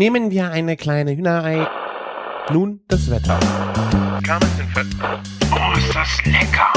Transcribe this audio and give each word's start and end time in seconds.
Nehmen 0.00 0.30
wir 0.30 0.50
eine 0.50 0.78
kleine 0.78 1.14
Hühnerei. 1.14 1.68
Nun 2.50 2.80
das 2.88 3.10
Wetter. 3.10 3.38
Oh, 5.52 5.76
ist 5.76 5.94
das 5.94 6.24
lecker! 6.24 6.72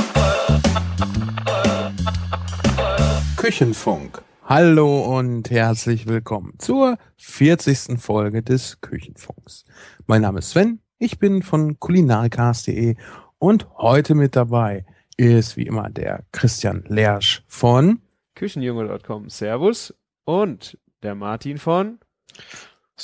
Küchenfunk. 3.38 4.21
Hallo 4.44 5.17
und 5.17 5.49
herzlich 5.49 6.05
willkommen 6.05 6.55
zur 6.57 6.97
40. 7.15 7.97
Folge 7.97 8.44
des 8.44 8.82
Küchenfunks. 8.82 9.64
Mein 10.05 10.24
Name 10.24 10.40
ist 10.40 10.50
Sven, 10.50 10.82
ich 11.00 11.18
bin 11.18 11.44
von 11.44 11.80
kulinarikast.de 11.80 12.98
und 13.40 13.70
heute 13.78 14.16
mit 14.16 14.36
dabei 14.36 14.86
ist 15.16 15.55
wie 15.55 15.66
immer 15.66 15.90
der 15.90 16.26
Christian 16.34 16.84
Lersch 16.90 17.42
von 17.48 18.02
Küchenjunge.com. 18.36 19.30
Servus. 19.30 19.96
Und 20.26 20.78
der 21.04 21.16
Martin 21.16 21.58
von 21.58 22.00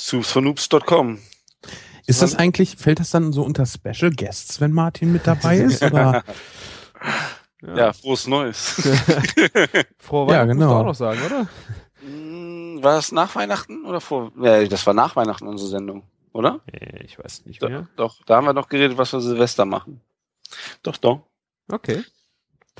Soupsfornoobs.com. 0.00 1.18
Ist 2.06 2.22
das 2.22 2.34
eigentlich, 2.34 2.76
fällt 2.76 3.00
das 3.00 3.10
dann 3.10 3.32
so 3.32 3.42
unter 3.42 3.66
Special 3.66 4.10
Guests, 4.10 4.60
wenn 4.60 4.72
Martin 4.72 5.12
mit 5.12 5.26
dabei 5.26 5.58
ist? 5.58 5.82
Oder? 5.82 6.24
Ja, 7.62 7.92
frohes 7.92 8.26
Neues. 8.26 8.56
Frohe 9.98 10.32
Ja, 10.32 10.40
Weihnachten 10.40 10.58
genau. 10.60 10.82
musst 10.84 11.00
du 11.00 11.04
auch 11.04 11.14
noch 11.14 11.18
sagen, 11.18 11.20
oder? 11.26 11.46
Hm, 12.00 12.82
war 12.82 12.94
das 12.94 13.12
nach 13.12 13.34
Weihnachten 13.34 13.84
oder 13.84 14.00
vor? 14.00 14.32
Ja, 14.40 14.64
das 14.64 14.86
war 14.86 14.94
nach 14.94 15.14
Weihnachten 15.14 15.46
unsere 15.46 15.68
Sendung, 15.68 16.04
oder? 16.32 16.60
Nee, 16.72 17.02
ich 17.04 17.18
weiß 17.18 17.44
nicht 17.44 17.60
mehr. 17.60 17.86
Doch, 17.96 18.16
da 18.24 18.36
haben 18.36 18.46
wir 18.46 18.54
noch 18.54 18.70
geredet, 18.70 18.96
was 18.96 19.12
wir 19.12 19.20
Silvester 19.20 19.66
machen. 19.66 20.00
Doch, 20.82 20.96
doch. 20.96 21.20
Okay. 21.70 22.02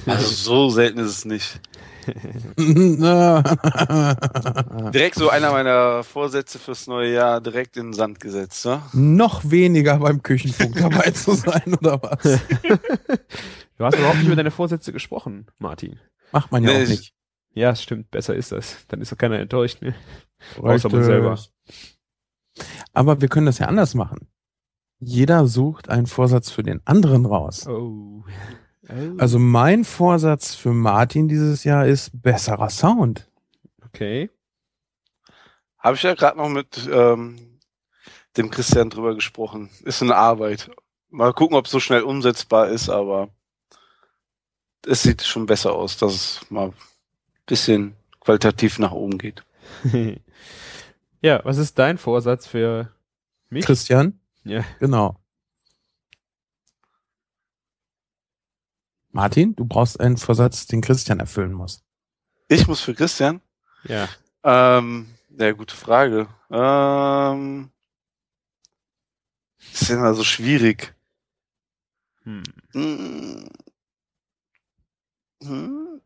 Also 0.06 0.27
so 0.27 0.70
selten 0.70 0.98
ist 1.00 1.11
es 1.11 1.25
nicht. 1.27 1.61
Direkt 4.93 5.17
so 5.17 5.29
einer 5.29 5.51
meiner 5.53 6.03
Vorsätze 6.05 6.59
fürs 6.59 6.87
neue 6.87 7.13
Jahr 7.13 7.41
direkt 7.41 7.77
in 7.77 7.89
den 7.89 7.93
Sand 7.93 8.21
gesetzt, 8.21 8.65
ne? 8.67 8.83
Noch 8.93 9.51
weniger 9.51 9.99
beim 9.99 10.23
Küchenfunk 10.23 10.77
dabei 10.79 11.11
zu 11.11 11.34
sein, 11.34 11.75
oder 11.81 12.01
was? 12.03 12.25
Du 13.79 13.87
hast 13.87 13.97
überhaupt 13.97 14.19
nicht 14.19 14.27
über 14.27 14.37
deine 14.37 14.51
Vorsätze 14.51 14.92
gesprochen, 14.92 15.47
Martin. 15.59 15.98
Macht 16.33 16.53
man 16.53 16.62
ja 16.65 16.70
Nee, 16.70 16.84
auch 16.84 16.89
nicht. 16.89 17.15
Ja, 17.55 17.70
es 17.70 17.83
stimmt. 17.83 18.11
Besser 18.11 18.35
ist 18.35 18.53
das. 18.53 18.77
Dann 18.89 19.01
ist 19.01 19.11
doch 19.11 19.17
keiner 19.17 19.39
enttäuscht, 19.39 19.81
ne? 19.81 19.95
Außer 20.61 20.91
man 20.91 21.03
selber. 21.03 21.39
Aber 22.92 23.23
wir 23.23 23.29
können 23.29 23.47
das 23.47 23.59
ja 23.59 23.69
anders 23.69 23.95
machen. 23.95 24.29
Jeder 24.98 25.47
sucht 25.47 25.89
einen 25.89 26.07
Vorsatz 26.07 26.51
für 26.51 26.62
den 26.62 26.87
anderen 26.87 27.25
raus. 27.25 27.67
Oh. 27.67 28.23
Oh. 28.91 29.16
Also 29.19 29.38
mein 29.38 29.84
Vorsatz 29.84 30.55
für 30.55 30.72
Martin 30.72 31.28
dieses 31.28 31.64
Jahr 31.64 31.86
ist 31.86 32.10
besserer 32.22 32.70
Sound. 32.70 33.28
Okay. 33.86 34.30
Habe 35.78 35.96
ich 35.96 36.02
ja 36.02 36.14
gerade 36.14 36.38
noch 36.38 36.48
mit 36.48 36.88
ähm, 36.92 37.58
dem 38.36 38.50
Christian 38.50 38.91
drüber 38.91 39.14
gesprochen. 39.14 39.70
Ist 39.84 40.02
eine 40.02 40.16
Arbeit. 40.16 40.70
Mal 41.08 41.33
gucken, 41.33 41.56
ob 41.56 41.66
es 41.66 41.72
so 41.72 41.80
schnell 41.80 42.02
umsetzbar 42.02 42.68
ist, 42.68 42.88
aber 42.88 43.28
es 44.86 45.02
sieht 45.02 45.22
schon 45.22 45.46
besser 45.46 45.74
aus, 45.74 45.96
dass 45.96 46.14
es 46.14 46.50
mal 46.50 46.68
ein 46.68 46.74
bisschen 47.46 47.96
qualitativ 48.20 48.78
nach 48.78 48.92
oben 48.92 49.18
geht. 49.18 49.44
ja, 51.20 51.41
was 51.44 51.58
ist 51.58 51.78
dein 51.78 51.98
Vorsatz 51.98 52.46
für 52.46 52.92
mich? 53.48 53.64
Christian? 53.64 54.20
Ja. 54.44 54.64
Genau. 54.78 55.20
Martin, 59.12 59.55
du 59.56 59.64
brauchst 59.64 59.98
einen 60.00 60.16
Vorsatz, 60.16 60.66
den 60.66 60.80
Christian 60.80 61.20
erfüllen 61.20 61.53
muss. 61.53 61.83
Ich 62.48 62.66
muss 62.66 62.80
für 62.80 62.94
Christian? 62.94 63.41
Ja. 63.84 64.08
Ähm, 64.44 65.14
ja, 65.39 65.52
gute 65.52 65.75
Frage. 65.77 66.28
Ähm, 66.50 67.70
ist 69.72 69.91
immer 69.91 70.14
so 70.14 70.25
schwierig. 70.25 70.94
Hm. 72.25 72.42
Hm. 72.72 73.48
Hm. 75.42 76.01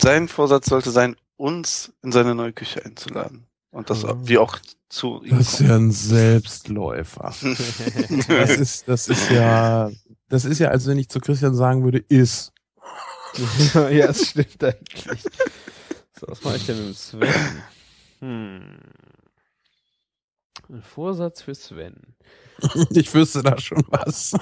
Sein 0.00 0.28
Vorsatz 0.28 0.66
sollte 0.68 0.90
sein, 0.90 1.16
uns 1.36 1.92
in 2.02 2.12
seine 2.12 2.34
neue 2.34 2.52
Küche 2.52 2.84
einzuladen. 2.84 3.46
Und 3.70 3.90
das 3.90 4.04
Mhm. 4.04 4.28
wie 4.28 4.38
auch 4.38 4.58
zu 4.92 5.22
ihm 5.24 5.38
Das 5.38 5.54
ist 5.54 5.60
ja 5.60 5.76
ein 5.76 5.90
Selbstläufer. 5.90 7.34
Das 8.28 8.50
ist, 8.50 8.88
das 8.88 9.08
ist 9.08 9.30
ja, 9.30 9.90
das 10.28 10.44
ist 10.44 10.58
ja, 10.58 10.68
als 10.68 10.86
wenn 10.86 10.98
ich 10.98 11.08
zu 11.08 11.18
Christian 11.18 11.54
sagen 11.54 11.82
würde, 11.82 11.98
ist. 11.98 12.52
ja, 13.74 14.08
das 14.08 14.28
stimmt 14.28 14.62
eigentlich. 14.62 15.22
So, 16.12 16.26
was 16.28 16.44
mache 16.44 16.56
ich 16.56 16.66
denn 16.66 16.86
mit 16.86 16.96
Sven? 16.96 17.62
Hm. 18.20 18.78
Ein 20.68 20.82
Vorsatz 20.82 21.42
für 21.42 21.54
Sven. 21.54 21.96
Ich 22.90 23.12
wüsste 23.12 23.42
da 23.42 23.58
schon 23.58 23.82
was. 23.88 24.36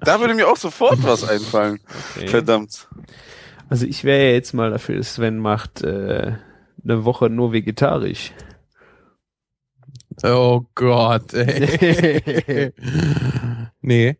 Da 0.00 0.18
würde 0.18 0.34
mir 0.34 0.48
auch 0.48 0.56
sofort 0.56 1.00
was 1.04 1.22
einfallen. 1.22 1.78
Okay. 2.16 2.26
Verdammt. 2.26 2.88
Also 3.68 3.86
ich 3.86 4.02
wäre 4.02 4.24
ja 4.24 4.30
jetzt 4.32 4.52
mal 4.52 4.70
dafür, 4.70 4.96
dass 4.96 5.14
Sven 5.14 5.38
macht 5.38 5.82
äh, 5.82 6.32
eine 6.82 7.04
Woche 7.04 7.30
nur 7.30 7.52
vegetarisch. 7.52 8.32
Oh 10.26 10.64
Gott, 10.74 11.34
ey. 11.34 12.72
nee. 13.82 14.16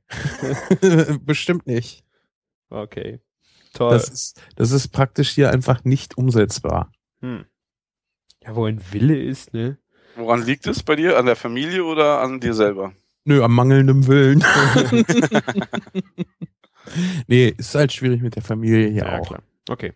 Bestimmt 1.25 1.67
nicht. 1.67 2.05
okay. 2.69 3.21
Toll. 3.73 3.91
Das 3.91 4.09
ist, 4.09 4.41
das 4.55 4.71
ist 4.71 4.89
praktisch 4.89 5.31
hier 5.31 5.51
einfach 5.51 5.83
nicht 5.85 6.17
umsetzbar. 6.17 6.93
hm. 7.21 7.45
Ja, 8.45 8.55
wo 8.55 8.67
ein 8.67 8.81
Wille 8.93 9.19
ist, 9.19 9.55
ne? 9.55 9.79
Woran 10.17 10.43
liegt 10.43 10.67
es 10.67 10.83
bei 10.83 10.95
dir? 10.95 11.19
An 11.19 11.25
der 11.25 11.37
Familie 11.37 11.83
oder 11.85 12.21
an 12.21 12.39
dir 12.39 12.53
selber? 12.53 12.93
Nö, 13.25 13.43
am 13.43 13.55
mangelndem 13.55 14.07
Willen. 14.07 14.45
nee, 17.27 17.55
ist 17.57 17.75
halt 17.75 17.93
schwierig 17.95 18.21
mit 18.21 18.37
der 18.37 18.43
Familie 18.43 18.89
hier 18.89 19.11
auch. 19.11 19.27
klar. 19.27 19.43
Okay. 19.71 19.95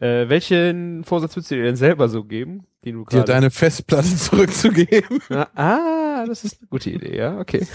Äh, 0.00 0.28
welchen 0.28 1.04
Vorsatz 1.04 1.36
würdest 1.36 1.50
du 1.50 1.56
dir 1.56 1.64
denn 1.64 1.76
selber 1.76 2.08
so 2.08 2.24
geben, 2.24 2.66
den 2.84 2.94
du 2.96 3.04
Dir 3.04 3.24
deine 3.24 3.50
Festplatte 3.50 4.16
zurückzugeben. 4.16 5.20
ah, 5.30 5.46
ah, 5.54 6.24
das 6.26 6.44
ist 6.44 6.60
eine 6.60 6.68
gute 6.68 6.90
Idee, 6.90 7.16
ja, 7.16 7.38
okay. 7.38 7.66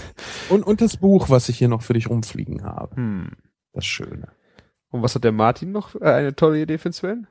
Und, 0.48 0.64
und 0.66 0.80
das 0.80 0.96
Buch, 0.96 1.30
was 1.30 1.48
ich 1.48 1.58
hier 1.58 1.68
noch 1.68 1.82
für 1.82 1.94
dich 1.94 2.10
rumfliegen 2.10 2.64
habe. 2.64 2.96
Hm. 2.96 3.30
Das 3.72 3.86
Schöne. 3.86 4.28
Und 4.90 5.02
was 5.02 5.14
hat 5.14 5.24
der 5.24 5.32
Martin 5.32 5.70
noch? 5.72 5.94
Äh, 5.94 6.04
eine 6.04 6.34
tolle 6.34 6.60
Idee 6.60 6.78
für 6.78 6.88
den 6.88 6.92
Sven? 6.94 7.26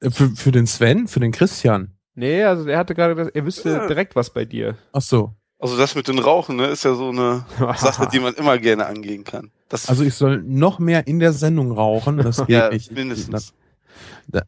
Äh, 0.00 0.10
Für, 0.10 0.28
für 0.30 0.52
den 0.52 0.66
Sven, 0.66 1.06
für 1.08 1.20
den 1.20 1.32
Christian. 1.32 1.92
Nee, 2.14 2.42
also 2.44 2.66
er 2.68 2.78
hatte 2.78 2.94
gerade 2.94 3.14
gesagt, 3.14 3.36
er 3.36 3.44
wüsste 3.44 3.70
Ja. 3.70 3.86
direkt 3.86 4.16
was 4.16 4.30
bei 4.32 4.44
dir. 4.44 4.76
Ach 4.92 5.02
so. 5.02 5.34
Also 5.58 5.76
das 5.76 5.94
mit 5.94 6.08
den 6.08 6.18
Rauchen, 6.18 6.56
ne, 6.56 6.66
ist 6.68 6.84
ja 6.84 6.94
so 6.94 7.10
eine 7.10 7.44
Sache, 7.76 8.08
die 8.10 8.18
man 8.20 8.32
immer 8.34 8.56
gerne 8.58 8.86
angehen 8.86 9.24
kann. 9.24 9.50
Das 9.68 9.88
Also 9.90 10.02
ich 10.04 10.14
soll 10.14 10.42
noch 10.42 10.78
mehr 10.78 11.06
in 11.06 11.18
der 11.18 11.32
Sendung 11.34 11.70
rauchen. 11.72 12.16
Das 12.16 12.38
geht 12.46 12.48
ja, 12.48 12.70
nicht. 12.70 12.90
mindestens. 12.92 13.52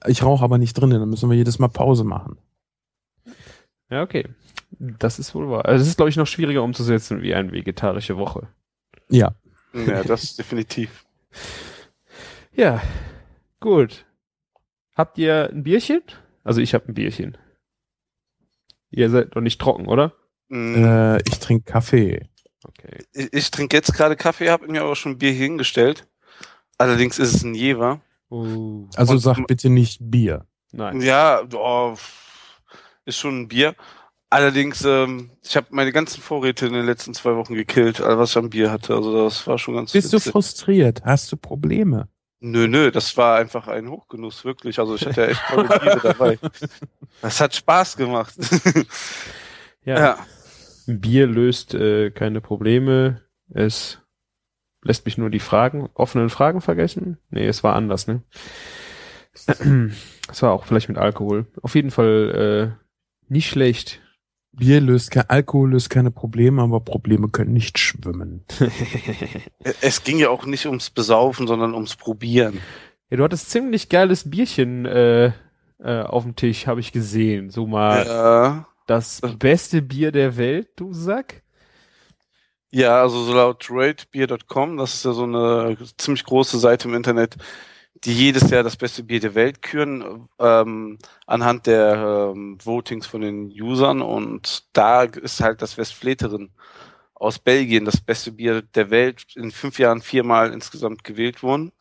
Ich 0.06 0.22
rauche 0.22 0.44
aber 0.44 0.58
nicht 0.58 0.74
drinnen, 0.74 1.00
dann 1.00 1.10
müssen 1.10 1.28
wir 1.30 1.36
jedes 1.36 1.58
Mal 1.58 1.68
Pause 1.68 2.04
machen. 2.04 2.38
Ja, 3.90 4.02
okay. 4.02 4.28
Das 4.78 5.18
ist 5.18 5.34
wohl 5.34 5.50
wahr. 5.50 5.66
Also 5.66 5.82
es 5.82 5.88
ist, 5.88 5.96
glaube 5.96 6.08
ich, 6.08 6.16
noch 6.16 6.26
schwieriger 6.26 6.62
umzusetzen 6.62 7.22
wie 7.22 7.34
eine 7.34 7.52
vegetarische 7.52 8.16
Woche. 8.16 8.48
Ja. 9.08 9.34
Ja, 9.74 10.02
das 10.04 10.36
definitiv. 10.36 11.04
Ja, 12.54 12.82
gut. 13.60 14.04
Habt 14.94 15.16
ihr 15.16 15.48
ein 15.50 15.62
Bierchen? 15.62 16.02
Also 16.44 16.60
ich 16.60 16.74
habe 16.74 16.86
ein 16.86 16.92
Bierchen. 16.94 17.38
Ihr 18.90 19.08
seid 19.08 19.34
doch 19.34 19.40
nicht 19.40 19.58
trocken, 19.58 19.86
oder? 19.86 20.12
Mm, 20.50 20.84
Äh, 20.84 21.16
ich 21.22 21.38
trinke 21.38 21.64
Kaffee. 21.72 22.28
Okay. 22.62 23.04
Ich, 23.14 23.32
ich 23.32 23.50
trinke 23.50 23.74
jetzt 23.74 23.94
gerade 23.94 24.16
Kaffee, 24.16 24.50
habe 24.50 24.68
mir 24.70 24.82
aber 24.82 24.96
schon 24.96 25.16
Bier 25.16 25.32
hingestellt. 25.32 26.06
Allerdings 26.76 27.18
ist 27.18 27.34
es 27.34 27.42
ein 27.42 27.54
Jever. 27.54 28.02
Oh, 28.32 28.88
Also 28.96 29.12
Und- 29.14 29.18
sag 29.18 29.46
bitte 29.46 29.68
nicht 29.68 29.98
Bier. 30.00 30.46
nein. 30.72 31.00
Ja, 31.02 31.42
oh, 31.54 31.94
ist 33.04 33.18
schon 33.18 33.42
ein 33.42 33.48
Bier. 33.48 33.74
Allerdings, 34.30 34.82
ähm, 34.86 35.30
ich 35.42 35.54
habe 35.56 35.66
meine 35.70 35.92
ganzen 35.92 36.22
Vorräte 36.22 36.66
in 36.66 36.72
den 36.72 36.86
letzten 36.86 37.12
zwei 37.12 37.36
Wochen 37.36 37.54
gekillt, 37.54 38.00
all 38.00 38.16
was 38.18 38.30
ich 38.30 38.38
am 38.38 38.48
Bier 38.48 38.70
hatte. 38.70 38.94
Also 38.94 39.24
das 39.24 39.46
war 39.46 39.58
schon 39.58 39.74
ganz 39.74 39.92
Bist 39.92 40.12
du 40.12 40.16
witzig. 40.16 40.32
frustriert? 40.32 41.02
Hast 41.04 41.30
du 41.30 41.36
Probleme? 41.36 42.08
Nö, 42.40 42.66
nö, 42.66 42.90
das 42.90 43.14
war 43.18 43.36
einfach 43.36 43.68
ein 43.68 43.88
Hochgenuss, 43.90 44.44
wirklich. 44.46 44.78
Also 44.78 44.94
ich 44.94 45.04
hatte 45.06 45.20
ja 45.20 45.26
echt 45.28 45.42
tolle 45.50 45.68
Biere 45.78 46.00
dabei. 46.02 46.38
Das 47.20 47.40
hat 47.40 47.54
Spaß 47.54 47.96
gemacht. 47.98 48.34
Ja. 49.84 49.98
ja. 49.98 50.18
Bier 50.86 51.26
löst 51.26 51.74
äh, 51.74 52.10
keine 52.10 52.40
Probleme. 52.40 53.20
Es 53.50 53.98
lässt 54.82 55.04
mich 55.04 55.18
nur 55.18 55.30
die 55.30 55.38
Fragen, 55.38 55.88
offenen 55.94 56.28
Fragen 56.28 56.60
vergessen. 56.60 57.18
Nee, 57.30 57.46
es 57.46 57.62
war 57.64 57.74
anders, 57.74 58.06
ne? 58.06 58.22
Es 60.30 60.42
war 60.42 60.52
auch 60.52 60.66
vielleicht 60.66 60.88
mit 60.88 60.98
Alkohol. 60.98 61.46
Auf 61.62 61.74
jeden 61.74 61.90
Fall 61.90 62.76
äh, 62.78 63.32
nicht 63.32 63.48
schlecht. 63.48 64.00
Bier 64.52 64.82
löst 64.82 65.10
kein 65.10 65.28
Alkohol 65.30 65.70
löst 65.70 65.88
keine 65.88 66.10
Probleme, 66.10 66.60
aber 66.60 66.80
Probleme 66.80 67.28
können 67.28 67.54
nicht 67.54 67.78
schwimmen. 67.78 68.44
Es 69.80 70.04
ging 70.04 70.18
ja 70.18 70.28
auch 70.28 70.44
nicht 70.44 70.66
ums 70.66 70.90
Besaufen, 70.90 71.46
sondern 71.46 71.74
ums 71.74 71.96
Probieren. 71.96 72.60
Ja, 73.08 73.16
du 73.16 73.24
hattest 73.24 73.50
ziemlich 73.50 73.88
geiles 73.88 74.28
Bierchen 74.28 74.84
äh, 74.84 75.32
äh, 75.78 76.02
auf 76.02 76.24
dem 76.24 76.36
Tisch, 76.36 76.66
habe 76.66 76.80
ich 76.80 76.92
gesehen. 76.92 77.50
So 77.50 77.66
mal 77.66 78.04
Ja, 78.06 78.66
Das 78.86 79.22
beste 79.38 79.80
Bier 79.80 80.12
der 80.12 80.36
Welt, 80.36 80.68
du 80.76 80.92
Sack? 80.92 81.41
Ja, 82.74 83.02
also 83.02 83.22
so 83.24 83.34
laut 83.34 83.66
ratebeer.com, 83.70 84.78
das 84.78 84.94
ist 84.94 85.04
ja 85.04 85.12
so 85.12 85.24
eine 85.24 85.76
ziemlich 85.98 86.24
große 86.24 86.58
Seite 86.58 86.88
im 86.88 86.94
Internet, 86.94 87.36
die 88.04 88.14
jedes 88.14 88.48
Jahr 88.48 88.62
das 88.62 88.76
beste 88.76 89.02
Bier 89.02 89.20
der 89.20 89.34
Welt 89.34 89.60
küren, 89.60 90.26
ähm, 90.38 90.98
anhand 91.26 91.66
der 91.66 92.32
ähm, 92.34 92.58
Votings 92.64 93.06
von 93.06 93.20
den 93.20 93.48
Usern. 93.48 94.00
Und 94.00 94.64
da 94.72 95.02
ist 95.02 95.40
halt 95.40 95.60
das 95.60 95.76
Westfleteren 95.76 96.50
aus 97.14 97.38
Belgien 97.38 97.84
das 97.84 98.00
beste 98.00 98.32
Bier 98.32 98.62
der 98.62 98.90
Welt 98.90 99.26
in 99.36 99.52
fünf 99.52 99.78
Jahren 99.78 100.00
viermal 100.00 100.50
insgesamt 100.52 101.04
gewählt 101.04 101.42
worden. 101.42 101.72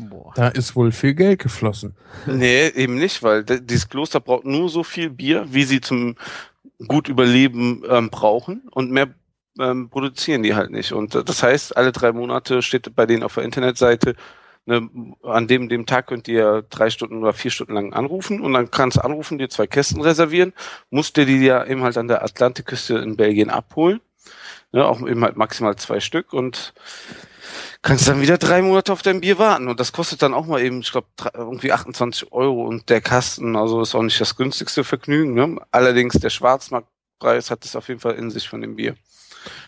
Boah. 0.00 0.32
Da 0.36 0.48
ist 0.48 0.76
wohl 0.76 0.92
viel 0.92 1.14
Geld 1.14 1.40
geflossen. 1.40 1.96
Nee, 2.26 2.68
eben 2.68 2.94
nicht, 2.94 3.24
weil 3.24 3.42
dieses 3.44 3.88
Kloster 3.88 4.20
braucht 4.20 4.44
nur 4.44 4.68
so 4.68 4.84
viel 4.84 5.10
Bier, 5.10 5.46
wie 5.50 5.64
sie 5.64 5.80
zum 5.80 6.14
gut 6.86 7.08
Überleben 7.08 7.82
ähm, 7.88 8.08
brauchen 8.08 8.68
und 8.70 8.92
mehr 8.92 9.12
ähm, 9.58 9.88
produzieren 9.90 10.42
die 10.42 10.54
halt 10.54 10.70
nicht. 10.70 10.92
Und 10.92 11.14
das 11.14 11.42
heißt, 11.42 11.76
alle 11.76 11.92
drei 11.92 12.12
Monate 12.12 12.62
steht 12.62 12.94
bei 12.94 13.06
denen 13.06 13.22
auf 13.22 13.34
der 13.34 13.44
Internetseite, 13.44 14.14
ne, 14.66 14.88
an 15.22 15.48
dem, 15.48 15.68
dem 15.68 15.86
Tag 15.86 16.06
könnt 16.06 16.28
ihr 16.28 16.64
drei 16.70 16.90
Stunden 16.90 17.18
oder 17.18 17.32
vier 17.32 17.50
Stunden 17.50 17.74
lang 17.74 17.92
anrufen 17.92 18.40
und 18.40 18.52
dann 18.52 18.70
kannst 18.70 18.98
du 18.98 19.04
anrufen, 19.04 19.38
dir 19.38 19.48
zwei 19.48 19.66
Kästen 19.66 20.00
reservieren, 20.02 20.52
musst 20.90 21.16
dir 21.16 21.26
die 21.26 21.44
ja 21.44 21.64
eben 21.64 21.82
halt 21.82 21.96
an 21.96 22.08
der 22.08 22.22
Atlantikküste 22.22 22.98
in 22.98 23.16
Belgien 23.16 23.50
abholen. 23.50 24.00
Ne, 24.70 24.84
auch 24.84 25.00
eben 25.00 25.24
halt 25.24 25.38
maximal 25.38 25.76
zwei 25.76 25.98
Stück 25.98 26.34
und 26.34 26.74
kannst 27.80 28.06
dann 28.06 28.20
wieder 28.20 28.36
drei 28.36 28.60
Monate 28.60 28.92
auf 28.92 29.00
dein 29.00 29.20
Bier 29.22 29.38
warten. 29.38 29.68
Und 29.68 29.80
das 29.80 29.92
kostet 29.92 30.20
dann 30.20 30.34
auch 30.34 30.44
mal 30.44 30.60
eben, 30.60 30.80
ich 30.80 30.92
glaube, 30.92 31.08
irgendwie 31.32 31.72
28 31.72 32.32
Euro 32.32 32.66
und 32.66 32.90
der 32.90 33.00
Kasten, 33.00 33.56
also 33.56 33.80
ist 33.80 33.94
auch 33.94 34.02
nicht 34.02 34.20
das 34.20 34.36
günstigste 34.36 34.84
Vergnügen. 34.84 35.32
Ne? 35.32 35.56
Allerdings 35.70 36.14
der 36.14 36.28
Schwarzmarktpreis 36.28 37.50
hat 37.50 37.64
es 37.64 37.76
auf 37.76 37.88
jeden 37.88 38.00
Fall 38.00 38.16
in 38.16 38.30
sich 38.30 38.48
von 38.48 38.60
dem 38.60 38.76
Bier. 38.76 38.94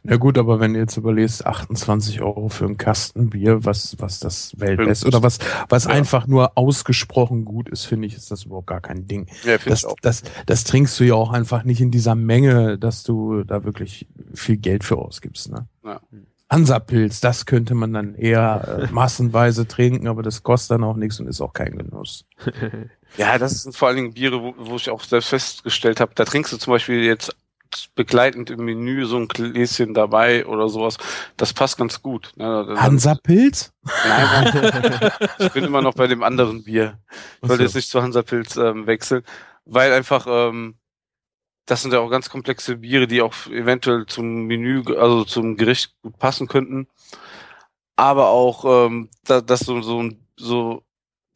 Na 0.02 0.16
gut, 0.16 0.38
aber 0.38 0.60
wenn 0.60 0.74
du 0.74 0.80
jetzt 0.80 0.96
überlegst, 0.96 1.46
28 1.46 2.20
Euro 2.22 2.48
für 2.48 2.66
ein 2.66 2.76
Kastenbier, 2.76 3.64
was, 3.64 3.96
was 3.98 4.20
das 4.20 4.52
Weltbest 4.56 5.04
oder 5.04 5.22
was, 5.22 5.38
was 5.68 5.84
ja. 5.84 5.90
einfach 5.90 6.26
nur 6.26 6.56
ausgesprochen 6.56 7.44
gut 7.44 7.68
ist, 7.68 7.84
finde 7.84 8.06
ich, 8.06 8.16
ist 8.16 8.30
das 8.30 8.44
überhaupt 8.44 8.66
gar 8.66 8.80
kein 8.80 9.06
Ding. 9.06 9.26
Ja, 9.44 9.58
das, 9.58 9.86
das, 10.02 10.22
das 10.46 10.64
trinkst 10.64 10.98
du 11.00 11.04
ja 11.04 11.14
auch 11.14 11.32
einfach 11.32 11.64
nicht 11.64 11.80
in 11.80 11.90
dieser 11.90 12.14
Menge, 12.14 12.78
dass 12.78 13.02
du 13.02 13.44
da 13.44 13.64
wirklich 13.64 14.06
viel 14.34 14.56
Geld 14.56 14.84
für 14.84 14.98
ausgibst. 14.98 15.50
Ne? 15.50 15.66
Ja. 15.84 16.00
Hansapilz, 16.50 17.20
das 17.20 17.46
könnte 17.46 17.74
man 17.74 17.92
dann 17.92 18.14
eher 18.14 18.88
äh, 18.90 18.92
massenweise 18.92 19.68
trinken, 19.68 20.08
aber 20.08 20.22
das 20.22 20.42
kostet 20.42 20.72
dann 20.72 20.84
auch 20.84 20.96
nichts 20.96 21.20
und 21.20 21.28
ist 21.28 21.40
auch 21.40 21.52
kein 21.52 21.76
Genuss. 21.76 22.26
Ja, 23.16 23.38
das 23.38 23.64
sind 23.64 23.76
vor 23.76 23.88
allen 23.88 23.96
Dingen 23.96 24.14
Biere, 24.14 24.40
wo, 24.40 24.54
wo 24.56 24.76
ich 24.76 24.88
auch 24.88 25.02
selbst 25.02 25.30
festgestellt 25.30 26.00
habe, 26.00 26.12
da 26.14 26.24
trinkst 26.24 26.52
du 26.52 26.58
zum 26.58 26.72
Beispiel 26.72 27.02
jetzt 27.02 27.34
begleitend 27.94 28.50
im 28.50 28.64
Menü 28.64 29.06
so 29.06 29.16
ein 29.16 29.28
Gläschen 29.28 29.94
dabei 29.94 30.46
oder 30.46 30.68
sowas. 30.68 30.98
Das 31.36 31.52
passt 31.52 31.78
ganz 31.78 32.02
gut. 32.02 32.32
Ne? 32.36 32.74
Hansapilz? 32.76 33.72
Nein, 33.82 34.50
nein. 34.54 35.10
ich 35.38 35.52
bin 35.52 35.64
immer 35.64 35.82
noch 35.82 35.94
bei 35.94 36.06
dem 36.06 36.22
anderen 36.22 36.64
Bier. 36.64 36.98
Ich 37.42 37.48
wollte 37.48 37.62
so. 37.62 37.62
jetzt 37.64 37.74
nicht 37.74 37.90
zu 37.90 38.02
Hansapilz 38.02 38.56
ähm, 38.56 38.86
wechseln, 38.86 39.22
weil 39.64 39.92
einfach 39.92 40.26
ähm, 40.28 40.74
das 41.70 41.82
sind 41.82 41.92
ja 41.92 42.00
auch 42.00 42.10
ganz 42.10 42.28
komplexe 42.28 42.78
Biere, 42.78 43.06
die 43.06 43.22
auch 43.22 43.46
eventuell 43.46 44.06
zum 44.06 44.46
Menü, 44.46 44.82
also 44.96 45.24
zum 45.24 45.56
Gericht 45.56 45.94
gut 46.02 46.18
passen 46.18 46.48
könnten. 46.48 46.88
Aber 47.94 48.30
auch, 48.30 48.86
ähm, 48.86 49.08
da, 49.24 49.40
dass 49.40 49.60
so, 49.60 49.80
so, 49.82 50.10
so 50.36 50.82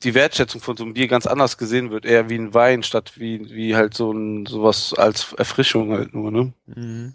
die 0.05 0.15
Wertschätzung 0.15 0.61
von 0.61 0.77
so 0.77 0.85
einem 0.85 0.95
Bier 0.95 1.09
ganz 1.09 1.27
anders 1.27 1.59
gesehen 1.59 1.91
wird, 1.91 2.05
eher 2.05 2.29
wie 2.29 2.39
ein 2.39 2.55
Wein 2.55 2.83
statt 2.83 3.13
wie, 3.17 3.51
wie 3.51 3.75
halt 3.75 3.95
so 3.95 4.13
ein 4.13 4.47
sowas 4.47 4.95
als 4.97 5.33
Erfrischung 5.33 5.91
halt 5.93 6.15
nur, 6.15 6.31
ne? 6.31 6.53
Mhm. 6.67 7.15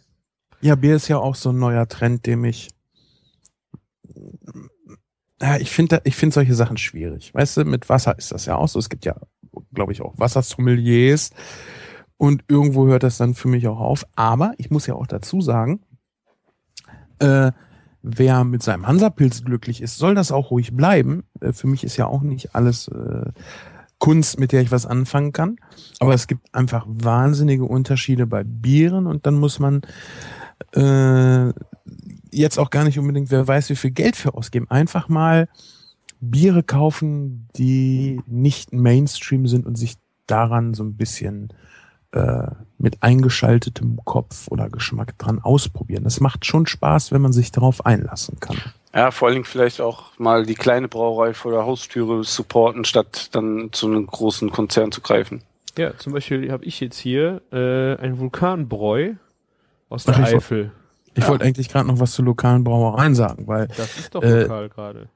Ja, 0.61 0.75
Bier 0.75 0.95
ist 0.95 1.07
ja 1.07 1.17
auch 1.17 1.35
so 1.35 1.51
ein 1.51 1.59
neuer 1.59 1.87
Trend, 1.87 2.25
dem 2.25 2.43
ich 2.43 2.69
ja, 5.41 5.57
ich 5.57 5.71
finde 5.71 6.01
ich 6.03 6.15
finde 6.15 6.33
solche 6.33 6.53
Sachen 6.53 6.77
schwierig. 6.77 7.33
Weißt 7.33 7.57
du, 7.57 7.65
mit 7.65 7.87
Wasser 7.87 8.17
ist 8.17 8.31
das 8.31 8.45
ja 8.45 8.55
auch 8.55 8.67
so. 8.67 8.77
Es 8.77 8.89
gibt 8.89 9.05
ja, 9.05 9.15
glaube 9.73 9.93
ich, 9.93 10.01
auch 10.01 10.17
Wassersommeliers 10.17 11.31
und 12.17 12.43
irgendwo 12.49 12.87
hört 12.87 13.03
das 13.03 13.17
dann 13.17 13.35
für 13.35 13.47
mich 13.47 13.67
auch 13.67 13.79
auf. 13.79 14.05
Aber 14.15 14.53
ich 14.57 14.69
muss 14.69 14.87
ja 14.87 14.95
auch 14.95 15.07
dazu 15.07 15.39
sagen, 15.39 15.81
äh, 17.19 17.51
wer 18.01 18.43
mit 18.43 18.63
seinem 18.63 18.87
Hansapilz 18.87 19.43
glücklich 19.43 19.81
ist, 19.81 19.97
soll 19.97 20.15
das 20.15 20.31
auch 20.31 20.51
ruhig 20.51 20.75
bleiben. 20.75 21.23
Äh, 21.41 21.53
für 21.53 21.67
mich 21.67 21.83
ist 21.83 21.97
ja 21.97 22.05
auch 22.07 22.21
nicht 22.21 22.55
alles 22.55 22.87
äh, 22.87 23.31
Kunst, 23.99 24.39
mit 24.39 24.51
der 24.51 24.61
ich 24.61 24.71
was 24.71 24.85
anfangen 24.85 25.33
kann. 25.33 25.57
Aber 25.99 26.13
es 26.13 26.27
gibt 26.27 26.53
einfach 26.55 26.85
wahnsinnige 26.87 27.65
Unterschiede 27.65 28.25
bei 28.25 28.43
Bieren 28.43 29.07
und 29.07 29.25
dann 29.25 29.35
muss 29.35 29.59
man 29.59 29.81
äh, 30.73 31.51
jetzt 32.31 32.57
auch 32.57 32.69
gar 32.69 32.83
nicht 32.85 32.97
unbedingt, 32.99 33.31
wer 33.31 33.47
weiß, 33.47 33.69
wie 33.69 33.75
viel 33.75 33.91
Geld 33.91 34.15
für 34.15 34.33
ausgeben. 34.33 34.69
Einfach 34.69 35.09
mal 35.09 35.49
Biere 36.21 36.63
kaufen, 36.63 37.47
die 37.55 38.21
nicht 38.27 38.73
Mainstream 38.73 39.47
sind 39.47 39.65
und 39.65 39.77
sich 39.77 39.95
daran 40.27 40.73
so 40.73 40.83
ein 40.83 40.95
bisschen 40.95 41.53
äh, 42.11 42.47
mit 42.77 43.03
eingeschaltetem 43.03 43.99
Kopf 44.05 44.47
oder 44.49 44.69
Geschmack 44.69 45.17
dran 45.17 45.39
ausprobieren. 45.39 46.03
Das 46.03 46.19
macht 46.19 46.45
schon 46.45 46.65
Spaß, 46.65 47.11
wenn 47.11 47.21
man 47.21 47.33
sich 47.33 47.51
darauf 47.51 47.85
einlassen 47.85 48.39
kann. 48.39 48.57
Ja, 48.93 49.11
vor 49.11 49.27
allen 49.27 49.35
Dingen 49.35 49.45
vielleicht 49.45 49.81
auch 49.81 50.17
mal 50.17 50.45
die 50.45 50.55
kleine 50.55 50.87
Brauerei 50.87 51.33
vor 51.33 51.51
der 51.51 51.65
Haustüre 51.65 52.23
supporten, 52.23 52.85
statt 52.85 53.29
dann 53.33 53.69
zu 53.71 53.87
einem 53.87 54.07
großen 54.07 54.49
Konzern 54.49 54.91
zu 54.91 55.01
greifen. 55.01 55.43
Ja, 55.77 55.95
zum 55.97 56.13
Beispiel 56.13 56.51
habe 56.51 56.65
ich 56.65 56.79
jetzt 56.79 56.97
hier 56.97 57.41
äh, 57.51 57.95
ein 58.03 58.17
Vulkanbräu 58.17 59.13
aus 59.89 60.05
der 60.05 60.15
Ach, 60.15 60.27
ich 60.27 60.35
Eifel. 60.35 60.71
Ich 61.13 61.23
ja. 61.23 61.29
wollte 61.29 61.45
eigentlich 61.45 61.69
gerade 61.69 61.87
noch 61.87 61.99
was 61.99 62.13
zu 62.13 62.21
lokalen 62.23 62.63
Brauereien 62.63 63.13
sagen, 63.13 63.47
weil 63.47 63.67
das 63.67 63.97
ist 63.99 64.15
doch 64.15 64.23
äh, 64.23 64.43
lokal 64.43 64.69
gerade. 64.69 65.09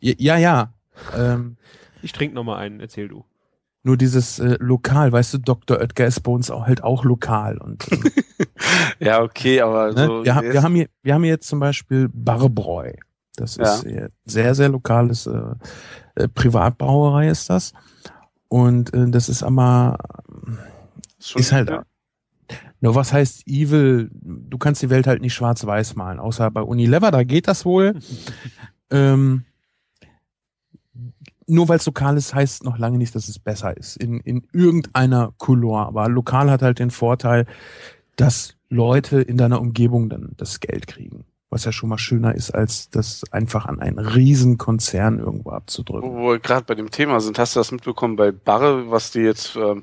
Ja, 0.00 0.36
ja. 0.38 0.72
Ähm, 1.16 1.56
ich 2.02 2.12
trinke 2.12 2.34
noch 2.34 2.44
mal 2.44 2.56
einen, 2.56 2.80
erzähl 2.80 3.08
du. 3.08 3.24
Nur 3.84 3.96
dieses 3.96 4.38
äh, 4.38 4.56
Lokal, 4.58 5.12
weißt 5.12 5.34
du, 5.34 5.38
Dr. 5.38 5.78
Oetker 5.78 6.06
ist 6.06 6.20
bei 6.20 6.32
uns 6.32 6.50
auch 6.50 6.66
halt 6.66 6.82
auch 6.82 7.04
lokal. 7.04 7.58
Und, 7.58 7.90
ähm, 7.92 8.04
ja, 8.98 9.22
okay, 9.22 9.60
aber 9.60 9.92
ne? 9.92 10.06
so 10.06 10.24
wir, 10.24 10.34
haben, 10.34 10.52
wir, 10.52 10.62
haben 10.62 10.74
hier, 10.74 10.88
wir 11.02 11.14
haben 11.14 11.22
hier 11.22 11.32
jetzt 11.32 11.48
zum 11.48 11.60
Beispiel 11.60 12.08
Barbräu. 12.12 12.92
Das 13.36 13.56
ist 13.56 13.84
ja. 13.84 14.08
sehr, 14.24 14.54
sehr 14.54 14.68
lokales 14.68 15.26
äh, 15.26 15.40
äh, 16.16 16.28
Privatbrauerei 16.28 17.28
ist 17.28 17.48
das. 17.50 17.72
Und 18.48 18.92
äh, 18.94 19.08
das 19.10 19.28
ist 19.28 19.42
aber 19.42 19.98
Schon 21.20 21.40
ist 21.40 21.52
halt. 21.52 21.70
Nur 22.80 22.94
was 22.94 23.12
heißt 23.12 23.46
evil? 23.46 24.10
Du 24.12 24.56
kannst 24.58 24.82
die 24.82 24.90
Welt 24.90 25.06
halt 25.06 25.20
nicht 25.20 25.34
schwarz-weiß 25.34 25.96
malen, 25.96 26.20
außer 26.20 26.50
bei 26.50 26.62
Unilever, 26.62 27.10
da 27.10 27.24
geht 27.24 27.48
das 27.48 27.64
wohl. 27.64 27.94
ähm, 28.90 29.44
nur 31.48 31.68
weil 31.68 31.78
es 31.78 31.86
lokal 31.86 32.16
ist, 32.16 32.34
heißt 32.34 32.64
noch 32.64 32.78
lange 32.78 32.98
nicht, 32.98 33.14
dass 33.14 33.28
es 33.28 33.38
besser 33.38 33.76
ist. 33.76 33.96
In, 33.96 34.20
in 34.20 34.46
irgendeiner 34.52 35.32
Couleur. 35.38 35.86
Aber 35.86 36.08
lokal 36.08 36.50
hat 36.50 36.62
halt 36.62 36.78
den 36.78 36.90
Vorteil, 36.90 37.46
dass 38.16 38.54
Leute 38.68 39.20
in 39.20 39.36
deiner 39.36 39.60
Umgebung 39.60 40.08
dann 40.08 40.32
das 40.36 40.60
Geld 40.60 40.86
kriegen. 40.86 41.24
Was 41.50 41.64
ja 41.64 41.72
schon 41.72 41.88
mal 41.88 41.96
schöner 41.96 42.34
ist, 42.34 42.50
als 42.50 42.90
das 42.90 43.24
einfach 43.30 43.64
an 43.64 43.80
einen 43.80 43.98
Riesenkonzern 43.98 45.18
irgendwo 45.18 45.50
abzudrücken. 45.50 46.12
Wo 46.12 46.32
wir 46.32 46.38
gerade 46.38 46.66
bei 46.66 46.74
dem 46.74 46.90
Thema 46.90 47.20
sind, 47.20 47.38
hast 47.38 47.56
du 47.56 47.60
das 47.60 47.72
mitbekommen 47.72 48.16
bei 48.16 48.32
Barre, 48.32 48.90
was 48.90 49.12
die 49.12 49.20
jetzt 49.20 49.56
ähm, 49.56 49.82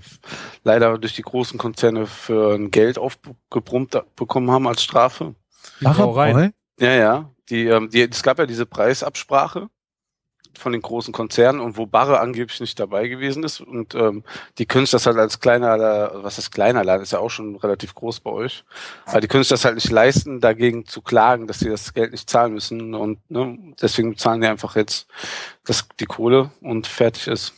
leider 0.64 0.96
durch 1.00 1.16
die 1.16 1.24
großen 1.24 1.58
Konzerne 1.58 2.06
für 2.06 2.54
ein 2.54 2.70
Geld 2.70 3.00
aufgebrummt 3.00 4.00
bekommen 4.16 4.52
haben 4.52 4.68
als 4.68 4.84
Strafe? 4.84 5.34
Barre? 6.34 6.52
Ja, 6.80 6.94
ja. 6.94 7.32
Die, 7.50 7.66
ähm, 7.66 7.90
die, 7.90 8.02
es 8.02 8.22
gab 8.22 8.38
ja 8.38 8.46
diese 8.46 8.68
Preisabsprache 8.68 9.70
von 10.58 10.72
den 10.72 10.82
großen 10.82 11.14
Konzernen 11.14 11.60
und 11.60 11.78
wo 11.78 11.86
Barre 11.86 12.20
angeblich 12.20 12.60
nicht 12.60 12.80
dabei 12.80 13.08
gewesen 13.08 13.44
ist. 13.44 13.62
Und 13.62 13.96
ähm, 13.96 14.24
die 14.58 14.66
können 14.66 14.86
sich 14.86 14.92
das 14.92 15.06
halt 15.06 15.18
als 15.18 15.40
kleiner, 15.40 16.12
was 16.24 16.38
ist 16.38 16.52
kleiner 16.52 16.84
Laden, 16.84 17.04
ist 17.04 17.12
ja 17.12 17.20
auch 17.20 17.30
schon 17.30 17.56
relativ 17.56 17.96
groß 17.96 18.20
bei 18.22 18.32
euch. 18.32 18.64
Aber 19.06 19.22
die 19.22 19.28
können 19.28 19.44
sich 19.44 19.50
das 19.50 19.66
halt 19.66 19.76
nicht 19.76 19.92
leisten, 19.92 20.42
dagegen 20.42 20.86
zu 20.86 21.02
klagen, 21.02 21.48
dass 21.48 21.60
sie 21.60 21.70
das 21.70 21.94
Geld 21.94 22.12
nicht 22.12 22.30
zahlen 22.30 22.54
müssen. 22.54 22.94
Und 22.94 23.20
ne, 23.30 23.58
deswegen 23.82 24.18
zahlen 24.18 24.42
die 24.42 24.48
einfach 24.48 24.76
jetzt 24.76 25.08
das, 25.66 25.88
die 26.00 26.06
Kohle 26.06 26.52
und 26.62 26.88
fertig 26.88 27.28
ist. 27.28 27.54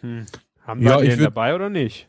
Hm. 0.00 0.26
Haben 0.66 0.80
wir 0.80 0.90
ja, 0.90 1.00
den 1.00 1.24
dabei 1.24 1.54
oder 1.54 1.68
nicht? 1.68 2.08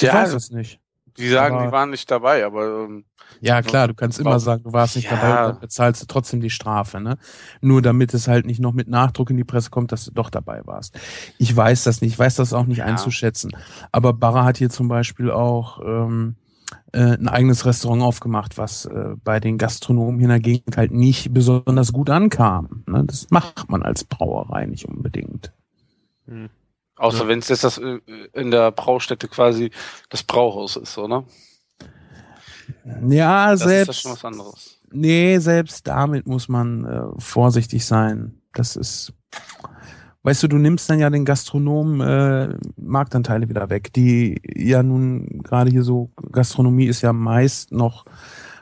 Ich 0.00 0.12
weiß 0.12 0.34
es 0.34 0.50
nicht. 0.50 0.80
Die 1.16 1.28
sagen, 1.28 1.56
aber 1.56 1.66
die 1.66 1.72
waren 1.72 1.90
nicht 1.90 2.10
dabei, 2.10 2.44
aber 2.44 2.84
ähm, 2.84 3.04
ja, 3.40 3.62
klar, 3.62 3.88
du 3.88 3.94
kannst 3.94 4.18
immer 4.18 4.40
sagen, 4.40 4.64
du 4.64 4.72
warst 4.72 4.96
nicht 4.96 5.10
ja. 5.10 5.16
dabei, 5.16 5.52
dann 5.52 5.60
bezahlst 5.60 6.02
du 6.02 6.06
trotzdem 6.06 6.40
die 6.40 6.50
Strafe, 6.50 7.00
ne? 7.00 7.18
Nur 7.60 7.82
damit 7.82 8.14
es 8.14 8.28
halt 8.28 8.46
nicht 8.46 8.60
noch 8.60 8.72
mit 8.72 8.88
Nachdruck 8.88 9.30
in 9.30 9.36
die 9.36 9.44
Presse 9.44 9.70
kommt, 9.70 9.92
dass 9.92 10.04
du 10.04 10.10
doch 10.10 10.30
dabei 10.30 10.62
warst. 10.64 10.98
Ich 11.38 11.54
weiß 11.54 11.84
das 11.84 12.00
nicht, 12.00 12.12
ich 12.12 12.18
weiß 12.18 12.36
das 12.36 12.52
auch 12.52 12.66
nicht 12.66 12.78
ja. 12.78 12.86
einzuschätzen. 12.86 13.52
Aber 13.92 14.12
Barra 14.12 14.44
hat 14.44 14.58
hier 14.58 14.70
zum 14.70 14.88
Beispiel 14.88 15.30
auch 15.30 15.80
ähm, 15.84 16.36
äh, 16.92 16.98
ein 16.98 17.28
eigenes 17.28 17.66
Restaurant 17.66 18.02
aufgemacht, 18.02 18.58
was 18.58 18.86
äh, 18.86 19.14
bei 19.22 19.40
den 19.40 19.58
Gastronomen 19.58 20.18
hier 20.18 20.26
in 20.26 20.30
der 20.30 20.40
Gegend 20.40 20.76
halt 20.76 20.92
nicht 20.92 21.32
besonders 21.32 21.92
gut 21.92 22.10
ankam. 22.10 22.84
Ne? 22.86 23.04
Das 23.06 23.30
macht 23.30 23.68
man 23.68 23.82
als 23.82 24.04
Brauerei 24.04 24.66
nicht 24.66 24.86
unbedingt. 24.86 25.52
Hm. 26.26 26.48
Außer 26.96 27.24
Ja. 27.24 27.28
wenn 27.28 27.40
es 27.40 27.48
jetzt 27.48 27.64
das 27.64 27.78
äh, 27.78 28.00
in 28.32 28.50
der 28.50 28.72
Braustätte 28.72 29.28
quasi 29.28 29.70
das 30.08 30.22
Brauhaus 30.22 30.76
ist, 30.76 30.96
oder? 30.98 31.24
Ja, 33.08 33.50
Das 33.50 33.60
ist 33.60 33.66
ja 33.66 33.68
selbst. 33.70 34.00
schon 34.02 34.12
was 34.12 34.24
anderes. 34.24 34.80
Nee, 34.92 35.38
selbst 35.38 35.86
damit 35.86 36.26
muss 36.26 36.48
man 36.48 36.84
äh, 36.84 37.02
vorsichtig 37.18 37.84
sein. 37.84 38.40
Das 38.52 38.76
ist, 38.76 39.12
weißt 40.22 40.44
du, 40.44 40.48
du 40.48 40.56
nimmst 40.58 40.88
dann 40.88 40.98
ja 40.98 41.10
den 41.10 41.24
Gastronomen 41.24 42.00
äh, 42.00 42.54
Marktanteile 42.76 43.48
wieder 43.48 43.68
weg, 43.68 43.92
die 43.92 44.40
ja 44.54 44.82
nun 44.82 45.42
gerade 45.42 45.70
hier 45.70 45.82
so, 45.82 46.10
Gastronomie 46.32 46.86
ist 46.86 47.02
ja 47.02 47.12
meist 47.12 47.72
noch 47.72 48.04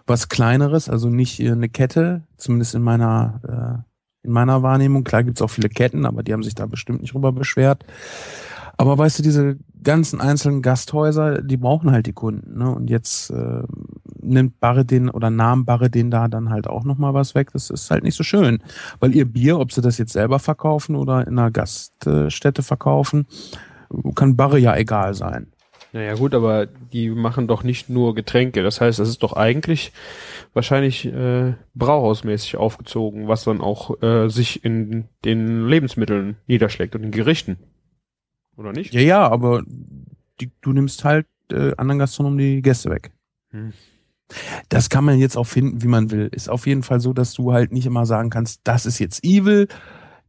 was 0.06 0.28
Kleineres, 0.28 0.88
also 0.88 1.08
nicht 1.08 1.40
äh, 1.40 1.50
eine 1.52 1.68
Kette, 1.68 2.23
zumindest 2.37 2.75
in 2.75 2.82
meiner, 2.82 3.84
äh, 4.23 4.26
in 4.26 4.32
meiner 4.32 4.62
Wahrnehmung. 4.62 5.04
Klar 5.04 5.25
gibt's 5.25 5.42
auch 5.42 5.50
viele 5.50 5.68
Ketten, 5.68 6.06
aber 6.06 6.23
die 6.23 6.32
haben 6.32 6.42
sich 6.42 6.54
da 6.54 6.66
bestimmt 6.66 7.02
nicht 7.02 7.14
drüber 7.14 7.32
beschwert. 7.32 7.84
Aber 8.76 8.99
weißt 8.99 9.18
du, 9.20 9.23
diese 9.23 9.56
ganzen 9.84 10.20
einzelnen 10.20 10.62
Gasthäuser, 10.62 11.42
die 11.42 11.56
brauchen 11.56 11.92
halt 11.92 12.06
die 12.06 12.12
Kunden. 12.12 12.58
Ne? 12.58 12.74
Und 12.74 12.90
jetzt 12.90 13.30
äh, 13.30 13.62
nimmt 14.20 14.58
Barre 14.58 14.84
den 14.84 15.08
oder 15.08 15.30
nahm 15.30 15.64
Barre 15.64 15.90
den 15.90 16.10
da 16.10 16.28
dann 16.28 16.50
halt 16.50 16.66
auch 16.66 16.84
nochmal 16.84 17.14
was 17.14 17.34
weg. 17.34 17.52
Das 17.52 17.70
ist 17.70 17.90
halt 17.90 18.02
nicht 18.02 18.16
so 18.16 18.24
schön. 18.24 18.62
Weil 19.00 19.14
ihr 19.14 19.24
Bier, 19.26 19.58
ob 19.58 19.72
sie 19.72 19.82
das 19.82 19.98
jetzt 19.98 20.12
selber 20.12 20.38
verkaufen 20.38 20.96
oder 20.96 21.26
in 21.26 21.38
einer 21.38 21.50
Gaststätte 21.50 22.62
verkaufen, 22.62 23.26
kann 24.14 24.36
Barre 24.36 24.58
ja 24.58 24.76
egal 24.76 25.14
sein. 25.14 25.48
Naja 25.94 26.14
gut, 26.14 26.34
aber 26.34 26.66
die 26.66 27.08
machen 27.08 27.46
doch 27.46 27.62
nicht 27.62 27.88
nur 27.88 28.16
Getränke. 28.16 28.64
Das 28.64 28.80
heißt, 28.80 28.98
das 28.98 29.08
ist 29.08 29.22
doch 29.22 29.34
eigentlich 29.34 29.92
wahrscheinlich 30.52 31.06
äh, 31.06 31.54
brauhausmäßig 31.74 32.56
aufgezogen, 32.56 33.28
was 33.28 33.44
dann 33.44 33.60
auch 33.60 34.02
äh, 34.02 34.28
sich 34.28 34.64
in 34.64 35.04
den 35.24 35.68
Lebensmitteln 35.68 36.36
niederschlägt 36.48 36.96
und 36.96 37.04
in 37.04 37.10
Gerichten. 37.12 37.58
Oder 38.56 38.73
nicht? 38.73 38.94
Ja, 38.94 39.00
ja, 39.00 39.28
aber 39.28 39.62
die, 40.40 40.50
du 40.61 40.73
nimmst 40.73 41.04
halt 41.04 41.26
äh, 41.50 41.73
anderen 41.76 41.99
Gastronomen 41.99 42.38
die 42.38 42.62
Gäste 42.62 42.90
weg. 42.90 43.12
Hm. 43.50 43.73
Das 44.68 44.88
kann 44.88 45.04
man 45.04 45.18
jetzt 45.18 45.37
auch 45.37 45.44
finden, 45.44 45.82
wie 45.82 45.88
man 45.88 46.11
will. 46.11 46.28
Ist 46.32 46.49
auf 46.49 46.66
jeden 46.66 46.82
Fall 46.82 47.00
so, 47.00 47.12
dass 47.12 47.34
du 47.34 47.52
halt 47.52 47.73
nicht 47.73 47.87
immer 47.87 48.06
sagen 48.06 48.30
kannst, 48.30 48.61
das 48.64 48.87
ist 48.87 48.99
jetzt 48.99 49.23
evil, 49.25 49.68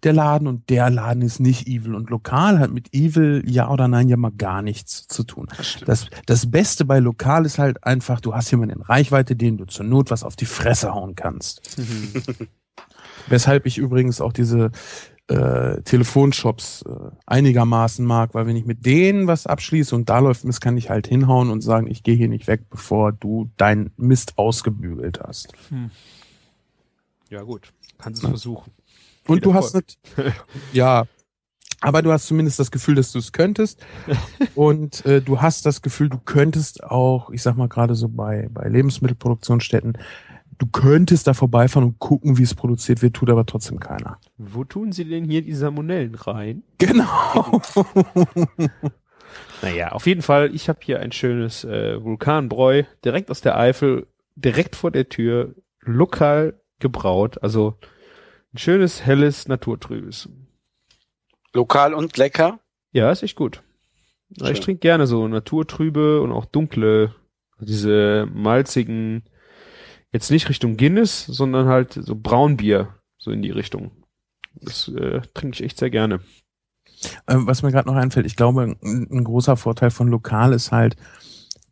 der 0.04 0.14
Laden, 0.14 0.48
und 0.48 0.70
der 0.70 0.90
Laden 0.90 1.24
ist 1.24 1.40
nicht 1.40 1.68
evil. 1.68 1.96
Und 1.96 2.10
lokal 2.10 2.60
hat 2.60 2.72
mit 2.72 2.94
evil 2.94 3.42
ja 3.46 3.70
oder 3.70 3.88
nein 3.88 4.10
ja 4.10 4.18
mal 4.18 4.32
gar 4.32 4.62
nichts 4.62 5.08
zu 5.08 5.24
tun. 5.24 5.48
Das 5.86 6.08
das 6.26 6.52
Beste 6.52 6.86
bei 6.86 7.00
lokal 7.00 7.46
ist 7.46 7.58
halt 7.58 7.84
einfach, 7.84 8.20
du 8.22 8.36
hast 8.36 8.52
jemanden 8.52 8.76
in 8.76 8.82
Reichweite, 8.82 9.36
den 9.36 9.58
du 9.58 9.66
zur 9.66 9.86
Not 9.86 10.12
was 10.12 10.24
auf 10.24 10.36
die 10.36 10.46
Fresse 10.46 10.94
hauen 10.94 11.16
kannst. 11.16 11.62
Weshalb 13.28 13.66
ich 13.66 13.78
übrigens 13.78 14.22
auch 14.22 14.34
diese 14.34 14.72
äh, 15.28 15.82
Telefonshops 15.82 16.84
äh, 16.84 17.12
einigermaßen 17.26 18.06
mag, 18.06 18.34
weil 18.34 18.46
wenn 18.46 18.56
ich 18.56 18.66
mit 18.66 18.86
denen 18.86 19.28
was 19.28 19.48
abschließe 19.48 19.96
und 19.96 20.10
da 20.10 20.20
läuft 20.20 20.44
Mist, 20.44 20.62
kann 20.62 20.78
ich 20.78 20.90
halt 20.90 21.08
hinhauen 21.08 21.50
und 21.50 21.62
sagen, 21.62 21.88
ich 21.88 22.04
gehe 22.04 22.16
hier 22.16 22.28
nicht 22.28 22.48
weg, 22.48 22.70
bevor 22.70 23.12
du 23.12 23.50
dein 23.58 23.92
Mist 23.98 24.38
ausgebügelt 24.38 25.20
hast. 25.26 25.54
ja 27.30 27.42
gut, 27.42 27.74
kannst 27.98 28.20
es 28.20 28.24
Ja. 28.24 28.30
versuchen. 28.30 28.72
Und 29.28 29.44
du 29.44 29.56
hast 29.56 29.74
nicht, 29.74 29.98
ja, 30.72 31.06
aber 31.82 32.02
du 32.04 32.12
hast 32.12 32.28
zumindest 32.28 32.60
das 32.60 32.70
Gefühl, 32.70 32.96
dass 32.96 33.12
du 33.12 33.20
es 33.20 33.32
könntest. 33.32 33.84
und 34.56 35.04
äh, 35.06 35.22
du 35.22 35.42
hast 35.42 35.66
das 35.66 35.82
Gefühl, 35.82 36.10
du 36.10 36.20
könntest 36.24 36.84
auch, 36.84 37.32
ich 37.32 37.42
sag 37.42 37.58
mal 37.58 37.68
gerade 37.68 37.96
so 37.96 38.08
bei, 38.08 38.48
bei 38.52 38.68
Lebensmittelproduktionsstätten, 38.70 39.98
du 40.58 40.68
könntest 40.68 41.28
da 41.28 41.34
vorbeifahren 41.34 41.90
und 41.90 42.00
gucken, 42.00 42.38
wie 42.38 42.44
es 42.44 42.56
produziert 42.56 43.02
wird, 43.02 43.16
tut 43.16 43.30
aber 43.30 43.46
trotzdem 43.46 43.80
keiner. 43.80 44.20
Wo 44.38 44.64
tun 44.64 44.92
sie 44.92 45.06
denn 45.06 45.26
hier 45.26 45.42
die 45.42 45.54
Salmonellen 45.54 46.16
rein? 46.16 46.64
Genau. 46.78 47.62
Naja, 49.62 49.92
auf 49.92 50.08
jeden 50.08 50.22
Fall, 50.22 50.54
ich 50.54 50.70
habe 50.70 50.80
hier 50.82 51.00
ein 51.00 51.12
schönes 51.12 51.64
äh, 51.64 52.02
Vulkanbräu 52.02 52.84
direkt 53.04 53.32
aus 53.32 53.42
der 53.42 53.58
Eifel, 53.58 54.08
direkt 54.36 54.76
vor 54.76 54.92
der 54.92 55.10
Tür, 55.10 55.56
lokal 55.82 56.60
gebraut. 56.80 57.42
Also 57.42 57.78
ein 58.54 58.58
schönes, 58.58 59.06
helles, 59.06 59.48
naturtrübes. 59.48 60.30
Lokal 61.54 61.94
und 61.94 62.18
lecker. 62.18 62.60
Ja, 62.92 63.12
ist 63.12 63.24
echt 63.24 63.36
gut. 63.36 63.62
Ja, 64.30 64.50
ich 64.50 64.58
Schön. 64.58 64.66
trinke 64.66 64.80
gerne 64.82 65.08
so 65.08 65.28
naturtrübe 65.28 66.22
und 66.22 66.32
auch 66.32 66.46
dunkle, 66.46 67.14
diese 67.60 68.28
malzigen, 68.34 69.24
jetzt 70.16 70.32
nicht 70.32 70.48
Richtung 70.48 70.78
Guinness, 70.78 71.26
sondern 71.26 71.68
halt 71.68 71.94
so 71.94 72.16
Braunbier, 72.16 72.88
so 73.18 73.32
in 73.32 73.42
die 73.42 73.52
Richtung. 73.52 73.92
Das 74.62 74.88
äh, 74.88 75.22
trinke 75.34 75.56
ich 75.56 75.64
echt 75.64 75.78
sehr 75.78 75.90
gerne. 75.90 76.22
Ähm, 77.28 77.46
Was 77.46 77.64
mir 77.64 77.72
gerade 77.72 77.90
noch 77.90 77.98
einfällt, 77.98 78.26
ich 78.26 78.38
glaube, 78.38 78.78
ein, 78.82 79.24
großer 79.26 79.58
Vorteil 79.58 79.92
von 79.92 80.08
Lokal 80.08 80.54
ist 80.54 80.72
halt, 80.72 80.96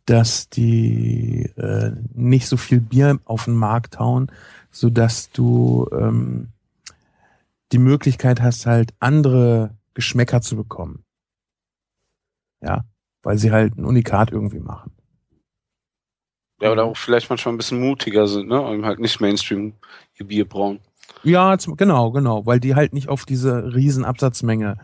dass 0.05 0.49
die 0.49 1.49
äh, 1.55 1.91
nicht 2.13 2.47
so 2.47 2.57
viel 2.57 2.81
Bier 2.81 3.17
auf 3.23 3.45
den 3.45 3.55
Markt 3.55 3.97
hauen, 3.99 4.29
so 4.71 4.89
dass 4.89 5.31
du 5.31 5.87
ähm, 5.93 6.49
die 7.71 7.77
Möglichkeit 7.77 8.41
hast, 8.41 8.65
halt 8.65 8.93
andere 8.99 9.77
Geschmäcker 9.93 10.41
zu 10.41 10.57
bekommen. 10.57 11.05
Ja, 12.61 12.83
weil 13.21 13.37
sie 13.37 13.53
halt 13.53 13.77
ein 13.77 13.85
Unikat 13.85 14.31
irgendwie 14.31 14.59
machen. 14.59 14.91
Ja, 16.63 16.71
oder 16.71 16.85
auch 16.85 16.95
vielleicht 16.97 17.29
manchmal 17.29 17.53
ein 17.53 17.57
bisschen 17.57 17.81
mutiger 17.81 18.25
sind, 18.27 18.47
ne? 18.47 18.61
Und 18.61 18.85
halt 18.85 18.99
nicht 18.99 19.19
Mainstream 19.19 19.73
ihr 20.17 20.25
Bier 20.25 20.47
brauen. 20.47 20.79
Ja, 21.23 21.55
genau, 21.55 22.11
genau, 22.11 22.45
weil 22.45 22.59
die 22.61 22.73
halt 22.75 22.93
nicht 22.93 23.09
auf 23.09 23.25
diese 23.25 23.75
riesen 23.75 24.05
Absatzmenge 24.05 24.77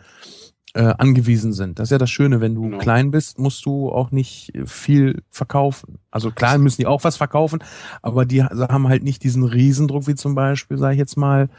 äh, 0.73 0.93
angewiesen 0.97 1.53
sind. 1.53 1.79
Das 1.79 1.87
ist 1.87 1.91
ja 1.91 1.97
das 1.97 2.09
Schöne, 2.09 2.41
wenn 2.41 2.53
du 2.55 2.63
Genau. 2.63 2.77
klein 2.79 3.11
bist, 3.11 3.39
musst 3.39 3.65
du 3.65 3.89
auch 3.91 4.11
nicht 4.11 4.51
viel 4.65 5.23
verkaufen. 5.31 5.99
Also 6.11 6.31
klar 6.31 6.57
müssen 6.57 6.81
die 6.81 6.87
auch 6.87 7.03
was 7.05 7.17
verkaufen, 7.17 7.63
aber 8.01 8.25
die 8.25 8.43
haben 8.43 8.87
halt 8.89 9.03
nicht 9.03 9.23
diesen 9.23 9.43
Riesendruck 9.43 10.07
wie 10.07 10.15
zum 10.15 10.35
Beispiel, 10.35 10.77
sage 10.77 10.93
ich 10.95 10.99
jetzt 10.99 11.17
mal, 11.17 11.49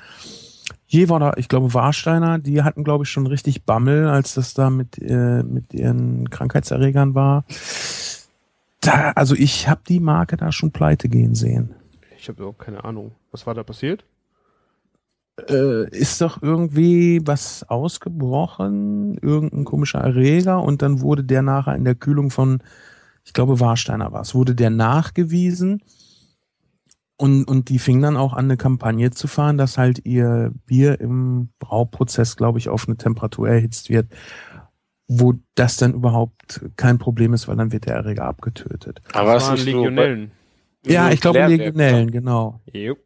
Jever 0.87 1.17
oder 1.17 1.39
ich 1.39 1.49
glaube 1.49 1.75
Warsteiner, 1.75 2.39
die 2.39 2.62
hatten 2.62 2.85
glaube 2.85 3.05
ich 3.05 3.11
schon 3.11 3.27
richtig 3.27 3.65
Bammel, 3.65 4.07
als 4.07 4.35
das 4.35 4.55
da 4.55 4.71
mit 4.71 4.99
äh, 5.00 5.43
mit 5.43 5.73
ihren 5.75 6.31
Krankheitserregern 6.31 7.15
war. 7.15 7.45
Da, 8.80 9.12
also 9.12 9.34
ich 9.34 9.68
habe 9.68 9.82
die 9.87 10.00
Marke 10.00 10.37
da 10.37 10.52
schon 10.52 10.72
pleite 10.72 11.08
gehen 11.08 11.34
sehen. 11.34 11.75
Ich 12.18 12.28
habe 12.28 12.38
überhaupt 12.38 12.60
keine 12.60 12.84
Ahnung. 12.84 13.12
Was 13.30 13.46
war 13.46 13.54
da 13.54 13.62
passiert? 13.62 14.04
äh, 15.49 15.88
ist 15.90 16.20
doch 16.20 16.42
irgendwie 16.42 17.20
was 17.25 17.68
ausgebrochen, 17.68 19.16
irgendein 19.18 19.64
komischer 19.64 20.00
Erreger 20.00 20.62
und 20.62 20.82
dann 20.82 21.00
wurde 21.00 21.25
der 21.25 21.42
nachher 21.42 21.76
in 21.76 21.84
der 21.84 21.94
Kühlung 21.94 22.30
von, 22.30 22.62
ich 23.25 23.32
glaube 23.32 23.60
Warsteiner 23.60 24.12
war 24.12 24.22
es, 24.22 24.34
wurde 24.34 24.54
der 24.54 24.70
nachgewiesen 24.70 25.82
und, 27.16 27.44
und 27.44 27.68
die 27.68 27.78
fing 27.78 28.00
dann 28.00 28.16
auch 28.16 28.32
an 28.32 28.46
eine 28.46 28.56
Kampagne 28.56 29.10
zu 29.10 29.28
fahren, 29.28 29.58
dass 29.58 29.78
halt 29.78 30.04
ihr 30.04 30.52
Bier 30.66 31.00
im 31.00 31.50
Brauprozess, 31.58 32.37
glaube 32.37 32.58
ich, 32.58 32.68
auf 32.68 32.88
eine 32.88 32.96
Temperatur 32.96 33.49
erhitzt 33.49 33.90
wird, 33.90 34.08
wo 35.12 35.35
das 35.57 35.76
dann 35.76 35.93
überhaupt 35.93 36.61
kein 36.76 36.99
Problem 36.99 37.35
ist, 37.35 37.49
weil 37.49 37.57
dann 37.57 37.73
wird 37.73 37.87
der 37.87 37.97
Erreger 37.97 38.26
abgetötet. 38.26 39.02
Aber 39.12 39.35
das 39.35 39.49
waren 39.49 39.57
Legionellen. 39.57 40.31
Ja, 40.87 41.05
nur 41.05 41.12
ich 41.12 41.21
glaube 41.21 41.47
Legionellen, 41.47 42.12
genau. 42.12 42.61
Jupp. 42.73 42.99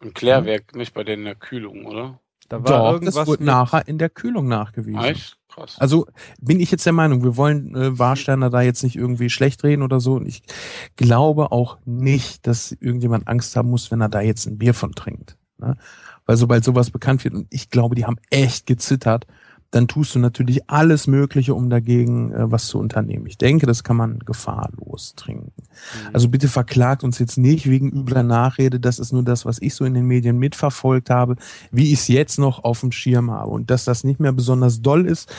Im 0.00 0.14
Klärwerk, 0.14 0.76
nicht 0.76 0.94
bei 0.94 1.02
denen 1.02 1.22
in 1.22 1.24
der 1.24 1.34
Kühlung, 1.34 1.86
oder? 1.86 2.20
Da 2.48 2.62
war 2.62 2.64
Doch, 2.64 2.92
irgendwas 2.92 3.16
das 3.16 3.26
wurde 3.26 3.42
nachher 3.42 3.88
in 3.88 3.98
der 3.98 4.10
Kühlung 4.10 4.46
nachgewiesen. 4.46 5.02
Echt? 5.02 5.36
Krass. 5.48 5.76
Also 5.80 6.06
bin 6.40 6.60
ich 6.60 6.70
jetzt 6.70 6.86
der 6.86 6.92
Meinung, 6.92 7.24
wir 7.24 7.36
wollen 7.36 7.74
äh, 7.74 7.98
Warsteiner 7.98 8.48
da 8.48 8.60
jetzt 8.60 8.84
nicht 8.84 8.94
irgendwie 8.94 9.28
schlecht 9.28 9.64
reden 9.64 9.82
oder 9.82 9.98
so. 9.98 10.14
Und 10.14 10.26
ich 10.26 10.44
glaube 10.94 11.50
auch 11.50 11.78
nicht, 11.84 12.46
dass 12.46 12.70
irgendjemand 12.70 13.26
Angst 13.26 13.56
haben 13.56 13.70
muss, 13.70 13.90
wenn 13.90 14.00
er 14.00 14.08
da 14.08 14.20
jetzt 14.20 14.46
ein 14.46 14.56
Bier 14.56 14.72
von 14.72 14.92
trinkt. 14.92 15.36
Ne? 15.58 15.76
Weil 16.26 16.36
sobald 16.36 16.62
sowas 16.62 16.92
bekannt 16.92 17.24
wird, 17.24 17.34
und 17.34 17.48
ich 17.50 17.70
glaube, 17.70 17.96
die 17.96 18.06
haben 18.06 18.20
echt 18.30 18.66
gezittert, 18.66 19.26
dann 19.70 19.86
tust 19.86 20.14
du 20.14 20.18
natürlich 20.18 20.70
alles 20.70 21.06
Mögliche, 21.06 21.54
um 21.54 21.68
dagegen 21.68 22.32
äh, 22.32 22.50
was 22.50 22.68
zu 22.68 22.78
unternehmen. 22.78 23.26
Ich 23.26 23.36
denke, 23.36 23.66
das 23.66 23.84
kann 23.84 23.96
man 23.96 24.18
gefahrlos 24.20 25.14
trinken. 25.14 25.52
Mhm. 25.56 26.10
Also 26.14 26.28
bitte 26.28 26.48
verklagt 26.48 27.04
uns 27.04 27.18
jetzt 27.18 27.36
nicht 27.36 27.68
wegen 27.68 27.90
übler 27.90 28.22
Nachrede. 28.22 28.80
Das 28.80 28.98
ist 28.98 29.12
nur 29.12 29.22
das, 29.22 29.44
was 29.44 29.60
ich 29.60 29.74
so 29.74 29.84
in 29.84 29.94
den 29.94 30.06
Medien 30.06 30.38
mitverfolgt 30.38 31.10
habe, 31.10 31.36
wie 31.70 31.92
ich 31.92 32.00
es 32.00 32.08
jetzt 32.08 32.38
noch 32.38 32.64
auf 32.64 32.80
dem 32.80 32.92
Schirm 32.92 33.30
habe. 33.30 33.50
Und 33.50 33.70
dass 33.70 33.84
das 33.84 34.04
nicht 34.04 34.20
mehr 34.20 34.32
besonders 34.32 34.80
doll 34.80 35.06
ist, 35.06 35.30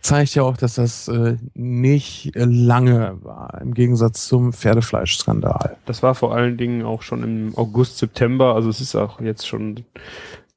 zeigt 0.00 0.34
ja 0.34 0.42
auch, 0.42 0.56
dass 0.56 0.74
das 0.74 1.06
äh, 1.06 1.36
nicht 1.54 2.32
lange 2.34 3.18
war, 3.22 3.60
im 3.60 3.72
Gegensatz 3.74 4.26
zum 4.26 4.52
Pferdefleischskandal. 4.52 5.76
Das 5.86 6.02
war 6.02 6.16
vor 6.16 6.34
allen 6.34 6.58
Dingen 6.58 6.82
auch 6.82 7.02
schon 7.02 7.22
im 7.22 7.56
August, 7.56 7.98
September. 7.98 8.56
Also 8.56 8.68
es 8.68 8.80
ist 8.80 8.96
auch 8.96 9.20
jetzt 9.20 9.46
schon 9.46 9.84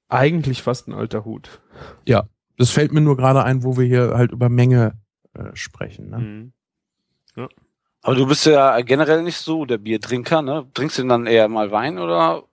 eigentlich 0.09 0.63
fast 0.63 0.87
ein 0.87 0.93
alter 0.93 1.25
Hut. 1.25 1.61
Das 2.57 2.69
fällt 2.71 2.91
mir 2.93 3.01
nur 3.01 3.17
gerade 3.17 3.43
ein, 3.43 3.63
wo 3.63 3.77
wir 3.77 3.85
hier 3.85 4.13
halt 4.15 4.31
über 4.31 4.49
Menge 4.49 4.93
äh, 5.33 5.53
sprechen. 5.53 6.09
Ne? 6.09 6.17
Mhm. 6.17 7.49
Aber 8.01 8.15
du 8.15 8.27
bist 8.27 8.45
ja 8.45 8.79
generell 8.81 9.23
nicht 9.23 9.37
so 9.37 9.65
der 9.65 9.79
Biertrinker, 9.79 10.41
ne? 10.43 10.67
Trinkst 10.75 10.97
du 10.97 11.01
denn 11.01 11.09
dann 11.09 11.25
eher 11.25 11.47
mal 11.47 11.71
Wein 11.71 11.97
oder 11.97 12.43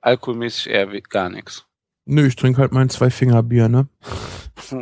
alkoholmäßig 0.00 0.70
eher 0.70 0.86
gar 1.02 1.28
nichts? 1.28 1.66
Nö, 2.04 2.26
ich 2.26 2.36
trinke 2.36 2.60
halt 2.60 2.72
mein 2.72 2.88
Zwei-Finger-Bier, 2.88 3.68
ne? 3.68 3.88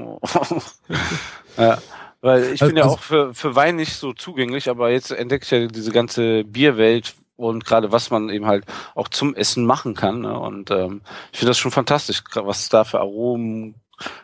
ja, 1.57 1.79
weil 2.21 2.53
ich 2.53 2.61
bin 2.61 2.77
ja 2.77 2.85
Also- 2.85 2.95
auch 2.97 3.01
für, 3.01 3.35
für 3.35 3.57
Wein 3.57 3.77
nicht 3.77 3.95
so 3.95 4.13
zugänglich, 4.13 4.69
aber 4.69 4.91
jetzt 4.91 5.11
entdecke 5.11 5.45
ich 5.45 5.51
ja 5.51 5.67
diese 5.67 5.93
ganze 5.93 6.45
Bierwelt 6.45 7.15
und 7.37 7.65
gerade 7.65 7.91
was 7.93 8.11
man 8.11 8.29
eben 8.29 8.47
halt 8.47 8.67
auch 8.95 9.09
zum 9.09 9.35
Essen 9.35 9.65
machen 9.65 9.95
kann. 9.95 10.21
Ne? 10.21 10.39
Und 10.39 10.71
ähm, 10.71 11.01
ich 11.33 11.39
finde 11.39 11.51
das 11.51 11.59
schon 11.59 11.71
fantastisch, 11.73 12.23
was 12.35 12.61
es 12.61 12.69
da 12.69 12.85
für 12.85 13.01
Aromen, 13.01 13.75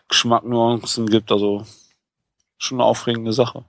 Geschmacknuancen 0.08 1.06
gibt. 1.06 1.32
Also 1.32 1.64
schon 2.58 2.80
eine 2.80 2.84
aufregende 2.84 3.32
Sache. 3.32 3.64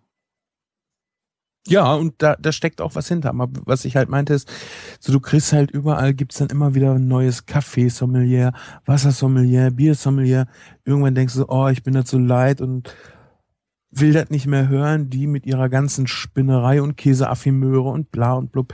Ja, 1.68 1.94
und 1.96 2.14
da, 2.20 2.38
da 2.40 2.54
steckt 2.54 2.80
auch 2.80 2.96
was 2.96 3.10
hinter. 3.10 3.30
Aber 3.30 3.50
was 3.66 3.84
ich 3.84 3.98
halt 3.98 4.08
meinte 4.08 4.34
ist, 4.34 4.50
so 5.02 5.12
du 5.12 5.20
kriegst 5.20 5.52
halt 5.52 5.70
überall, 5.70 6.14
gibt's 6.14 6.38
dann 6.38 6.48
immer 6.48 6.76
wieder 6.76 6.94
ein 6.94 7.10
neues 7.10 7.46
Kaffeesommelier, 7.46 8.54
Wassersommelier, 8.86 9.72
Biersommelier. 9.72 10.48
Irgendwann 10.86 11.16
denkst 11.16 11.36
du, 11.36 11.46
oh, 11.50 11.68
ich 11.68 11.84
bin 11.84 11.94
das 11.94 12.10
so 12.10 12.18
leid 12.18 12.62
und 12.62 12.96
will 13.92 14.14
das 14.14 14.30
nicht 14.30 14.48
mehr 14.48 14.70
hören, 14.70 15.10
die 15.10 15.28
mit 15.28 15.46
ihrer 15.46 15.68
ganzen 15.68 16.08
Spinnerei 16.08 16.82
und 16.82 16.96
Käseaffimöre 16.96 17.90
und 17.90 18.12
bla 18.12 18.34
und 18.34 18.54
blub. 18.54 18.74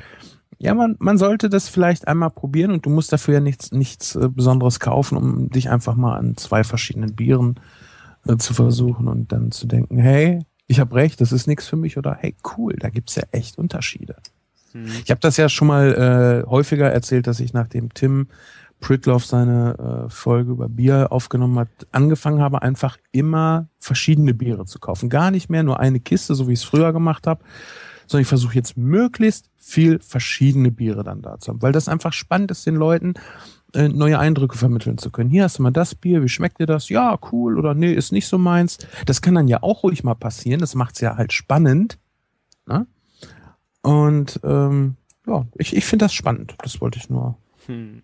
Ja, 0.60 0.74
man, 0.74 0.96
man 1.00 1.18
sollte 1.18 1.50
das 1.50 1.70
vielleicht 1.70 2.08
einmal 2.08 2.30
probieren 2.30 2.72
und 2.72 2.86
du 2.86 2.90
musst 2.90 3.12
dafür 3.12 3.36
ja 3.36 3.40
nichts, 3.40 3.72
nichts 3.72 4.16
äh, 4.16 4.30
Besonderes 4.30 4.80
kaufen, 4.80 5.18
um 5.18 5.50
dich 5.50 5.70
einfach 5.70 5.96
mal 5.96 6.18
an 6.18 6.38
zwei 6.38 6.64
verschiedenen 6.64 7.16
Bieren 7.16 7.60
äh, 8.28 8.38
zu 8.38 8.54
versuchen 8.54 9.08
und 9.08 9.32
dann 9.32 9.52
zu 9.52 9.68
denken, 9.68 9.98
hey, 9.98 10.40
ich 10.68 10.80
habe 10.80 10.96
recht, 10.96 11.22
das 11.22 11.32
ist 11.32 11.48
nichts 11.48 11.68
für 11.68 11.76
mich 11.76 11.98
oder 11.98 12.16
hey, 12.20 12.36
cool, 12.58 12.76
da 12.80 12.90
gibt's 12.90 13.16
ja 13.16 13.24
echt 13.32 13.58
Unterschiede. 13.58 14.16
Hm. 14.72 14.86
Ich 15.04 15.12
habe 15.12 15.20
das 15.20 15.38
ja 15.38 15.50
schon 15.50 15.68
mal 15.68 16.44
äh, 16.46 16.50
häufiger 16.50 16.90
erzählt, 16.90 17.28
dass 17.28 17.40
ich 17.40 17.54
nachdem 17.54 17.94
Tim 17.94 18.28
Pritloff 18.80 19.26
seine 19.26 20.06
äh, 20.08 20.10
Folge 20.10 20.52
über 20.52 20.68
Bier 20.68 21.08
aufgenommen 21.12 21.58
hat, 21.58 21.70
angefangen 21.92 22.42
habe, 22.42 22.62
einfach 22.62 22.98
immer 23.14 23.70
verschiedene 23.80 24.34
Biere 24.34 24.66
zu 24.66 24.80
kaufen. 24.80 25.10
Gar 25.10 25.32
nicht 25.32 25.50
mehr 25.50 25.64
nur 25.64 25.80
eine 25.80 26.02
Kiste, 26.02 26.36
so 26.36 26.50
wie 26.50 26.54
ich 26.54 26.60
es 26.60 26.66
früher 26.66 26.92
gemacht 26.92 27.26
habe, 27.26 27.44
sondern 28.08 28.24
ich 28.24 28.28
versuche 28.28 28.56
jetzt 28.56 28.76
möglichst 28.76 29.50
viel 29.64 30.00
verschiedene 30.00 30.72
Biere 30.72 31.04
dann 31.04 31.22
da 31.22 31.40
zu 31.40 31.50
haben, 31.50 31.62
weil 31.62 31.72
das 31.72 31.88
einfach 31.88 32.14
spannend 32.14 32.52
ist, 32.52 32.66
den 32.66 32.76
Leuten 32.76 33.14
äh, 33.74 33.88
neue 33.88 34.20
Eindrücke 34.20 34.58
vermitteln 34.58 34.98
zu 34.98 35.10
können. 35.10 35.30
Hier 35.30 35.44
hast 35.44 35.58
du 35.58 35.64
mal 35.64 35.72
das 35.72 35.96
Bier, 35.96 36.22
wie 36.22 36.30
schmeckt 36.30 36.60
dir 36.60 36.66
das? 36.66 36.90
Ja, 36.90 37.18
cool 37.32 37.58
oder 37.58 37.74
nee, 37.74 37.94
ist 37.94 38.12
nicht 38.12 38.28
so 38.28 38.38
meins. 38.38 38.78
Das 39.06 39.22
kann 39.22 39.36
dann 39.36 39.48
ja 39.48 39.64
auch 39.64 39.84
ruhig 39.84 40.04
mal 40.04 40.16
passieren, 40.16 40.60
das 40.60 40.76
macht's 40.76 41.00
ja 41.00 41.16
halt 41.16 41.32
spannend. 41.32 41.98
Ne? 42.68 42.86
Und 43.82 44.40
ähm, 44.44 44.98
ja, 45.26 45.48
ich, 45.56 45.76
ich 45.76 45.86
finde 45.86 46.06
das 46.06 46.14
spannend. 46.14 46.56
Das 46.62 46.82
wollte 46.82 47.00
ich 47.00 47.10
nur. 47.10 47.38
Hm. 47.66 48.04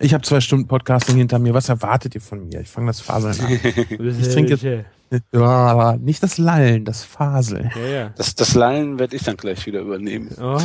Ich 0.00 0.14
habe 0.14 0.22
zwei 0.22 0.40
Stunden 0.40 0.68
Podcasting 0.68 1.16
hinter 1.16 1.38
mir. 1.38 1.54
Was 1.54 1.68
erwartet 1.68 2.14
ihr 2.14 2.20
von 2.20 2.46
mir? 2.46 2.60
Ich 2.60 2.68
fange 2.68 2.86
das 2.88 3.00
Faseln 3.00 3.38
an. 3.40 3.60
Ich 4.20 4.28
trinke 4.32 4.54
jetzt- 4.54 4.86
ja, 5.32 5.40
aber 5.42 5.96
nicht 5.96 6.22
das 6.22 6.36
Lallen, 6.38 6.84
das 6.84 7.02
Faseln. 7.02 7.72
Ja, 7.74 7.86
ja. 7.88 8.08
Das, 8.10 8.34
das 8.34 8.54
Lallen 8.54 8.98
werde 8.98 9.16
ich 9.16 9.22
dann 9.24 9.36
gleich 9.38 9.64
wieder 9.66 9.80
übernehmen. 9.80 10.30
Oh. 10.38 10.60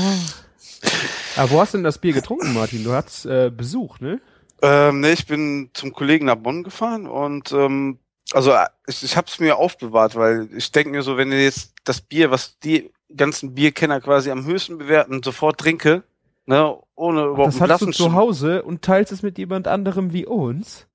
Aber 1.37 1.49
wo 1.51 1.61
hast 1.61 1.73
du 1.73 1.77
denn 1.77 1.85
das 1.85 1.97
Bier 1.97 2.11
getrunken, 2.13 2.53
Martin? 2.53 2.83
Du 2.83 2.91
hattest 2.91 3.25
äh, 3.25 3.49
Besuch, 3.55 3.99
ne? 4.01 4.19
Ähm, 4.61 4.99
nee, 4.99 5.13
ich 5.13 5.25
bin 5.25 5.69
zum 5.73 5.93
Kollegen 5.93 6.25
nach 6.25 6.35
Bonn 6.35 6.63
gefahren 6.63 7.07
und 7.07 7.53
ähm, 7.53 7.99
also 8.33 8.51
äh, 8.51 8.65
ich, 8.85 9.01
ich 9.03 9.15
habe 9.17 9.27
es 9.27 9.39
mir 9.39 9.55
aufbewahrt, 9.57 10.15
weil 10.15 10.49
ich 10.55 10.71
denke 10.71 10.91
mir 10.91 11.03
so, 11.03 11.15
wenn 11.17 11.31
ihr 11.31 11.43
jetzt 11.43 11.73
das 11.85 12.01
Bier, 12.01 12.29
was 12.29 12.59
die 12.59 12.91
ganzen 13.15 13.53
Bierkenner 13.55 14.01
quasi 14.01 14.29
am 14.29 14.45
höchsten 14.45 14.77
bewerten, 14.77 15.23
sofort 15.23 15.57
trinke, 15.59 16.03
ne, 16.45 16.77
ohne 16.95 17.25
überhaupt 17.25 17.53
Das 17.53 17.61
einen 17.61 17.71
hast 17.71 17.81
du 17.81 17.91
zu 17.91 18.13
Hause 18.13 18.63
und 18.63 18.81
teilst 18.81 19.11
es 19.11 19.21
mit 19.21 19.37
jemand 19.37 19.67
anderem 19.67 20.13
wie 20.13 20.25
uns? 20.25 20.87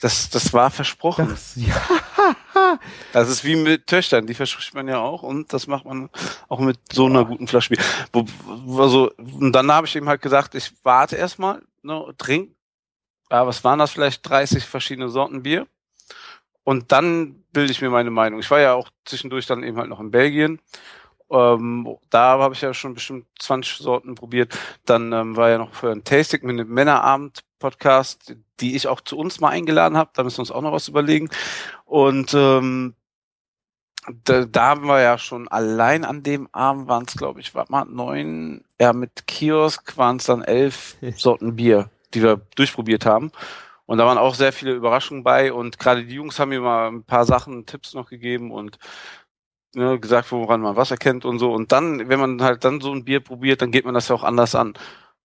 Das, 0.00 0.28
das 0.28 0.52
war 0.52 0.70
versprochen. 0.70 1.28
Das, 1.28 1.56
ja. 1.56 1.74
Das 3.12 3.28
ist 3.28 3.44
wie 3.44 3.56
mit 3.56 3.86
Töchtern, 3.86 4.26
die 4.26 4.34
verspricht 4.34 4.74
man 4.74 4.88
ja 4.88 4.98
auch 4.98 5.22
und 5.22 5.52
das 5.52 5.66
macht 5.66 5.84
man 5.84 6.10
auch 6.48 6.58
mit 6.58 6.78
so 6.92 7.06
einer 7.06 7.24
guten 7.24 7.46
Flasche 7.46 7.70
Bier. 7.70 7.84
Wo, 8.12 8.24
also, 8.82 9.12
und 9.16 9.52
dann 9.52 9.70
habe 9.70 9.86
ich 9.86 9.94
ihm 9.94 10.08
halt 10.08 10.20
gesagt, 10.20 10.54
ich 10.54 10.72
warte 10.82 11.16
erstmal, 11.16 11.62
ne, 11.82 12.12
trink, 12.18 12.50
ja, 13.30 13.46
was 13.46 13.62
waren 13.64 13.78
das 13.78 13.92
vielleicht 13.92 14.28
30 14.28 14.64
verschiedene 14.64 15.08
Sorten 15.08 15.42
Bier 15.42 15.66
und 16.64 16.92
dann 16.92 17.44
bilde 17.52 17.72
ich 17.72 17.80
mir 17.80 17.90
meine 17.90 18.10
Meinung. 18.10 18.40
Ich 18.40 18.50
war 18.50 18.60
ja 18.60 18.74
auch 18.74 18.90
zwischendurch 19.04 19.46
dann 19.46 19.62
eben 19.62 19.78
halt 19.78 19.88
noch 19.88 20.00
in 20.00 20.10
Belgien. 20.10 20.60
Ähm, 21.30 21.96
da 22.10 22.38
habe 22.38 22.54
ich 22.54 22.60
ja 22.60 22.72
schon 22.72 22.94
bestimmt 22.94 23.26
20 23.38 23.78
Sorten 23.78 24.14
probiert. 24.14 24.56
Dann 24.84 25.12
ähm, 25.12 25.36
war 25.36 25.50
ja 25.50 25.58
noch 25.58 25.74
für 25.74 25.90
ein 25.90 26.04
Tasting 26.04 26.42
mit 26.42 26.60
einem 26.60 26.72
Männerabend-Podcast, 26.72 28.36
die 28.60 28.76
ich 28.76 28.88
auch 28.88 29.00
zu 29.00 29.18
uns 29.18 29.40
mal 29.40 29.50
eingeladen 29.50 29.96
habe. 29.96 30.10
Da 30.14 30.22
müssen 30.22 30.38
wir 30.38 30.42
uns 30.42 30.52
auch 30.52 30.62
noch 30.62 30.72
was 30.72 30.88
überlegen. 30.88 31.28
Und 31.84 32.32
ähm, 32.34 32.94
da, 34.24 34.44
da 34.44 34.66
haben 34.68 34.86
wir 34.86 35.00
ja 35.00 35.18
schon 35.18 35.48
allein 35.48 36.04
an 36.04 36.22
dem 36.22 36.48
Abend 36.52 36.88
waren 36.88 37.04
es, 37.06 37.16
glaube 37.16 37.40
ich, 37.40 37.54
war 37.54 37.66
mal 37.68 37.84
neun, 37.84 38.64
ja, 38.80 38.92
mit 38.92 39.26
Kiosk 39.26 39.96
waren 39.96 40.16
es 40.16 40.24
dann 40.24 40.42
elf 40.42 40.96
Sorten 41.16 41.56
Bier, 41.56 41.90
die 42.14 42.22
wir 42.22 42.40
durchprobiert 42.54 43.06
haben. 43.06 43.32
Und 43.86 43.98
da 43.98 44.06
waren 44.06 44.18
auch 44.18 44.34
sehr 44.34 44.52
viele 44.52 44.72
Überraschungen 44.72 45.22
bei 45.22 45.52
und 45.52 45.78
gerade 45.78 46.04
die 46.04 46.14
Jungs 46.14 46.38
haben 46.38 46.48
mir 46.48 46.60
mal 46.60 46.88
ein 46.88 47.04
paar 47.04 47.24
Sachen, 47.24 47.66
Tipps 47.66 47.94
noch 47.94 48.08
gegeben 48.08 48.50
und 48.50 48.78
ne, 49.76 50.00
gesagt, 50.00 50.32
woran 50.32 50.60
man 50.62 50.76
was 50.76 50.90
erkennt 50.90 51.24
und 51.24 51.38
so. 51.38 51.52
Und 51.52 51.70
dann, 51.70 52.08
wenn 52.08 52.18
man 52.18 52.42
halt 52.42 52.64
dann 52.64 52.80
so 52.80 52.92
ein 52.92 53.04
Bier 53.04 53.20
probiert, 53.20 53.62
dann 53.62 53.70
geht 53.70 53.84
man 53.84 53.94
das 53.94 54.08
ja 54.08 54.14
auch 54.14 54.24
anders 54.24 54.54
an. 54.54 54.74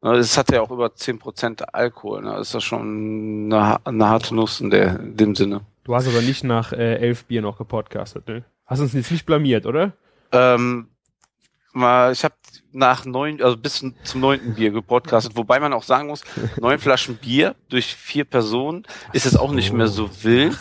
Ne, 0.02 0.12
Es 0.16 0.38
hat 0.38 0.52
ja 0.52 0.62
auch 0.62 0.72
über 0.72 0.88
10% 0.88 1.64
Alkohol. 1.64 2.22
Ne? 2.22 2.38
Ist 2.38 2.54
das 2.54 2.64
schon 2.64 3.52
eine, 3.52 3.84
eine 3.86 4.10
harte 4.10 4.36
Nuss 4.36 4.60
in, 4.60 4.70
der, 4.70 5.00
in 5.00 5.18
dem 5.18 5.36
Sinne. 5.36 5.62
Du 5.84 5.96
hast 5.96 6.08
aber 6.08 6.22
nicht 6.22 6.44
nach 6.44 6.74
äh, 6.74 6.96
elf 6.98 7.26
Bier 7.26 7.42
noch 7.42 7.58
gepodcastet, 7.58 8.28
ne? 8.28 8.44
Hast 8.68 8.80
uns 8.80 8.94
jetzt 8.94 9.12
nicht 9.12 9.26
blamiert, 9.26 9.66
oder? 9.66 9.94
Ähm, 10.32 10.88
mal, 11.74 12.12
ich 12.12 12.24
habe 12.24 12.36
nach 12.72 13.06
neun, 13.06 13.42
also 13.42 13.58
bis 13.58 13.84
zum 14.04 14.22
neunten 14.22 14.54
Bier 14.54 14.72
gepodcastet, 14.72 15.36
wobei 15.36 15.60
man 15.60 15.74
auch 15.74 15.84
sagen 15.84 16.08
muss, 16.08 16.24
neun 16.60 16.80
Flaschen 16.80 17.18
Bier 17.18 17.56
durch 17.70 17.96
vier 17.96 18.24
Personen 18.24 18.84
ist 19.12 19.26
es 19.26 19.36
auch 19.36 19.52
nicht 19.52 19.74
mehr 19.74 19.88
so 19.88 20.24
wild, 20.24 20.58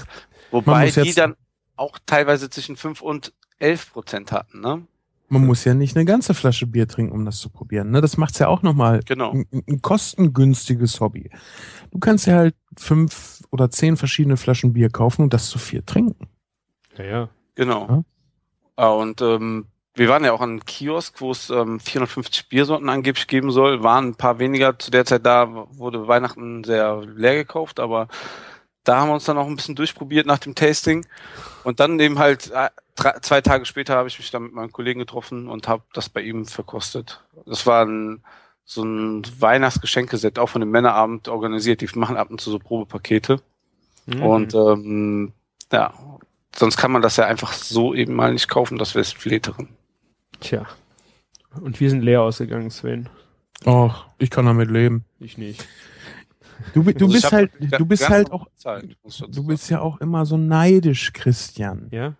wobei 0.50 0.90
die 0.90 1.14
dann 1.14 1.36
auch 1.76 1.98
teilweise 2.04 2.50
zwischen 2.50 2.76
fünf 2.76 3.00
und 3.00 3.32
elf 3.60 3.92
Prozent 3.92 4.32
hatten, 4.32 4.60
ne? 4.60 4.82
Man 5.32 5.46
muss 5.46 5.64
ja 5.64 5.74
nicht 5.74 5.96
eine 5.96 6.04
ganze 6.04 6.34
Flasche 6.34 6.66
Bier 6.66 6.88
trinken, 6.88 7.12
um 7.12 7.24
das 7.24 7.38
zu 7.38 7.50
probieren. 7.50 7.92
Ne? 7.92 8.00
Das 8.00 8.16
macht's 8.16 8.40
ja 8.40 8.48
auch 8.48 8.62
nochmal 8.62 8.98
Genau. 9.06 9.30
ein, 9.30 9.46
ein 9.68 9.80
kostengünstiges 9.80 11.00
Hobby. 11.00 11.30
Du 11.92 12.00
kannst 12.00 12.26
ja 12.26 12.34
halt 12.34 12.56
fünf 12.76 13.40
oder 13.52 13.70
zehn 13.70 13.96
verschiedene 13.96 14.36
Flaschen 14.36 14.72
Bier 14.72 14.90
kaufen 14.90 15.22
und 15.22 15.32
das 15.32 15.48
zu 15.48 15.60
viel 15.60 15.82
trinken. 15.82 16.26
Ja, 16.98 17.04
ja. 17.04 17.28
Genau. 17.54 17.86
Ja. 17.88 18.02
Ah, 18.74 18.88
und 18.88 19.22
ähm, 19.22 19.66
wir 19.94 20.08
waren 20.08 20.24
ja 20.24 20.32
auch 20.32 20.40
an 20.40 20.50
einem 20.50 20.64
Kiosk, 20.64 21.20
wo 21.20 21.30
es 21.30 21.48
ähm, 21.50 21.78
450 21.78 22.48
Biersorten 22.48 22.88
angeblich 22.88 23.28
geben 23.28 23.52
soll. 23.52 23.84
Waren 23.84 24.08
ein 24.08 24.14
paar 24.16 24.40
weniger 24.40 24.80
zu 24.80 24.90
der 24.90 25.04
Zeit 25.04 25.24
da, 25.26 25.68
wurde 25.76 26.08
Weihnachten 26.08 26.64
sehr 26.64 27.02
leer 27.06 27.34
gekauft, 27.36 27.78
aber 27.78 28.08
da 28.84 29.00
haben 29.00 29.08
wir 29.08 29.14
uns 29.14 29.24
dann 29.24 29.38
auch 29.38 29.46
ein 29.46 29.56
bisschen 29.56 29.74
durchprobiert 29.74 30.26
nach 30.26 30.38
dem 30.38 30.54
Tasting. 30.54 31.06
Und 31.64 31.80
dann 31.80 32.00
eben 32.00 32.18
halt 32.18 32.50
äh, 32.50 32.70
drei, 32.96 33.18
zwei 33.20 33.40
Tage 33.40 33.64
später 33.66 33.94
habe 33.94 34.08
ich 34.08 34.18
mich 34.18 34.30
dann 34.30 34.44
mit 34.44 34.54
meinem 34.54 34.72
Kollegen 34.72 35.00
getroffen 35.00 35.48
und 35.48 35.68
habe 35.68 35.82
das 35.92 36.08
bei 36.08 36.22
ihm 36.22 36.46
verkostet. 36.46 37.22
Das 37.46 37.66
war 37.66 37.84
ein, 37.84 38.22
so 38.64 38.82
ein 38.82 39.22
Weihnachtsgeschenkeset, 39.38 40.38
auch 40.38 40.48
von 40.48 40.60
dem 40.60 40.70
Männerabend 40.70 41.28
organisiert. 41.28 41.80
Die 41.80 41.98
machen 41.98 42.16
ab 42.16 42.30
und 42.30 42.40
zu 42.40 42.50
so 42.50 42.58
Probepakete. 42.58 43.40
Mhm. 44.06 44.22
Und 44.22 44.54
ähm, 44.54 45.32
ja, 45.72 45.92
sonst 46.56 46.76
kann 46.76 46.92
man 46.92 47.02
das 47.02 47.16
ja 47.16 47.26
einfach 47.26 47.52
so 47.52 47.94
eben 47.94 48.14
mal 48.14 48.32
nicht 48.32 48.48
kaufen, 48.48 48.78
das 48.78 48.94
wäre 48.94 49.04
Fleterin. 49.04 49.68
Tja. 50.40 50.66
Und 51.60 51.80
wir 51.80 51.90
sind 51.90 52.02
leer 52.02 52.22
ausgegangen, 52.22 52.70
Sven. 52.70 53.08
Och, 53.66 54.06
ich 54.18 54.30
kann 54.30 54.46
damit 54.46 54.70
leben. 54.70 55.04
Ich 55.18 55.36
nicht. 55.36 55.66
Du, 56.74 56.82
du 56.82 56.90
Also 56.90 57.08
bist 57.08 57.24
hab 57.26 57.32
halt, 57.32 57.50
du 57.78 57.86
bist 57.86 58.08
halt 58.08 58.32
auch, 58.32 58.46
dazu 58.62 59.26
du 59.26 59.46
bist 59.46 59.70
ja 59.70 59.80
auch 59.80 60.00
immer 60.00 60.24
so 60.26 60.36
neidisch, 60.36 61.12
Christian. 61.12 61.88
Ja? 61.90 62.14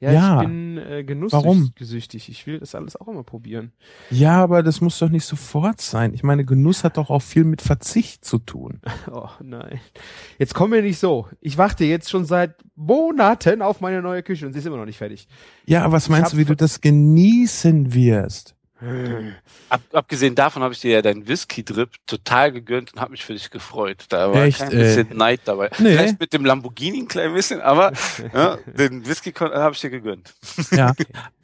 Ja, 0.00 0.10
Ja. 0.10 0.40
ich 0.42 0.48
bin 0.48 0.78
äh, 0.78 1.04
Warum? 1.30 1.58
genussgesüchtig. 1.58 2.28
Ich 2.28 2.44
will 2.48 2.58
das 2.58 2.74
alles 2.74 2.96
auch 2.96 3.06
immer 3.06 3.22
probieren. 3.22 3.70
Ja, 4.10 4.42
aber 4.42 4.64
das 4.64 4.80
muss 4.80 4.98
doch 4.98 5.08
nicht 5.10 5.24
sofort 5.24 5.80
sein. 5.80 6.12
Ich 6.12 6.24
meine, 6.24 6.44
Genuss 6.44 6.82
hat 6.82 6.96
doch 6.96 7.08
auch 7.08 7.22
viel 7.22 7.44
mit 7.44 7.62
Verzicht 7.62 8.24
zu 8.24 8.38
tun. 8.38 8.80
Oh 9.12 9.28
nein. 9.40 9.78
Jetzt 10.38 10.54
komm 10.54 10.70
mir 10.70 10.82
nicht 10.82 10.98
so. 10.98 11.28
Ich 11.40 11.56
warte 11.58 11.84
jetzt 11.84 12.10
schon 12.10 12.24
seit 12.24 12.56
Monaten 12.74 13.62
auf 13.62 13.80
meine 13.80 14.02
neue 14.02 14.22
Küche 14.24 14.44
und 14.46 14.52
sie 14.54 14.58
ist 14.58 14.66
immer 14.66 14.78
noch 14.78 14.86
nicht 14.86 14.98
fertig. 14.98 15.28
Ja, 15.66 15.84
aber 15.84 15.92
was 15.92 16.04
Ich 16.04 16.10
meinst 16.10 16.32
du, 16.32 16.36
wie 16.38 16.44
du 16.44 16.56
das 16.56 16.80
genießen 16.80 17.94
wirst? 17.94 18.56
Ab, 19.68 19.80
abgesehen 19.92 20.34
davon 20.34 20.62
habe 20.62 20.74
ich 20.74 20.80
dir 20.80 20.92
ja 20.92 21.02
deinen 21.02 21.28
Whisky-Drip 21.28 21.90
total 22.06 22.52
gegönnt 22.52 22.92
und 22.92 23.00
habe 23.00 23.12
mich 23.12 23.24
für 23.24 23.32
dich 23.32 23.50
gefreut. 23.50 24.06
Da 24.08 24.32
war 24.32 24.44
Echt, 24.44 24.58
kein 24.58 24.70
bisschen 24.70 25.10
äh? 25.12 25.14
Neid 25.14 25.40
dabei. 25.44 25.70
Nee. 25.78 25.96
Vielleicht 25.96 26.20
mit 26.20 26.32
dem 26.32 26.44
Lamborghini 26.44 27.00
ein 27.00 27.08
klein 27.08 27.32
bisschen, 27.32 27.60
aber 27.60 27.92
ja, 28.34 28.58
den 28.66 29.06
Whisky 29.06 29.32
habe 29.32 29.74
ich 29.74 29.80
dir 29.80 29.90
gegönnt. 29.90 30.34
Ja. 30.72 30.94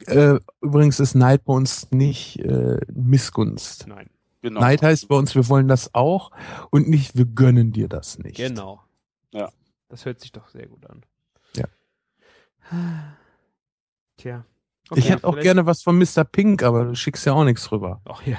äh, 0.07 0.39
übrigens 0.61 0.99
ist 0.99 1.13
Neid 1.13 1.45
bei 1.45 1.53
uns 1.53 1.91
nicht 1.91 2.39
äh, 2.39 2.79
Missgunst. 2.91 3.87
Nein. 3.87 4.09
Genau. 4.41 4.61
Neid 4.61 4.81
heißt 4.81 5.07
bei 5.07 5.15
uns, 5.15 5.35
wir 5.35 5.47
wollen 5.49 5.67
das 5.67 5.93
auch 5.93 6.31
und 6.71 6.87
nicht, 6.87 7.17
wir 7.17 7.25
gönnen 7.25 7.71
dir 7.71 7.87
das 7.87 8.17
nicht. 8.17 8.37
Genau. 8.37 8.81
Das 9.89 10.05
hört 10.05 10.19
sich 10.21 10.31
doch 10.31 10.47
sehr 10.49 10.67
gut 10.67 10.85
an. 10.85 11.03
Ja. 11.55 11.65
Tja. 14.17 14.45
Ich 14.95 15.09
hätte 15.09 15.27
auch 15.27 15.39
gerne 15.39 15.65
was 15.65 15.81
von 15.83 15.97
Mr. 15.97 16.23
Pink, 16.23 16.63
aber 16.63 16.85
du 16.85 16.95
schickst 16.95 17.25
ja 17.25 17.33
auch 17.33 17.43
nichts 17.43 17.71
rüber. 17.71 18.01
Ach 18.05 18.21
ja. 18.23 18.33
ja 18.33 18.37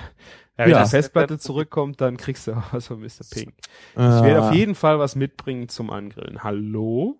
wenn 0.56 0.70
Ja. 0.70 0.84
die 0.84 0.90
Festplatte 0.90 1.38
zurückkommt, 1.38 2.00
dann 2.00 2.16
kriegst 2.16 2.46
du 2.46 2.52
auch 2.52 2.62
was 2.72 2.86
von 2.86 3.00
Mr. 3.00 3.24
Pink. 3.30 3.54
Ich 3.58 3.96
Ich 3.96 4.22
werde 4.22 4.42
auf 4.42 4.52
jeden 4.52 4.74
Fall 4.74 4.98
was 4.98 5.16
mitbringen 5.16 5.68
zum 5.68 5.90
Angrillen. 5.90 6.42
Hallo? 6.42 7.18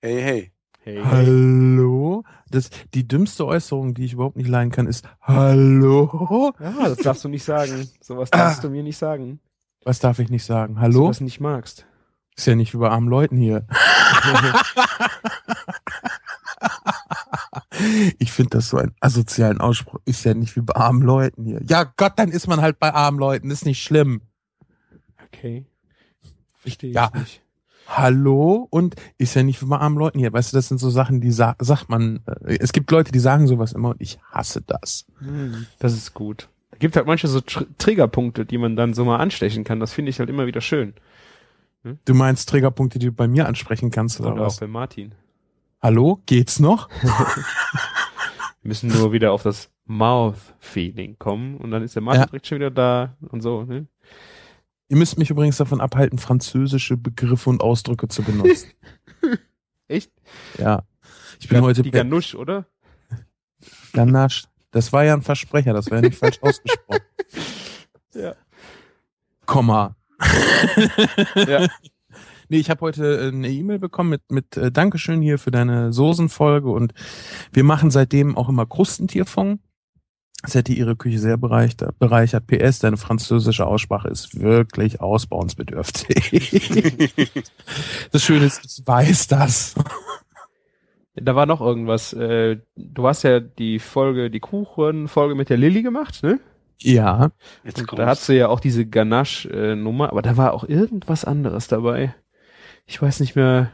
Hey, 0.00 0.22
hey. 0.22 0.52
Hey. 0.80 1.02
Hallo? 1.04 2.22
Das, 2.48 2.70
die 2.94 3.08
dümmste 3.08 3.44
Äußerung, 3.44 3.94
die 3.94 4.04
ich 4.04 4.12
überhaupt 4.12 4.36
nicht 4.36 4.48
leiden 4.48 4.70
kann, 4.70 4.86
ist 4.86 5.04
Hallo? 5.20 6.52
Ja, 6.60 6.88
das 6.88 6.98
darfst 6.98 7.24
du 7.24 7.28
nicht 7.28 7.42
sagen. 7.42 7.88
Sowas 8.00 8.30
darfst 8.30 8.62
du 8.62 8.70
mir 8.70 8.84
nicht 8.84 8.96
sagen. 8.96 9.40
Was 9.84 9.98
darf 9.98 10.20
ich 10.20 10.30
nicht 10.30 10.44
sagen? 10.44 10.76
Dass 10.76 10.90
du 10.90 10.98
Hallo? 10.98 11.08
das 11.08 11.20
nicht 11.20 11.40
magst. 11.40 11.86
Ist 12.36 12.46
ja 12.46 12.54
nicht 12.54 12.72
wie 12.72 12.78
bei 12.78 12.88
armen 12.88 13.08
Leuten 13.08 13.36
hier. 13.36 13.66
Ich 18.18 18.32
finde 18.32 18.50
das 18.50 18.68
so 18.68 18.78
einen 18.78 18.94
asozialen 19.00 19.60
Ausspruch. 19.60 20.00
Ist 20.04 20.24
ja 20.24 20.34
nicht 20.34 20.56
wie 20.56 20.60
bei 20.60 20.74
armen 20.74 21.02
Leuten 21.02 21.44
hier. 21.44 21.60
Ja 21.68 21.84
Gott, 21.96 22.14
dann 22.16 22.30
ist 22.30 22.46
man 22.46 22.60
halt 22.60 22.78
bei 22.78 22.92
armen 22.94 23.18
Leuten. 23.18 23.50
Ist 23.50 23.66
nicht 23.66 23.82
schlimm. 23.82 24.22
Okay. 25.26 25.66
Verstehe 26.54 26.92
Ja. 26.92 27.10
ich 27.14 27.20
nicht. 27.20 27.42
Hallo 27.88 28.66
und 28.70 28.96
ist 29.16 29.34
ja 29.34 29.44
nicht 29.44 29.62
wie 29.62 29.66
bei 29.66 29.76
armen 29.78 29.96
Leuten 29.96 30.18
hier. 30.18 30.32
Weißt 30.32 30.52
du, 30.52 30.56
das 30.56 30.66
sind 30.68 30.78
so 30.78 30.90
Sachen, 30.90 31.20
die 31.20 31.30
sa 31.30 31.54
sagt 31.60 31.88
man. 31.88 32.20
Äh, 32.44 32.58
es 32.60 32.72
gibt 32.72 32.90
Leute, 32.90 33.12
die 33.12 33.20
sagen 33.20 33.46
sowas 33.46 33.72
immer 33.72 33.90
und 33.90 34.00
ich 34.00 34.18
hasse 34.32 34.62
das. 34.66 35.06
Hm, 35.20 35.66
Das 35.78 35.92
ist 35.92 36.12
gut. 36.14 36.48
Es 36.72 36.80
gibt 36.80 36.96
halt 36.96 37.06
manche 37.06 37.28
so 37.28 37.40
Tr 37.40 37.64
Triggerpunkte, 37.78 38.44
die 38.44 38.58
man 38.58 38.74
dann 38.76 38.92
so 38.92 39.04
mal 39.04 39.18
anstechen 39.18 39.62
kann. 39.64 39.78
Das 39.80 39.92
finde 39.92 40.10
ich 40.10 40.18
halt 40.18 40.28
immer 40.28 40.46
wieder 40.46 40.60
schön. 40.60 40.94
Du 42.04 42.14
meinst 42.14 42.48
Trägerpunkte, 42.48 42.98
die 42.98 43.06
du 43.06 43.12
bei 43.12 43.28
mir 43.28 43.46
ansprechen 43.46 43.92
kannst 43.92 44.18
oder 44.20 44.32
Oder 44.32 44.42
auch 44.42 44.46
was? 44.46 44.58
bei 44.58 44.66
Martin. 44.66 45.14
Hallo, 45.82 46.20
geht's 46.26 46.58
noch? 46.58 46.88
Wir 47.02 48.68
müssen 48.68 48.88
nur 48.90 49.12
wieder 49.12 49.32
auf 49.32 49.42
das 49.42 49.70
Mouth-Feeling 49.84 51.18
kommen 51.18 51.56
und 51.58 51.70
dann 51.70 51.82
ist 51.82 51.94
der 51.94 52.02
Martin 52.02 52.20
Ja. 52.22 52.26
direkt 52.26 52.46
schon 52.46 52.56
wieder 52.58 52.70
da 52.70 53.16
und 53.28 53.40
so. 53.42 53.62
Ne? 53.62 53.86
Ihr 54.88 54.96
müsst 54.96 55.18
mich 55.18 55.30
übrigens 55.30 55.58
davon 55.58 55.80
abhalten, 55.80 56.18
französische 56.18 56.96
Begriffe 56.96 57.50
und 57.50 57.60
Ausdrücke 57.60 58.08
zu 58.08 58.22
benutzen. 58.22 58.70
Echt? 59.88 60.10
ja. 60.58 60.82
Ich 61.38 61.48
bin 61.48 61.56
Gan- 61.58 61.64
heute 61.64 61.82
die 61.82 61.90
Ganusch, 61.92 62.34
oder? 62.34 62.66
Ganache. 63.92 64.48
Das 64.72 64.92
war 64.92 65.04
ja 65.04 65.14
ein 65.14 65.22
Versprecher, 65.22 65.72
das 65.72 65.90
war 65.90 65.98
ja 65.98 66.08
nicht 66.08 66.18
falsch 66.18 66.38
ausgesprochen. 66.42 67.00
Ja. 68.14 68.34
Komma. 69.44 69.94
Ja. 71.36 71.68
Nee, 72.48 72.58
ich 72.58 72.70
habe 72.70 72.80
heute 72.82 73.18
äh, 73.18 73.28
eine 73.28 73.48
E-Mail 73.48 73.78
bekommen 73.78 74.10
mit, 74.10 74.30
mit 74.30 74.56
äh, 74.56 74.70
Dankeschön 74.70 75.20
hier 75.22 75.38
für 75.38 75.50
deine 75.50 75.92
Soßenfolge 75.92 76.70
und 76.70 76.94
wir 77.52 77.64
machen 77.64 77.90
seitdem 77.90 78.36
auch 78.36 78.48
immer 78.48 78.66
Krustentierfond. 78.66 79.60
Das 80.42 80.54
hätte 80.54 80.72
ihre 80.72 80.94
Küche 80.96 81.18
sehr 81.18 81.36
bereichert, 81.36 81.98
bereichert. 81.98 82.46
PS, 82.46 82.78
deine 82.78 82.98
französische 82.98 83.66
Aussprache 83.66 84.08
ist 84.08 84.38
wirklich 84.40 85.00
ausbauensbedürftig. 85.00 86.50
das 88.12 88.22
Schöne 88.22 88.44
ist, 88.44 88.64
ich 88.64 88.86
weiß 88.86 89.26
das. 89.28 89.74
Da 91.16 91.34
war 91.34 91.46
noch 91.46 91.60
irgendwas. 91.62 92.12
Äh, 92.12 92.58
du 92.76 93.08
hast 93.08 93.22
ja 93.22 93.40
die 93.40 93.78
Folge, 93.78 94.30
die 94.30 94.40
Kuchen-Folge 94.40 95.34
mit 95.34 95.48
der 95.48 95.56
Lilly 95.56 95.82
gemacht, 95.82 96.22
ne? 96.22 96.38
Ja, 96.78 97.30
Jetzt 97.64 97.82
da 97.90 98.06
hat 98.06 98.18
sie 98.18 98.34
ja 98.34 98.48
auch 98.48 98.60
diese 98.60 98.84
Ganache-Nummer, 98.86 100.10
aber 100.10 100.20
da 100.20 100.36
war 100.36 100.52
auch 100.52 100.64
irgendwas 100.68 101.24
anderes 101.24 101.68
dabei. 101.68 102.14
Ich 102.86 103.00
weiß 103.00 103.20
nicht 103.20 103.34
mehr. 103.36 103.72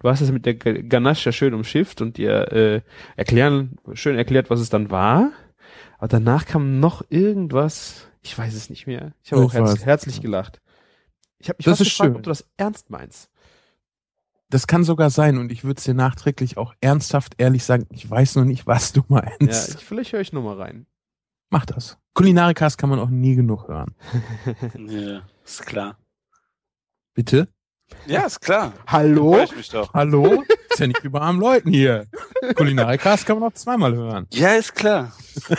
Du 0.00 0.08
hast 0.08 0.20
es 0.20 0.30
mit 0.30 0.44
der 0.46 0.54
Ga- 0.54 0.82
Ganache 0.82 1.24
ja 1.26 1.32
schön 1.32 1.54
umschifft 1.54 2.00
und 2.00 2.16
dir 2.18 2.52
äh, 2.52 2.82
erklären, 3.16 3.76
schön 3.94 4.16
erklärt, 4.16 4.50
was 4.50 4.60
es 4.60 4.68
dann 4.70 4.90
war. 4.90 5.32
Aber 5.98 6.08
danach 6.08 6.44
kam 6.44 6.78
noch 6.80 7.02
irgendwas. 7.08 8.08
Ich 8.20 8.36
weiß 8.36 8.54
es 8.54 8.70
nicht 8.70 8.86
mehr. 8.86 9.12
Ich 9.22 9.32
habe 9.32 9.42
auch 9.42 9.52
herz, 9.54 9.84
herzlich 9.84 10.20
gelacht. 10.20 10.60
Ich 11.38 11.48
habe 11.48 11.56
mich 11.58 11.64
Das 11.64 11.78
fast 11.78 11.80
ist 11.82 11.88
gefragt, 11.96 12.08
schön. 12.10 12.16
ob 12.16 12.22
du 12.22 12.30
das 12.30 12.46
ernst 12.56 12.90
meinst. 12.90 13.30
das 14.50 14.66
kann 14.66 14.84
sogar 14.84 15.10
sein 15.10 15.38
und 15.38 15.50
ich 15.50 15.64
würde 15.64 15.78
es 15.78 15.84
dir 15.84 15.94
nachträglich 15.94 16.56
auch 16.58 16.74
ernsthaft 16.80 17.34
ehrlich 17.38 17.64
sagen, 17.64 17.86
ich 17.90 18.08
weiß 18.08 18.36
noch 18.36 18.44
nicht, 18.44 18.66
was 18.66 18.92
du 18.92 19.00
Ja, 19.08 19.22
meinst. 19.40 19.74
ich, 19.76 19.84
vielleicht 19.84 20.12
höre 20.12 20.20
ich 20.20 20.32
noch 20.32 20.42
mal 20.42 20.56
rein. 20.60 20.86
Mach 21.50 21.66
das. 21.66 21.98
Kulinarikas 22.14 22.76
kann 22.76 22.90
man 22.90 22.98
auch 22.98 23.08
nie 23.10 23.34
genug 23.36 23.68
hören. 23.68 23.94
Ja, 24.86 25.22
ist 25.44 25.64
klar. 25.66 25.98
Bitte? 27.14 27.48
Ja, 28.06 28.26
ist 28.26 28.40
klar. 28.40 28.72
Hallo? 28.86 29.40
Ich 29.42 29.56
mich 29.56 29.68
doch. 29.70 29.92
Hallo? 29.94 30.42
Ist 30.70 30.78
ja 30.78 30.86
nicht 30.86 31.02
wie 31.02 31.08
bei 31.08 31.20
armen 31.20 31.40
Leuten 31.40 31.70
hier. 31.70 32.06
Kulinarikas 32.54 33.24
kann 33.24 33.38
man 33.38 33.50
auch 33.50 33.54
zweimal 33.54 33.94
hören. 33.94 34.26
Ja, 34.32 34.54
ist 34.54 34.74
klar. 34.74 35.12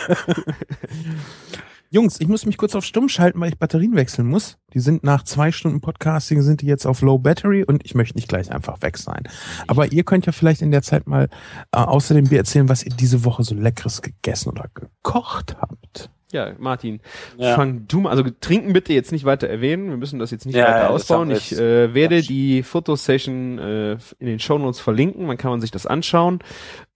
Jungs, 1.90 2.20
ich 2.20 2.28
muss 2.28 2.46
mich 2.46 2.56
kurz 2.56 2.74
auf 2.74 2.84
Stumm 2.84 3.08
schalten, 3.08 3.40
weil 3.40 3.48
ich 3.48 3.58
Batterien 3.58 3.96
wechseln 3.96 4.26
muss. 4.26 4.58
Die 4.74 4.80
sind 4.80 5.02
nach 5.02 5.22
zwei 5.22 5.50
Stunden 5.52 5.80
Podcasting 5.80 6.42
sind 6.42 6.60
die 6.60 6.66
jetzt 6.66 6.84
auf 6.84 7.00
Low 7.00 7.18
Battery 7.18 7.64
und 7.64 7.84
ich 7.84 7.94
möchte 7.94 8.16
nicht 8.16 8.28
gleich 8.28 8.52
einfach 8.52 8.82
weg 8.82 8.98
sein. 8.98 9.22
Aber 9.66 9.92
ihr 9.92 10.04
könnt 10.04 10.26
ja 10.26 10.32
vielleicht 10.32 10.62
in 10.62 10.70
der 10.70 10.82
Zeit 10.82 11.06
mal 11.06 11.28
äh, 11.72 11.78
außerdem 11.78 12.26
mir 12.28 12.38
erzählen, 12.38 12.68
was 12.68 12.84
ihr 12.84 12.92
diese 12.92 13.24
Woche 13.24 13.44
so 13.44 13.54
leckeres 13.54 14.02
gegessen 14.02 14.50
oder 14.50 14.66
gekocht 14.74 15.56
habt. 15.60 16.10
Ja, 16.32 16.52
Martin, 16.58 17.00
Ja. 17.38 17.54
fang 17.54 17.86
du 17.86 18.00
mal, 18.00 18.10
also 18.10 18.24
trinken 18.40 18.72
bitte 18.72 18.92
jetzt 18.92 19.12
nicht 19.12 19.24
weiter 19.24 19.48
erwähnen, 19.48 19.90
wir 19.90 19.96
müssen 19.96 20.18
das 20.18 20.32
jetzt 20.32 20.44
nicht 20.44 20.56
Ja, 20.56 20.66
weiter 20.66 20.90
ausbauen. 20.90 21.30
Ich 21.30 21.52
äh, 21.52 21.94
werde 21.94 22.16
Quatsch. 22.16 22.28
die 22.28 22.62
Fotosession 22.64 23.58
äh, 23.58 23.92
in 24.18 24.26
den 24.26 24.40
Shownotes 24.40 24.80
verlinken, 24.80 25.28
dann 25.28 25.36
kann 25.36 25.52
man 25.52 25.60
sich 25.60 25.70
das 25.70 25.86
anschauen. 25.86 26.40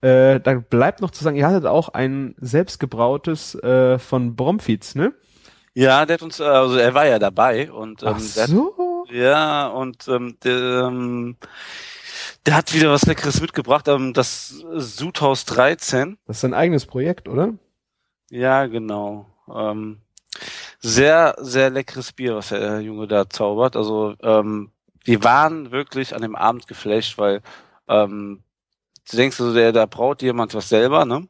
Äh, 0.01 0.41
da 0.41 0.55
bleibt 0.55 0.99
noch 1.01 1.11
zu 1.11 1.23
sagen, 1.23 1.37
ihr 1.37 1.47
hattet 1.47 1.65
auch 1.65 1.89
ein 1.89 2.35
selbstgebrautes 2.41 3.55
äh, 3.55 3.99
von 3.99 4.35
Bromfiz, 4.35 4.95
ne? 4.95 5.13
Ja, 5.73 6.05
der 6.05 6.15
hat 6.15 6.23
uns, 6.23 6.41
äh, 6.41 6.43
also 6.43 6.75
er 6.75 6.93
war 6.93 7.05
ja 7.07 7.17
dabei 7.17 7.71
und 7.71 8.03
ähm, 8.03 8.09
Ach 8.17 8.33
der 8.35 8.43
hat, 8.43 8.49
so. 8.49 9.05
ja 9.09 9.67
und 9.67 10.07
ähm, 10.09 10.35
der, 10.43 10.87
ähm, 10.87 11.37
der 12.45 12.57
hat 12.57 12.73
wieder 12.73 12.91
was 12.91 13.05
Leckeres 13.05 13.39
mitgebracht, 13.39 13.87
ähm, 13.87 14.11
das 14.13 14.49
Sudhaus 14.75 15.45
13. 15.45 16.17
Das 16.27 16.37
ist 16.39 16.43
ein 16.43 16.53
eigenes 16.53 16.85
Projekt, 16.85 17.29
oder? 17.29 17.53
Ja, 18.31 18.65
genau. 18.65 19.25
Ähm, 19.53 19.99
sehr, 20.79 21.35
sehr 21.37 21.69
leckeres 21.69 22.13
Bier, 22.13 22.37
was 22.37 22.49
der 22.49 22.79
Junge 22.79 23.05
da 23.05 23.29
zaubert. 23.29 23.75
Also 23.75 24.15
ähm, 24.23 24.71
wir 25.03 25.23
waren 25.23 25.71
wirklich 25.71 26.15
an 26.15 26.21
dem 26.21 26.37
Abend 26.37 26.65
geflasht, 26.65 27.17
weil 27.17 27.41
ähm, 27.89 28.41
du 29.09 29.17
denkst, 29.17 29.39
also 29.39 29.53
der, 29.53 29.73
da 29.73 29.85
braut 29.85 30.21
jemand 30.21 30.53
was 30.55 30.69
selber, 30.69 31.03
ne? 31.03 31.27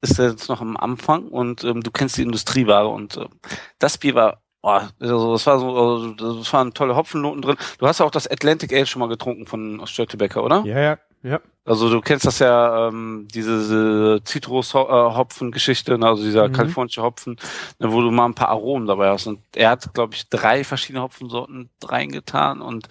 Ist 0.00 0.18
jetzt 0.18 0.48
noch 0.48 0.60
am 0.60 0.76
Anfang 0.76 1.26
und 1.28 1.64
ähm, 1.64 1.82
du 1.82 1.90
kennst 1.90 2.18
die 2.18 2.22
Industrieware 2.22 2.88
und 2.88 3.16
ähm, 3.16 3.40
das 3.80 3.98
Bier 3.98 4.14
war, 4.14 4.42
oh, 4.62 4.80
also 5.00 5.32
das 5.32 5.46
war 5.46 5.58
so, 5.58 5.76
also, 5.76 6.12
das 6.12 6.52
waren 6.52 6.72
tolle 6.72 6.94
Hopfennoten 6.94 7.42
drin. 7.42 7.56
Du 7.78 7.86
hast 7.88 7.98
ja 7.98 8.06
auch 8.06 8.12
das 8.12 8.28
Atlantic 8.28 8.72
Ale 8.72 8.86
schon 8.86 9.00
mal 9.00 9.08
getrunken 9.08 9.46
von 9.46 9.84
Störtebecker, 9.86 10.44
oder? 10.44 10.62
Ja, 10.66 10.78
ja, 10.78 10.98
ja. 11.24 11.40
Also 11.66 11.90
du 11.90 12.00
kennst 12.00 12.24
das 12.24 12.38
ja, 12.38 12.88
ähm, 12.88 13.26
diese 13.34 14.20
Zitrus-Hopfen-Geschichte, 14.22 15.98
ne, 15.98 16.06
also 16.06 16.22
dieser 16.22 16.48
Mhm. 16.48 16.52
kalifornische 16.52 17.02
Hopfen, 17.02 17.36
ne, 17.80 17.92
wo 17.92 18.00
du 18.02 18.10
mal 18.12 18.26
ein 18.26 18.34
paar 18.34 18.50
Aromen 18.50 18.86
dabei 18.86 19.10
hast. 19.10 19.26
Und 19.26 19.40
er 19.54 19.70
hat, 19.70 19.92
glaube 19.92 20.14
ich, 20.14 20.28
drei 20.28 20.62
verschiedene 20.64 21.02
Hopfensorten 21.02 21.68
reingetan 21.84 22.62
und 22.62 22.88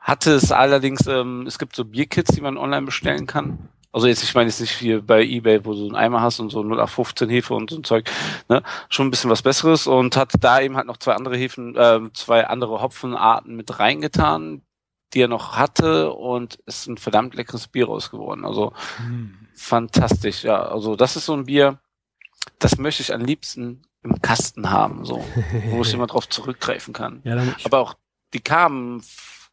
hatte 0.00 0.32
es 0.32 0.50
allerdings, 0.52 1.06
ähm, 1.06 1.46
es 1.46 1.58
gibt 1.58 1.76
so 1.76 1.84
Bierkits, 1.84 2.34
die 2.34 2.40
man 2.40 2.58
online 2.58 2.84
bestellen 2.86 3.26
kann. 3.26 3.68
Also 3.92 4.08
jetzt, 4.08 4.22
ich 4.24 4.34
meine 4.34 4.48
jetzt 4.48 4.60
nicht 4.60 4.72
hier 4.72 5.00
bei 5.00 5.22
Ebay, 5.24 5.64
wo 5.64 5.72
du 5.72 5.86
einen 5.86 5.94
Eimer 5.94 6.20
hast 6.20 6.38
und 6.40 6.50
so 6.50 6.60
0815 6.62 7.30
Hefe 7.30 7.54
und 7.54 7.70
so 7.70 7.76
ein 7.76 7.84
Zeug, 7.84 8.10
ne? 8.48 8.62
Schon 8.90 9.06
ein 9.06 9.10
bisschen 9.10 9.30
was 9.30 9.40
Besseres 9.40 9.86
und 9.86 10.16
hat 10.16 10.32
da 10.40 10.60
eben 10.60 10.76
halt 10.76 10.86
noch 10.86 10.98
zwei 10.98 11.14
andere 11.14 11.36
Hefen, 11.36 11.74
ähm, 11.78 12.10
zwei 12.12 12.46
andere 12.46 12.82
Hopfenarten 12.82 13.56
mit 13.56 13.78
reingetan, 13.78 14.60
die 15.14 15.20
er 15.20 15.28
noch 15.28 15.56
hatte 15.56 16.12
und 16.12 16.56
ist 16.66 16.86
ein 16.86 16.98
verdammt 16.98 17.34
leckeres 17.34 17.68
Bier 17.68 17.86
raus 17.86 18.10
geworden. 18.10 18.44
Also 18.44 18.72
fantastisch, 19.54 20.44
ja. 20.44 20.62
Also 20.62 20.96
das 20.96 21.16
ist 21.16 21.26
so 21.26 21.34
ein 21.34 21.46
Bier, 21.46 21.78
das 22.58 22.78
möchte 22.78 23.02
ich 23.02 23.12
am 23.14 23.24
liebsten 23.24 23.82
im 24.02 24.20
Kasten 24.22 24.70
haben, 24.70 25.04
so, 25.04 25.24
wo 25.70 25.82
ich 25.82 25.92
immer 25.94 26.06
drauf 26.06 26.28
zurückgreifen 26.28 26.92
kann. 26.94 27.20
Ja, 27.24 27.42
Aber 27.64 27.78
auch 27.78 27.94
die 28.32 28.40
kamen, 28.40 29.02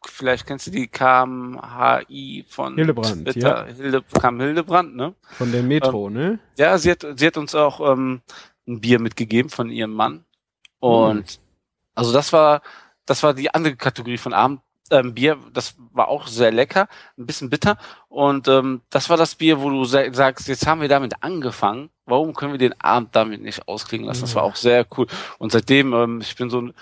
vielleicht 0.06 0.46
kennst 0.46 0.66
du 0.66 0.70
die 0.70 0.88
KMHI 0.88 2.44
von 2.48 2.74
Hildebrand, 2.74 3.24
Twitter, 3.24 3.66
Hilde, 3.66 4.02
kam 4.20 4.40
Hildebrand, 4.40 4.96
ne? 4.96 5.14
von 5.30 5.50
der 5.50 5.62
Metro, 5.62 6.10
ne? 6.10 6.38
Ja, 6.58 6.76
sie 6.78 6.90
hat, 6.90 7.06
sie 7.16 7.26
hat 7.26 7.36
uns 7.36 7.54
auch 7.54 7.92
ähm, 7.92 8.20
ein 8.66 8.80
Bier 8.80 9.00
mitgegeben 9.00 9.50
von 9.50 9.70
ihrem 9.70 9.92
Mann. 9.92 10.24
Und 10.80 11.40
also 11.94 12.12
das 12.12 12.32
war, 12.32 12.62
das 13.06 13.22
war 13.22 13.34
die 13.34 13.52
andere 13.52 13.76
Kategorie 13.76 14.18
von 14.18 14.34
Abend. 14.34 14.60
Ähm, 14.94 15.14
Bier, 15.14 15.36
das 15.52 15.74
war 15.92 16.08
auch 16.08 16.26
sehr 16.26 16.52
lecker, 16.52 16.88
ein 17.18 17.26
bisschen 17.26 17.50
bitter. 17.50 17.76
Und 18.08 18.48
ähm, 18.48 18.80
das 18.90 19.10
war 19.10 19.16
das 19.16 19.34
Bier, 19.34 19.60
wo 19.60 19.68
du 19.70 19.84
sa- 19.84 20.12
sagst, 20.12 20.48
jetzt 20.48 20.66
haben 20.66 20.80
wir 20.80 20.88
damit 20.88 21.14
angefangen. 21.22 21.90
Warum 22.06 22.34
können 22.34 22.52
wir 22.52 22.58
den 22.58 22.80
Abend 22.80 23.14
damit 23.16 23.42
nicht 23.42 23.68
ausklingen 23.68 24.06
lassen? 24.06 24.22
Das 24.22 24.34
war 24.34 24.42
auch 24.44 24.56
sehr 24.56 24.86
cool. 24.96 25.06
Und 25.38 25.52
seitdem, 25.52 25.92
ähm, 25.92 26.20
ich 26.20 26.36
bin 26.36 26.50
so 26.50 26.60
ein, 26.60 26.74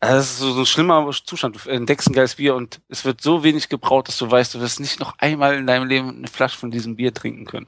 Also 0.00 0.16
das 0.16 0.30
ist 0.30 0.38
so, 0.38 0.52
so 0.52 0.60
ein 0.60 0.66
schlimmer 0.66 1.10
Zustand. 1.24 1.56
Du 1.56 1.70
entdeckst 1.70 2.08
ein 2.08 2.12
geiles 2.12 2.34
Bier 2.34 2.54
und 2.54 2.80
es 2.88 3.04
wird 3.06 3.20
so 3.22 3.42
wenig 3.42 3.68
gebraut, 3.70 4.06
dass 4.08 4.18
du 4.18 4.30
weißt, 4.30 4.54
du 4.54 4.60
wirst 4.60 4.78
nicht 4.80 5.00
noch 5.00 5.14
einmal 5.18 5.54
in 5.56 5.66
deinem 5.66 5.88
Leben 5.88 6.10
eine 6.10 6.28
Flasche 6.28 6.58
von 6.58 6.70
diesem 6.70 6.96
Bier 6.96 7.14
trinken 7.14 7.46
können. 7.46 7.66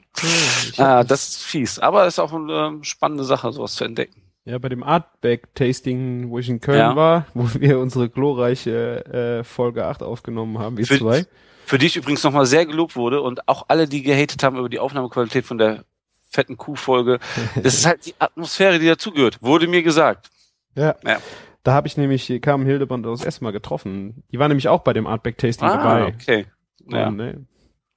Ah, 0.77 1.03
das 1.03 1.29
ist 1.29 1.43
fies. 1.43 1.79
Aber 1.79 2.05
ist 2.05 2.19
auch 2.19 2.31
eine 2.33 2.67
ähm, 2.67 2.83
spannende 2.83 3.23
Sache, 3.23 3.51
sowas 3.51 3.73
zu 3.73 3.85
entdecken. 3.85 4.21
Ja, 4.47 4.57
bei 4.59 4.69
dem 4.69 4.81
Artback-Tasting, 4.83 6.29
wo 6.29 6.39
ich 6.39 6.47
in 6.49 6.61
Köln 6.61 6.77
Ja. 6.79 6.95
war, 6.95 7.25
wo 7.33 7.49
wir 7.59 7.79
unsere 7.79 8.09
glorreiche 8.09 9.05
äh, 9.39 9.43
Folge 9.43 9.85
8 9.85 10.03
aufgenommen 10.03 10.57
haben, 10.59 10.77
wir 10.77 10.85
Für- 10.85 10.97
zwei. 10.99 11.25
Für 11.65 11.77
dich 11.77 11.97
übrigens 11.97 12.23
nochmal 12.23 12.45
sehr 12.45 12.65
gelobt 12.65 12.95
wurde 12.95 13.21
und 13.21 13.47
auch 13.49 13.65
alle, 13.67 13.87
die 13.89 14.01
gehatet 14.01 14.41
haben 14.43 14.57
über 14.57 14.69
die 14.69 14.79
Aufnahmequalität 14.79 15.45
von 15.45 15.57
der 15.57 15.83
fetten 16.29 16.55
Kuh-Folge. 16.55 17.19
Das 17.61 17.73
ist 17.73 17.85
halt 17.85 18.05
die 18.05 18.13
Atmosphäre, 18.19 18.79
die 18.79 18.85
dazugehört. 18.87 19.41
Wurde 19.41 19.67
mir 19.67 19.83
gesagt. 19.83 20.29
Ja. 20.75 20.95
Ja. 21.05 21.17
Da 21.63 21.73
habe 21.73 21.87
ich 21.87 21.97
nämlich, 21.97 22.31
kam 22.41 22.65
Hildebrand 22.65 23.05
das 23.05 23.25
erste 23.25 23.43
Mal 23.43 23.51
getroffen. 23.51 24.23
Die 24.31 24.39
war 24.39 24.47
nämlich 24.47 24.69
auch 24.69 24.79
bei 24.83 24.93
dem 24.93 25.07
Artback-Tasting 25.07 25.67
dabei. 25.67 26.03
Ah, 26.03 26.07
okay. 26.07 26.45
Ja. 26.89 27.09
Und, 27.09 27.17
ne, 27.17 27.45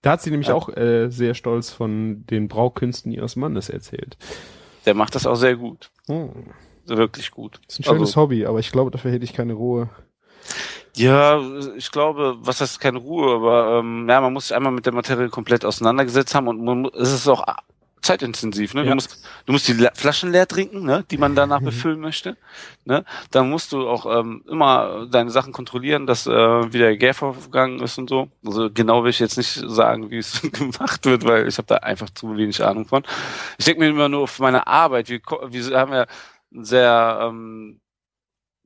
da 0.02 0.12
hat 0.12 0.22
sie 0.22 0.30
nämlich 0.32 0.48
Ja. 0.48 0.54
auch 0.54 0.68
äh, 0.76 1.08
sehr 1.10 1.34
stolz 1.34 1.70
von 1.70 2.26
den 2.26 2.48
Braukünsten 2.48 3.12
ihres 3.12 3.36
Mannes 3.36 3.68
erzählt. 3.68 4.16
Der 4.86 4.94
macht 4.94 5.14
das 5.14 5.26
auch 5.26 5.34
sehr 5.34 5.56
gut. 5.56 5.90
Hm. 6.06 6.30
Wirklich 6.86 7.30
gut. 7.30 7.60
Das 7.66 7.74
ist 7.74 7.80
ein 7.80 7.84
schönes 7.84 8.08
Also- 8.10 8.20
Hobby, 8.22 8.46
aber 8.46 8.58
ich 8.58 8.72
glaube, 8.72 8.90
dafür 8.90 9.12
hätte 9.12 9.24
ich 9.24 9.32
keine 9.32 9.52
Ruhe. 9.52 9.88
Ja, 10.96 11.40
ich 11.76 11.90
glaube, 11.92 12.36
was 12.40 12.60
heißt 12.60 12.80
keine 12.80 12.98
Ruhe, 12.98 13.36
aber 13.36 13.78
ähm, 13.78 14.08
ja, 14.08 14.20
man 14.20 14.32
muss 14.32 14.48
sich 14.48 14.56
einmal 14.56 14.72
mit 14.72 14.86
der 14.86 14.92
Materie 14.92 15.28
komplett 15.28 15.64
auseinandergesetzt 15.64 16.34
haben 16.34 16.48
und 16.48 16.64
man, 16.64 16.86
es 16.86 17.12
ist 17.12 17.28
auch 17.28 17.44
zeitintensiv. 18.02 18.74
Ne? 18.74 18.82
Ja. 18.82 18.88
Du 18.90 18.94
musst 18.94 19.22
du 19.46 19.52
musst 19.52 19.68
die 19.68 19.72
Le 19.74 19.90
Flaschen 19.94 20.32
leer 20.32 20.46
trinken, 20.48 20.84
ne? 20.84 21.04
die 21.10 21.18
man 21.18 21.34
danach 21.34 21.60
Mhm. 21.60 21.64
befüllen 21.66 22.00
möchte. 22.00 22.36
Ne? 22.84 23.04
Dann 23.30 23.50
musst 23.50 23.72
du 23.72 23.88
auch 23.88 24.06
ähm, 24.18 24.42
immer 24.48 25.06
deine 25.10 25.30
Sachen 25.30 25.52
kontrollieren, 25.52 26.06
dass 26.06 26.26
äh, 26.26 26.32
wie 26.72 26.78
der 26.78 26.96
Gärvorgang 26.96 27.80
ist 27.80 27.98
und 27.98 28.08
so. 28.08 28.28
Also 28.44 28.70
genau 28.72 29.04
will 29.04 29.10
ich 29.10 29.18
jetzt 29.20 29.36
nicht 29.36 29.52
sagen, 29.66 30.10
wie 30.10 30.18
es 30.18 30.40
gemacht 30.52 31.04
wird, 31.06 31.24
weil 31.24 31.46
ich 31.48 31.58
habe 31.58 31.66
da 31.66 31.76
einfach 31.76 32.10
zu 32.10 32.36
wenig 32.36 32.64
Ahnung 32.64 32.86
von. 32.86 33.02
Ich 33.58 33.64
denke 33.66 33.80
mir 33.80 33.88
immer 33.88 34.08
nur 34.08 34.22
auf 34.22 34.38
meine 34.38 34.66
Arbeit. 34.66 35.08
Wir, 35.08 35.20
wir 35.20 35.78
haben 35.78 35.92
ja 35.92 36.06
sehr 36.52 37.20
ähm, 37.22 37.80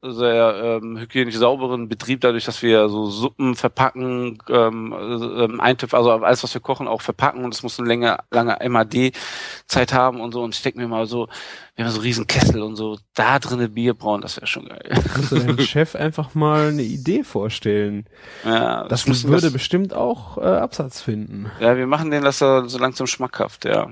sehr 0.06 0.78
ähm, 0.82 0.98
hygienisch 0.98 1.36
sauberen 1.36 1.88
Betrieb, 1.88 2.20
dadurch, 2.20 2.44
dass 2.44 2.62
wir 2.62 2.88
so 2.88 3.06
Suppen 3.10 3.54
verpacken, 3.54 4.38
ähm, 4.48 4.92
äh, 4.92 5.44
ähm, 5.44 5.60
Eintöpfe, 5.60 5.96
also 5.96 6.10
alles, 6.12 6.42
was 6.42 6.52
wir 6.54 6.60
kochen, 6.60 6.86
auch 6.88 7.00
verpacken 7.02 7.44
und 7.44 7.54
es 7.54 7.62
muss 7.62 7.78
eine 7.78 7.88
lange, 7.88 8.18
lange 8.30 8.58
MAD-Zeit 8.68 9.92
haben 9.92 10.20
und 10.20 10.32
so. 10.32 10.42
Und 10.42 10.54
ich 10.54 10.62
denke 10.62 10.78
mir 10.80 10.88
mal 10.88 11.06
so, 11.06 11.28
wir 11.76 11.84
haben 11.84 11.92
so 11.92 12.00
riesen 12.00 12.26
Kessel 12.26 12.62
und 12.62 12.76
so, 12.76 12.98
da 13.14 13.38
drinnen 13.38 13.72
Bier 13.74 13.94
brauen, 13.94 14.20
das 14.20 14.36
wäre 14.36 14.46
schon 14.46 14.66
geil. 14.66 14.82
Musst 15.16 15.32
du 15.32 15.38
deinem 15.38 15.58
Chef 15.60 15.96
einfach 15.96 16.34
mal 16.34 16.68
eine 16.68 16.82
Idee 16.82 17.24
vorstellen. 17.24 18.06
Ja, 18.44 18.86
Das 18.88 19.08
müssen 19.08 19.28
würde 19.30 19.42
das- 19.42 19.52
bestimmt 19.52 19.92
auch 19.94 20.38
äh, 20.38 20.42
Absatz 20.42 21.00
finden. 21.00 21.50
ja, 21.60 21.76
wir 21.76 21.86
machen 21.86 22.10
den 22.10 22.22
das 22.22 22.38
so 22.38 22.66
so 22.68 22.78
langsam 22.78 23.06
schmackhaft, 23.06 23.64
ja. 23.64 23.90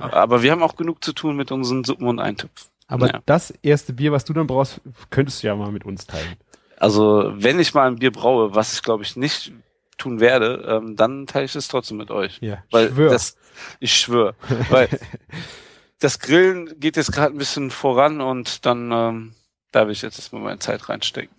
Aber 0.00 0.42
wir 0.42 0.50
haben 0.52 0.62
auch 0.62 0.76
genug 0.76 1.04
zu 1.04 1.12
tun 1.12 1.36
mit 1.36 1.52
unseren 1.52 1.84
Suppen 1.84 2.06
und 2.08 2.18
Eintöpfen. 2.20 2.70
Aber 2.94 3.08
Ja. 3.12 3.22
das 3.26 3.50
erste 3.62 3.92
Bier, 3.92 4.12
was 4.12 4.24
du 4.24 4.32
dann 4.32 4.46
brauchst, 4.46 4.80
könntest 5.10 5.42
du 5.42 5.46
ja 5.48 5.56
mal 5.56 5.72
mit 5.72 5.84
uns 5.84 6.06
teilen. 6.06 6.36
Also, 6.78 7.32
wenn 7.36 7.60
ich 7.60 7.74
mal 7.74 7.86
ein 7.86 7.96
Bier 7.96 8.10
braue, 8.12 8.54
was 8.54 8.74
ich 8.74 8.82
glaube 8.82 9.02
ich 9.04 9.16
nicht 9.16 9.52
tun 9.96 10.20
werde, 10.20 10.64
ähm, 10.68 10.96
dann 10.96 11.26
teile 11.26 11.44
ich 11.44 11.54
es 11.54 11.68
trotzdem 11.68 11.96
mit 11.98 12.10
euch. 12.10 12.38
Ja, 12.40 12.62
Weil 12.70 12.90
schwör. 12.92 13.10
das, 13.10 13.36
ich 13.80 13.94
schwöre, 13.96 14.34
weil 14.70 14.88
das 16.00 16.18
Grillen 16.18 16.78
geht 16.80 16.96
jetzt 16.96 17.12
gerade 17.12 17.34
ein 17.34 17.38
bisschen 17.38 17.70
voran 17.70 18.20
und 18.20 18.66
dann 18.66 18.90
ähm, 18.92 19.34
da 19.70 19.86
will 19.86 19.92
ich 19.92 20.02
jetzt 20.02 20.18
erstmal 20.18 20.42
meine 20.42 20.58
Zeit 20.58 20.88
reinstecken. 20.88 21.34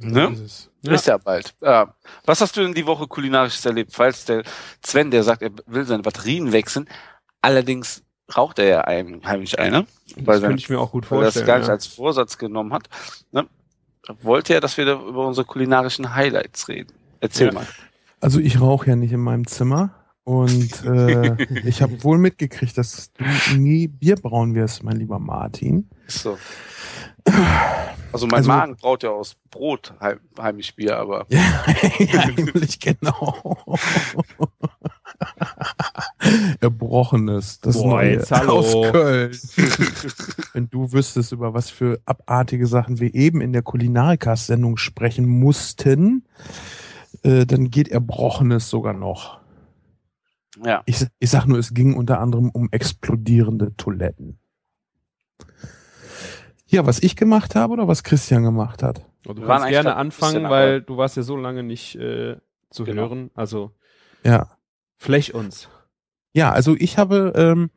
Ne? 0.00 0.28
Ist. 0.44 0.70
Ja. 0.82 0.92
Ist 0.92 1.06
ja 1.08 1.18
bald. 1.18 1.54
Ja. 1.60 1.94
Was 2.24 2.40
hast 2.40 2.56
du 2.56 2.60
denn 2.62 2.74
die 2.74 2.86
Woche 2.86 3.08
kulinarisches 3.08 3.66
erlebt? 3.66 3.92
Falls 3.92 4.24
der 4.24 4.44
Sven, 4.84 5.10
der 5.10 5.24
sagt, 5.24 5.42
er 5.42 5.50
will 5.66 5.84
seine 5.84 6.02
Batterien 6.04 6.52
wechseln, 6.52 6.88
allerdings 7.42 8.04
raucht 8.36 8.58
er 8.58 8.66
ja 8.66 8.80
ein, 8.82 9.22
heimlich 9.24 9.58
eine, 9.58 9.86
weil, 10.16 10.40
Das 10.40 10.48
könnte 10.48 10.58
ich 10.62 10.68
mir 10.68 10.78
auch 10.80 10.92
gut 10.92 11.10
weil 11.10 11.18
er 11.20 11.24
das 11.26 11.34
vorstellen. 11.34 11.46
gar 11.46 11.58
nicht 11.58 11.68
ja. 11.68 11.72
als 11.74 11.86
Vorsatz 11.86 12.38
genommen 12.38 12.72
hat. 12.72 12.88
Ne? 13.32 13.46
Wollte 14.22 14.54
er, 14.54 14.60
dass 14.60 14.76
wir 14.76 14.84
da 14.86 14.94
über 14.94 15.26
unsere 15.26 15.46
kulinarischen 15.46 16.14
Highlights 16.14 16.68
reden? 16.68 16.92
Erzähl 17.20 17.48
Ja. 17.48 17.52
mal. 17.54 17.66
Also 18.20 18.40
ich 18.40 18.60
rauche 18.60 18.88
ja 18.90 18.96
nicht 18.96 19.12
in 19.12 19.20
meinem 19.20 19.46
Zimmer 19.46 19.90
und 20.24 20.84
äh, 20.84 21.36
ich 21.64 21.82
habe 21.82 22.02
wohl 22.04 22.18
mitgekriegt, 22.18 22.76
dass 22.76 23.12
du 23.12 23.24
nie 23.56 23.86
Bier 23.88 24.16
brauen 24.16 24.54
wirst, 24.54 24.82
mein 24.82 24.96
lieber 24.96 25.18
Martin. 25.18 25.88
So. 26.06 26.36
Also 28.12 28.26
mein 28.26 28.38
Also- 28.38 28.48
Magen 28.48 28.76
braut 28.76 29.02
ja 29.02 29.10
aus 29.10 29.36
Brot 29.50 29.92
heim, 30.00 30.18
heimlich 30.38 30.74
Bier, 30.74 30.96
aber 30.96 31.26
Ja, 31.30 31.66
heimlich 31.66 32.80
genau. 32.80 33.58
Erbrochenes, 36.60 37.60
das 37.60 37.76
Boah, 37.76 37.88
Neue 37.88 38.12
jetzt 38.12 38.30
hallo. 38.30 38.58
aus 38.58 38.92
Köln. 38.92 39.30
Wenn 40.52 40.70
du 40.70 40.92
wüsstest, 40.92 41.32
über 41.32 41.54
was 41.54 41.70
für 41.70 42.00
abartige 42.04 42.66
Sachen 42.66 43.00
wir 43.00 43.14
eben 43.14 43.40
in 43.40 43.52
der 43.52 43.62
Kulinarikas-Sendung 43.62 44.76
sprechen 44.76 45.26
mussten, 45.26 46.24
äh, 47.22 47.46
dann 47.46 47.70
geht 47.70 47.88
Erbrochenes 47.88 48.68
sogar 48.70 48.92
noch. 48.94 49.40
ja. 50.64 50.82
Ich, 50.86 51.04
ich 51.18 51.30
sag 51.30 51.46
nur, 51.46 51.58
es 51.58 51.74
ging 51.74 51.94
unter 51.94 52.20
anderem 52.20 52.50
um 52.50 52.68
explodierende 52.70 53.74
Toiletten. 53.76 54.38
Ja, 56.66 56.84
was 56.86 56.98
ich 57.02 57.16
gemacht 57.16 57.54
habe 57.54 57.72
oder 57.72 57.88
was 57.88 58.02
Christian 58.02 58.42
gemacht 58.42 58.82
hat? 58.82 59.04
Und 59.26 59.36
du 59.36 59.42
Wir 59.42 59.48
waren 59.48 59.58
kannst 59.62 59.70
gerne 59.72 59.96
anfangen, 59.96 60.44
weil 60.50 60.82
du 60.82 60.96
warst 60.96 61.16
ja 61.16 61.22
so 61.22 61.36
lange 61.36 61.62
nicht 61.62 61.96
äh, 61.96 62.36
zu 62.70 62.84
Genau. 62.84 63.02
hören. 63.02 63.30
Also 63.34 63.72
Ja. 64.22 64.50
Flech 64.98 65.34
uns. 65.34 65.68
Ja, 66.34 66.52
also 66.52 66.76
ich 66.76 66.98
habe 66.98 67.32
ähm, 67.34 67.70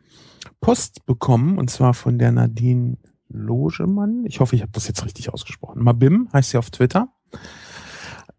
Post 0.59 1.05
bekommen 1.05 1.57
und 1.57 1.69
zwar 1.69 1.93
von 1.93 2.19
der 2.19 2.31
Nadine 2.31 2.97
Logemann. 3.29 4.25
Ich 4.25 4.39
hoffe, 4.39 4.55
ich 4.55 4.61
habe 4.61 4.71
das 4.73 4.87
jetzt 4.87 5.05
richtig 5.05 5.33
ausgesprochen. 5.33 5.83
Mabim 5.83 6.29
heißt 6.33 6.51
sie 6.51 6.57
auf 6.57 6.69
Twitter. 6.69 7.07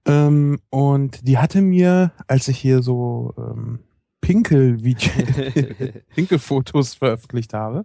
Ähm, 0.05 0.61
und 0.71 1.27
die 1.27 1.39
hatte 1.39 1.63
mir, 1.63 2.13
als 2.27 2.49
ich 2.49 2.59
hier 2.59 2.83
so 2.83 3.35
ähm, 3.39 3.81
Pinkel-Video, 4.21 5.11
Pinkelfotos 6.15 6.95
veröffentlicht 6.95 7.55
habe, 7.55 7.85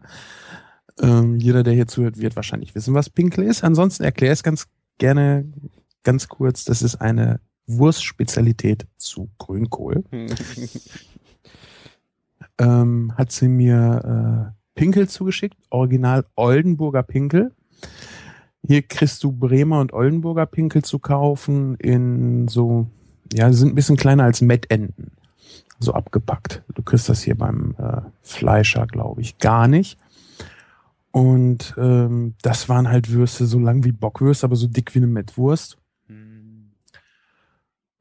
ähm, 0.99 1.37
jeder, 1.37 1.63
der 1.63 1.73
hier 1.73 1.87
zuhört, 1.87 2.19
wird 2.19 2.35
wahrscheinlich 2.35 2.73
wissen, 2.75 2.93
was 2.93 3.09
Pinkel 3.09 3.45
ist. 3.45 3.63
Ansonsten 3.63 4.03
erkläre 4.03 4.33
ich 4.33 4.39
es 4.39 4.43
ganz 4.43 4.67
gerne 4.97 5.51
ganz 6.03 6.27
kurz. 6.27 6.65
Das 6.65 6.81
ist 6.81 6.95
eine 6.95 7.39
Wurstspezialität 7.67 8.87
zu 8.97 9.29
Grünkohl 9.37 10.03
ähm, 12.59 13.13
hat 13.15 13.31
sie 13.31 13.47
mir 13.47 14.53
äh, 14.53 14.57
Pinkel 14.75 15.09
zugeschickt, 15.09 15.57
original 15.69 16.25
Oldenburger 16.35 17.03
Pinkel. 17.03 17.51
Hier 18.65 18.81
kriegst 18.81 19.23
du 19.23 19.31
Bremer 19.31 19.79
und 19.79 19.93
Oldenburger 19.93 20.45
Pinkel 20.45 20.83
zu 20.83 20.99
kaufen 20.99 21.75
in 21.75 22.47
so, 22.47 22.87
ja, 23.33 23.51
sie 23.51 23.59
sind 23.59 23.69
ein 23.69 23.75
bisschen 23.75 23.97
kleiner 23.97 24.23
als 24.23 24.41
Mettenten. 24.41 25.11
So 25.79 25.93
abgepackt. 25.93 26.63
Du 26.73 26.81
kriegst 26.81 27.07
das 27.07 27.21
hier 27.21 27.37
beim 27.37 27.75
äh, 27.77 28.01
Fleischer, 28.21 28.87
glaube 28.87 29.21
ich, 29.21 29.37
gar 29.37 29.67
nicht. 29.67 29.97
Und 31.11 31.75
ähm, 31.77 32.35
das 32.41 32.67
waren 32.67 32.89
halt 32.89 33.11
Würste 33.11 33.45
so 33.45 33.59
lang 33.59 33.83
wie 33.83 33.91
Bockwürste, 33.91 34.45
aber 34.45 34.55
so 34.55 34.67
dick 34.67 34.93
wie 34.95 34.99
eine 34.99 35.07
Mettwurst. 35.07 35.77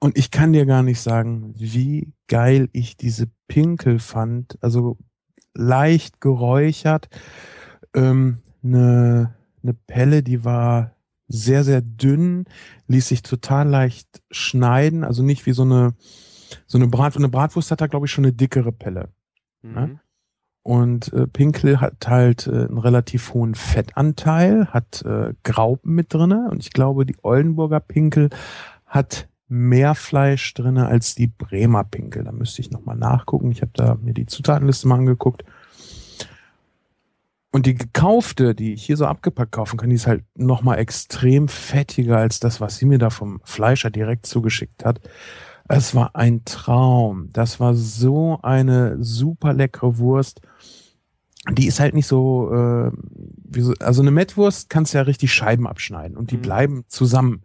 Und 0.07 0.16
ich 0.16 0.31
kann 0.31 0.53
dir 0.53 0.66
gar 0.66 0.85
nicht 0.85 1.01
sagen, 1.01 1.53
wie 1.57 2.12
geil 2.29 2.69
ich 2.73 2.97
diese 2.97 3.27
Pinkel 3.49 3.99
fand. 3.99 4.57
Also 4.61 4.99
leicht 5.53 6.21
geräuchert. 6.21 7.09
Ähm, 7.92 8.38
eine, 8.62 9.35
eine 9.64 9.75
Pelle, 9.75 10.23
die 10.23 10.45
war 10.45 10.92
sehr, 11.27 11.64
sehr 11.64 11.81
dünn, 11.81 12.45
ließ 12.87 13.09
sich 13.09 13.23
total 13.23 13.66
leicht 13.66 14.23
schneiden. 14.31 15.03
Also 15.03 15.25
nicht 15.25 15.45
wie 15.45 15.51
so 15.51 15.62
eine, 15.62 15.95
so 16.69 16.79
eine 16.79 16.87
Bratwurst. 16.87 17.16
Eine 17.16 17.29
Bratwurst 17.29 17.73
hat 17.73 17.81
da, 17.81 17.88
glaube 17.88 18.07
ich, 18.07 18.12
schon 18.12 18.27
eine 18.27 18.33
dickere 18.33 18.71
Pelle. 18.71 19.09
Mhm. 19.62 19.99
Und 20.62 21.12
äh, 21.14 21.27
Pinkel 21.27 21.81
hat 21.81 22.07
halt 22.07 22.47
äh, 22.47 22.66
einen 22.66 22.79
relativ 22.79 23.35
hohen 23.35 23.57
Fettanteil, 23.57 24.69
hat 24.69 25.03
äh, 25.03 25.35
Graupen 25.42 25.97
mit 25.97 26.14
drinne 26.14 26.49
und 26.49 26.62
ich 26.62 26.73
glaube, 26.73 27.05
die 27.05 27.16
Oldenburger 27.23 27.81
Pinkel 27.81 28.31
hat 28.87 29.29
mehr 29.49 29.95
Fleisch 29.95 30.53
drinne 30.55 30.87
als 30.87 31.15
die 31.15 31.29
Bremer 31.29 31.85
Pinkel. 31.85 32.25
Da 32.25 32.33
müsste 32.33 32.61
ich 32.61 32.71
nochmal 32.71 32.97
nachgucken. 32.97 33.51
Ich 33.53 33.63
habe 33.63 33.73
da 33.75 33.97
mir 33.97 34.15
die 34.15 34.27
Zutatenliste 34.27 34.89
mal 34.89 34.97
angeguckt. 34.97 35.45
Und 37.53 37.65
die 37.67 37.75
gekaufte, 37.75 38.55
die 38.55 38.75
ich 38.75 38.85
hier 38.85 38.97
so 38.99 39.07
abgepackt 39.07 39.53
kaufen 39.53 39.79
kann, 39.79 39.89
die 39.89 39.97
ist 39.97 40.07
halt 40.07 40.25
nochmal 40.37 40.79
extrem 40.79 41.49
fettiger 41.49 42.19
als 42.19 42.39
das, 42.39 42.61
was 42.61 42.77
sie 42.77 42.85
mir 42.85 42.99
da 42.99 43.09
vom 43.09 43.41
Fleischer 43.45 43.91
direkt 43.91 44.27
zugeschickt 44.27 44.85
hat. 44.85 45.01
Es 45.69 45.95
war 45.95 46.15
ein 46.15 46.45
Traum. 46.45 47.31
Das 47.33 47.59
war 47.59 47.75
so 47.75 48.39
eine 48.43 49.03
super 49.03 49.55
leckere 49.55 49.99
Wurst. 49.99 50.41
Die 51.51 51.67
ist 51.67 51.81
halt 51.81 51.95
nicht 51.95 52.07
so, 52.07 52.53
äh, 52.53 52.91
wie 53.49 53.61
so, 53.63 53.73
also 53.81 54.03
eine 54.03 54.11
Mettwurst 54.11 54.69
kannst 54.69 54.93
du 54.93 54.99
ja 54.99 55.05
richtig 55.05 55.33
Scheiben 55.33 55.67
abschneiden 55.67 56.17
und 56.17 56.31
die 56.33 56.37
Mhm. 56.37 56.43
bleiben 56.43 56.85
zusammen. 56.89 57.43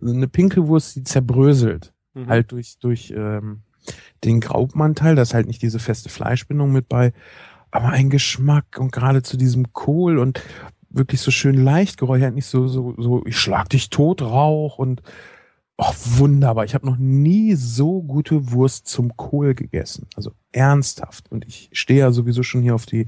Eine 0.00 0.28
Pinkelwurst, 0.28 0.96
die 0.96 1.04
zerbröselt, 1.04 1.92
Mhm. 2.14 2.28
halt 2.28 2.52
durch, 2.52 2.78
durch 2.78 3.12
ähm, 3.14 3.62
den 4.24 4.40
Graubmanteil, 4.40 5.14
da 5.14 5.22
ist 5.22 5.34
halt 5.34 5.46
nicht 5.46 5.62
diese 5.62 5.78
feste 5.78 6.08
Fleischbindung 6.08 6.72
mit 6.72 6.88
bei, 6.88 7.12
aber 7.70 7.90
ein 7.90 8.10
Geschmack 8.10 8.78
und 8.78 8.90
gerade 8.90 9.22
zu 9.22 9.36
diesem 9.36 9.72
Kohl 9.72 10.18
und 10.18 10.42
wirklich 10.88 11.20
so 11.20 11.30
schön 11.30 11.62
leicht 11.62 11.98
geräuchert, 11.98 12.34
nicht 12.34 12.46
so, 12.46 12.68
so, 12.68 12.94
so, 12.96 13.24
ich 13.26 13.36
schlag 13.38 13.68
dich 13.68 13.90
tot, 13.90 14.22
Rauch 14.22 14.78
und 14.78 15.02
oh, 15.76 15.92
wunderbar. 16.16 16.64
Ich 16.64 16.74
habe 16.74 16.86
noch 16.86 16.96
nie 16.96 17.54
so 17.54 18.02
gute 18.02 18.50
Wurst 18.52 18.86
zum 18.86 19.16
Kohl 19.16 19.54
gegessen. 19.54 20.06
Also 20.16 20.32
ernsthaft. 20.52 21.30
Und 21.30 21.46
ich 21.46 21.68
stehe 21.72 22.00
ja 22.00 22.12
sowieso 22.12 22.42
schon 22.42 22.62
hier 22.62 22.74
auf 22.74 22.86
die 22.86 23.06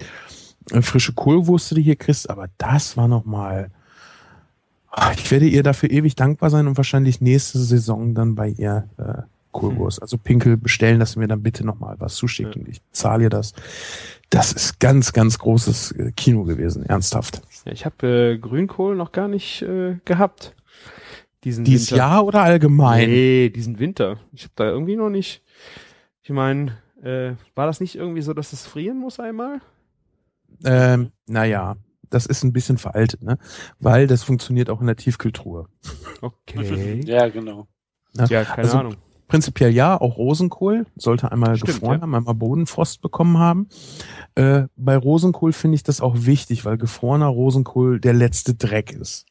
äh, 0.71 0.83
frische 0.83 1.15
Kohlwurst, 1.15 1.75
die 1.77 1.83
hier 1.83 1.97
kriegst, 1.97 2.29
aber 2.29 2.49
das 2.59 2.97
war 2.97 3.09
noch 3.09 3.25
mal. 3.25 3.71
Ah, 3.71 3.78
Ich 5.17 5.31
werde 5.31 5.47
ihr 5.47 5.63
dafür 5.63 5.91
ewig 5.91 6.17
dankbar 6.17 6.51
sein 6.51 6.67
und 6.67 6.77
wahrscheinlich 6.77 7.21
nächste 7.21 7.59
Saison 7.59 8.15
dann 8.15 8.35
bei 8.35 8.49
ihr 8.49 8.89
äh, 8.99 9.23
Kohlwurst. 9.53 10.01
Also 10.03 10.19
Pinkel 10.19 10.57
bestellen, 10.57 11.01
dass 11.01 11.13
sie 11.13 11.19
mir 11.19 11.29
dann 11.29 11.43
bitte 11.43 11.65
noch 11.65 11.79
mal 11.79 11.97
was 11.99 12.15
zuschicken. 12.15 12.67
Ich 12.69 12.81
zahle 12.93 13.25
ihr 13.25 13.31
das. 13.31 13.53
Das 14.31 14.53
ist 14.53 14.79
ganz, 14.79 15.13
ganz 15.13 15.39
großes 15.39 15.93
äh, 15.93 16.13
Kino 16.13 16.45
gewesen, 16.45 16.85
ernsthaft. 16.85 17.43
Ja, 17.65 17.73
ich 17.73 17.85
habe 17.85 18.07
äh, 18.07 18.39
Grünkohl 18.39 18.97
noch 18.97 19.13
gar 19.13 19.29
nicht 19.29 19.63
äh, 19.63 19.97
gehabt. 20.05 20.55
Diesen 21.45 21.65
Dieses 21.65 21.91
Winter. 21.91 22.05
Jahr 22.05 22.25
oder 22.25 22.43
allgemein? 22.43 23.09
Nee, 23.09 23.49
diesen 23.51 23.79
Winter. 23.79 24.19
Ich 24.33 24.43
habe 24.45 24.53
da 24.57 24.65
irgendwie 24.65 24.97
noch 24.97 25.09
nicht. 25.11 25.43
Ich 26.23 26.31
meine, 26.31 26.77
äh, 27.03 27.33
war 27.55 27.67
das 27.67 27.81
nicht 27.81 27.95
irgendwie 27.95 28.23
so, 28.23 28.35
dass 28.35 28.53
es 28.53 28.67
frieren 28.67 28.99
muss 28.99 29.21
einmal? 29.21 29.61
Ähm, 30.65 31.13
naja, 31.27 31.77
das 32.11 32.27
ist 32.27 32.43
ein 32.45 32.53
bisschen 32.53 32.79
veraltet, 32.79 33.23
ne? 33.23 33.39
Weil 33.79 34.07
das 34.07 34.23
funktioniert 34.23 34.71
auch 34.71 34.81
in 34.81 34.87
der 34.87 34.97
Tiefkühltruhe. 34.97 35.67
Okay. 36.21 37.01
Ja, 37.05 37.29
genau. 37.29 37.69
ja, 38.15 38.45
keine 38.45 38.59
Also, 38.59 38.79
Ahnung. 38.79 38.97
Prinzipiell 39.29 39.71
ja, 39.75 40.01
auch 40.01 40.17
Rosenkohl 40.17 40.87
sollte 40.97 41.31
einmal 41.31 41.57
Stimmt, 41.57 41.75
gefroren 41.75 41.97
ja. 41.99 42.03
haben, 42.03 42.15
einmal 42.15 42.35
Bodenfrost 42.35 43.03
bekommen 43.03 43.37
haben. 43.39 43.69
Äh, 44.37 44.65
bei 44.75 44.97
Rosenkohl 44.97 45.53
finde 45.53 45.75
ich 45.75 45.83
das 45.83 46.01
auch 46.01 46.15
wichtig, 46.21 46.65
weil 46.65 46.79
gefrorener 46.79 47.27
Rosenkohl 47.27 48.01
der 48.01 48.15
letzte 48.15 48.55
Dreck 48.55 48.91
ist. 48.93 49.27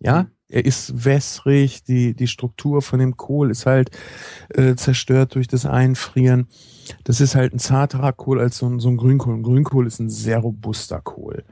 Ja, 0.00 0.24
Mhm. 0.24 0.30
er 0.48 0.64
ist 0.64 1.04
wässrig, 1.04 1.84
die, 1.84 2.14
die 2.14 2.26
Struktur 2.26 2.82
von 2.82 2.98
dem 2.98 3.16
Kohl 3.16 3.52
ist 3.52 3.66
halt 3.66 3.90
äh, 4.52 4.74
zerstört 4.74 5.36
durch 5.36 5.46
das 5.46 5.64
Einfrieren. 5.64 6.48
Das 7.04 7.20
ist 7.20 7.36
halt 7.36 7.54
ein 7.54 7.60
zarterer 7.60 8.12
Kohl 8.12 8.40
als 8.40 8.58
so 8.58 8.66
ein, 8.66 8.80
so 8.80 8.88
ein 8.88 8.96
Grünkohl. 8.96 9.34
Ein 9.34 9.42
Grünkohl 9.44 9.86
ist 9.86 10.00
ein 10.00 10.10
sehr 10.10 10.38
robuster 10.38 11.00
Kohl. 11.00 11.44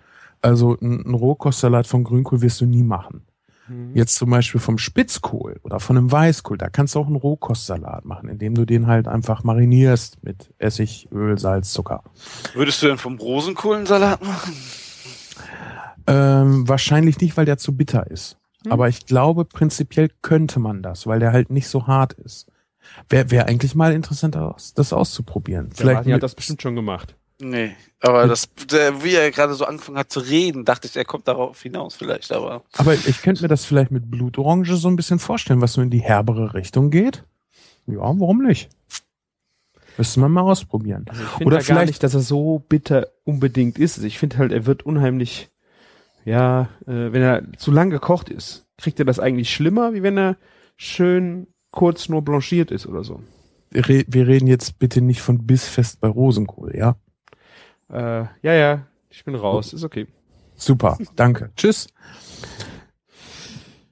Also 0.45 0.77
ein, 0.81 1.05
ein 1.07 1.15
Rohkostsalat 1.15 1.87
von 1.87 2.05
Grünkohl 2.05 2.43
wirst 2.43 2.61
du 2.61 2.67
nie 2.67 2.83
machen. 2.83 3.23
Mhm. 3.67 3.93
Jetzt 3.95 4.17
zum 4.17 4.29
Beispiel 4.29 4.61
vom 4.61 4.77
Spitzkohl 4.77 5.59
oder 5.63 5.81
von 5.81 5.97
einem 5.97 6.13
Weißkohl, 6.13 6.59
da 6.59 6.69
kannst 6.69 6.95
du 6.95 7.01
auch 7.01 7.07
einen 7.07 7.17
Rohkostsalat 7.17 8.05
machen, 8.05 8.29
indem 8.29 8.55
du 8.55 8.67
den 8.67 8.87
halt 8.87 9.09
einfach 9.09 9.43
marinierst 9.43 10.23
mit 10.23 10.53
Essig, 10.59 11.09
Öl, 11.11 11.39
Salz, 11.39 11.73
Zucker. 11.73 12.03
Würdest 12.53 12.83
du 12.83 12.89
denn 12.89 12.99
vom 12.99 13.17
Rosenkohl 13.19 13.77
einen 13.77 13.87
Salat 13.87 14.23
machen? 14.23 14.53
Ähm, 16.07 16.69
wahrscheinlich 16.69 17.19
nicht, 17.21 17.37
weil 17.37 17.47
der 17.47 17.57
zu 17.57 17.75
bitter 17.77 18.11
ist. 18.11 18.37
Hm. 18.65 18.73
Aber 18.73 18.89
ich 18.89 19.07
glaube, 19.07 19.47
prinzipiell 19.47 20.11
könnte 20.21 20.61
man 20.61 20.83
das, 20.83 21.07
weil 21.07 21.21
der 21.21 21.33
halt 21.33 21.51
nicht 21.51 21.69
so 21.69 21.87
hart 21.87 22.13
ist. 22.15 22.47
Wäre 23.09 23.31
wär 23.31 23.47
eigentlich 23.47 23.75
mal 23.75 23.95
interessant, 23.95 24.37
aus, 24.37 24.75
das 24.75 24.93
auszuprobieren. 24.93 25.71
Vielleicht 25.73 25.95
Martin 25.95 26.13
hat 26.13 26.17
mit- 26.19 26.23
das 26.23 26.35
bestimmt 26.35 26.61
schon 26.61 26.75
gemacht. 26.77 27.17
Nee, 27.41 27.75
aber 28.01 28.29
das, 28.29 28.49
der, 28.71 29.03
wie 29.03 29.15
er 29.15 29.31
gerade 29.33 29.55
so 29.55 29.65
angefangen 29.65 29.99
hat 29.99 30.11
zu 30.13 30.21
reden, 30.21 30.65
dachte 30.65 30.87
ich, 30.87 30.97
er 30.97 31.05
kommt 31.05 31.27
darauf 31.27 31.61
hinaus 31.63 31.95
vielleicht, 31.97 32.31
aber 32.33 32.63
aber 32.77 32.95
ich 32.95 33.23
könnte 33.23 33.43
mir 33.43 33.49
das 33.49 33.65
vielleicht 33.65 33.91
mit 33.91 34.09
Blutorange 34.11 34.77
so 34.77 34.89
ein 34.89 34.95
bisschen 34.97 35.19
vorstellen, 35.19 35.61
was 35.61 35.73
so 35.73 35.81
in 35.83 35.91
die 35.91 35.99
herbere 35.99 36.55
Richtung 36.55 36.91
geht. 36.91 37.25
Ja, 37.87 37.97
warum 37.99 38.43
nicht? 38.43 38.71
Müsste 39.99 40.21
man 40.21 40.33
mal 40.33 40.43
ausprobieren. 40.43 41.05
Also 41.09 41.23
ich 41.23 41.29
finde 41.31 41.47
Oder 41.47 41.57
gar 41.59 41.65
vielleicht- 41.65 41.87
nicht, 41.89 42.03
dass 42.03 42.15
er 42.15 42.21
so 42.21 42.61
bitter 42.69 43.09
unbedingt 43.25 43.79
ist. 43.79 43.97
Also 43.99 44.07
Ich 44.07 44.19
finde 44.19 44.39
halt, 44.39 44.53
er 44.53 44.67
wird 44.67 44.85
unheimlich, 44.85 45.51
ja, 46.25 46.69
äh, 46.87 47.13
wenn 47.13 47.23
er 47.23 47.43
zu 47.59 47.71
lang 47.71 47.91
gekocht 47.91 48.29
ist, 48.29 48.67
kriegt 48.79 48.99
er 48.99 49.05
das 49.05 49.21
eigentlich 49.21 49.53
schlimmer, 49.53 49.93
wie 49.93 50.03
wenn 50.03 50.17
er 50.19 50.37
schön 50.77 51.47
kurz 51.71 52.09
nur 52.09 52.23
blanchiert 52.23 52.71
ist 52.71 52.87
oder 52.87 53.05
so. 53.05 53.21
Wir 53.71 54.27
reden 54.29 54.47
jetzt 54.47 54.79
bitte 54.79 55.01
nicht 55.01 55.21
von 55.21 55.47
Bissfest 55.47 56.01
bei 56.01 56.07
Rosenkohl, 56.09 56.77
ja? 56.77 56.97
Äh, 57.91 58.25
ja, 58.43 58.53
ja, 58.55 58.87
ich 59.11 59.25
bin 59.25 59.35
raus, 59.35 59.73
ist 59.73 59.85
okay. 59.85 60.07
Super, 60.57 60.99
danke. 61.17 61.51
Tschüss. 61.57 61.89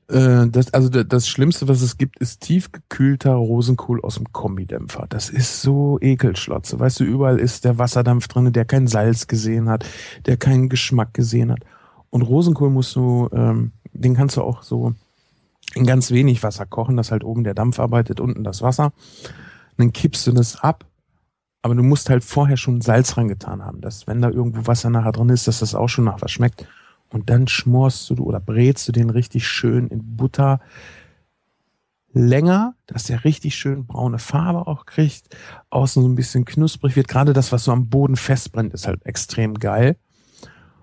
Äh, 0.08 0.48
das, 0.48 0.72
also 0.74 0.88
da- 0.88 1.04
das 1.04 1.28
Schlimmste, 1.28 1.68
was 1.68 1.80
es 1.82 1.96
gibt, 1.96 2.18
ist 2.18 2.40
tiefgekühlter 2.40 3.32
Rosenkohl 3.34 4.00
aus 4.02 4.16
dem 4.16 4.32
Kombidämpfer. 4.32 5.06
Das 5.08 5.30
ist 5.30 5.62
so 5.62 5.98
ekelschlotze. 6.00 6.78
Weißt 6.78 7.00
du, 7.00 7.04
überall 7.04 7.38
ist 7.38 7.64
der 7.64 7.78
Wasserdampf 7.78 8.28
drinne, 8.28 8.52
der 8.52 8.64
kein 8.64 8.86
Salz 8.88 9.26
gesehen 9.26 9.68
hat, 9.68 9.84
der 10.26 10.36
keinen 10.36 10.68
Geschmack 10.68 11.14
gesehen 11.14 11.50
hat. 11.50 11.60
Und 12.10 12.22
Rosenkohl 12.22 12.70
musst 12.70 12.94
du, 12.94 13.28
ähm, 13.32 13.72
den 13.92 14.14
kannst 14.14 14.36
du 14.36 14.42
auch 14.42 14.62
so 14.62 14.94
in 15.74 15.86
ganz 15.86 16.10
wenig 16.10 16.42
Wasser 16.42 16.66
kochen, 16.66 16.96
dass 16.96 17.10
halt 17.10 17.24
oben 17.24 17.44
der 17.44 17.54
Dampf 17.54 17.78
arbeitet, 17.80 18.20
unten 18.20 18.44
das 18.44 18.60
Wasser. 18.60 18.92
Dann 19.78 19.92
kippst 19.92 20.26
du 20.26 20.32
das 20.32 20.60
ab. 20.60 20.84
Aber 21.62 21.74
du 21.74 21.82
musst 21.82 22.10
halt 22.10 22.24
vorher 22.24 22.56
schon 22.56 22.80
Salz 22.80 23.16
rangetan 23.16 23.64
haben, 23.64 23.80
dass 23.80 24.06
wenn 24.08 24.20
da 24.20 24.28
irgendwo 24.30 24.66
Wasser 24.66 24.90
nachher 24.90 25.12
drin 25.12 25.28
ist, 25.28 25.46
dass 25.46 25.60
das 25.60 25.74
auch 25.74 25.88
schon 25.88 26.04
nach 26.04 26.20
was 26.20 26.32
schmeckt. 26.32 26.66
Und 27.10 27.30
dann 27.30 27.46
schmorst 27.46 28.10
du 28.10 28.14
oder 28.24 28.40
brätst 28.40 28.88
du 28.88 28.92
den 28.92 29.10
richtig 29.10 29.46
schön 29.46 29.86
in 29.88 30.16
Butter 30.16 30.60
länger, 32.12 32.74
dass 32.86 33.04
der 33.04 33.24
richtig 33.24 33.54
schön 33.54 33.86
braune 33.86 34.18
Farbe 34.18 34.66
auch 34.66 34.86
kriegt, 34.86 35.34
außen 35.70 36.02
so 36.02 36.08
ein 36.08 36.14
bisschen 36.14 36.44
knusprig 36.44 36.96
wird. 36.96 37.08
Gerade 37.08 37.32
das, 37.32 37.52
was 37.52 37.64
so 37.64 37.72
am 37.72 37.88
Boden 37.88 38.16
festbrennt, 38.16 38.74
ist 38.74 38.86
halt 38.86 39.04
extrem 39.06 39.54
geil. 39.54 39.96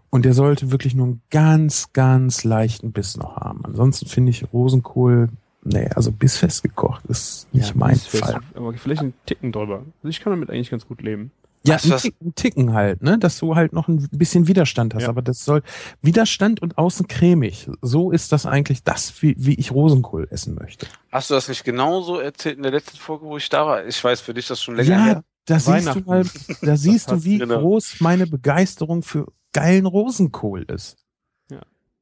Und 0.09 0.25
der 0.25 0.33
sollte 0.33 0.71
wirklich 0.71 0.95
nur 0.95 1.05
einen 1.05 1.21
ganz, 1.29 1.93
ganz 1.93 2.43
leichten 2.43 2.91
Biss 2.91 3.15
noch 3.17 3.35
haben. 3.35 3.63
Ansonsten 3.63 4.07
finde 4.07 4.31
ich 4.31 4.51
Rosenkohl, 4.51 5.29
nee, 5.63 5.89
also 5.95 6.11
bissfest 6.11 6.63
gekocht 6.63 7.05
ist 7.05 7.47
nicht 7.53 7.75
mein 7.75 7.95
ist 7.95 8.07
fest, 8.07 8.23
Fall. 8.23 8.39
Aber 8.55 8.73
vielleicht 8.73 9.01
einen 9.01 9.13
Ticken 9.25 9.51
drüber. 9.51 9.85
Also 9.97 10.09
ich 10.09 10.19
kann 10.21 10.31
damit 10.31 10.49
eigentlich 10.49 10.69
ganz 10.69 10.87
gut 10.87 11.01
leben. 11.01 11.31
Ja, 11.65 11.75
ein, 11.75 11.89
was? 11.89 12.03
Tick, 12.03 12.15
ein 12.21 12.33
Ticken 12.35 12.73
halt, 12.73 13.01
ne? 13.03 13.17
Dass 13.17 13.37
du 13.39 13.55
halt 13.55 13.73
noch 13.73 13.89
ein 13.89 14.07
bisschen 14.11 14.47
Widerstand 14.47 14.95
hast. 14.95 15.03
Ja. 15.03 15.09
Aber 15.09 15.21
das 15.21 15.43
soll 15.43 15.61
Widerstand 16.01 16.61
und 16.61 16.77
außen 16.77 17.07
cremig. 17.07 17.69
So 17.81 18.11
ist 18.11 18.31
das 18.31 18.45
eigentlich 18.45 18.83
das, 18.83 19.21
wie, 19.21 19.35
wie 19.37 19.55
ich 19.55 19.71
Rosenkohl 19.71 20.27
essen 20.31 20.55
möchte. 20.55 20.87
hast 21.11 21.29
du 21.29 21.33
das 21.33 21.49
nicht 21.49 21.65
genauso 21.65 22.19
erzählt 22.19 22.57
in 22.57 22.63
der 22.63 22.71
letzten 22.71 22.97
Folge, 22.97 23.25
wo 23.25 23.35
ich 23.35 23.49
da 23.49 23.65
war? 23.65 23.85
Ich 23.85 24.01
weiß 24.01 24.21
für 24.21 24.33
dich 24.33 24.47
das 24.47 24.61
schon 24.61 24.77
länger 24.77 24.89
ja, 24.89 25.03
her. 25.03 25.23
da 25.45 25.59
siehst 25.59 25.95
du 25.95 25.99
mal, 26.01 26.25
da 26.61 26.77
siehst 26.77 27.11
du, 27.11 27.23
wie 27.25 27.39
genau. 27.39 27.59
groß 27.59 27.97
meine 27.99 28.25
Begeisterung 28.25 29.03
für 29.03 29.27
geilen 29.51 29.85
Rosenkohl 29.85 30.63
ist. 30.63 30.97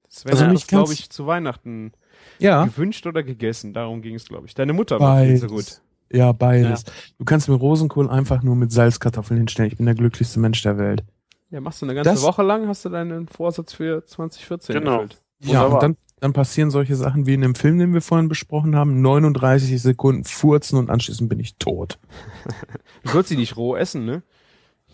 Sven 0.10 0.32
Also 0.32 0.46
hat 0.46 0.52
mich 0.52 0.62
das, 0.62 0.68
glaube 0.68 0.94
ich, 0.94 1.10
zu 1.10 1.28
Weihnachten 1.28 1.92
Ja, 2.40 2.66
gewünscht 2.66 3.06
oder 3.08 3.24
gegessen. 3.24 3.74
Darum 3.74 4.02
ging 4.02 4.16
es, 4.16 4.26
glaube 4.28 4.46
ich. 4.48 4.54
Deine 4.54 4.74
Mutter 4.74 5.00
macht 5.00 5.26
nicht 5.26 5.42
so 5.42 5.48
gut. 5.48 5.82
Ja, 6.12 6.32
beides. 6.32 6.86
Du 7.18 7.26
kannst 7.26 7.50
mir 7.50 7.56
Rosenkohl 7.56 8.10
einfach 8.10 8.42
nur 8.44 8.56
mit 8.56 8.72
Salzkartoffeln 8.72 9.38
hinstellen. 9.40 9.72
Ich 9.72 9.78
bin 9.78 9.86
der 9.86 9.96
glücklichste 9.96 10.40
Mensch 10.40 10.62
der 10.62 10.78
Welt. 10.78 11.04
Ja, 11.50 11.60
machst 11.62 11.82
du 11.82 11.86
eine 11.86 11.96
ganze 11.96 12.12
Das- 12.12 12.22
Woche 12.24 12.44
lang, 12.44 12.68
hast 12.68 12.86
du 12.86 12.90
deinen 12.90 13.28
Vorsatz 13.28 13.74
für 13.74 14.06
2014 14.06 14.76
Genau. 14.76 14.92
erfüllt. 14.94 15.22
Ja, 15.40 15.64
und 15.66 15.82
dann, 15.84 15.98
dann 16.20 16.34
passieren 16.34 16.72
solche 16.72 16.96
Sachen 16.96 17.26
wie 17.26 17.34
in 17.34 17.42
dem 17.42 17.56
Film, 17.56 17.78
den 17.78 17.94
wir 17.94 18.02
vorhin 18.02 18.28
besprochen 18.30 18.76
haben. 18.76 19.02
39 19.02 19.82
Sekunden 19.82 20.24
furzen 20.24 20.78
und 20.78 20.90
anschließend 20.90 21.30
bin 21.30 21.40
ich 21.40 21.58
tot. 21.58 22.00
Du 23.04 23.10
sollst 23.14 23.30
sie 23.30 23.38
nicht 23.38 23.56
roh 23.56 23.76
essen, 23.76 24.06
ne? 24.06 24.22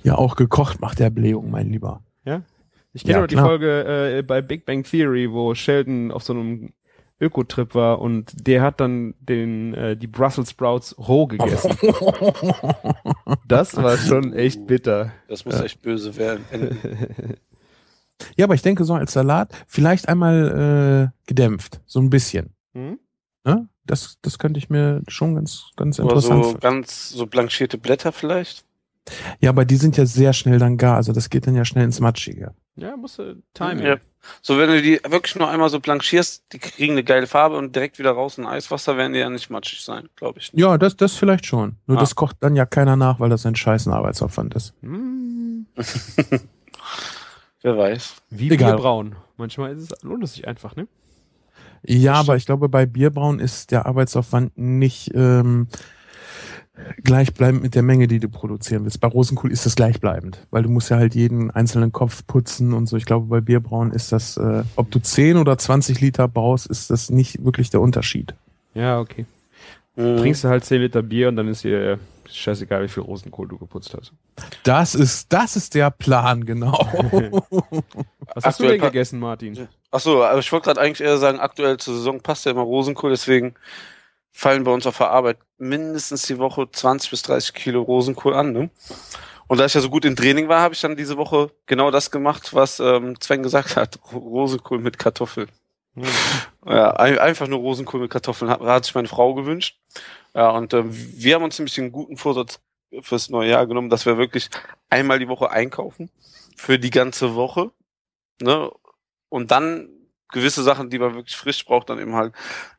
Ja, 0.03 0.15
auch 0.15 0.35
gekocht 0.35 0.79
macht 0.81 0.99
der 0.99 1.09
Blähung, 1.09 1.49
mein 1.49 1.69
Lieber. 1.69 2.01
Ich 2.95 3.03
kenne 3.05 3.13
Ja, 3.15 3.21
noch 3.21 3.27
die. 3.27 3.35
Folge 3.37 4.17
äh, 4.19 4.21
bei 4.21 4.43
Big 4.43 4.65
Bang 4.67 4.83
Theory, 4.83 5.31
wo 5.31 5.55
Sheldon 5.55 6.11
auf 6.11 6.21
so 6.21 6.33
einem 6.33 6.73
Ökotrip 7.19 7.73
war 7.75 7.99
und 7.99 8.33
der 8.47 8.61
hat 8.61 8.79
dann 8.79 9.13
den 9.19 9.73
äh, 9.73 9.95
die 9.95 10.07
Brussels 10.07 10.49
Sprouts 10.51 10.95
roh 10.97 11.27
gegessen. 11.27 11.77
Das 13.47 13.75
war 13.75 13.97
schon 13.97 14.33
echt 14.33 14.65
bitter. 14.67 15.11
Das 15.27 15.45
muss 15.45 15.59
echt 15.59 15.81
böse 15.81 16.15
werden. 16.17 16.45
Ja, 18.37 18.45
aber 18.45 18.53
ich 18.53 18.61
denke 18.61 18.85
so 18.85 18.93
als 18.93 19.11
Salat 19.11 19.51
vielleicht 19.67 20.07
einmal 20.07 21.11
äh, 21.11 21.17
gedämpft, 21.27 21.81
so 21.85 21.99
ein 21.99 22.09
bisschen. 22.09 22.53
Hm? 22.73 22.97
Ne? 23.43 23.67
Das, 23.85 24.17
das 24.21 24.39
könnte 24.39 24.59
ich 24.59 24.69
mir 24.69 25.01
schon 25.09 25.35
ganz, 25.35 25.71
ganz 25.75 25.99
Oder 25.99 26.09
interessant. 26.09 26.43
so 26.45 26.51
vor- 26.51 26.59
ganz 26.59 27.09
so 27.09 27.25
blanchierte 27.25 27.77
Blätter 27.77 28.11
vielleicht. 28.13 28.63
Ja, 29.39 29.49
aber 29.49 29.65
die 29.65 29.75
sind 29.75 29.97
ja 29.97 30.05
sehr 30.05 30.33
schnell 30.33 30.59
dann 30.59 30.77
gar, 30.77 30.95
also 30.95 31.11
das 31.13 31.29
geht 31.29 31.45
dann 31.47 31.55
ja 31.55 31.65
schnell 31.65 31.83
ins 31.83 31.99
Matschige. 31.99 32.53
Ja, 32.75 32.97
musst 32.97 33.19
du 33.19 33.41
Timing. 33.53 33.85
Ja. 33.85 33.97
So, 34.41 34.57
wenn 34.57 34.69
du 34.69 34.81
die 34.81 34.99
wirklich 35.07 35.35
nur 35.35 35.49
einmal 35.49 35.69
so 35.69 35.79
blanchierst, 35.79 36.45
die 36.53 36.59
kriegen 36.59 36.93
eine 36.93 37.03
geile 37.03 37.27
Farbe 37.27 37.57
und 37.57 37.75
direkt 37.75 37.99
wieder 37.99 38.11
raus 38.11 38.37
in 38.37 38.45
Eiswasser, 38.45 38.97
werden 38.97 39.13
die 39.13 39.19
ja 39.19 39.29
nicht 39.29 39.49
matschig 39.49 39.81
sein, 39.83 40.07
glaube 40.15 40.39
ich. 40.39 40.49
Ja, 40.53 40.77
das, 40.77 40.95
das 40.95 41.13
vielleicht 41.13 41.45
schon. 41.45 41.75
Nur 41.85 41.97
Ah. 41.97 41.99
das 41.99 42.15
kocht 42.15 42.37
dann 42.39 42.55
ja 42.55 42.65
keiner 42.65 42.95
nach, 42.95 43.19
weil 43.19 43.29
das 43.29 43.45
ein 43.45 43.55
scheißen 43.55 43.91
Arbeitsaufwand 43.93 44.55
ist. 44.55 44.73
Hm. 44.81 45.67
Wer 47.61 47.77
weiß. 47.77 48.15
Wie 48.29 48.49
Egal. 48.51 48.73
Bierbrauen. 48.73 49.15
Manchmal 49.37 49.73
ist 49.73 49.91
es, 49.91 50.03
lohnt 50.03 50.23
es 50.23 50.33
sich 50.33 50.47
einfach, 50.47 50.75
ne? 50.75 50.87
Ja, 51.85 52.13
aber 52.13 52.35
ich 52.37 52.45
glaube, 52.45 52.69
bei 52.69 52.85
Bierbrauen 52.85 53.39
ist 53.39 53.71
der 53.71 53.85
Arbeitsaufwand 53.85 54.57
nicht 54.57 55.11
ähm, 55.13 55.67
gleichbleibend 57.03 57.61
mit 57.61 57.75
der 57.75 57.83
Menge, 57.83 58.07
die 58.07 58.19
du 58.19 58.29
produzieren 58.29 58.83
willst. 58.83 58.99
Bei 58.99 59.07
Rosenkohl 59.07 59.51
ist 59.51 59.65
das 59.65 59.75
gleichbleibend, 59.75 60.45
weil 60.51 60.63
du 60.63 60.69
musst 60.69 60.89
ja 60.89 60.97
halt 60.97 61.13
jeden 61.15 61.51
einzelnen 61.51 61.91
Kopf 61.91 62.25
putzen 62.25 62.73
und 62.73 62.87
so. 62.87 62.97
Ich 62.97 63.05
glaube, 63.05 63.27
bei 63.27 63.41
Bierbrauen 63.41 63.91
ist 63.91 64.11
das, 64.11 64.37
äh, 64.37 64.63
ob 64.75 64.89
du 64.91 64.99
10 64.99 65.37
oder 65.37 65.57
20 65.57 66.01
Liter 66.01 66.27
baust, 66.27 66.65
ist 66.67 66.89
das 66.89 67.09
nicht 67.09 67.43
wirklich 67.45 67.69
der 67.69 67.81
Unterschied. 67.81 68.33
Ja, 68.73 68.99
okay. 68.99 69.25
Mhm. 69.95 70.17
Trinkst 70.17 70.43
du 70.43 70.47
halt 70.47 70.65
10 70.65 70.81
Liter 70.81 71.03
Bier 71.03 71.27
und 71.29 71.35
dann 71.35 71.47
ist 71.47 71.63
dir 71.63 71.99
scheißegal, 72.27 72.83
wie 72.83 72.87
viel 72.87 73.03
Rosenkohl 73.03 73.47
du 73.47 73.59
geputzt 73.59 73.95
hast. 73.95 74.11
Das 74.63 74.95
ist, 74.95 75.31
das 75.31 75.55
ist 75.55 75.75
der 75.75 75.91
Plan, 75.91 76.43
genau. 76.45 76.71
Was 78.33 78.45
hast 78.45 78.59
du 78.59 78.63
Aktuell 78.63 78.71
denn 78.71 78.79
pa- 78.81 78.87
gegessen, 78.87 79.19
Martin? 79.19 79.67
Ach 79.91 79.99
so, 79.99 80.23
aber 80.23 80.39
ich 80.39 80.51
wollte 80.51 80.65
gerade 80.65 80.81
eigentlich 80.81 81.07
eher 81.07 81.17
sagen, 81.19 81.39
aktuell 81.39 81.77
zur 81.77 81.93
Saison 81.93 82.19
passt 82.19 82.45
ja 82.45 82.51
immer 82.51 82.61
Rosenkohl, 82.61 83.11
deswegen 83.11 83.53
fallen 84.31 84.63
bei 84.63 84.71
uns 84.71 84.87
auf 84.87 84.97
der 84.97 85.11
Arbeit 85.11 85.37
mindestens 85.57 86.23
die 86.23 86.37
Woche 86.37 86.69
20 86.69 87.09
bis 87.11 87.21
30 87.23 87.53
Kilo 87.53 87.81
Rosenkohl 87.81 88.33
an. 88.33 88.51
Ne? 88.53 88.69
Und 89.47 89.59
da 89.59 89.65
ich 89.65 89.73
ja 89.73 89.81
so 89.81 89.89
gut 89.89 90.05
im 90.05 90.15
Training 90.15 90.47
war, 90.47 90.61
habe 90.61 90.73
ich 90.73 90.81
dann 90.81 90.95
diese 90.95 91.17
Woche 91.17 91.51
genau 91.65 91.91
das 91.91 92.11
gemacht, 92.11 92.53
was 92.53 92.79
ähm, 92.79 93.15
Sven 93.21 93.43
gesagt 93.43 93.75
hat. 93.75 93.99
Ro- 94.11 94.17
Rosenkohl 94.17 94.79
mit 94.79 94.97
Kartoffeln. 94.97 95.49
Hm. 95.95 96.03
Ja, 96.65 96.91
ein, 96.91 97.19
einfach 97.19 97.47
nur 97.47 97.59
Rosenkohl 97.59 97.99
mit 98.01 98.11
Kartoffeln 98.11 98.49
hat, 98.49 98.61
hat 98.61 98.85
sich 98.85 98.95
meine 98.95 99.07
Frau 99.07 99.33
gewünscht. 99.35 99.77
Ja, 100.33 100.49
und 100.51 100.73
ähm, 100.73 100.89
wir 100.91 101.35
haben 101.35 101.43
uns 101.43 101.59
nämlich 101.59 101.75
den 101.75 101.91
guten 101.91 102.17
Vorsatz 102.17 102.59
fürs 103.01 103.29
neue 103.29 103.49
Jahr 103.51 103.67
genommen, 103.67 103.89
dass 103.89 104.05
wir 104.05 104.17
wirklich 104.17 104.49
einmal 104.89 105.19
die 105.19 105.27
Woche 105.27 105.51
einkaufen 105.51 106.09
für 106.57 106.79
die 106.79 106.89
ganze 106.89 107.35
Woche. 107.35 107.71
Ne? 108.41 108.71
Und 109.29 109.51
dann 109.51 109.89
gewisse 110.29 110.63
Sachen, 110.63 110.89
die 110.89 110.99
man 110.99 111.13
wirklich 111.13 111.35
frisch 111.35 111.63
braucht, 111.65 111.89
dann 111.89 111.99
eben 111.99 112.15
halt 112.15 112.33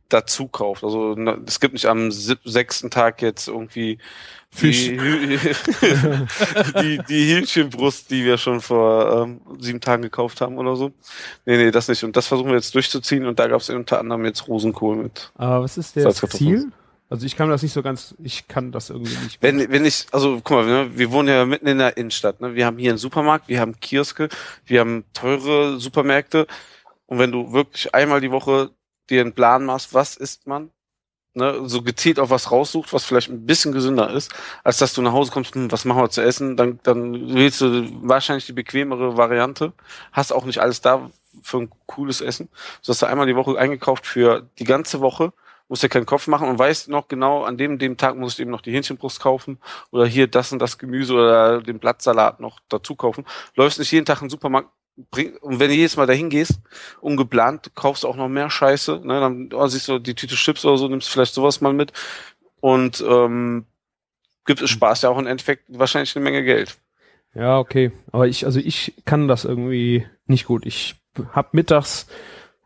dazu 0.09 0.49
kauft. 0.49 0.85
Also 0.85 1.17
es 1.47 1.61
gibt 1.61 1.75
nicht 1.75 1.87
am 1.87 2.11
sechsten 2.11 2.91
Tag 2.91 3.23
jetzt 3.23 3.49
irgendwie 3.49 3.99
Fisch. 4.55 4.87
Die, 4.87 4.97
die, 6.81 7.01
die 7.09 7.35
Hähnchenbrust, 7.35 8.11
die 8.11 8.25
wir 8.25 8.39
schon 8.39 8.61
vor 8.61 9.25
ähm, 9.25 9.41
sieben 9.59 9.81
Tagen 9.81 10.03
gekauft 10.03 10.41
haben 10.41 10.59
oder 10.59 10.77
so. 10.77 10.93
Nee, 11.45 11.57
nee, 11.57 11.71
das 11.73 11.89
nicht. 11.89 12.05
Und 12.05 12.17
das 12.17 12.29
versuchen 12.29 12.51
wir 12.51 12.57
jetzt 12.57 12.75
durchzuziehen 12.75 13.27
und 13.27 13.41
da 13.41 13.49
gab 13.49 13.61
es 13.61 13.71
unter 13.71 13.99
anderem 13.99 14.25
jetzt 14.25 14.47
Rosenkohl 14.47 14.97
mit. 14.97 15.33
Aber 15.35 15.65
was 15.65 15.77
ist 15.77 15.97
das 15.97 16.05
Salzkartoffeln. 16.05 16.61
Ziel? 16.61 16.73
Also 17.11 17.27
ich 17.27 17.37
kann 17.37 17.51
das 17.51 17.63
nicht 17.63 17.73
so 17.73 17.83
ganz, 17.83 18.15
ich 18.23 18.49
kann 18.49 18.73
das 18.73 18.91
irgendwie 18.91 19.17
nicht. 19.25 19.43
Wenn, 19.43 19.71
wenn 19.71 19.85
ich, 19.85 20.07
also 20.13 20.41
guck 20.43 20.59
mal, 20.59 20.67
ne, 20.67 20.91
wir 20.97 21.11
wohnen 21.11 21.29
ja 21.29 21.45
mitten 21.45 21.67
in 21.67 21.79
der 21.79 21.97
Innenstadt. 21.97 22.41
Ne? 22.41 22.55
Wir 22.55 22.65
haben 22.65 22.79
hier 22.79 22.91
einen 22.91 22.99
Supermarkt, 22.99 23.49
wir 23.49 23.61
haben 23.61 23.79
Kioske, 23.81 24.29
wir 24.67 24.81
haben 24.81 25.05
teure 25.13 25.79
Supermärkte. 25.79 26.47
Und 27.07 27.19
wenn 27.19 27.33
du 27.33 27.53
wirklich 27.53 27.95
einmal 27.95 28.21
die 28.21 28.31
Woche 28.31 28.71
dir 29.11 29.21
einen 29.21 29.35
Plan 29.35 29.65
machst, 29.65 29.95
was 29.95 30.17
isst 30.17 30.47
man, 30.47 30.71
ne, 31.35 31.63
so 31.69 31.83
gezielt 31.83 32.19
auf 32.19 32.31
was 32.31 32.51
raussucht, 32.51 32.93
was 32.93 33.05
vielleicht 33.05 33.29
ein 33.31 33.47
bisschen 33.47 33.73
gesünder 33.73 34.11
ist, 34.11 34.33
als 34.63 34.79
dass 34.79 34.95
du 34.95 35.03
nach 35.03 35.13
Hause 35.13 35.33
kommst, 35.33 35.55
hm, 35.55 35.71
was 35.71 35.85
machen 35.85 36.03
wir 36.03 36.11
zu 36.11 36.23
essen, 36.23 36.57
dann, 36.57 36.81
dann 36.83 37.35
wählst 37.35 37.61
du 37.61 37.89
wahrscheinlich 38.09 38.47
die 38.47 38.53
bequemere 38.53 39.17
Variante, 39.17 39.73
hast 40.13 40.33
auch 40.33 40.45
nicht 40.45 40.59
alles 40.61 40.81
da 40.81 41.11
für 41.43 41.59
ein 41.59 41.71
cooles 41.87 42.21
Essen, 42.21 42.49
so 42.81 42.93
hast 42.93 43.03
du 43.03 43.07
einmal 43.07 43.27
die 43.27 43.37
Woche 43.37 43.59
eingekauft 43.59 44.07
für 44.07 44.49
die 44.59 44.65
ganze 44.65 45.01
Woche, 45.01 45.33
musst 45.69 45.83
dir 45.83 45.89
keinen 45.89 46.07
Kopf 46.07 46.27
machen 46.27 46.49
und 46.49 46.59
weißt 46.59 46.89
noch 46.89 47.09
genau, 47.09 47.43
an 47.45 47.57
dem, 47.57 47.79
dem 47.79 47.97
Tag 47.97 48.17
musst 48.17 48.39
du 48.39 48.43
eben 48.43 48.51
noch 48.51 48.61
die 48.61 48.73
Hähnchenbrust 48.73 49.21
kaufen 49.21 49.59
oder 49.91 50.07
hier 50.07 50.27
das 50.27 50.53
und 50.53 50.59
das 50.59 50.79
Gemüse 50.79 51.15
oder 51.15 51.63
den 51.63 51.79
Blattsalat 51.79 52.41
noch 52.41 52.61
dazu 52.69 52.95
kaufen. 52.95 53.25
Läufst 53.57 53.79
nicht 53.79 53.91
jeden 53.91 54.05
Tag 54.05 54.21
in 54.21 54.27
den 54.27 54.31
Supermarkt, 54.31 54.69
bring, 55.11 55.37
und 55.39 55.59
wenn 55.61 55.69
du 55.69 55.75
jedes 55.75 55.97
Mal 55.97 56.07
dahin 56.07 56.31
gehst, 56.31 56.61
ungeplant, 57.01 57.73
kaufst 57.75 58.05
du 58.05 58.09
auch 58.09 58.17
noch 58.17 58.29
mehr 58.29 58.51
Scheiße, 58.51 59.01
ne, 59.05 59.21
dann 59.21 59.51
oh, 59.53 59.67
siehst 59.67 59.89
du 59.89 59.99
die 59.99 60.15
Tüte 60.15 60.35
Chips 60.37 60.65
oder 60.65 60.79
so, 60.79 60.89
nimmst 60.89 61.09
vielleicht 61.09 61.35
sowas 61.35 61.61
mal 61.61 61.73
mit 61.73 61.93
und 62.61 63.05
ähm, 63.07 63.67
gibt 64.47 64.61
es 64.63 64.71
Spaß 64.71 65.03
ja 65.03 65.11
auch 65.11 65.19
im 65.19 65.27
Endeffekt 65.27 65.65
wahrscheinlich 65.69 66.15
eine 66.17 66.25
Menge 66.25 66.45
Geld. 66.45 66.77
Ja, 67.35 67.59
okay. 67.59 67.91
Aber 68.13 68.29
ich, 68.29 68.47
also 68.47 68.61
ich 68.61 68.95
kann 69.05 69.27
das 69.27 69.45
irgendwie 69.45 70.07
nicht 70.27 70.47
gut. 70.47 70.67
Ich 70.67 70.95
hab 71.33 71.53
mittags 71.55 72.07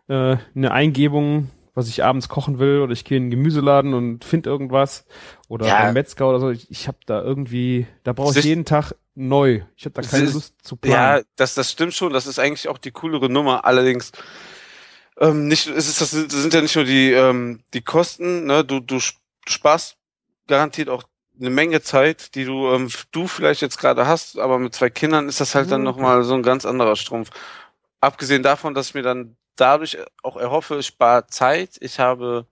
äh, 0.08 0.36
eine 0.54 0.72
Eingebung, 0.72 1.50
was 1.74 1.88
ich 1.88 2.04
abends 2.04 2.28
kochen 2.28 2.58
will, 2.58 2.80
oder 2.80 2.92
ich 2.92 3.04
gehe 3.04 3.16
in 3.16 3.24
den 3.24 3.30
Gemüseladen 3.30 3.94
und 3.94 4.24
finde 4.24 4.50
irgendwas. 4.50 5.06
Oder 5.48 5.68
Ja. 5.68 5.82
beim 5.84 5.94
Metzger 5.94 6.28
oder 6.28 6.40
so. 6.40 6.50
Ich, 6.50 6.70
ich 6.70 6.88
habe 6.88 6.98
da 7.06 7.22
irgendwie, 7.22 7.86
da 8.04 8.12
brauche 8.12 8.38
ich 8.38 8.44
jeden 8.44 8.64
Tag 8.64 8.92
neu. 9.18 9.62
Ich 9.76 9.84
habe 9.84 10.00
da 10.00 10.08
keine 10.08 10.26
Sich- 10.26 10.34
Lust 10.34 10.54
zu 10.62 10.76
Ja, 10.84 11.12
planen. 11.14 11.24
das, 11.36 11.54
das 11.54 11.70
stimmt 11.72 11.94
schon. 11.94 12.12
Das 12.12 12.26
ist 12.26 12.38
eigentlich 12.38 12.68
auch 12.68 12.78
die 12.78 12.92
coolere 12.92 13.28
Nummer. 13.28 13.64
Allerdings 13.64 14.12
ähm, 15.18 15.48
nicht, 15.48 15.66
es 15.66 15.88
ist, 15.88 16.00
das 16.00 16.10
sind, 16.12 16.32
das 16.32 16.40
sind 16.42 16.54
ja 16.54 16.60
nicht 16.62 16.76
nur 16.76 16.84
die 16.84 17.12
ähm, 17.12 17.62
die 17.74 17.82
Kosten. 17.82 18.46
Ne? 18.46 18.64
Du 18.64 18.80
du 18.80 18.96
sp- 19.02 19.18
sparst 19.48 19.96
garantiert 20.46 20.88
auch 20.88 21.02
eine 21.40 21.50
Menge 21.50 21.82
Zeit, 21.82 22.34
die 22.34 22.44
du 22.44 22.68
ähm, 22.72 22.88
du 23.12 23.26
vielleicht 23.26 23.60
jetzt 23.62 23.78
gerade 23.78 24.06
hast, 24.06 24.38
aber 24.38 24.58
mit 24.58 24.74
zwei 24.74 24.90
Kindern 24.90 25.28
ist 25.28 25.40
das 25.40 25.54
halt 25.54 25.70
dann 25.70 25.82
Ja, 25.82 25.84
noch 25.92 25.96
mal 25.98 26.22
so 26.24 26.34
ein 26.34 26.42
ganz 26.42 26.64
anderer 26.64 26.96
Strumpf. 26.96 27.30
Abgesehen 28.00 28.42
davon, 28.44 28.74
dass 28.74 28.88
ich 28.88 28.94
mir 28.94 29.02
dann 29.02 29.36
dadurch 29.56 29.98
auch 30.22 30.36
erhoffe, 30.36 30.78
ich 30.78 30.86
spare 30.86 31.26
Zeit, 31.26 31.70
ich 31.80 31.98
habe 31.98 32.46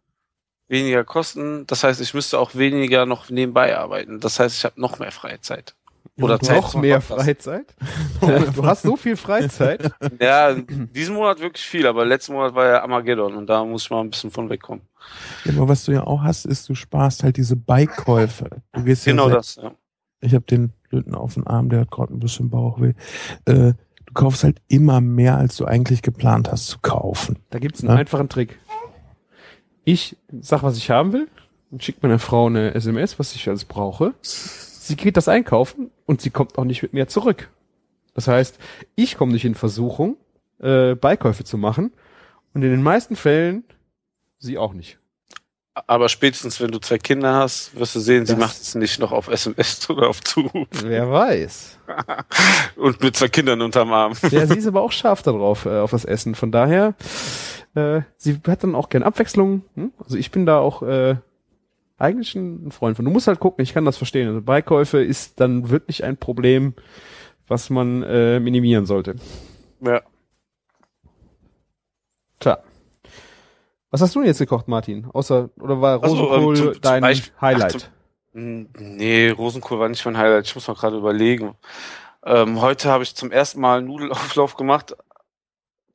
weniger 0.68 1.04
Kosten. 1.04 1.66
Das 1.68 1.84
heißt, 1.84 2.00
ich 2.00 2.14
müsste 2.14 2.40
auch 2.40 2.56
weniger 2.56 3.06
noch 3.06 3.30
nebenbei 3.30 3.76
arbeiten. 3.78 4.18
Das 4.20 4.40
heißt, 4.40 4.56
ich 4.58 4.64
habe 4.64 4.80
noch 4.80 4.98
mehr 4.98 5.12
Freizeit. 5.12 5.75
Oder 6.20 6.40
Zeit 6.40 6.62
noch 6.62 6.74
mehr. 6.76 7.00
Freizeit? 7.02 7.74
du 8.20 8.64
hast 8.64 8.82
so 8.82 8.96
viel 8.96 9.16
Freizeit. 9.16 9.90
Ja, 10.20 10.54
diesen 10.54 11.14
Monat 11.14 11.40
wirklich 11.40 11.66
viel, 11.66 11.86
aber 11.86 12.04
letzten 12.06 12.32
Monat 12.32 12.54
war 12.54 12.66
ja 12.66 12.82
Armageddon 12.82 13.34
und 13.36 13.46
da 13.46 13.64
muss 13.64 13.82
ich 13.84 13.90
mal 13.90 14.00
ein 14.00 14.10
bisschen 14.10 14.30
von 14.30 14.48
wegkommen. 14.48 14.82
Ja, 15.44 15.52
aber 15.52 15.68
was 15.68 15.84
du 15.84 15.92
ja 15.92 16.04
auch 16.06 16.22
hast, 16.22 16.46
ist, 16.46 16.68
du 16.68 16.74
sparst 16.74 17.22
halt 17.22 17.36
diese 17.36 17.54
Bike-Käufe. 17.56 18.48
Du 18.72 18.82
gehst 18.84 19.04
Genau 19.04 19.28
ja 19.28 19.34
das, 19.36 19.56
ja. 19.56 19.72
Ich 20.20 20.32
habe 20.34 20.46
den 20.46 20.72
Lütten 20.90 21.14
auf 21.14 21.34
den 21.34 21.46
Arm, 21.46 21.68
der 21.68 21.80
hat 21.80 21.90
gerade 21.90 22.14
ein 22.14 22.18
bisschen 22.20 22.48
Bauchweh. 22.48 22.94
Äh, 23.44 23.74
du 24.06 24.12
kaufst 24.14 24.42
halt 24.42 24.56
immer 24.68 25.02
mehr, 25.02 25.36
als 25.36 25.56
du 25.56 25.66
eigentlich 25.66 26.00
geplant 26.00 26.50
hast 26.50 26.68
zu 26.68 26.78
kaufen. 26.80 27.38
Da 27.50 27.58
gibt's 27.58 27.80
einen 27.82 27.90
Ja. 27.90 27.96
einfachen 27.96 28.30
Trick. 28.30 28.58
Ich 29.84 30.16
sag, 30.40 30.62
was 30.62 30.78
ich 30.78 30.90
haben 30.90 31.12
will 31.12 31.28
und 31.70 31.84
schickt 31.84 32.02
meiner 32.02 32.18
Frau 32.18 32.46
eine 32.46 32.74
SMS, 32.74 33.18
was 33.18 33.34
ich 33.34 33.46
alles 33.48 33.64
brauche. 33.66 34.14
Sie 34.86 34.96
geht 34.96 35.16
das 35.16 35.28
einkaufen 35.28 35.90
und 36.06 36.20
sie 36.20 36.30
kommt 36.30 36.58
auch 36.58 36.64
nicht 36.64 36.82
mit 36.82 36.92
mir 36.92 37.08
zurück. 37.08 37.50
Das 38.14 38.28
heißt, 38.28 38.58
ich 38.94 39.16
komme 39.16 39.32
nicht 39.32 39.44
in 39.44 39.54
Versuchung, 39.54 40.16
äh, 40.60 40.94
Beikäufe 40.94 41.44
zu 41.44 41.58
machen 41.58 41.92
und 42.54 42.62
in 42.62 42.70
den 42.70 42.82
meisten 42.82 43.16
Fällen 43.16 43.64
sie 44.38 44.58
auch 44.58 44.72
nicht. 44.72 44.98
Aber 45.88 46.08
spätestens, 46.08 46.58
wenn 46.60 46.70
du 46.70 46.78
zwei 46.78 46.96
Kinder 46.96 47.34
hast, 47.34 47.78
wirst 47.78 47.94
du 47.96 48.00
sehen, 48.00 48.24
sie 48.24 48.32
Das- 48.32 48.40
macht 48.40 48.56
es 48.62 48.74
nicht 48.74 48.98
noch 48.98 49.12
auf 49.12 49.28
SMS 49.28 49.90
oder 49.90 50.08
auf 50.08 50.22
Zuruf. 50.22 50.66
Wer 50.82 51.10
weiß. 51.10 51.78
Und 52.76 53.02
mit 53.02 53.14
zwei 53.16 53.28
Kindern 53.28 53.60
unterm 53.60 53.92
Arm. 53.92 54.14
Ja, 54.30 54.46
sie 54.46 54.54
ist 54.58 54.66
aber 54.66 54.80
auch 54.80 54.92
scharf 54.92 55.22
darauf, 55.22 55.66
äh, 55.66 55.80
auf 55.80 55.90
das 55.90 56.06
Essen. 56.06 56.34
Von 56.34 56.50
daher, 56.50 56.94
äh, 57.74 58.00
sie 58.16 58.40
hat 58.46 58.62
dann 58.62 58.74
auch 58.74 58.88
gern 58.88 59.02
Abwechslung. 59.02 59.64
Hm? 59.74 59.92
Also 60.02 60.16
ich 60.16 60.30
bin 60.30 60.46
da 60.46 60.58
auch 60.60 60.80
äh, 60.82 61.16
eigentlich 61.98 62.34
ein 62.34 62.70
Freund 62.72 62.96
von. 62.96 63.04
Du 63.04 63.10
musst 63.10 63.26
halt 63.26 63.40
gucken, 63.40 63.62
ich 63.62 63.72
kann 63.72 63.84
das 63.84 63.96
verstehen. 63.96 64.28
Also 64.28 64.42
Beikäufe 64.42 65.02
ist 65.02 65.40
dann 65.40 65.70
wirklich 65.70 66.04
ein 66.04 66.16
Problem, 66.16 66.74
was 67.48 67.70
man 67.70 68.02
äh, 68.02 68.38
minimieren 68.40 68.86
sollte. 68.86 69.16
Ja. 69.80 70.02
Tja. 72.40 72.58
Was 73.90 74.00
hast 74.02 74.14
du 74.14 74.20
denn 74.20 74.28
jetzt 74.28 74.38
gekocht, 74.38 74.68
Martin? 74.68 75.06
Außer, 75.12 75.50
oder 75.58 75.80
war 75.80 76.02
Also, 76.02 76.16
ähm, 76.16 76.22
Rosenkohl 76.44 76.56
zum- 76.56 76.72
zum 76.74 76.80
dein 76.82 77.00
Beispiel- 77.00 77.32
Highlight? 77.40 77.74
ach, 77.76 77.80
zum- 77.80 77.90
Hm, 78.32 78.68
Nee, 78.78 79.30
Rosenkohl 79.30 79.78
war 79.78 79.88
nicht 79.88 80.04
mein 80.04 80.18
Highlight. 80.18 80.46
Ich 80.46 80.54
muss 80.54 80.68
noch 80.68 80.78
gerade 80.78 80.96
überlegen. 80.98 81.54
Ähm, 82.22 82.60
heute 82.60 82.90
habe 82.90 83.02
ich 83.04 83.14
zum 83.14 83.30
ersten 83.30 83.60
Mal 83.60 83.78
einen 83.78 83.86
Nudelauflauf 83.86 84.56
gemacht. 84.56 84.94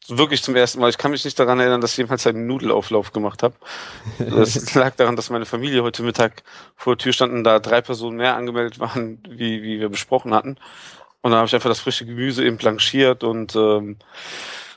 Wirklich 0.08 0.42
zum 0.42 0.56
ersten 0.56 0.80
Mal. 0.80 0.90
Ich 0.90 0.98
kann 0.98 1.12
mich 1.12 1.24
nicht 1.24 1.40
daran 1.40 1.60
erinnern, 1.60 1.80
dass 1.80 1.92
ich 1.92 1.98
jemals 1.98 2.26
einen 2.26 2.48
Nudelauflauf 2.48 3.14
gemacht 3.14 3.44
habe. 3.44 3.54
Das 4.18 4.74
lag 4.76 4.96
daran, 4.96 5.16
dass 5.16 5.30
meine 5.30 5.46
Familie 5.46 5.84
heute 5.84 6.02
Mittag 6.02 6.44
vor 6.76 6.96
der 6.96 7.04
Tür 7.04 7.14
standen, 7.14 7.44
da 7.44 7.60
drei 7.60 7.82
Personen 7.82 8.18
mehr 8.18 8.36
angemeldet 8.36 8.80
waren, 8.80 9.20
wie, 9.30 9.62
wie 9.62 9.80
wir 9.80 9.90
besprochen 9.90 10.34
hatten. 10.34 10.58
Und 11.22 11.32
dann 11.32 11.36
habe 11.36 11.48
ich 11.48 11.54
einfach 11.54 11.70
das 11.70 11.80
frische 11.80 12.06
Gemüse 12.06 12.44
eben 12.44 12.58
blanchiert 12.58 13.24
und 13.24 13.56
ähm, 13.56 13.98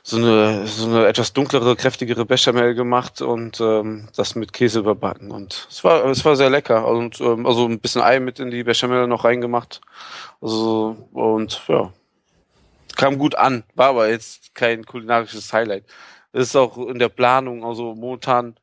so 0.03 0.17
eine 0.17 0.67
so 0.67 0.85
eine 0.85 1.07
etwas 1.07 1.33
dunklere, 1.33 1.75
kräftigere 1.75 2.25
Bechamel 2.25 2.75
gemacht 2.75 3.23
und 3.23 3.59
ähm, 3.59 4.07
das 4.15 4.35
mit 4.35 4.53
Käse 4.53 4.79
überbacken. 4.79 5.31
Und 5.31 5.67
es 5.71 5.83
war 5.83 6.05
es 6.05 6.23
war 6.23 6.35
sehr 6.35 6.51
lecker 6.51 6.87
und 6.87 7.19
ähm, 7.19 7.47
also 7.47 7.65
ein 7.65 7.79
bisschen 7.79 8.03
Ei 8.03 8.19
mit 8.19 8.39
in 8.39 8.51
die 8.51 8.63
Bechamel 8.63 9.07
noch 9.07 9.23
reingemacht. 9.23 9.81
Also 10.39 10.95
und 11.13 11.63
ja 11.67 11.91
kam 12.95 13.17
gut 13.17 13.35
an, 13.35 13.63
war 13.75 13.89
aber 13.89 14.09
jetzt 14.09 14.55
kein 14.55 14.85
kulinarisches 14.85 15.51
Highlight. 15.53 15.85
Es 16.31 16.47
ist 16.49 16.55
auch 16.55 16.77
in 16.77 16.99
der 16.99 17.09
Planung, 17.09 17.63
also 17.63 17.95
momentan, 17.95 18.59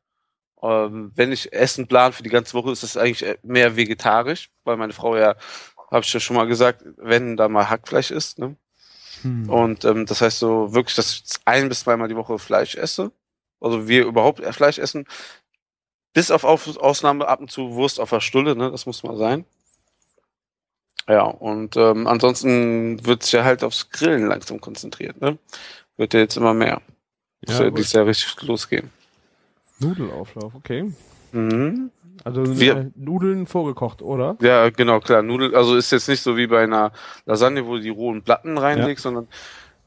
ähm, 0.61 1.11
wenn 1.15 1.31
ich 1.31 1.51
Essen 1.53 1.87
plan 1.87 2.13
für 2.13 2.23
die 2.23 2.29
ganze 2.29 2.53
Woche, 2.53 2.71
ist 2.71 2.83
es 2.83 2.97
eigentlich 2.97 3.37
mehr 3.43 3.75
vegetarisch, 3.75 4.49
weil 4.63 4.77
meine 4.77 4.93
Frau 4.93 5.15
ja, 5.17 5.35
habe 5.91 6.01
ich 6.03 6.13
ja 6.13 6.19
schon 6.19 6.35
mal 6.35 6.47
gesagt, 6.47 6.83
wenn 6.97 7.37
da 7.37 7.49
mal 7.49 7.69
Hackfleisch 7.69 8.11
ist, 8.11 8.39
ne? 8.39 8.55
Hm. 9.21 9.49
Und 9.49 9.85
ähm, 9.85 10.05
das 10.05 10.21
heißt 10.21 10.39
so 10.39 10.73
wirklich, 10.73 10.95
dass 10.95 11.13
ich 11.13 11.23
ein 11.45 11.69
bis 11.69 11.81
zweimal 11.81 12.07
die 12.07 12.15
Woche 12.15 12.39
Fleisch 12.39 12.75
esse. 12.75 13.11
Also 13.59 13.87
wir 13.87 14.05
überhaupt 14.05 14.43
Fleisch 14.53 14.79
essen. 14.79 15.05
Bis 16.13 16.29
auf 16.29 16.43
Auf- 16.43 16.77
Ausnahme 16.77 17.27
ab 17.27 17.39
und 17.39 17.49
zu 17.49 17.73
Wurst 17.73 17.99
auf 17.99 18.09
der 18.09 18.19
Stulle, 18.19 18.55
ne? 18.55 18.69
Das 18.71 18.85
muss 18.85 19.03
mal 19.03 19.17
sein. 19.17 19.45
Ja, 21.07 21.23
und 21.23 21.75
ähm, 21.77 22.07
ansonsten 22.07 23.05
wird 23.05 23.23
sich 23.23 23.33
ja 23.33 23.43
halt 23.43 23.63
aufs 23.63 23.89
Grillen 23.89 24.27
langsam 24.27 24.61
konzentriert, 24.61 25.19
ne? 25.21 25.37
Wird 25.97 26.13
ja 26.13 26.21
jetzt 26.21 26.37
immer 26.37 26.53
mehr. 26.53 26.81
Muss 27.45 27.59
ja, 27.59 27.65
Ja, 27.65 27.71
dieses 27.71 27.91
Jahr 27.93 28.05
richtig 28.05 28.41
losgehen. 28.43 28.89
Nudelauflauf, 29.79 30.53
okay. 30.55 30.91
Mhm. 31.31 31.91
Also 32.23 32.57
Wir- 32.59 32.77
äh, 32.77 32.85
Nudeln 32.95 33.47
vorgekocht, 33.47 34.01
oder? 34.01 34.37
Ja, 34.41 34.69
genau, 34.69 34.99
klar. 34.99 35.23
Nudel, 35.23 35.55
also 35.55 35.75
ist 35.75 35.91
jetzt 35.91 36.07
nicht 36.07 36.21
so 36.21 36.37
wie 36.37 36.47
bei 36.47 36.63
einer 36.63 36.91
Lasagne, 37.25 37.65
wo 37.65 37.75
du 37.75 37.81
die 37.81 37.89
rohen 37.89 38.21
Platten 38.21 38.57
reinlegst, 38.57 39.03
sondern 39.03 39.27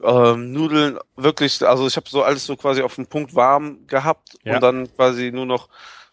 ähm, 0.03 0.53
Nudeln 0.53 0.99
wirklich, 1.17 1.67
also 1.67 1.87
ich 1.87 1.97
habe 1.97 2.09
so 2.11 2.23
alles 2.23 2.45
so 2.45 2.57
quasi 2.57 2.83
auf 2.83 2.97
den 2.97 3.07
Punkt 3.07 3.35
warm 3.35 3.87
gehabt 3.87 4.37
Ja. 4.45 4.57
und 4.57 4.61
dann 4.63 4.95
quasi 4.95 5.31
nur 5.33 5.47
noch 5.47 5.69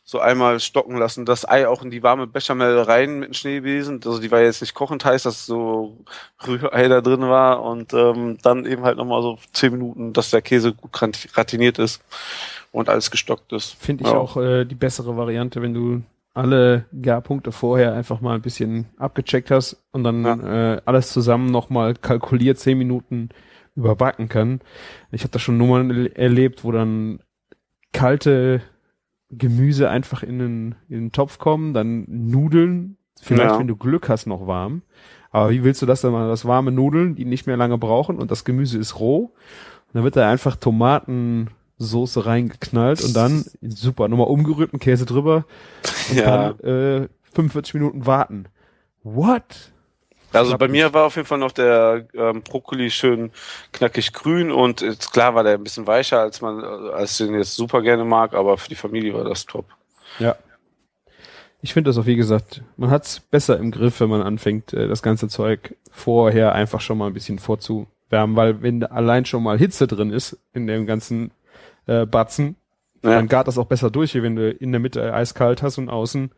so 0.05 0.19
einmal 0.19 0.59
stocken 0.59 0.97
lassen. 0.97 1.25
Das 1.25 1.47
Ei 1.47 1.67
auch 1.67 1.81
in 1.81 1.89
die 1.89 2.03
warme 2.03 2.27
Bechamel 2.27 2.77
rein 2.81 3.19
mit 3.19 3.29
dem 3.29 3.33
Schneebesen. 3.33 4.01
Also 4.03 4.19
die 4.19 4.31
war 4.31 4.41
jetzt 4.41 4.61
nicht 4.61 4.73
kochend 4.73 5.05
heiß, 5.05 5.23
dass 5.23 5.45
so 5.45 5.97
Rührei 6.45 6.87
da 6.89 6.99
drin 7.01 7.21
war 7.21 7.63
und 7.63 7.93
ähm, 7.93 8.37
dann 8.41 8.65
eben 8.65 8.83
halt 8.83 8.97
nochmal 8.97 9.21
so 9.21 9.37
zehn 9.53 9.71
Minuten, 9.71 10.11
dass 10.13 10.29
der 10.29 10.41
Käse 10.41 10.73
gut 10.73 10.91
gratiniert 10.91 11.79
ist 11.79 12.03
und 12.71 12.89
alles 12.89 13.11
gestockt 13.11 13.53
ist. 13.53 13.75
Finde 13.79 14.03
ich 14.03 14.09
Ja. 14.09 14.17
auch 14.17 14.35
äh, 14.35 14.65
die 14.65 14.75
bessere 14.75 15.15
Variante, 15.15 15.61
wenn 15.61 15.73
du 15.73 16.01
alle 16.33 16.85
Garpunkte 17.01 17.51
vorher 17.51 17.93
einfach 17.93 18.19
mal 18.19 18.35
ein 18.35 18.41
bisschen 18.41 18.87
abgecheckt 18.97 19.51
hast 19.51 19.77
und 19.91 20.03
dann 20.03 20.25
äh, 20.25 20.81
alles 20.83 21.13
zusammen 21.13 21.51
nochmal 21.51 21.93
kalkuliert, 21.93 22.57
zehn 22.57 22.77
Minuten 22.77 23.29
überbacken 23.75 24.27
kann. 24.29 24.59
Ich 25.11 25.21
habe 25.21 25.31
da 25.31 25.39
schon 25.39 25.57
Nummern 25.57 25.91
erle- 25.91 26.15
erlebt, 26.15 26.63
wo 26.63 26.71
dann 26.71 27.19
kalte 27.93 28.61
Gemüse 29.37 29.89
einfach 29.89 30.23
in 30.23 30.39
den, 30.39 30.75
in 30.89 30.99
den 30.99 31.11
Topf 31.11 31.37
kommen, 31.39 31.73
dann 31.73 32.05
Nudeln, 32.07 32.97
vielleicht 33.21 33.51
Ja. 33.53 33.59
wenn 33.59 33.67
du 33.67 33.75
Glück 33.75 34.09
hast, 34.09 34.25
noch 34.27 34.47
warm. 34.47 34.81
Aber 35.31 35.49
wie 35.49 35.63
willst 35.63 35.81
du 35.81 35.85
das 35.85 36.01
dann 36.01 36.11
mal? 36.11 36.27
Das 36.29 36.45
warme 36.45 36.71
Nudeln, 36.71 37.15
die 37.15 37.25
nicht 37.25 37.47
mehr 37.47 37.57
lange 37.57 37.77
brauchen 37.77 38.17
und 38.19 38.29
das 38.31 38.45
Gemüse 38.45 38.77
ist 38.77 38.99
roh. 38.99 39.25
Und 39.87 39.93
dann 39.95 40.03
wird 40.03 40.15
da 40.15 40.29
einfach 40.29 40.55
Tomatensoße 40.57 42.25
reingeknallt 42.25 43.03
und 43.03 43.15
dann, 43.15 43.43
super, 43.61 44.07
nochmal 44.07 44.27
umgerührt, 44.27 44.73
einen 44.73 44.79
Käse 44.79 45.05
drüber 45.05 45.45
und 46.09 46.17
Ja. 46.17 46.53
dann 46.53 46.59
äh, 46.59 47.07
45 47.33 47.73
Minuten 47.75 48.05
warten. 48.05 48.45
What? 49.03 49.71
Also 50.33 50.57
bei 50.57 50.67
mir 50.67 50.93
war 50.93 51.05
auf 51.05 51.15
jeden 51.15 51.27
Fall 51.27 51.37
noch 51.37 51.51
der 51.51 52.05
ähm, 52.13 52.41
Brokkoli 52.41 52.89
schön 52.89 53.31
knackig 53.71 54.13
grün 54.13 54.51
und 54.51 54.81
jetzt, 54.81 55.11
klar 55.13 55.35
war 55.35 55.43
der 55.43 55.53
ein 55.53 55.63
bisschen 55.63 55.87
weicher, 55.87 56.19
als 56.19 56.41
man, 56.41 56.63
äh, 56.63 56.91
als 56.93 57.17
den 57.17 57.33
jetzt 57.35 57.55
super 57.55 57.81
gerne 57.81 58.03
mag, 58.03 58.33
aber 58.33 58.57
für 58.57 58.69
die 58.69 58.75
Familie 58.75 59.13
war 59.13 59.23
das 59.23 59.45
top. 59.45 59.65
Ja. 60.19 60.35
Ich 61.61 61.73
finde 61.73 61.89
das 61.89 61.97
auch, 61.97 62.05
wie 62.05 62.17
gesagt, 62.17 62.61
man 62.75 62.91
hat's 62.91 63.19
besser 63.21 63.57
im 63.57 63.71
Griff, 63.71 63.99
wenn 64.01 64.09
man 64.09 64.21
anfängt, 64.21 64.73
äh, 64.73 64.87
das 64.87 65.01
ganze 65.01 65.27
Zeug 65.29 65.75
vorher 65.91 66.53
einfach 66.53 66.81
schon 66.81 66.97
mal 66.97 67.07
ein 67.07 67.13
bisschen 67.13 67.39
vorzuwärmen, 67.39 68.35
weil 68.35 68.61
wenn 68.61 68.83
allein 68.83 69.25
schon 69.25 69.43
mal 69.43 69.57
Hitze 69.57 69.87
drin 69.87 70.11
ist 70.11 70.37
in 70.53 70.67
dem 70.67 70.85
ganzen 70.85 71.31
äh, 71.85 72.05
Batzen, 72.05 72.57
Ja. 73.03 73.11
dann 73.11 73.27
gart 73.27 73.47
das 73.47 73.57
auch 73.57 73.67
besser 73.67 73.91
durch, 73.91 74.13
wie 74.15 74.23
wenn 74.23 74.35
du 74.35 74.49
in 74.49 74.71
der 74.71 74.79
Mitte 74.81 75.13
eiskalt 75.13 75.61
hast 75.63 75.77
und 75.77 75.89
außen 75.89 76.31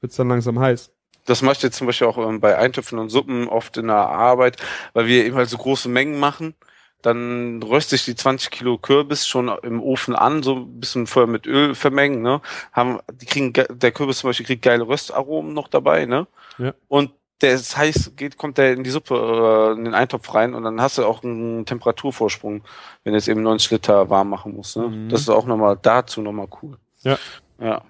wird's 0.00 0.16
dann 0.16 0.28
langsam 0.28 0.58
heiß. 0.60 0.90
Das 1.30 1.42
mache 1.42 1.56
ich 1.56 1.62
jetzt 1.62 1.76
zum 1.76 1.86
Beispiel 1.86 2.08
auch 2.08 2.18
ähm, 2.18 2.40
bei 2.40 2.58
Eintöpfen 2.58 2.98
und 2.98 3.08
Suppen 3.08 3.48
oft 3.48 3.76
in 3.76 3.86
der 3.86 3.96
Arbeit, 3.96 4.56
weil 4.94 5.06
wir 5.06 5.24
eben 5.24 5.36
halt 5.36 5.48
so 5.48 5.56
große 5.58 5.88
Mengen 5.88 6.18
machen. 6.18 6.54
Dann 7.02 7.62
röste 7.62 7.94
ich 7.94 8.04
die 8.04 8.14
20 8.14 8.50
Kilo 8.50 8.76
Kürbis 8.76 9.26
schon 9.26 9.48
im 9.62 9.80
Ofen 9.82 10.14
an, 10.14 10.42
so 10.42 10.56
ein 10.56 10.80
bisschen 10.80 11.06
vorher 11.06 11.28
mit 11.30 11.46
Öl 11.46 11.74
vermengen, 11.74 12.20
ne? 12.20 12.42
Haben, 12.72 12.98
die 13.12 13.26
kriegen, 13.26 13.52
ge- 13.54 13.68
der 13.70 13.92
Kürbis 13.92 14.18
zum 14.18 14.28
Beispiel 14.28 14.44
kriegt 14.44 14.62
geile 14.62 14.86
Röstaromen 14.86 15.54
noch 15.54 15.68
dabei, 15.68 16.04
ne? 16.04 16.26
Ja. 16.58 16.74
Und 16.88 17.12
der 17.40 17.54
ist 17.54 17.74
heiß, 17.74 18.12
geht, 18.16 18.36
kommt 18.36 18.58
der 18.58 18.74
in 18.74 18.84
die 18.84 18.90
Suppe, 18.90 19.14
äh, 19.14 19.78
in 19.78 19.84
den 19.86 19.94
Eintopf 19.94 20.34
rein 20.34 20.52
und 20.52 20.62
dann 20.64 20.78
hast 20.82 20.98
du 20.98 21.06
auch 21.06 21.22
einen 21.22 21.64
Temperaturvorsprung, 21.64 22.62
wenn 23.04 23.12
du 23.12 23.18
jetzt 23.18 23.28
eben 23.28 23.42
90 23.42 23.70
Liter 23.70 24.10
warm 24.10 24.28
machen 24.28 24.54
musst, 24.54 24.76
ne? 24.76 24.88
Mhm. 24.88 25.08
Das 25.08 25.22
ist 25.22 25.30
auch 25.30 25.46
nochmal 25.46 25.78
dazu 25.80 26.20
nochmal 26.20 26.48
cool. 26.60 26.76
Ja. 27.02 27.16
Ja. 27.60 27.80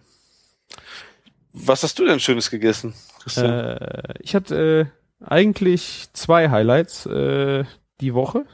Was 1.53 1.82
hast 1.82 1.99
du 1.99 2.05
denn 2.07 2.20
Schönes 2.20 2.49
gegessen? 2.49 2.95
Äh, 3.37 4.14
ich 4.21 4.35
hatte 4.35 4.91
äh, 5.21 5.25
eigentlich 5.25 6.09
zwei 6.12 6.51
Highlights 6.51 7.07
äh, 7.07 7.64
die 8.01 8.14
Woche. 8.14 8.45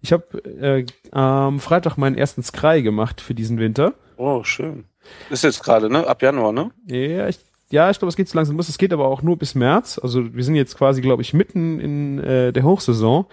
Ich 0.00 0.12
habe 0.12 0.38
äh, 0.44 0.86
am 1.12 1.60
Freitag 1.60 1.96
meinen 1.96 2.16
ersten 2.16 2.42
Scry 2.42 2.82
gemacht 2.82 3.20
für 3.20 3.34
diesen 3.34 3.58
Winter. 3.58 3.94
Oh, 4.16 4.42
schön. 4.44 4.84
Ist 5.30 5.44
jetzt 5.44 5.62
gerade, 5.62 5.90
ne? 5.90 6.06
Ab 6.06 6.22
Januar, 6.22 6.52
ne? 6.52 6.70
Ja, 6.86 7.28
ich, 7.28 7.38
ja, 7.70 7.90
ich 7.90 7.98
glaube, 7.98 8.08
es 8.10 8.16
geht 8.16 8.28
so 8.28 8.36
langsam 8.36 8.56
los. 8.56 8.68
Es 8.68 8.78
geht 8.78 8.92
aber 8.92 9.06
auch 9.06 9.22
nur 9.22 9.36
bis 9.36 9.54
März. 9.54 9.98
Also 10.02 10.34
wir 10.34 10.44
sind 10.44 10.54
jetzt 10.54 10.76
quasi, 10.76 11.00
glaube 11.00 11.22
ich, 11.22 11.34
mitten 11.34 11.80
in 11.80 12.18
äh, 12.18 12.52
der 12.52 12.62
Hochsaison. 12.62 13.26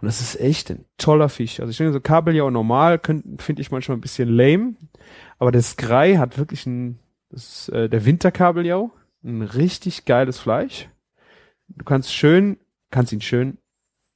Und 0.00 0.06
das 0.06 0.20
ist 0.20 0.40
echt 0.40 0.70
ein 0.70 0.84
toller 0.98 1.28
Fisch. 1.28 1.60
Also 1.60 1.70
ich 1.70 1.76
denke, 1.78 1.92
so 1.92 2.00
Kabeljau 2.00 2.50
normal 2.50 3.00
finde 3.38 3.62
ich 3.62 3.70
manchmal 3.70 3.96
ein 3.96 4.02
bisschen 4.02 4.28
lame. 4.28 4.74
Aber 5.38 5.52
der 5.52 5.62
Scry 5.62 6.16
hat 6.16 6.38
wirklich 6.38 6.66
ein, 6.66 6.98
das 7.30 7.44
ist 7.44 7.68
äh, 7.70 7.88
der 7.88 8.04
Winterkabeljau, 8.04 8.90
ein 9.26 9.42
richtig 9.42 10.04
geiles 10.04 10.38
Fleisch. 10.38 10.88
Du 11.68 11.84
kannst 11.84 12.14
schön, 12.14 12.58
kannst 12.90 13.12
ihn 13.12 13.20
schön 13.20 13.58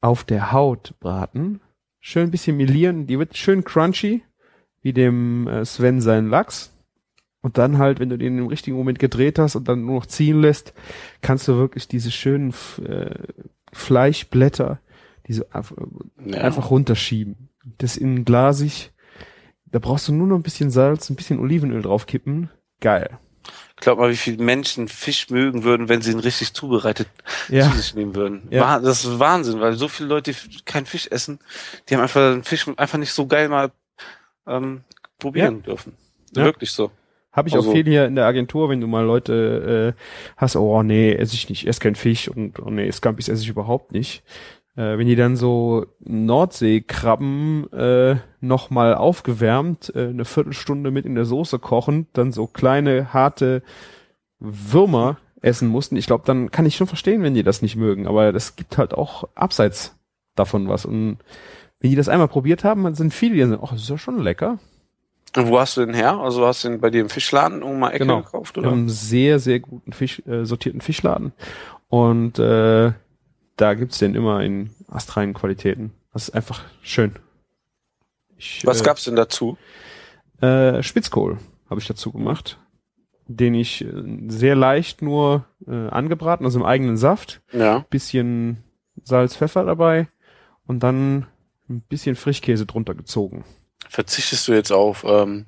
auf 0.00 0.24
der 0.24 0.52
Haut 0.52 0.94
braten. 1.00 1.60
Schön 1.98 2.24
ein 2.28 2.30
bisschen 2.30 2.56
melieren. 2.56 3.06
Die 3.06 3.18
wird 3.18 3.36
schön 3.36 3.64
crunchy, 3.64 4.22
wie 4.82 4.92
dem 4.92 5.46
äh, 5.48 5.64
Sven 5.64 6.00
sein 6.00 6.28
Lachs. 6.28 6.72
Und 7.42 7.58
dann 7.58 7.78
halt, 7.78 8.00
wenn 8.00 8.08
du 8.10 8.18
den 8.18 8.38
im 8.38 8.46
richtigen 8.46 8.76
Moment 8.76 8.98
gedreht 8.98 9.38
hast 9.38 9.56
und 9.56 9.66
dann 9.68 9.84
nur 9.84 9.96
noch 9.96 10.06
ziehen 10.06 10.40
lässt, 10.40 10.74
kannst 11.22 11.48
du 11.48 11.56
wirklich 11.56 11.88
diese 11.88 12.10
schönen 12.10 12.54
äh, 12.84 13.14
Fleischblätter, 13.72 14.80
diese 15.26 15.52
einfach, 15.54 15.76
Ja. 16.24 16.42
einfach 16.42 16.70
runterschieben. 16.70 17.48
Das 17.78 17.96
innen 17.96 18.24
glasig. 18.24 18.92
Da 19.66 19.78
brauchst 19.78 20.08
du 20.08 20.12
nur 20.12 20.26
noch 20.26 20.36
ein 20.36 20.42
bisschen 20.42 20.70
Salz, 20.70 21.08
ein 21.10 21.16
bisschen 21.16 21.38
Olivenöl 21.38 21.82
draufkippen. 21.82 22.50
Geil. 22.80 23.18
Glaub 23.80 23.98
mal, 23.98 24.10
wie 24.10 24.16
viele 24.16 24.42
Menschen 24.42 24.88
Fisch 24.88 25.30
mögen 25.30 25.64
würden, 25.64 25.88
wenn 25.88 26.02
sie 26.02 26.12
ihn 26.12 26.20
richtig 26.20 26.52
zubereitet 26.52 27.08
Ja. 27.48 27.70
zu 27.70 27.76
sich 27.78 27.94
nehmen 27.94 28.14
würden. 28.14 28.46
Ja. 28.50 28.78
Das 28.78 29.04
ist 29.04 29.18
Wahnsinn, 29.18 29.60
weil 29.60 29.72
so 29.74 29.88
viele 29.88 30.08
Leute, 30.10 30.32
die 30.32 30.62
keinen 30.64 30.86
Fisch 30.86 31.06
essen, 31.10 31.38
die 31.88 31.94
haben 31.94 32.02
einfach 32.02 32.32
den 32.32 32.44
Fisch 32.44 32.66
einfach 32.76 32.98
nicht 32.98 33.12
so 33.12 33.26
geil 33.26 33.48
mal 33.48 33.70
ähm, 34.46 34.82
probieren 35.18 35.62
dürfen. 35.62 35.94
Ja. 36.36 36.44
Wirklich 36.44 36.70
so. 36.72 36.90
Habe 37.32 37.48
ich 37.48 37.54
Also- 37.54 37.68
auch 37.70 37.72
viel 37.72 37.84
hier 37.86 38.06
in 38.06 38.16
der 38.16 38.26
Agentur, 38.26 38.68
wenn 38.68 38.80
du 38.80 38.86
mal 38.86 39.04
Leute 39.04 39.94
äh, 39.96 40.02
hast, 40.36 40.56
oh 40.56 40.82
nee, 40.82 41.12
esse 41.12 41.34
ich 41.34 41.48
nicht, 41.48 41.66
esse 41.66 41.80
kein 41.80 41.94
Fisch 41.94 42.28
und 42.28 42.58
oh 42.58 42.70
nee, 42.70 42.90
Scampis 42.90 43.28
esse 43.28 43.42
ich 43.42 43.48
überhaupt 43.48 43.92
nicht. 43.92 44.22
Äh, 44.80 44.96
wenn 44.96 45.06
die 45.06 45.16
dann 45.16 45.36
so 45.36 45.84
Nordseekrabben 46.00 47.70
äh, 47.72 48.16
nochmal 48.40 48.94
aufgewärmt, 48.94 49.92
äh, 49.94 50.08
eine 50.08 50.24
Viertelstunde 50.24 50.90
mit 50.90 51.04
in 51.04 51.14
der 51.14 51.26
Soße 51.26 51.58
kochen, 51.58 52.06
dann 52.14 52.32
so 52.32 52.46
kleine, 52.46 53.12
harte 53.12 53.62
Würmer 54.38 55.18
essen 55.42 55.68
mussten, 55.68 55.96
ich 55.96 56.06
glaube, 56.06 56.24
dann 56.26 56.50
kann 56.50 56.64
ich 56.64 56.76
schon 56.76 56.86
verstehen, 56.86 57.22
wenn 57.22 57.34
die 57.34 57.42
das 57.42 57.60
nicht 57.60 57.76
mögen. 57.76 58.06
Aber 58.06 58.32
das 58.32 58.56
gibt 58.56 58.78
halt 58.78 58.94
auch 58.94 59.24
abseits 59.34 59.96
davon 60.34 60.66
was. 60.68 60.86
Und 60.86 61.18
wenn 61.80 61.90
die 61.90 61.96
das 61.96 62.08
einmal 62.08 62.28
probiert 62.28 62.64
haben, 62.64 62.84
dann 62.84 62.94
sind 62.94 63.12
viele, 63.12 63.34
die 63.34 63.40
sagen, 63.42 63.58
oh, 63.60 63.68
das 63.70 63.82
ist 63.82 63.90
ja 63.90 63.98
schon 63.98 64.22
lecker. 64.22 64.58
Und 65.36 65.48
wo 65.48 65.60
hast 65.60 65.76
du 65.76 65.84
den 65.84 65.94
her? 65.94 66.18
Also 66.18 66.46
hast 66.46 66.64
du 66.64 66.68
den 66.70 66.80
bei 66.80 66.88
dir 66.88 67.02
im 67.02 67.10
Fischladen 67.10 67.62
um 67.62 67.78
mal 67.78 67.90
Ecke 67.90 67.98
Genau. 68.00 68.22
gekauft, 68.22 68.56
Wir 68.56 68.62
oder? 68.62 68.70
haben 68.70 68.78
einen 68.80 68.88
sehr, 68.88 69.38
sehr 69.38 69.60
guten 69.60 69.92
Fisch, 69.92 70.22
äh, 70.26 70.44
sortierten 70.46 70.80
Fischladen. 70.80 71.32
Und 71.88 72.38
äh, 72.38 72.92
da 73.60 73.74
gibt's 73.74 73.98
den 73.98 74.14
immer 74.14 74.42
in 74.42 74.70
astreinen 74.88 75.34
Qualitäten. 75.34 75.92
Das 76.12 76.28
ist 76.28 76.34
einfach 76.34 76.62
schön. 76.82 77.14
Ich, 78.36 78.64
Was 78.64 78.80
äh, 78.80 78.84
gab's 78.84 79.04
denn 79.04 79.16
dazu? 79.16 79.58
Äh, 80.40 80.82
Spitzkohl 80.82 81.38
habe 81.68 81.80
ich 81.80 81.86
dazu 81.86 82.10
gemacht, 82.12 82.58
den 83.26 83.54
ich 83.54 83.84
äh, 83.84 83.92
sehr 84.28 84.56
leicht 84.56 85.02
nur 85.02 85.44
äh, 85.66 85.88
angebraten, 85.88 86.44
also 86.46 86.58
im 86.58 86.64
eigenen 86.64 86.96
Saft, 86.96 87.42
Ja. 87.52 87.84
bisschen 87.90 88.64
Salz, 89.02 89.36
Pfeffer 89.36 89.64
dabei 89.64 90.08
und 90.66 90.82
dann 90.82 91.26
ein 91.68 91.82
bisschen 91.82 92.16
Frischkäse 92.16 92.66
drunter 92.66 92.94
gezogen. 92.94 93.44
Verzichtest 93.88 94.48
du 94.48 94.52
jetzt 94.52 94.72
auf 94.72 95.04
ähm, 95.06 95.46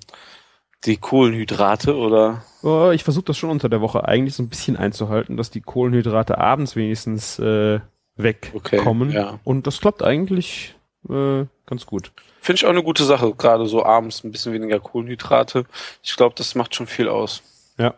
die 0.84 0.96
Kohlenhydrate 0.96 1.96
oder? 1.96 2.44
Oh, 2.62 2.90
ich 2.92 3.04
versuche 3.04 3.24
das 3.26 3.38
schon 3.38 3.50
unter 3.50 3.68
der 3.68 3.80
Woche 3.80 4.06
eigentlich 4.06 4.34
so 4.34 4.42
ein 4.42 4.48
bisschen 4.48 4.76
einzuhalten, 4.76 5.36
dass 5.36 5.50
die 5.50 5.60
Kohlenhydrate 5.60 6.38
abends 6.38 6.76
wenigstens 6.76 7.38
äh, 7.38 7.80
wegkommen. 8.16 9.08
Okay, 9.08 9.16
ja. 9.16 9.38
Und 9.44 9.66
das 9.66 9.80
klappt 9.80 10.02
eigentlich 10.02 10.74
äh, 11.08 11.44
ganz 11.66 11.86
gut. 11.86 12.12
Finde 12.40 12.56
ich 12.58 12.66
auch 12.66 12.70
eine 12.70 12.82
gute 12.82 13.04
Sache, 13.04 13.32
gerade 13.34 13.66
so 13.66 13.84
abends 13.84 14.24
ein 14.24 14.32
bisschen 14.32 14.52
weniger 14.52 14.80
Kohlenhydrate. 14.80 15.64
Ich 16.02 16.16
glaube, 16.16 16.34
das 16.36 16.54
macht 16.54 16.74
schon 16.74 16.86
viel 16.86 17.08
aus. 17.08 17.42
Ja. 17.78 17.94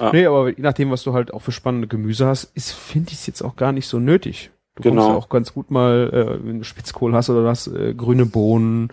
Ja. 0.00 0.12
Nee, 0.12 0.26
aber 0.26 0.48
je 0.48 0.54
nachdem, 0.58 0.90
was 0.90 1.02
du 1.02 1.12
halt 1.12 1.32
auch 1.32 1.40
für 1.42 1.52
spannende 1.52 1.86
Gemüse 1.86 2.26
hast, 2.26 2.44
ist, 2.54 2.72
finde 2.72 3.10
ich 3.12 3.18
es 3.18 3.26
jetzt 3.26 3.42
auch 3.42 3.56
gar 3.56 3.72
nicht 3.72 3.86
so 3.86 3.98
nötig. 3.98 4.50
Du 4.76 4.82
Genau. 4.82 5.02
kommst 5.02 5.08
ja 5.08 5.16
auch 5.18 5.28
ganz 5.28 5.54
gut 5.54 5.70
mal, 5.70 6.10
äh, 6.42 6.46
wenn 6.46 6.58
du 6.58 6.64
Spitzkohl 6.64 7.14
hast 7.14 7.30
oder 7.30 7.44
was, 7.44 7.68
äh, 7.68 7.94
grüne 7.94 8.26
Bohnen, 8.26 8.88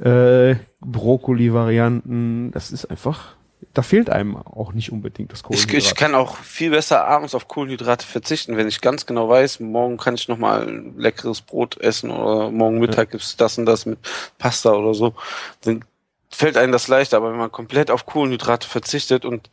äh, 0.00 0.54
Brokkoli-Varianten. 0.80 2.50
Das 2.52 2.70
ist 2.70 2.86
einfach, 2.86 3.36
da 3.74 3.82
fehlt 3.82 4.10
einem 4.10 4.36
auch 4.36 4.72
nicht 4.72 4.92
unbedingt 4.92 5.32
das 5.32 5.40
Ich, 5.40 5.44
Kohlenhydrat. 5.44 5.82
ich 5.82 5.94
kann 5.94 6.14
auch 6.14 6.36
viel 6.38 6.70
besser 6.70 7.06
abends 7.06 7.34
auf 7.34 7.48
Kohlenhydrate 7.48 8.06
verzichten, 8.06 8.56
wenn 8.56 8.68
ich 8.68 8.80
ganz 8.80 9.06
genau 9.06 9.28
weiß, 9.28 9.60
morgen 9.60 9.96
kann 9.96 10.14
ich 10.14 10.28
noch 10.28 10.38
mal 10.38 10.66
ein 10.66 10.94
leckeres 10.98 11.42
Brot 11.42 11.76
essen 11.78 12.10
oder 12.10 12.50
morgen 12.50 12.78
Mittag 12.78 13.10
gibt's 13.10 13.36
das 13.36 13.58
und 13.58 13.66
das 13.66 13.86
mit 13.86 13.98
Pasta 14.38 14.72
oder 14.72 14.94
so. 14.94 15.14
Dann 15.62 15.84
fällt 16.30 16.56
einem 16.56 16.72
das 16.72 16.88
leichter, 16.88 17.16
aber 17.16 17.30
wenn 17.30 17.38
man 17.38 17.52
komplett 17.52 17.90
auf 17.90 18.06
Kohlenhydrate 18.06 18.68
verzichtet 18.68 19.24
und 19.24 19.50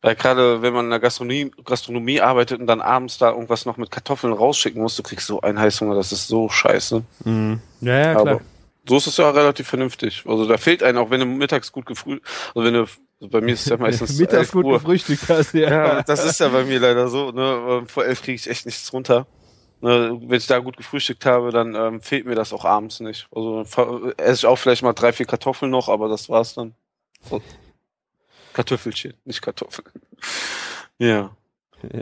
weil 0.00 0.16
gerade 0.16 0.60
wenn 0.60 0.74
man 0.74 0.84
in 0.84 0.90
der 0.90 1.00
Gastronomie, 1.00 1.50
Gastronomie 1.64 2.20
arbeitet 2.20 2.60
und 2.60 2.66
dann 2.66 2.82
abends 2.82 3.16
da 3.16 3.30
irgendwas 3.30 3.64
noch 3.64 3.78
mit 3.78 3.90
Kartoffeln 3.90 4.34
rausschicken 4.34 4.82
muss, 4.82 4.96
du 4.96 5.02
kriegst 5.02 5.26
so 5.26 5.40
einen 5.40 5.58
Heißhunger, 5.58 5.94
das 5.94 6.12
ist 6.12 6.28
so 6.28 6.50
scheiße. 6.50 7.02
Mhm. 7.24 7.60
Ja, 7.80 7.96
ja, 7.96 8.12
klar. 8.12 8.20
Aber 8.20 8.40
so 8.86 8.98
ist 8.98 9.06
es 9.06 9.16
ja 9.16 9.30
relativ 9.30 9.66
vernünftig. 9.66 10.24
Also 10.26 10.46
da 10.46 10.58
fehlt 10.58 10.82
einem 10.82 10.98
auch, 10.98 11.08
wenn 11.08 11.20
du 11.20 11.26
mittags 11.26 11.72
gut 11.72 11.86
gefrüh, 11.86 12.20
also 12.54 12.66
wenn 12.66 12.74
du, 12.74 12.84
also 13.24 13.28
bei 13.30 13.40
mir 13.40 13.54
ist 13.54 13.60
es 13.62 13.66
ja 13.66 13.76
meistens 13.76 14.18
Mittags 14.18 14.38
11 14.48 14.52
gut 14.52 14.64
Uhr. 14.66 14.72
gefrühstückt 14.74 15.28
hast, 15.28 15.54
ja. 15.54 15.70
Ja, 15.70 16.02
das 16.02 16.24
ist 16.24 16.40
ja 16.40 16.48
bei 16.48 16.64
mir 16.64 16.78
leider 16.80 17.08
so. 17.08 17.30
Ne? 17.32 17.66
Ähm, 17.82 17.86
Vor 17.88 18.04
elf 18.04 18.22
kriege 18.22 18.36
ich 18.36 18.48
echt 18.48 18.66
nichts 18.66 18.92
runter. 18.92 19.26
Ne? 19.80 20.18
Wenn 20.22 20.38
ich 20.38 20.46
da 20.46 20.58
gut 20.58 20.76
gefrühstückt 20.76 21.26
habe, 21.26 21.50
dann 21.50 21.74
ähm, 21.74 22.00
fehlt 22.00 22.26
mir 22.26 22.34
das 22.34 22.52
auch 22.52 22.64
abends 22.64 23.00
nicht. 23.00 23.26
Also 23.34 23.64
fa- 23.64 24.12
esse 24.16 24.32
ich 24.40 24.46
auch 24.46 24.56
vielleicht 24.56 24.82
mal 24.82 24.92
drei, 24.92 25.12
vier 25.12 25.26
Kartoffeln 25.26 25.70
noch, 25.70 25.88
aber 25.88 26.08
das 26.08 26.28
war's 26.28 26.54
dann. 26.54 26.74
So. 27.28 27.40
Kartoffelchen, 28.52 29.14
nicht 29.24 29.42
Kartoffeln. 29.42 29.88
Ja. 30.98 31.36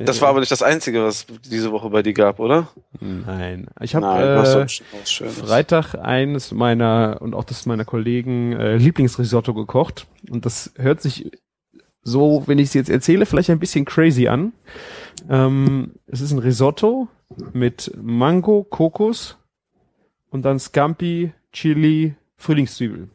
Das 0.05 0.21
war 0.21 0.29
aber 0.29 0.41
nicht 0.41 0.53
das 0.53 0.63
Einzige, 0.63 1.03
was 1.03 1.27
diese 1.45 1.73
Woche 1.73 1.91
bei 1.91 2.03
dir 2.03 2.13
gab, 2.13 2.39
oder? 2.39 2.69
Nein. 3.01 3.67
Ich 3.81 3.95
habe 3.95 4.07
äh. 4.07 5.29
Freitag 5.29 5.95
eines 5.95 6.53
meiner 6.53 7.19
und 7.21 7.35
auch 7.35 7.45
das 7.45 7.67
meiner 7.67 7.85
Kollegen 7.85 8.53
äh, 8.53 8.77
Lieblingsrisotto 8.77 9.55
gekocht. 9.55 10.07
Und 10.31 10.47
das 10.47 10.73
hört 10.77 11.01
sich 11.01 11.31
so, 12.03 12.45
wenn 12.47 12.59
ich 12.59 12.69
es 12.69 12.75
jetzt 12.75 12.91
erzähle, 12.91 13.27
vielleicht 13.27 13.51
ein 13.51 13.59
bisschen 13.59 13.85
crazy 13.85 14.29
an. 14.29 14.53
Ähm, 15.29 15.93
es 16.07 16.21
ist 16.21 16.33
ein 16.33 16.39
Risotto 16.39 17.09
mit 17.53 17.93
Mango, 17.97 18.65
Kokos 18.65 19.39
und 20.31 20.43
dann 20.43 20.59
Scampi, 20.59 21.33
Chili, 21.53 22.15
Frühlingszwiebel. 22.37 23.09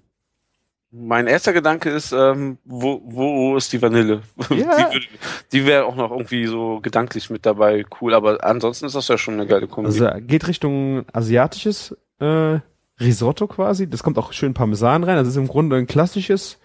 Mein 0.91 1.27
erster 1.27 1.51
Gedanke 1.51 1.89
ist, 1.89 2.13
ähm, 2.13 2.57
wo, 2.63 3.01
wo 3.03 3.57
ist 3.57 3.73
die 3.73 3.81
Vanille? 3.81 4.21
Ja. 4.49 4.89
Die, 4.89 5.07
die 5.51 5.65
wäre 5.65 5.85
auch 5.85 5.95
noch 5.95 6.11
irgendwie 6.11 6.45
so 6.47 6.79
gedanklich 6.79 7.29
mit 7.29 7.45
dabei, 7.45 7.85
cool, 7.99 8.13
aber 8.13 8.43
ansonsten 8.43 8.85
ist 8.85 8.95
das 8.95 9.07
ja 9.07 9.17
schon 9.17 9.35
eine 9.35 9.47
geile 9.47 9.67
Kombi. 9.67 9.87
Also 9.87 10.05
er 10.05 10.21
geht 10.21 10.47
Richtung 10.47 11.05
asiatisches 11.11 11.95
äh, 12.19 12.59
Risotto 12.99 13.47
quasi. 13.47 13.89
Das 13.89 14.01
kommt 14.01 14.17
auch 14.17 14.33
schön 14.33 14.53
Parmesan 14.53 15.03
rein. 15.03 15.17
Also 15.17 15.29
ist 15.29 15.37
im 15.37 15.47
Grunde 15.47 15.75
ein 15.75 15.87
klassisches 15.87 16.59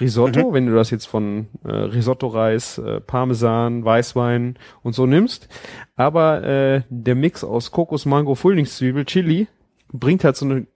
Risotto, 0.00 0.52
wenn 0.52 0.66
du 0.66 0.74
das 0.74 0.90
jetzt 0.90 1.06
von 1.06 1.48
äh, 1.64 1.70
Risotto-Reis, 1.70 2.78
äh, 2.78 3.00
Parmesan, 3.00 3.84
Weißwein 3.84 4.58
und 4.82 4.94
so 4.94 5.06
nimmst. 5.06 5.48
Aber 5.96 6.42
äh, 6.42 6.82
der 6.88 7.14
Mix 7.14 7.44
aus 7.44 7.70
Kokos, 7.70 8.06
Mango, 8.06 8.34
Frühlingszwiebel, 8.34 9.04
Chili 9.04 9.48
bringt 9.92 10.24
halt 10.24 10.36
so 10.36 10.46
eine 10.46 10.66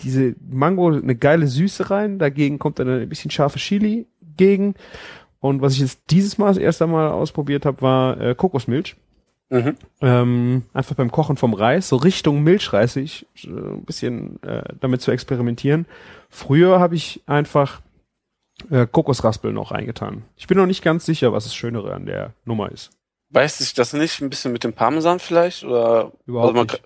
diese 0.00 0.34
Mango 0.40 0.88
eine 0.88 1.14
geile 1.14 1.46
Süße 1.46 1.90
rein. 1.90 2.18
Dagegen 2.18 2.58
kommt 2.58 2.78
dann 2.78 2.88
ein 2.88 3.08
bisschen 3.08 3.30
scharfe 3.30 3.58
Chili 3.58 4.06
gegen. 4.36 4.74
Und 5.40 5.60
was 5.60 5.74
ich 5.74 5.80
jetzt 5.80 6.02
dieses 6.10 6.38
Mal 6.38 6.48
das 6.48 6.56
erste 6.56 6.86
Mal 6.86 7.10
ausprobiert 7.10 7.66
habe, 7.66 7.82
war 7.82 8.20
äh, 8.20 8.34
Kokosmilch 8.34 8.96
Mhm. 9.50 9.76
ähm, 10.00 10.62
einfach 10.72 10.96
beim 10.96 11.10
Kochen 11.12 11.36
vom 11.36 11.52
Reis, 11.54 11.88
so 11.88 11.96
Richtung 11.96 12.42
Milchreis, 12.42 12.96
ich, 12.96 13.26
äh, 13.44 13.48
ein 13.50 13.84
bisschen 13.84 14.42
äh, 14.42 14.64
damit 14.80 15.02
zu 15.02 15.10
experimentieren. 15.10 15.86
Früher 16.30 16.80
habe 16.80 16.96
ich 16.96 17.22
einfach 17.26 17.80
äh, 18.70 18.86
Kokosraspel 18.86 19.52
noch 19.52 19.70
eingetan. 19.70 20.24
Ich 20.36 20.46
bin 20.46 20.56
noch 20.58 20.66
nicht 20.66 20.82
ganz 20.82 21.04
sicher, 21.04 21.32
was 21.32 21.44
das 21.44 21.54
Schönere 21.54 21.92
an 21.94 22.06
der 22.06 22.32
Nummer 22.44 22.72
ist. 22.72 22.90
Weiß 23.30 23.58
sich 23.58 23.74
das 23.74 23.92
nicht 23.92 24.20
ein 24.22 24.30
bisschen 24.30 24.52
mit 24.52 24.64
dem 24.64 24.72
Parmesan 24.72 25.18
vielleicht? 25.18 25.62
Oder 25.64 26.12
Überhaupt 26.26 26.48
also 26.48 26.56
man 26.56 26.66
nicht. 26.66 26.82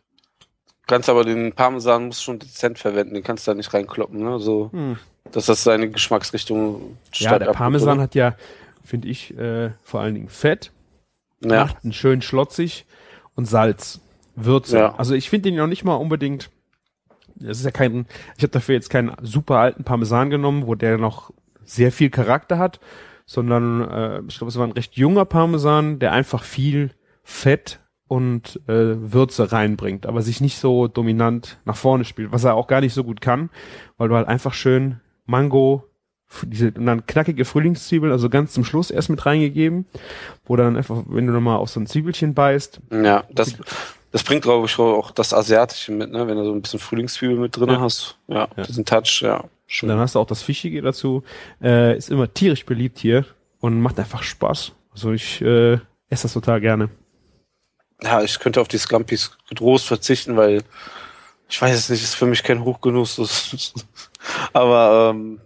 Ka- 0.89 0.95
kannst 0.97 1.09
aber 1.09 1.24
den 1.24 1.53
Parmesan 1.53 2.07
musst 2.07 2.24
schon 2.24 2.39
dezent 2.39 2.78
verwenden, 2.78 3.14
den 3.14 3.22
kannst 3.22 3.47
du 3.47 3.51
da 3.53 3.55
nicht 3.55 3.72
reinkloppen, 3.72 4.18
ne? 4.22 4.39
So, 4.41 4.70
Hm. 4.72 4.99
dass 5.32 5.47
das 5.47 5.62
seine 5.62 5.89
Geschmacksrichtung 5.91 6.97
Ja, 7.12 7.28
stark 7.28 7.39
der 7.41 7.49
abgibt, 7.49 7.59
Parmesan 7.59 7.95
oder? 7.99 8.03
hat 8.03 8.14
ja, 8.14 8.34
finde 8.84 9.09
ich, 9.09 9.36
äh, 9.39 9.70
vor 9.82 10.01
allen 10.01 10.14
Dingen 10.14 10.28
Fett, 10.28 10.72
ja. 11.45 11.64
macht 11.64 11.84
einen 11.84 11.93
schön 11.93 12.22
schlotzig 12.22 12.86
und 13.36 13.45
Salz, 13.47 14.01
Würze. 14.34 14.78
Ja. 14.78 14.95
Also 14.97 15.14
ich 15.14 15.28
finde 15.30 15.51
den 15.51 15.57
noch 15.59 15.66
nicht 15.66 15.84
mal 15.84 15.95
unbedingt. 15.95 16.51
Das 17.36 17.59
ist 17.59 17.64
ja 17.64 17.70
kein. 17.70 18.07
Ich 18.36 18.43
habe 18.43 18.51
dafür 18.53 18.74
jetzt 18.74 18.89
keinen 18.91 19.12
super 19.22 19.57
alten 19.59 19.84
Parmesan 19.84 20.30
genommen, 20.30 20.66
wo 20.66 20.74
der 20.74 20.99
noch 20.99 21.30
sehr 21.64 21.93
viel 21.93 22.11
Charakter 22.11 22.59
hat, 22.59 22.80
sondern 23.26 23.82
äh, 23.91 24.22
ich 24.28 24.39
glaube, 24.39 24.49
es 24.51 24.57
war 24.59 24.66
ein 24.66 24.72
recht 24.72 24.97
junger 24.97 25.24
Parmesan, 25.24 25.99
der 26.01 26.12
einfach 26.12 26.43
viel 26.43 26.91
Fett 27.22 27.78
und 28.09 28.61
äh, 28.67 29.13
Würze 29.13 29.53
reinbringt, 29.53 30.07
aber 30.07 30.23
sich 30.23 30.41
nicht 30.41 30.59
so 30.59 30.89
dominant 30.89 31.59
nach 31.65 31.77
vorne 31.77 32.05
spielt, 32.05 32.33
was 32.33 32.45
er 32.45 32.55
auch 32.55 32.67
gar 32.67 32.81
nicht 32.81 32.95
so 32.95 33.05
gut 33.05 33.21
kann, 33.21 33.51
weil 33.99 34.09
du 34.09 34.17
halt 34.17 34.27
einfach 34.29 34.55
schön 34.55 35.01
Mango, 35.27 35.85
diese 36.45 36.73
und 36.73 36.85
dann 36.87 37.07
knackige 37.07 37.45
Frühlingszwiebeln, 37.45 38.13
also 38.13 38.29
ganz 38.29 38.53
zum 38.53 38.65
Schluss 38.65 38.91
erst 38.91 39.09
mit 39.11 39.25
reingegeben, 39.25 39.87
wo 40.45 40.57
dann 40.57 40.77
einfach, 40.77 41.05
wenn 41.07 41.27
du 41.27 41.33
nochmal 41.33 41.57
auf 41.59 41.71
so 41.71 41.81
ein 41.81 41.87
Zwiebelchen 41.87 42.35
beißt, 42.35 42.81
Ja, 42.91 43.25
das, 43.31 43.57
das 44.13 44.23
bringt, 44.25 44.43
glaube 44.43 44.67
ich, 44.67 44.79
auch 44.79 45.11
das 45.11 45.33
Asiatische 45.35 45.93
mit, 45.93 46.11
ne? 46.11 46.27
Wenn 46.27 46.37
du 46.37 46.45
so 46.45 46.53
ein 46.53 46.61
bisschen 46.63 46.81
Frühlingszwiebel 46.81 47.37
mit 47.39 47.57
drin 47.57 47.69
Ja. 47.71 47.81
hast. 47.81 48.17
Ja, 48.27 48.49
Ja. 48.57 48.63
diesen 48.65 48.85
Touch, 48.85 49.21
ja. 49.23 49.37
Und 49.41 49.51
Schön. 49.67 49.89
dann 49.91 49.99
hast 49.99 50.15
du 50.15 50.19
auch 50.19 50.27
das 50.27 50.43
Fischige 50.43 50.81
dazu. 50.83 51.23
Äh, 51.63 51.97
ist 51.97 52.11
immer 52.11 52.33
tierisch 52.33 52.65
beliebt 52.65 52.99
hier 52.99 53.25
und 53.61 53.81
macht 53.83 53.99
einfach 53.99 54.23
Spaß. 54.23 54.73
Also 54.93 55.13
ich 55.13 55.41
äh, 55.43 55.75
esse 56.09 56.23
das 56.23 56.33
total 56.33 56.61
gerne. 56.63 56.89
Ja, 58.03 58.22
ich 58.22 58.38
könnte 58.38 58.61
auf 58.61 58.68
die 58.68 58.78
Scampis 58.78 59.36
getrost 59.49 59.86
verzichten, 59.86 60.36
weil 60.36 60.62
ich 61.49 61.61
weiß 61.61 61.76
es 61.76 61.88
nicht, 61.88 62.03
ist 62.03 62.14
für 62.14 62.26
mich 62.26 62.42
kein 62.42 62.64
Hochgenuss. 62.64 63.74
Aber 64.53 65.11
ähm, 65.11 65.40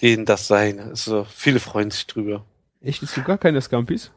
denen 0.00 0.24
das 0.24 0.46
sein. 0.46 0.78
Also, 0.78 1.26
viele 1.34 1.60
freuen 1.60 1.90
sich 1.90 2.06
drüber. 2.06 2.44
Echt, 2.80 3.02
isst 3.02 3.16
du 3.16 3.22
gar 3.22 3.38
keine 3.38 3.60
Scampis? 3.60 4.10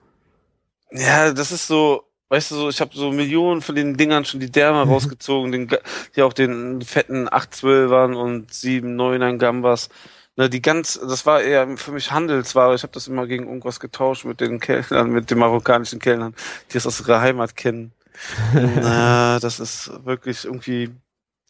Ja, 0.91 1.31
das 1.31 1.51
ist 1.51 1.67
so, 1.67 2.03
weißt 2.29 2.51
du, 2.51 2.55
so, 2.55 2.69
ich 2.69 2.81
habe 2.81 2.91
so 2.93 3.11
Millionen 3.11 3.61
von 3.61 3.75
den 3.75 3.97
Dingern 3.97 4.25
schon 4.25 4.39
die 4.39 4.51
Därme 4.51 4.83
rausgezogen, 4.83 5.51
den, 5.51 5.69
die 6.15 6.21
auch 6.21 6.33
den 6.33 6.81
fetten 6.81 7.27
812ern 7.29 8.13
und 8.13 8.53
7, 8.53 8.99
9ern 8.99 9.37
Gambas. 9.37 9.89
Ne, 10.41 10.49
die 10.49 10.59
ganz, 10.63 10.99
das 11.07 11.27
war 11.27 11.43
eher 11.43 11.77
für 11.77 11.91
mich 11.91 12.11
Handelsware. 12.11 12.73
Ich 12.73 12.81
habe 12.81 12.93
das 12.93 13.07
immer 13.07 13.27
gegen 13.27 13.45
irgendwas 13.45 13.79
getauscht 13.79 14.25
mit 14.25 14.41
den 14.41 14.59
Kellnern, 14.59 15.11
mit 15.11 15.29
den 15.29 15.37
marokkanischen 15.37 15.99
Kellnern, 15.99 16.33
die 16.73 16.77
es 16.77 16.87
aus 16.87 16.99
ihrer 17.01 17.21
Heimat 17.21 17.55
kennen. 17.55 17.91
Na, 18.55 19.39
das 19.39 19.59
ist 19.59 19.91
wirklich 20.03 20.45
irgendwie, 20.45 20.89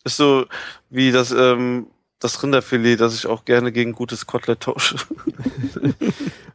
ist 0.04 0.18
so 0.18 0.46
wie 0.90 1.14
das, 1.14 1.32
ähm, 1.32 1.88
das 2.20 2.44
Rinderfilet, 2.44 2.98
das 2.98 3.16
ich 3.16 3.28
auch 3.28 3.46
gerne 3.46 3.72
gegen 3.72 3.94
gutes 3.94 4.28
Kotelett 4.28 4.60
tausche. 4.60 4.98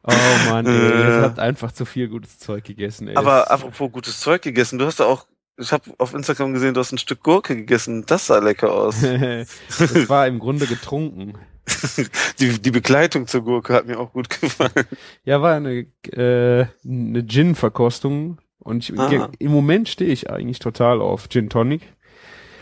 Oh 0.09 0.51
Mann, 0.51 0.67
ey, 0.67 0.73
Äh. 0.73 1.17
ihr 1.17 1.23
habt 1.23 1.41
einfach 1.41 1.73
zu 1.73 1.85
viel 1.85 2.07
gutes 2.09 2.39
Zeug 2.39 2.63
gegessen, 2.63 3.09
ey. 3.09 3.17
Aber 3.17 3.51
apropos 3.51 3.91
gutes 3.91 4.21
Zeug 4.21 4.41
gegessen, 4.43 4.79
du 4.79 4.87
hast 4.87 5.01
da 5.01 5.05
auch, 5.07 5.27
ich 5.57 5.73
habe 5.73 5.91
auf 5.99 6.15
Instagram 6.15 6.53
gesehen, 6.53 6.75
du 6.75 6.81
hast 6.81 6.93
ein 6.93 6.99
Stück 6.99 7.25
Gurke 7.25 7.57
gegessen. 7.57 8.05
Das 8.07 8.29
sah 8.29 8.39
lecker 8.39 8.73
aus. 8.73 9.01
das 9.01 10.09
war 10.09 10.29
im 10.29 10.39
Grunde 10.39 10.69
getrunken. 10.69 11.33
die, 12.41 12.61
die 12.61 12.71
Begleitung 12.71 13.27
zur 13.27 13.43
Gurke 13.43 13.75
hat 13.75 13.87
mir 13.87 13.99
auch 13.99 14.13
gut 14.13 14.29
gefallen. 14.31 14.87
Ja, 15.25 15.43
war 15.43 15.55
eine, 15.57 15.87
äh, 16.13 16.67
eine 16.85 17.27
Gin-Verkostung. 17.27 18.39
Und 18.59 18.89
ich, 18.89 18.99
Ah. 18.99 19.31
im 19.39 19.53
Moment 19.53 19.89
stehe 19.89 20.11
ich 20.11 20.29
eigentlich 20.31 20.59
total 20.59 21.01
auf 21.01 21.29
Gin 21.29 21.49
Tonic. 21.49 21.83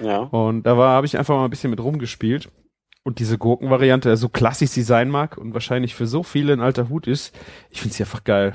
Ja. 0.02 0.18
Und 0.18 0.64
da 0.64 0.76
war, 0.76 0.90
habe 0.96 1.07
ich 1.07 1.16
einfach 1.18 1.34
mal 1.34 1.44
ein 1.44 1.50
bisschen 1.50 1.70
mit 1.70 1.80
rumgespielt. 1.80 2.50
Und 3.05 3.18
diese 3.18 3.36
Gurkenvariante, 3.38 4.16
so 4.16 4.28
klassisch 4.30 4.70
sie 4.70 4.82
sein 4.82 5.11
mag 5.11 5.36
und 5.36 5.52
wahrscheinlich 5.52 5.94
für 5.94 6.07
so 6.07 6.22
viele 6.22 6.55
ein 6.55 6.61
alter 6.61 6.88
Hut 6.88 7.07
ist, 7.07 7.34
ich 7.70 7.80
finde 7.80 7.94
sie 7.94 8.02
einfach 8.02 8.24
geil. 8.24 8.55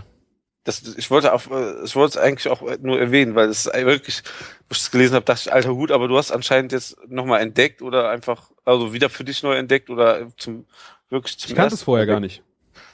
Das, 0.70 0.96
ich 0.96 1.10
wollte 1.10 1.34
auf, 1.34 1.50
äh, 1.50 1.84
ich 1.84 1.96
wollte 1.96 2.18
es 2.20 2.24
eigentlich 2.24 2.48
auch 2.48 2.62
nur 2.80 3.00
erwähnen, 3.00 3.34
weil 3.36 3.50
es 3.50 3.66
wirklich, 3.66 4.22
wo 4.68 4.74
ich 4.74 4.78
es 4.78 4.92
gelesen 4.92 5.16
habe, 5.16 5.26
dachte 5.26 5.42
ich, 5.46 5.54
alter 5.54 5.74
Hut, 5.74 5.92
aber 5.92 6.08
du 6.08 6.18
hast 6.18 6.32
anscheinend 6.32 6.72
jetzt 6.72 6.98
nochmal 7.08 7.42
entdeckt 7.42 7.82
oder 7.82 8.10
einfach, 8.10 8.52
also 8.66 8.94
wieder 8.94 9.10
für 9.10 9.24
dich 9.24 9.42
neu 9.44 9.56
entdeckt 9.56 9.90
oder 9.90 10.28
zum 10.38 10.66
wirklich 11.10 11.38
zum 11.40 11.50
Ich 11.50 11.56
kannte 11.56 11.76
es 11.76 11.84
vorher 11.84 12.06
gar 12.06 12.20
nicht. 12.20 12.44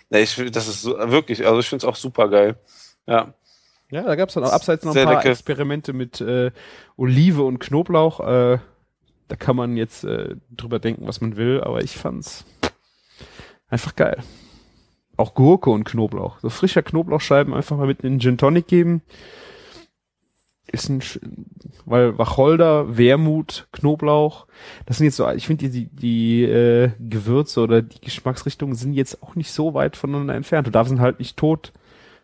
Nee, 0.10 0.22
ich 0.22 0.32
finde, 0.32 0.52
das 0.52 0.68
ist 0.68 0.84
so, 0.84 0.98
wirklich, 1.12 1.46
also 1.46 1.60
ich 1.60 1.68
finde 1.68 1.86
es 1.86 1.90
auch 1.90 1.96
super 1.96 2.30
geil. 2.30 2.56
Ja. 3.08 3.34
Ja, 3.92 4.04
da 4.04 4.16
gab 4.16 4.30
es 4.30 4.36
dann 4.36 4.44
auch 4.44 4.52
abseits 4.52 4.84
noch 4.84 4.96
ein 4.96 5.04
paar 5.04 5.16
lecker. 5.16 5.30
Experimente 5.30 5.94
mit 5.94 6.20
äh, 6.22 6.52
Olive 6.98 7.44
und 7.44 7.60
Knoblauch. 7.60 8.20
Äh, 8.20 8.60
da 9.28 9.36
kann 9.36 9.56
man 9.56 9.78
jetzt 9.78 10.04
äh, 10.04 10.36
drüber 10.50 10.80
denken, 10.80 11.08
was 11.08 11.22
man 11.22 11.36
will, 11.36 11.62
aber 11.62 11.84
ich 11.84 11.98
fand's 11.98 12.46
einfach 13.68 13.96
geil. 13.96 14.24
Auch 15.18 15.34
Gurke 15.34 15.70
und 15.70 15.86
Knoblauch. 15.86 16.40
So 16.40 16.50
frischer 16.50 16.84
Knoblauchscheiben 16.84 17.54
einfach 17.54 17.78
mal 17.78 17.88
mit 17.88 18.02
in 18.02 18.14
den 18.14 18.20
Gin 18.20 18.38
Tonic 18.38 18.68
geben. 18.68 19.02
ist 20.72 20.90
ein, 20.90 21.02
weil 21.86 22.18
Wacholder, 22.18 22.98
Wermut, 22.98 23.68
Knoblauch, 23.72 24.48
das 24.86 24.98
sind 24.98 25.06
jetzt 25.06 25.16
so, 25.16 25.30
ich 25.30 25.48
finde 25.48 25.70
die, 25.70 25.88
die, 25.88 25.96
die 25.96 26.44
äh, 26.44 26.92
Gewürze 27.00 27.62
oder 27.62 27.82
die 27.82 28.02
Geschmacksrichtungen 28.02 28.76
sind 28.76 28.94
jetzt 28.94 29.24
auch 29.24 29.36
nicht 29.36 29.52
so 29.52 29.74
weit 29.74 29.96
voneinander 29.96 30.36
entfernt. 30.36 30.68
Du 30.68 30.72
darfst 30.72 30.92
ihn 30.92 31.02
halt 31.02 31.20
nicht 31.20 31.38
tot, 31.38 31.72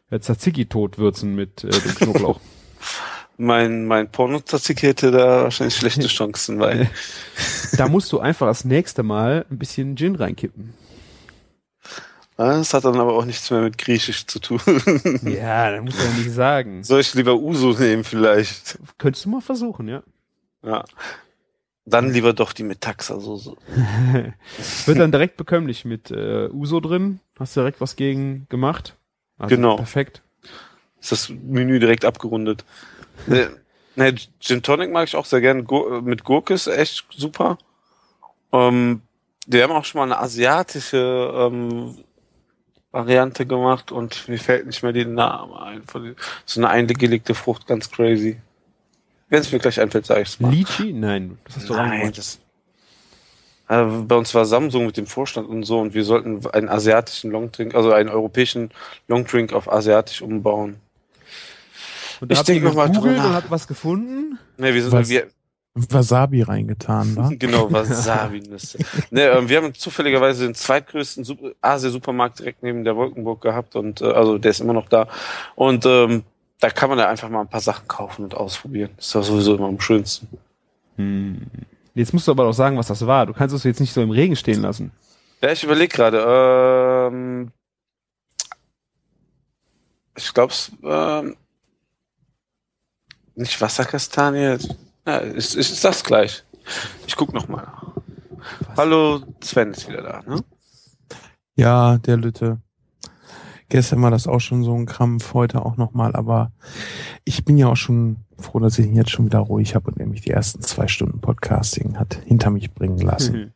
äh, 0.09 0.19
Tzatziki 0.19 0.65
tot 0.65 0.97
würzen 0.97 1.35
mit 1.35 1.63
äh, 1.63 1.69
dem 1.69 1.95
Knoblauch. 1.95 2.39
Mein, 3.37 3.87
mein 3.87 4.11
Porno-Tzatziki 4.11 4.85
hätte 4.85 5.09
da 5.09 5.43
wahrscheinlich 5.43 5.75
schlechte 5.75 6.07
Chancen, 6.07 6.59
weil 6.59 6.91
da 7.75 7.87
musst 7.87 8.11
du 8.11 8.19
einfach 8.19 8.45
das 8.45 8.65
nächste 8.65 9.01
Mal 9.01 9.47
ein 9.49 9.57
bisschen 9.57 9.95
Gin 9.97 10.15
reinkippen. 10.15 10.75
Das 12.47 12.73
hat 12.73 12.85
dann 12.85 12.99
aber 12.99 13.13
auch 13.13 13.25
nichts 13.25 13.49
mehr 13.51 13.61
mit 13.61 13.77
Griechisch 13.77 14.25
zu 14.25 14.39
tun. 14.39 14.59
Ja, 15.23 15.71
da 15.71 15.81
musst 15.81 15.99
du 15.99 16.03
ja 16.03 16.11
nicht 16.13 16.31
sagen. 16.31 16.83
Soll 16.83 17.01
ich 17.01 17.13
lieber 17.13 17.35
Uso 17.35 17.73
nehmen 17.73 18.03
vielleicht? 18.03 18.79
Könntest 18.97 19.25
du 19.25 19.29
mal 19.29 19.41
versuchen, 19.41 19.87
ja. 19.87 20.03
Ja. 20.63 20.85
Dann 21.85 22.11
lieber 22.13 22.33
doch 22.33 22.53
die 22.53 22.63
mit 22.63 22.81
Taxa-Soße. 22.81 23.55
Wird 24.85 24.99
dann 24.99 25.11
direkt 25.11 25.37
bekömmlich 25.37 25.83
mit 25.83 26.11
äh, 26.11 26.47
Uso 26.49 26.79
drin. 26.79 27.19
Hast 27.37 27.55
du 27.55 27.61
direkt 27.61 27.81
was 27.81 27.95
gegen 27.95 28.45
gemacht? 28.49 28.95
Also 29.37 29.55
Genau. 29.55 29.75
Perfekt. 29.77 30.21
Ist 31.01 31.11
das 31.11 31.29
Menü 31.29 31.79
direkt 31.79 32.05
abgerundet. 32.05 32.63
Ne, 33.25 33.49
ne, 33.95 34.15
Gin 34.39 34.61
Tonic 34.61 34.91
mag 34.91 35.07
ich 35.07 35.15
auch 35.15 35.25
sehr 35.25 35.41
gern. 35.41 35.65
Gur 35.65 36.01
mit 36.03 36.23
Gurke 36.23 36.53
ist 36.53 36.67
echt 36.67 37.05
super. 37.15 37.57
Ähm, 38.53 39.01
die 39.47 39.61
haben 39.63 39.71
auch 39.71 39.85
schon 39.85 39.99
mal 39.99 40.05
eine 40.05 40.19
asiatische 40.19 41.31
ähm, 41.35 41.97
Variante 42.91 43.45
gemacht 43.45 43.91
und 43.91 44.27
mir 44.27 44.37
fällt 44.39 44.65
nicht 44.67 44.83
mehr 44.83 44.93
die 44.93 45.05
Name 45.05 45.61
ein. 45.61 45.83
Von 45.83 46.15
So 46.45 46.59
eine 46.59 46.69
eingelegte 46.69 47.33
Frucht, 47.35 47.67
ganz 47.67 47.89
crazy. 47.89 48.41
Wenn 49.29 49.41
es 49.41 49.51
mir 49.51 49.59
gleich 49.59 49.79
einfällt, 49.79 50.05
sage 50.05 50.21
ich 50.21 50.29
es 50.29 50.39
mal. 50.39 50.53
Lychee? 50.53 50.91
Nein, 50.93 51.39
das 51.45 51.55
hast 51.57 51.69
du 51.69 51.73
Nein, 51.73 51.89
reingemacht. 51.89 52.17
das, 52.17 52.39
äh, 53.69 53.83
bei 53.83 54.15
uns 54.15 54.33
war 54.35 54.45
Samsung 54.45 54.85
mit 54.87 54.97
dem 54.97 55.07
Vorstand 55.07 55.47
und 55.49 55.63
so 55.63 55.79
und 55.79 55.93
wir 55.93 56.03
sollten 56.03 56.45
einen 56.47 56.69
asiatischen 56.69 57.31
Longdrink, 57.31 57.75
also 57.75 57.93
einen 57.93 58.09
europäischen 58.09 58.71
Longdrink 59.07 59.53
auf 59.53 59.71
asiatisch 59.71 60.21
umbauen. 60.21 60.81
Und 62.19 62.31
da 62.31 62.35
Ich 62.35 62.39
habt 62.39 62.49
ihr 62.53 62.55
denk 62.55 62.65
noch 62.65 62.75
mal 62.75 62.89
drüber 62.89 63.23
und 63.25 63.31
nach. 63.31 63.33
habt 63.33 63.51
was 63.51 63.67
gefunden? 63.67 64.37
Ne, 64.57 64.73
wir 64.73 64.83
sind 64.83 64.91
Was? 64.91 65.09
wir, 65.09 65.27
Wasabi 65.73 66.41
reingetan, 66.41 67.15
wa? 67.15 67.29
genau, 67.39 67.71
Wasabi-Nüsse. 67.71 68.79
ne, 69.09 69.21
ähm, 69.27 69.47
wir 69.47 69.57
haben 69.57 69.73
zufälligerweise 69.73 70.43
den 70.45 70.53
zweitgrößten 70.55 71.23
Sup- 71.23 71.55
Asia-Supermarkt 71.61 72.39
direkt 72.39 72.61
neben 72.61 72.83
der 72.83 72.95
Wolkenburg 72.95 73.41
gehabt 73.41 73.75
und 73.75 74.01
äh, 74.01 74.05
also 74.05 74.37
der 74.37 74.51
ist 74.51 74.59
immer 74.59 74.73
noch 74.73 74.89
da. 74.89 75.07
Und 75.55 75.85
ähm, 75.85 76.23
da 76.59 76.69
kann 76.69 76.89
man 76.89 76.99
ja 76.99 77.07
einfach 77.07 77.29
mal 77.29 77.41
ein 77.41 77.47
paar 77.49 77.61
Sachen 77.61 77.87
kaufen 77.87 78.23
und 78.23 78.35
ausprobieren. 78.35 78.91
Ist 78.97 79.15
doch 79.15 79.23
sowieso 79.23 79.55
immer 79.55 79.67
am 79.67 79.79
schönsten. 79.79 80.27
Hm. 80.97 81.41
Jetzt 81.95 82.13
musst 82.13 82.27
du 82.27 82.31
aber 82.31 82.45
auch 82.47 82.53
sagen, 82.53 82.77
was 82.77 82.87
das 82.87 83.05
war. 83.07 83.25
Du 83.25 83.33
kannst 83.33 83.55
es 83.55 83.63
jetzt 83.63 83.79
nicht 83.79 83.93
so 83.93 84.01
im 84.01 84.11
Regen 84.11 84.35
stehen 84.35 84.61
lassen. 84.61 84.91
Ja, 85.41 85.51
ich 85.51 85.63
überlege 85.63 85.93
gerade. 85.95 86.19
Ähm, 87.11 87.51
ich 90.17 90.33
glaube, 90.33 90.51
es 90.53 90.71
ähm, 90.83 91.35
nicht 93.35 93.59
Wasserkastanie. 93.59 94.57
Ja, 95.05 95.17
ist, 95.17 95.55
ist, 95.55 95.71
ist 95.71 95.83
das 95.83 96.03
gleich. 96.03 96.43
Ich 97.07 97.15
guck 97.15 97.33
noch 97.33 97.47
mal. 97.47 97.63
nach. 97.63 97.91
Hallo, 98.77 99.21
Sven 99.41 99.71
ist 99.71 99.87
wieder 99.87 100.01
da. 100.01 100.21
Ne? 100.25 100.43
Ja, 101.55 101.97
der 101.97 102.17
Lütte. 102.17 102.59
Gestern 103.69 104.01
war 104.01 104.11
das 104.11 104.27
auch 104.27 104.39
schon 104.39 104.63
so 104.63 104.75
ein 104.75 104.85
Krampf, 104.85 105.33
heute 105.33 105.65
auch 105.65 105.77
nochmal, 105.77 106.15
aber 106.15 106.51
ich 107.23 107.45
bin 107.45 107.57
ja 107.57 107.67
auch 107.67 107.77
schon 107.77 108.17
froh, 108.37 108.59
dass 108.59 108.77
ich 108.77 108.85
ihn 108.85 108.95
jetzt 108.95 109.11
schon 109.11 109.25
wieder 109.25 109.39
ruhig 109.39 109.75
habe 109.75 109.91
und 109.91 109.97
nämlich 109.97 110.21
die 110.21 110.31
ersten 110.31 110.61
zwei 110.61 110.87
Stunden 110.87 111.21
Podcasting 111.21 111.97
hat 111.97 112.15
hinter 112.25 112.49
mich 112.49 112.73
bringen 112.73 112.97
lassen. 112.97 113.35
Mhm. 113.35 113.51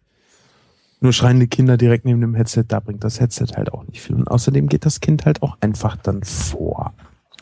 Nur 1.02 1.12
schreiende 1.12 1.48
Kinder 1.48 1.76
direkt 1.76 2.06
neben 2.06 2.22
dem 2.22 2.34
Headset, 2.34 2.64
da 2.68 2.80
bringt 2.80 3.04
das 3.04 3.20
Headset 3.20 3.48
halt 3.56 3.74
auch 3.74 3.84
nicht 3.84 4.02
viel. 4.02 4.16
Und 4.16 4.30
außerdem 4.30 4.70
geht 4.70 4.86
das 4.86 5.02
Kind 5.02 5.26
halt 5.26 5.44
auch 5.44 5.58
einfach 5.60 5.98
dann 5.98 6.24
vor. 6.24 6.94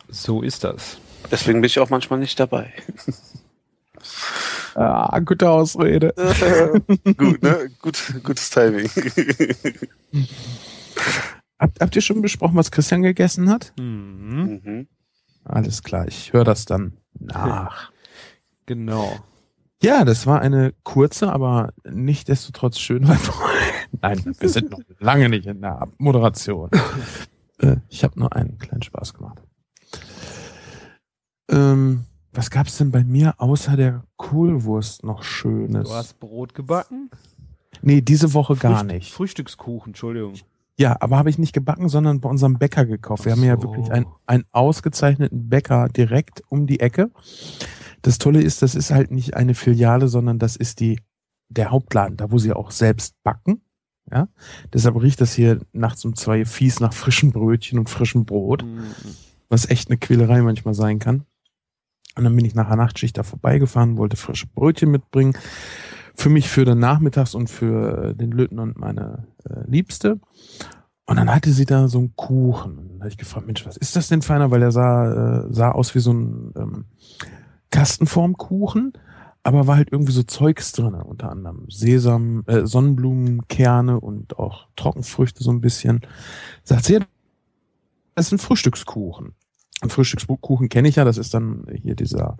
So 0.09 0.41
ist 0.41 0.63
das. 0.63 0.97
Deswegen 1.31 1.61
bin 1.61 1.67
ich 1.67 1.79
auch 1.79 1.89
manchmal 1.89 2.19
nicht 2.19 2.39
dabei. 2.39 2.73
Ah, 4.75 5.19
gute 5.19 5.49
Ausrede. 5.49 6.13
Gut, 7.17 7.43
ne? 7.43 7.69
Gut, 7.81 8.13
gutes 8.23 8.49
Timing. 8.49 8.89
Habt, 11.59 11.79
habt 11.79 11.95
ihr 11.95 12.01
schon 12.01 12.21
besprochen, 12.21 12.57
was 12.57 12.71
Christian 12.71 13.03
gegessen 13.03 13.49
hat? 13.49 13.73
Mhm. 13.79 14.61
mhm. 14.63 14.87
Alles 15.45 15.83
klar, 15.83 16.07
ich 16.07 16.33
höre 16.33 16.43
das 16.43 16.65
dann 16.65 16.97
nach. 17.19 17.91
Genau. 18.65 19.19
Ja, 19.81 20.05
das 20.05 20.25
war 20.25 20.39
eine 20.39 20.73
kurze, 20.83 21.33
aber 21.33 21.73
nicht 21.83 22.29
destotrotz 22.29 22.79
schöne 22.79 23.07
Folge. 23.07 23.59
Nein, 24.01 24.35
wir 24.39 24.47
sind 24.47 24.71
noch 24.71 24.79
lange 24.99 25.27
nicht 25.27 25.45
in 25.45 25.59
der 25.59 25.85
Moderation. 25.97 26.69
äh, 27.59 27.75
ich 27.89 28.05
habe 28.05 28.17
nur 28.17 28.33
einen 28.33 28.57
kleinen 28.59 28.83
Spaß 28.83 29.13
gemacht. 29.15 29.39
Ähm, 31.51 32.05
was 32.33 32.49
gab's 32.49 32.77
denn 32.77 32.91
bei 32.91 33.03
mir 33.03 33.35
außer 33.39 33.75
der 33.77 34.03
Kohlwurst 34.17 35.03
noch 35.03 35.23
Schönes? 35.23 35.87
Du 35.89 35.95
hast 35.95 36.19
Brot 36.19 36.53
gebacken? 36.53 37.09
Nee, 37.81 38.01
diese 38.01 38.33
Woche 38.33 38.55
gar 38.55 38.79
Frühst- 38.79 38.85
nicht. 38.93 39.11
Frühstückskuchen, 39.13 39.89
Entschuldigung. 39.91 40.33
Ja, 40.79 40.97
aber 40.99 41.17
habe 41.17 41.29
ich 41.29 41.37
nicht 41.37 41.53
gebacken, 41.53 41.87
sondern 41.89 42.19
bei 42.19 42.29
unserem 42.29 42.57
Bäcker 42.57 42.85
gekauft. 42.85 43.25
Wir 43.25 43.33
Ach 43.33 43.37
haben 43.37 43.43
ja 43.43 43.55
so. 43.57 43.63
wirklich 43.63 43.91
einen, 43.91 44.07
einen 44.25 44.43
ausgezeichneten 44.51 45.49
Bäcker 45.49 45.87
direkt 45.89 46.41
um 46.49 46.65
die 46.65 46.79
Ecke. 46.79 47.11
Das 48.01 48.17
Tolle 48.17 48.41
ist, 48.41 48.61
das 48.63 48.73
ist 48.73 48.89
halt 48.91 49.11
nicht 49.11 49.35
eine 49.35 49.53
Filiale, 49.53 50.07
sondern 50.07 50.39
das 50.39 50.55
ist 50.55 50.79
die, 50.79 50.99
der 51.49 51.69
Hauptladen, 51.71 52.17
da 52.17 52.31
wo 52.31 52.37
sie 52.39 52.53
auch 52.53 52.71
selbst 52.71 53.15
backen. 53.23 53.61
Ja, 54.11 54.27
deshalb 54.73 54.99
riecht 55.01 55.21
das 55.21 55.33
hier 55.33 55.61
nachts 55.71 56.03
um 56.03 56.15
zwei 56.15 56.43
fies 56.43 56.79
nach 56.81 56.93
frischen 56.93 57.31
Brötchen 57.31 57.79
und 57.79 57.89
frischem 57.89 58.25
Brot, 58.25 58.63
Mhm. 58.65 58.83
was 59.49 59.69
echt 59.69 59.89
eine 59.89 59.97
Quälerei 59.97 60.41
manchmal 60.41 60.73
sein 60.73 60.99
kann. 60.99 61.23
Und 62.15 62.23
dann 62.23 62.35
bin 62.35 62.45
ich 62.45 62.55
nach 62.55 62.67
der 62.67 62.77
Nachtschicht 62.77 63.17
da 63.17 63.23
vorbeigefahren, 63.23 63.97
wollte 63.97 64.17
frische 64.17 64.47
Brötchen 64.47 64.91
mitbringen. 64.91 65.37
Für 66.15 66.29
mich 66.29 66.47
für 66.47 66.63
den 66.63 66.77
Nachmittags 66.77 67.33
und 67.33 67.49
für 67.49 68.09
äh, 68.09 68.15
den 68.15 68.31
Löten 68.31 68.59
und 68.59 68.77
meine 68.77 69.27
äh, 69.49 69.67
Liebste. 69.67 70.19
Und 71.05 71.17
dann 71.17 71.33
hatte 71.33 71.51
sie 71.51 71.65
da 71.65 71.87
so 71.87 71.99
einen 71.99 72.15
Kuchen. 72.15 72.77
Und 72.77 72.89
dann 72.89 72.99
habe 72.99 73.09
ich 73.09 73.17
gefragt, 73.17 73.47
Mensch, 73.47 73.65
was 73.65 73.77
ist 73.77 73.95
das 73.95 74.07
denn 74.09 74.21
feiner? 74.21 74.51
Weil 74.51 74.61
er 74.61 74.71
sah, 74.71 75.41
äh, 75.41 75.53
sah 75.53 75.71
aus 75.71 75.95
wie 75.95 75.99
so 75.99 76.13
ein 76.13 76.53
ähm, 76.55 76.85
Kastenformkuchen, 77.71 78.93
aber 79.41 79.67
war 79.67 79.75
halt 79.75 79.91
irgendwie 79.91 80.13
so 80.13 80.23
Zeugs 80.23 80.71
drin, 80.71 80.93
unter 80.93 81.31
anderem 81.31 81.65
Sesam, 81.69 82.43
äh, 82.45 82.65
Sonnenblumenkerne 82.65 83.99
und 83.99 84.37
auch 84.37 84.67
Trockenfrüchte 84.75 85.43
so 85.43 85.51
ein 85.51 85.59
bisschen. 85.59 86.01
Sagt 86.63 86.85
sie, 86.85 86.99
das 88.15 88.27
ist 88.27 88.31
ein 88.31 88.37
Frühstückskuchen. 88.37 89.33
Ein 89.83 89.89
Frühstückskuchen 89.89 90.69
kenne 90.69 90.87
ich 90.87 90.95
ja, 90.95 91.03
das 91.03 91.17
ist 91.17 91.33
dann 91.33 91.65
hier 91.81 91.95
dieser, 91.95 92.37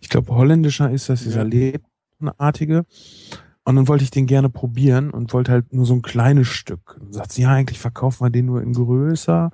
ich 0.00 0.08
glaube 0.08 0.34
holländischer 0.34 0.90
ist 0.90 1.08
das, 1.08 1.22
dieser 1.22 1.42
Ja. 1.44 1.48
Lebkuchenartige. 1.48 2.84
Und 3.64 3.76
dann 3.76 3.88
wollte 3.88 4.04
ich 4.04 4.10
den 4.10 4.26
gerne 4.26 4.50
probieren 4.50 5.10
und 5.10 5.32
wollte 5.32 5.50
halt 5.50 5.72
nur 5.72 5.86
so 5.86 5.94
ein 5.94 6.02
kleines 6.02 6.48
Stück. 6.48 6.98
Und 7.00 7.14
sagt 7.14 7.32
sie, 7.32 7.42
ja, 7.42 7.50
eigentlich 7.50 7.78
verkaufen 7.78 8.24
wir 8.26 8.30
den 8.30 8.44
nur 8.44 8.60
in 8.60 8.74
größer. 8.74 9.50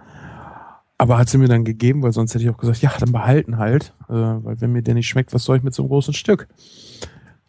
Aber 0.99 1.17
hat 1.17 1.29
sie 1.29 1.39
mir 1.39 1.47
dann 1.49 1.65
gegeben, 1.65 2.03
weil 2.03 2.13
sonst 2.13 2.35
hätte 2.35 2.43
ich 2.45 2.51
auch 2.51 2.59
gesagt, 2.59 2.83
ja, 2.83 2.93
dann 2.99 3.13
behalten 3.13 3.57
halt. 3.59 3.95
Äh, 4.09 4.13
weil 4.15 4.61
wenn 4.61 4.73
mir 4.73 4.83
der 4.83 4.95
nicht 4.95 5.09
schmeckt, 5.09 5.33
was 5.33 5.45
soll 5.45 5.57
ich 5.59 5.63
mit 5.63 5.75
so 5.75 5.83
einem 5.83 5.91
großen 5.91 6.13
Stück? 6.13 6.49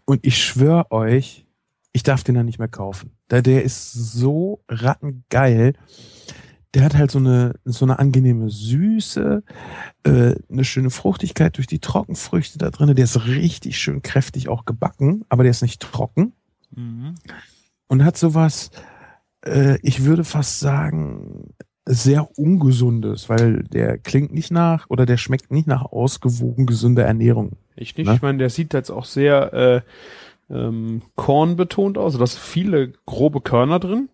Und 0.06 0.26
ich 0.26 0.38
schwöre 0.38 0.92
euch, 0.92 1.48
ich 1.94 2.04
darf 2.04 2.24
den 2.24 2.36
dann 2.36 2.46
nicht 2.46 2.60
mehr 2.60 2.68
kaufen. 2.68 3.12
Der, 3.32 3.42
der 3.42 3.64
ist 3.64 3.92
so 3.92 4.64
rattengeil. 4.70 5.74
Der 6.74 6.86
hat 6.86 6.96
halt 6.96 7.12
so 7.12 7.20
eine, 7.20 7.56
so 7.66 7.84
eine 7.86 8.00
angenehme 8.00 8.50
Süße, 8.50 9.44
äh, 10.04 10.36
eine 10.50 10.64
schöne 10.64 10.90
Fruchtigkeit 10.90 11.58
durch 11.58 11.68
die 11.68 11.80
Trockenfrüchte 11.80 12.58
da 12.58 12.70
drin. 12.70 12.96
Der 12.96 13.04
ist 13.04 13.26
richtig 13.26 13.78
schön 13.78 14.02
kräftig 14.02 14.48
auch 14.48 14.64
gebacken, 14.66 15.26
aber 15.30 15.44
der 15.44 15.52
ist 15.52 15.62
nicht 15.62 15.82
trocken 15.82 16.34
Mhm. 16.74 17.16
und 17.88 18.06
hat 18.06 18.16
sowas, 18.18 18.72
äh, 19.46 19.78
ich 19.82 20.06
würde 20.06 20.24
fast 20.24 20.62
sagen, 20.62 21.54
sehr 21.86 22.38
ungesundes, 22.38 23.28
weil 23.28 23.64
der 23.64 23.98
klingt 23.98 24.32
nicht 24.32 24.52
nach 24.52 24.90
oder 24.90 25.06
der 25.06 25.18
schmeckt 25.18 25.52
nicht 25.52 25.68
nach 25.68 25.84
ausgewogen 25.84 26.66
gesunder 26.68 27.04
Ernährung. 27.04 27.58
Ich 27.76 27.98
nicht. 27.98 28.08
Ne? 28.08 28.16
Ich 28.16 28.22
meine, 28.22 28.38
der 28.38 28.50
sieht 28.50 28.74
jetzt 28.74 28.92
auch 28.92 29.04
sehr 29.04 29.54
äh, 29.54 29.82
ähm, 30.54 31.02
kornbetont 31.16 31.98
aus. 31.98 32.18
Da 32.18 32.26
sind 32.26 32.40
viele 32.40 32.94
grobe 33.06 33.42
Körner 33.42 33.80
drin. 33.80 34.08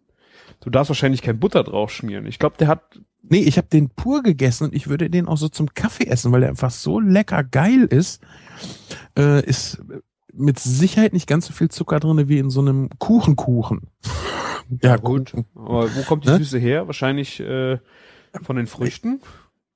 Du 0.61 0.69
darfst 0.69 0.89
wahrscheinlich 0.89 1.21
kein 1.21 1.39
Butter 1.39 1.63
drauf 1.63 1.91
schmieren. 1.91 2.25
Ich 2.25 2.39
glaube, 2.39 2.57
der 2.57 2.67
hat 2.67 2.99
Nee, 3.29 3.39
ich 3.39 3.57
habe 3.57 3.67
den 3.67 3.89
pur 3.89 4.23
gegessen 4.23 4.65
und 4.65 4.73
ich 4.73 4.87
würde 4.87 5.09
den 5.09 5.27
auch 5.27 5.37
so 5.37 5.49
zum 5.49 5.73
Kaffee 5.73 6.07
essen, 6.07 6.31
weil 6.31 6.41
der 6.41 6.49
einfach 6.49 6.71
so 6.71 6.99
lecker 6.99 7.43
geil 7.43 7.83
ist. 7.83 8.21
Äh, 9.17 9.45
ist 9.45 9.83
mit 10.33 10.59
Sicherheit 10.59 11.13
nicht 11.13 11.27
ganz 11.27 11.47
so 11.47 11.53
viel 11.53 11.69
Zucker 11.69 11.99
drin 11.99 12.29
wie 12.29 12.37
in 12.37 12.49
so 12.49 12.61
einem 12.61 12.89
Kuchenkuchen. 12.99 13.89
Ja, 14.81 14.97
gut. 14.97 15.33
Aber 15.55 15.93
wo 15.95 16.01
kommt 16.03 16.25
die 16.25 16.29
Ne? 16.29 16.37
Süße 16.37 16.59
her? 16.59 16.87
Wahrscheinlich 16.87 17.39
äh, 17.39 17.79
von 18.43 18.55
den 18.55 18.67
Früchten. 18.67 19.21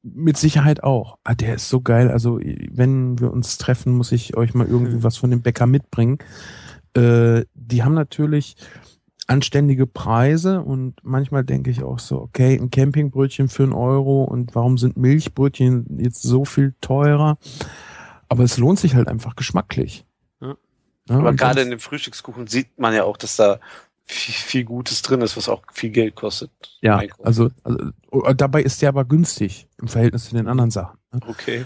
Mit 0.04 0.38
Sicherheit 0.38 0.84
auch. 0.84 1.18
Ah, 1.24 1.36
der 1.36 1.56
ist 1.56 1.70
so 1.70 1.82
geil. 1.82 2.10
Also, 2.10 2.40
wenn 2.40 3.20
wir 3.20 3.32
uns 3.32 3.58
treffen, 3.58 3.94
muss 3.94 4.12
ich 4.12 4.36
euch 4.38 4.54
mal 4.54 4.68
irgendwie 4.68 5.04
was 5.04 5.18
von 5.18 5.30
dem 5.30 5.42
Bäcker 5.42 5.68
mitbringen. 5.68 6.20
Äh, 6.96 7.44
die 7.54 7.84
haben 7.84 7.94
natürlich 7.94 8.56
anständige 9.28 9.88
Preise 9.88 10.62
und 10.62 10.96
manchmal 11.04 11.44
denke 11.44 11.70
ich 11.70 11.84
auch 11.84 12.00
so, 12.00 12.20
okay, 12.22 12.58
ein 12.58 12.70
Campingbrötchen 12.70 13.48
für 13.48 13.64
einen 13.64 13.74
Euro 13.74 14.24
und 14.24 14.56
warum 14.56 14.78
sind 14.78 14.98
Milchbrötchen 14.98 16.00
jetzt 16.00 16.22
so 16.22 16.46
viel 16.46 16.74
teurer? 16.82 17.38
Aber 18.28 18.44
es 18.44 18.58
lohnt 18.58 18.80
sich 18.80 18.96
halt 18.96 19.08
einfach 19.08 19.36
geschmacklich. 19.36 20.06
Ja. 20.42 20.56
Ja, 21.10 21.18
Aber 21.18 21.34
gerade 21.34 21.62
in 21.62 21.70
dem 21.70 21.80
Frühstückskochen 21.80 22.48
sieht 22.48 22.78
man 22.80 22.94
ja 22.94 23.04
auch, 23.04 23.18
dass 23.18 23.36
da 23.36 23.60
viel, 24.06 24.34
viel 24.34 24.64
Gutes 24.66 25.02
drin 25.02 25.22
ist, 25.22 25.38
was 25.38 25.50
auch 25.50 25.64
viel 25.72 25.90
Geld 25.90 26.16
kostet. 26.16 26.52
ja, 26.82 27.02
also, 27.24 27.50
also 27.64 27.92
oh, 28.12 28.34
dabei 28.34 28.62
ist 28.62 28.82
der 28.82 28.90
aber 28.90 29.06
günstig 29.06 29.68
im 29.82 29.88
Verhältnis 29.88 30.26
zu 30.26 30.36
den 30.36 30.48
anderen 30.48 30.72
Sachen. 30.72 30.98
Ne? 31.14 31.20
Okay. 31.28 31.66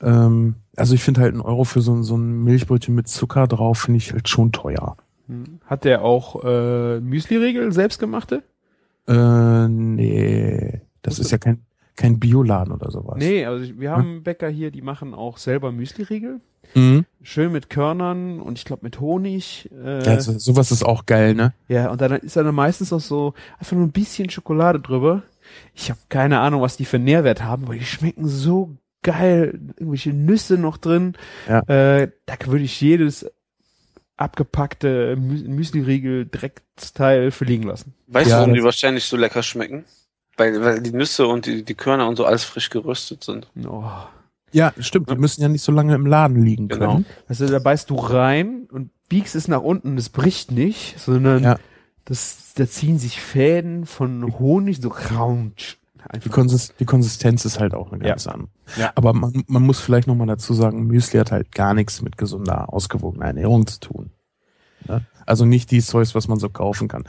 Ähm, 0.00 0.56
also 0.76 0.94
ich 0.94 1.02
finde 1.02 1.20
halt 1.22 1.34
ein 1.34 1.40
Euro 1.40 1.64
für 1.64 1.80
so, 1.80 2.02
so 2.02 2.16
ein 2.16 2.44
Milchbrötchen 2.44 2.94
mit 2.94 3.08
Zucker 3.08 3.46
drauf, 3.46 3.80
finde 3.80 3.98
ich 3.98 4.12
halt 4.12 4.28
schon 4.28 4.52
teuer. 4.52 4.96
Hm. 5.28 5.60
Hat 5.66 5.84
der 5.84 6.02
auch 6.02 6.44
äh, 6.44 7.00
Müsli-Riegel 7.00 7.72
selbstgemachte? 7.72 8.42
Äh, 9.08 9.68
nee, 9.68 10.80
das 11.02 11.18
ist 11.18 11.30
ja 11.30 11.38
kein, 11.38 11.62
kein 11.94 12.18
Bioladen 12.18 12.72
oder 12.72 12.90
sowas. 12.90 13.16
Nee, 13.18 13.44
also 13.46 13.78
wir 13.78 13.90
haben 13.92 14.22
Bäcker 14.22 14.48
hier, 14.48 14.70
die 14.70 14.82
machen 14.82 15.14
auch 15.14 15.38
selber 15.38 15.72
Müsli-Riegel. 15.72 16.40
Mhm. 16.74 17.04
Schön 17.22 17.52
mit 17.52 17.70
Körnern 17.70 18.40
und 18.40 18.58
ich 18.58 18.64
glaube 18.64 18.84
mit 18.84 19.00
Honig. 19.00 19.70
Äh, 19.72 20.04
Ja, 20.04 20.12
also, 20.12 20.38
sowas 20.38 20.72
ist 20.72 20.84
auch 20.84 21.06
geil, 21.06 21.34
ne? 21.34 21.52
Ja, 21.68 21.90
und 21.90 22.00
dann 22.00 22.12
ist 22.12 22.36
da 22.36 22.50
meistens 22.50 22.92
auch 22.92 23.00
so 23.00 23.34
einfach 23.58 23.76
nur 23.76 23.86
ein 23.86 23.92
bisschen 23.92 24.30
Schokolade 24.30 24.80
drüber. 24.80 25.22
Ich 25.74 25.90
habe 25.90 26.00
keine 26.08 26.40
Ahnung, 26.40 26.60
was 26.62 26.76
die 26.76 26.84
für 26.84 26.98
Nährwert 26.98 27.42
haben, 27.44 27.64
aber 27.64 27.74
die 27.74 27.84
schmecken 27.84 28.26
so 28.26 28.76
geil. 29.02 29.58
Irgendwelche 29.78 30.12
Nüsse 30.12 30.58
noch 30.58 30.76
drin. 30.76 31.14
Ja. 31.48 31.60
Äh, 31.68 32.10
da 32.26 32.34
würde 32.46 32.64
ich 32.64 32.80
jedes 32.80 33.30
abgepackte 34.16 35.16
Mü 35.16 35.48
Müsli-Riegel 35.48 36.26
Drecksteil 36.30 37.30
verliegen 37.30 37.64
lassen. 37.64 37.94
Weißt 38.06 38.30
Ja, 38.30 38.36
du, 38.36 38.40
warum 38.42 38.54
die 38.54 38.64
wahrscheinlich 38.64 39.04
so 39.04 39.16
lecker 39.16 39.42
schmecken? 39.42 39.84
Weil, 40.36 40.60
weil 40.62 40.82
die 40.82 40.92
Nüsse 40.92 41.26
und 41.26 41.46
die, 41.46 41.62
die 41.64 41.74
Körner 41.74 42.08
und 42.08 42.16
so 42.16 42.24
alles 42.24 42.44
frisch 42.44 42.70
geröstet 42.70 43.24
sind. 43.24 43.48
Oh. 43.66 43.84
Ja, 44.52 44.72
stimmt. 44.78 45.10
Die 45.10 45.16
müssen 45.16 45.42
ja 45.42 45.48
nicht 45.48 45.62
so 45.62 45.72
lange 45.72 45.94
im 45.94 46.06
Laden 46.06 46.42
liegen 46.42 46.68
Genau. 46.68 46.92
können. 46.94 47.06
Also 47.28 47.46
da 47.46 47.58
beißt 47.58 47.90
du 47.90 47.96
rein 47.96 48.68
und 48.70 48.90
biegst 49.08 49.34
es 49.34 49.48
nach 49.48 49.62
unten 49.62 49.96
es 49.98 50.08
bricht 50.08 50.50
nicht, 50.50 50.98
sondern 50.98 51.42
Ja. 51.42 51.58
das, 52.04 52.52
da 52.54 52.66
ziehen 52.66 52.98
sich 52.98 53.20
Fäden 53.20 53.86
von 53.86 54.38
Honig, 54.38 54.80
so 54.80 54.90
Kraunch. 54.90 55.78
Die, 56.08 56.16
Einfach. 56.16 56.30
Konsis 56.30 56.74
die 56.78 56.84
Konsistenz 56.84 57.44
ist 57.44 57.60
halt 57.60 57.74
auch 57.74 57.92
eine 57.92 58.02
Ja. 58.04 58.10
ganz 58.10 58.26
andere. 58.26 58.48
Ja. 58.76 58.92
Aber 58.94 59.12
man, 59.12 59.44
man 59.46 59.62
muss 59.62 59.80
vielleicht 59.80 60.06
nochmal 60.06 60.26
dazu 60.26 60.54
sagen, 60.54 60.86
Müsli 60.86 61.18
hat 61.18 61.32
halt 61.32 61.52
gar 61.52 61.74
nichts 61.74 62.02
mit 62.02 62.16
gesunder, 62.16 62.72
ausgewogener 62.72 63.26
Ernährung 63.26 63.66
zu 63.66 63.80
tun. 63.80 64.10
Ne? 64.86 65.02
Also 65.26 65.44
nicht 65.44 65.70
die 65.72 65.82
Zeugs, 65.82 66.14
was 66.14 66.28
man 66.28 66.38
so 66.38 66.48
kaufen 66.48 66.86
kann. 66.86 67.04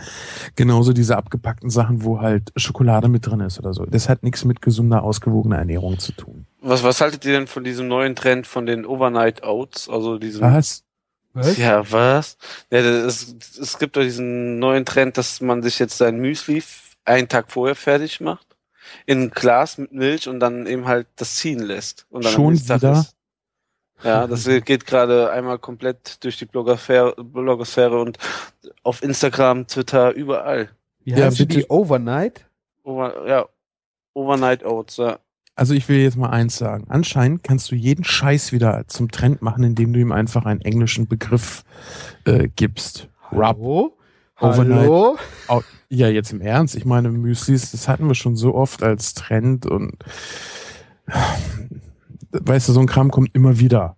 Genauso 0.56 0.92
diese 0.92 1.18
abgepackten 1.18 1.70
Sachen, 1.70 2.04
wo 2.04 2.20
halt 2.20 2.52
Schokolade 2.56 3.08
mit 3.10 3.28
drin 3.28 3.42
ist 3.42 3.60
oder 3.60 3.74
so. 3.74 3.86
Das 3.86 4.10
hat 4.10 4.24
nichts 4.24 4.44
mit 4.44 4.62
gesunder, 4.62 5.04
ausgewogener 5.04 5.58
Ernährung 5.58 6.00
zu 6.00 6.14
tun. 6.14 6.48
Was, 6.62 6.84
was 6.84 7.00
haltet 7.00 7.24
ihr 7.26 7.34
denn 7.34 7.48
von 7.48 7.64
diesem 7.64 7.88
neuen 7.88 8.16
Trend 8.16 8.48
von 8.48 8.66
den 8.66 8.86
Overnight 8.86 9.44
Oats? 9.44 9.88
Also 9.88 10.18
diesen. 10.18 10.42
Was? 10.42 10.84
Was? 11.34 11.58
Ja, 11.58 11.92
was? 11.92 12.38
Ja, 12.72 12.82
das, 12.82 13.36
es, 13.62 13.78
gibt 13.78 13.96
doch 13.96 14.02
diesen 14.02 14.58
neuen 14.58 14.86
Trend, 14.86 15.20
dass 15.20 15.40
man 15.40 15.62
sich 15.62 15.78
jetzt 15.78 15.98
sein 15.98 16.18
Müsli 16.20 16.64
einen 17.06 17.28
Tag 17.28 17.52
vorher 17.52 17.76
fertig 17.76 18.20
macht. 18.22 18.48
In 19.06 19.24
ein 19.24 19.30
Glas 19.32 19.78
mit 19.78 19.92
Milch 19.92 20.28
und 20.28 20.40
dann 20.40 20.66
eben 20.68 20.86
halt 20.86 21.08
das 21.16 21.36
ziehen 21.38 21.60
lässt. 21.60 22.06
Und 22.10 22.26
dann 22.26 22.32
Schon 22.34 22.54
wieder? 22.60 22.92
ist- 22.94 23.16
Ja, 24.04 24.28
das 24.28 24.46
geht 24.66 24.86
gerade 24.86 25.32
einmal 25.32 25.58
komplett 25.60 26.24
durch 26.24 26.38
die 26.38 26.46
Blogosphäre, 26.46 27.16
Blogosphäre 27.24 28.00
und 28.00 28.18
auf 28.84 29.02
Instagram, 29.04 29.68
Twitter, 29.68 30.12
überall. 30.14 30.70
Wie 31.04 31.12
Ja, 31.12 31.26
heißt 31.26 31.38
bitte. 31.40 31.58
die 31.60 31.66
Overnight? 31.70 32.46
Over, 32.84 33.28
ja, 33.28 33.46
Overnight 34.14 34.64
Oats, 34.66 34.98
ja. 34.98 35.20
Also 35.56 35.74
ich 35.74 35.90
will 35.90 35.98
jetzt 35.98 36.18
mal 36.18 36.30
eins 36.30 36.56
sagen. 36.58 36.86
Anscheinend 36.90 37.44
kannst 37.44 37.72
du 37.72 37.76
jeden 37.76 38.04
Scheiß 38.04 38.52
wieder 38.52 38.84
zum 38.88 39.10
Trend 39.10 39.42
machen, 39.42 39.64
indem 39.64 39.92
du 39.92 40.00
ihm 40.00 40.12
einfach 40.12 40.46
einen 40.46 40.62
englischen 40.62 41.08
Begriff 41.08 41.64
äh, 42.26 42.48
gibst. 42.56 43.08
Rub. 43.32 43.42
Hallo? 43.58 43.98
Overnight. 44.40 44.82
Hallo? 44.82 45.18
Au- 45.48 45.64
Ja, 45.90 46.10
jetzt 46.10 46.34
im 46.34 46.42
Ernst. 46.42 46.76
Ich 46.76 46.86
meine, 46.86 47.10
Müslis, 47.10 47.72
das 47.72 47.88
hatten 47.88 48.08
wir 48.08 48.16
schon 48.16 48.36
so 48.36 48.54
oft 48.56 48.84
als 48.84 49.14
Trend 49.14 49.66
und 49.66 49.94
weißt 52.32 52.68
du, 52.70 52.74
so 52.74 52.80
ein 52.82 52.88
Kram 52.88 53.10
kommt 53.12 53.34
immer 53.34 53.60
wieder. 53.60 53.96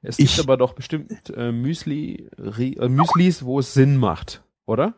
Es 0.00 0.16
gibt 0.16 0.30
Ich- 0.30 0.40
aber 0.40 0.56
doch 0.56 0.72
bestimmt 0.74 1.12
äh, 1.36 1.52
Müsli, 1.52 2.28
äh, 2.38 2.88
Müslis, 2.88 3.44
wo 3.44 3.58
es 3.58 3.74
Sinn 3.74 3.96
macht, 3.96 4.42
oder? 4.66 4.94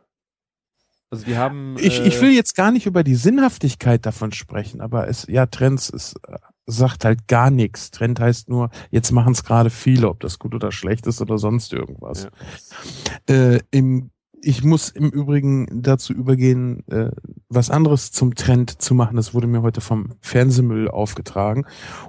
Also 1.11 1.25
die 1.25 1.37
haben. 1.37 1.77
Ich, 1.81 1.99
äh, 2.01 2.07
ich 2.07 2.21
will 2.21 2.31
jetzt 2.31 2.55
gar 2.55 2.71
nicht 2.71 2.87
über 2.87 3.03
die 3.03 3.17
Sinnhaftigkeit 3.17 4.07
davon 4.07 4.31
sprechen, 4.31 4.81
aber 4.81 5.09
es, 5.09 5.27
ja, 5.29 5.47
Trends 5.47 5.89
ist, 5.89 6.15
äh, 6.29 6.37
sagt 6.67 7.05
halt 7.05 7.27
gar 7.27 7.51
nichts. 7.51 7.91
Trend 7.91 8.21
heißt 8.21 8.49
nur, 8.49 8.71
jetzt 8.93 9.11
machen 9.11 9.33
es 9.33 9.43
gerade 9.43 9.71
viele, 9.71 10.09
ob 10.09 10.21
das 10.21 10.39
gut 10.39 10.55
oder 10.55 10.71
schlecht 10.71 11.09
ist 11.09 11.21
oder 11.21 11.37
sonst 11.39 11.73
irgendwas. 11.73 12.29
Äh, 13.29 13.59
im, 13.73 14.11
ich 14.43 14.65
muss 14.65 14.89
im 14.89 15.11
Übrigen 15.11 15.67
dazu 15.83 16.13
übergehen, 16.13 16.87
äh, 16.89 17.11
was 17.49 17.71
anderes 17.71 18.11
zum 18.13 18.35
Trend 18.35 18.81
zu 18.83 18.95
machen. 18.95 19.17
Das 19.17 19.35
wurde 19.35 19.47
mir 19.47 19.63
heute 19.63 19.81
vom 19.81 20.15
Fernsehmüll 20.21 20.89
aufgetragen. 20.89 21.67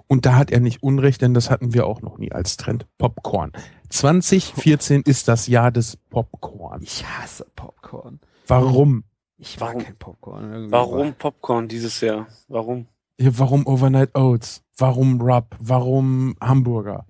Und 0.08 0.26
da 0.26 0.36
hat 0.36 0.52
er 0.52 0.60
nicht 0.60 0.82
Unrecht, 0.84 1.22
denn 1.22 1.34
das 1.34 1.50
hatten 1.50 1.74
wir 1.74 1.86
auch 1.88 2.02
noch 2.02 2.18
nie 2.18 2.32
als 2.32 2.58
Trend. 2.58 2.86
Popcorn. 2.98 3.52
2014 3.90 5.02
ist 5.02 5.28
das 5.28 5.48
Jahr 5.48 5.72
des 5.72 5.98
Popcorns. 6.10 6.84
Ich 6.84 7.06
hasse 7.06 7.46
Popcorn. 7.56 8.20
Warum? 8.48 9.04
Ich 9.38 9.60
mag 9.60 9.70
Warum? 9.70 9.84
kein 9.84 9.96
Popcorn. 9.98 10.52
irgendwie. 10.54 10.72
Warum 10.72 11.14
Popcorn 11.14 11.68
dieses 11.68 12.00
Jahr? 12.02 12.28
Warum? 12.48 12.88
Ja, 13.20 13.32
warum 13.38 13.66
Overnight 13.68 14.16
Oats? 14.16 14.64
Warum 14.78 15.22
Rub? 15.22 15.56
Warum 15.60 16.36
Hamburger? 16.40 17.06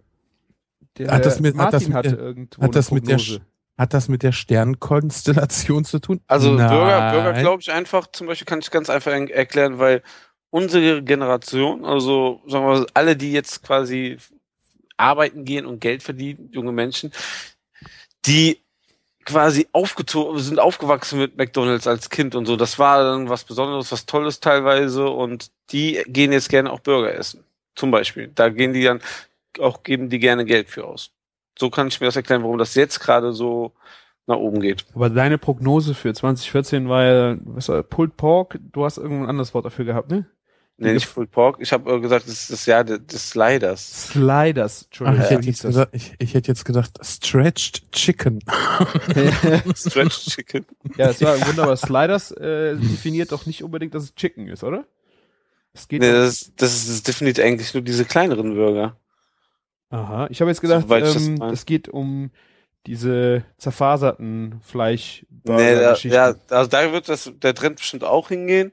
Der 0.97 1.11
Hat 1.11 1.25
das 1.25 1.39
mit- 1.39 1.55
hat 1.57 1.71
Martin 1.71 1.71
das 1.79 1.87
mit 1.87 1.95
hatte 1.97 2.09
der- 2.09 2.19
irgendwo 2.19 2.55
hat 2.57 2.63
eine 2.63 2.71
das 2.71 2.91
mit 2.91 3.07
der. 3.07 3.17
Hat 3.81 3.95
das 3.95 4.09
mit 4.09 4.21
der 4.21 4.31
Sternkonstellation 4.31 5.85
zu 5.85 5.97
tun? 5.97 6.21
Also 6.27 6.51
Nein. 6.51 6.69
Bürger, 6.69 7.11
Bürger 7.11 7.33
glaube 7.39 7.63
ich 7.63 7.71
einfach, 7.71 8.05
zum 8.11 8.27
Beispiel 8.27 8.45
kann 8.45 8.59
ich 8.59 8.69
ganz 8.69 8.91
einfach 8.91 9.11
er- 9.11 9.31
erklären, 9.31 9.79
weil 9.79 10.03
unsere 10.51 11.01
Generation, 11.01 11.83
also 11.83 12.43
sagen 12.45 12.63
wir 12.63 12.73
mal, 12.73 12.87
alle, 12.93 13.15
die 13.15 13.31
jetzt 13.31 13.63
quasi 13.63 14.17
arbeiten 14.97 15.45
gehen 15.45 15.65
und 15.65 15.81
Geld 15.81 16.03
verdienen, 16.03 16.51
junge 16.51 16.71
Menschen, 16.71 17.11
die 18.27 18.59
quasi 19.25 19.67
aufgezogen, 19.71 20.37
sind 20.37 20.59
aufgewachsen 20.59 21.17
mit 21.17 21.35
McDonalds 21.35 21.87
als 21.87 22.11
Kind 22.11 22.35
und 22.35 22.45
so. 22.45 22.57
Das 22.57 22.77
war 22.77 23.03
dann 23.03 23.29
was 23.29 23.45
Besonderes, 23.45 23.91
was 23.91 24.05
Tolles 24.05 24.39
teilweise 24.41 25.09
und 25.09 25.49
die 25.71 26.03
gehen 26.05 26.31
jetzt 26.31 26.49
gerne 26.49 26.71
auch 26.71 26.81
Burger 26.81 27.15
essen. 27.15 27.43
Zum 27.73 27.89
Beispiel. 27.89 28.27
Da 28.35 28.49
gehen 28.49 28.73
die 28.73 28.83
dann 28.83 29.01
auch, 29.57 29.81
geben 29.81 30.07
die 30.07 30.19
gerne 30.19 30.45
Geld 30.45 30.69
für 30.69 30.85
aus. 30.85 31.09
So 31.57 31.69
kann 31.69 31.87
ich 31.87 31.99
mir 31.99 32.07
das 32.07 32.15
erklären, 32.15 32.43
warum 32.43 32.57
das 32.57 32.75
jetzt 32.75 32.99
gerade 32.99 33.33
so 33.33 33.73
nach 34.27 34.37
oben 34.37 34.61
geht. 34.61 34.85
Aber 34.93 35.09
deine 35.09 35.37
Prognose 35.37 35.93
für 35.93 36.13
2014 36.13 36.87
war 36.89 37.03
ja, 37.03 37.37
was 37.43 37.69
war, 37.69 37.83
Pulled 37.83 38.17
Pork, 38.17 38.59
du 38.71 38.85
hast 38.85 38.97
irgendein 38.97 39.29
anderes 39.29 39.53
Wort 39.53 39.65
dafür 39.65 39.85
gehabt, 39.85 40.09
ne? 40.11 40.25
Nee, 40.77 40.93
nicht 40.93 41.13
Pulled 41.13 41.29
Pork. 41.29 41.57
Ich 41.59 41.73
habe 41.73 41.91
äh, 41.91 41.99
gesagt, 41.99 42.25
das 42.25 42.33
ist 42.33 42.51
das 42.51 42.65
Jahr 42.65 42.83
des, 42.83 43.29
Sliders. 43.29 44.09
Sliders, 44.09 44.89
Ach, 44.99 45.13
Entschuldigung. 45.13 45.21
ich, 45.21 45.27
so 45.27 45.35
hätte 45.35 45.47
jetzt 45.47 45.61
gedacht, 45.61 45.89
ich, 45.91 46.13
ich 46.17 46.33
hätte 46.33 46.47
jetzt 46.47 46.65
gedacht, 46.65 46.99
Stretched 47.03 47.91
Chicken. 47.91 48.39
Stretch 49.75 50.25
Chicken. 50.25 50.65
ja, 50.97 51.09
es 51.09 51.21
war 51.21 51.39
wunderbar. 51.47 51.77
Sliders 51.77 52.31
äh, 52.31 52.75
definiert 52.77 53.31
doch 53.31 53.45
nicht 53.45 53.63
unbedingt, 53.63 53.93
dass 53.93 54.05
es 54.05 54.15
Chicken 54.15 54.47
ist, 54.47 54.63
oder? 54.63 54.85
Es 55.73 55.87
geht 55.87 56.01
Nee, 56.01 56.11
das, 56.11 56.51
das, 56.55 56.73
ist, 56.73 56.89
das 56.89 57.03
definiert 57.03 57.39
eigentlich 57.39 57.73
nur 57.75 57.83
diese 57.83 58.05
kleineren 58.05 58.55
Burger. 58.55 58.97
Aha, 59.91 60.27
ich 60.29 60.41
habe 60.41 60.49
jetzt 60.49 60.61
gedacht, 60.61 60.85
das 60.89 61.15
ähm, 61.17 61.41
es 61.51 61.65
geht 61.65 61.89
um 61.89 62.31
diese 62.87 63.43
zerfaserten 63.57 64.59
Fleisch. 64.63 65.25
Nee, 65.43 65.75
da, 65.75 65.95
ja, 65.95 66.33
also 66.49 66.69
da 66.69 66.91
wird 66.91 67.09
das, 67.09 67.31
der 67.35 67.53
Trend 67.53 67.75
bestimmt 67.77 68.03
auch 68.03 68.29
hingehen, 68.29 68.71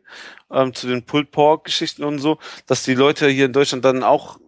ähm, 0.50 0.72
zu 0.74 0.86
den 0.86 1.04
Pulled 1.04 1.30
Pork 1.30 1.64
Geschichten 1.64 2.04
und 2.04 2.18
so, 2.18 2.38
dass 2.66 2.84
die 2.84 2.94
Leute 2.94 3.28
hier 3.28 3.46
in 3.46 3.52
Deutschland 3.52 3.84
dann 3.84 4.02
auch 4.02 4.38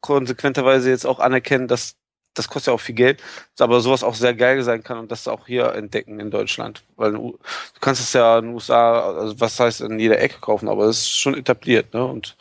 konsequenterweise 0.00 0.90
jetzt 0.90 1.06
auch 1.06 1.18
anerkennen, 1.18 1.68
dass 1.68 1.96
das 2.34 2.48
kostet 2.48 2.66
ja 2.66 2.74
auch 2.74 2.80
viel 2.80 2.94
Geld, 2.94 3.22
aber 3.58 3.80
sowas 3.80 4.04
auch 4.04 4.14
sehr 4.14 4.34
geil 4.34 4.62
sein 4.62 4.82
kann 4.82 4.98
und 4.98 5.10
das 5.10 5.26
auch 5.26 5.46
hier 5.46 5.72
entdecken 5.72 6.20
in 6.20 6.30
Deutschland. 6.30 6.84
Weil 6.96 7.12
du 7.12 7.38
du 7.74 7.80
kannst 7.80 8.02
es 8.02 8.12
ja 8.12 8.38
in 8.38 8.46
den 8.46 8.54
USA, 8.54 9.14
also 9.14 9.40
was 9.40 9.58
heißt 9.58 9.80
in 9.80 9.98
jeder 9.98 10.20
Ecke 10.20 10.38
kaufen, 10.40 10.68
aber 10.68 10.84
es 10.84 10.98
ist 10.98 11.18
schon 11.18 11.34
etabliert, 11.34 11.94
ne? 11.94 12.04
Und 12.04 12.36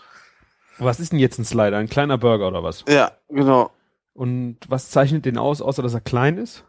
Was 0.77 0.99
ist 0.99 1.13
denn 1.13 1.19
jetzt 1.19 1.39
ein 1.39 1.45
Slider? 1.45 1.77
Ein 1.77 1.87
kleiner 1.87 2.17
Burger 2.17 2.49
oder 2.49 2.61
was? 2.61 2.83
ja, 2.89 3.11
genau. 3.29 3.71
Und 4.15 4.59
was 4.69 4.91
zeichnet 4.91 5.25
den 5.25 5.37
aus, 5.37 5.61
außer 5.61 5.83
dass 5.83 5.93
er 5.93 5.99
klein 5.99 6.37
ist? 6.37 6.63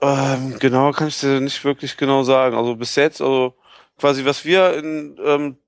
Ähm, 0.00 0.58
genau 0.58 0.90
kann 0.92 1.08
ich 1.08 1.20
dir 1.20 1.38
nicht 1.40 1.62
wirklich 1.64 1.98
genau 1.98 2.22
sagen. 2.22 2.56
Also 2.56 2.76
bis 2.76 2.96
jetzt, 2.96 3.20
also 3.20 3.54
quasi 3.98 4.24
was 4.24 4.46
wir 4.46 4.78
in, 4.78 5.18
ähm, 5.22 5.58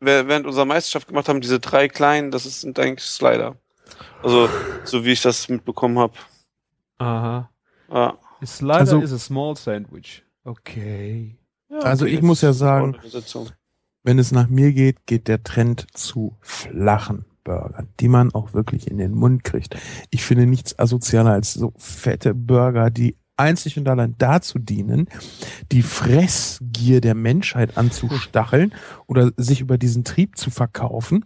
während 0.00 0.46
unserer 0.46 0.64
Meisterschaft 0.64 1.06
gemacht 1.06 1.28
haben, 1.28 1.42
diese 1.42 1.60
drei 1.60 1.88
kleinen, 1.88 2.30
das 2.30 2.46
ist, 2.46 2.62
sind 2.62 2.78
eigentlich 2.78 3.04
Slider. 3.04 3.56
Also, 4.22 4.48
so 4.84 5.04
wie 5.04 5.12
ich 5.12 5.20
das 5.20 5.50
mitbekommen 5.50 5.98
habe. 5.98 6.14
Aha. 6.96 7.50
Ja. 7.92 8.18
A 8.40 8.46
slider 8.46 8.78
Also- 8.78 9.00
is 9.02 9.12
a 9.12 9.18
small 9.18 9.54
sandwich. 9.54 10.24
Okay. 10.44 11.36
Also 11.82 12.06
ich 12.06 12.18
okay, 12.18 12.26
muss 12.26 12.40
ja 12.40 12.48
das 12.48 12.56
ist 12.56 12.62
auch 12.62 12.66
sagen, 12.66 13.50
wenn 14.02 14.18
es 14.18 14.32
nach 14.32 14.48
mir 14.48 14.72
geht, 14.72 15.06
geht 15.06 15.28
der 15.28 15.42
Trend 15.42 15.86
zu 15.94 16.36
flachen 16.40 17.26
Burgern, 17.44 17.88
die 18.00 18.08
man 18.08 18.32
auch 18.34 18.54
wirklich 18.54 18.90
in 18.90 18.98
den 18.98 19.12
Mund 19.12 19.44
kriegt. 19.44 19.76
Ich 20.10 20.24
finde 20.24 20.46
nichts 20.46 20.78
asozialer 20.78 21.32
als 21.32 21.54
so 21.54 21.72
fette 21.76 22.34
Burger, 22.34 22.90
die 22.90 23.16
einzig 23.36 23.78
und 23.78 23.88
allein 23.88 24.14
dazu 24.18 24.58
dienen, 24.58 25.08
die 25.72 25.82
Fressgier 25.82 27.00
der 27.00 27.14
Menschheit 27.14 27.76
anzustacheln 27.76 28.74
oder 29.06 29.32
sich 29.36 29.60
über 29.60 29.78
diesen 29.78 30.04
Trieb 30.04 30.38
zu 30.38 30.50
verkaufen 30.50 31.24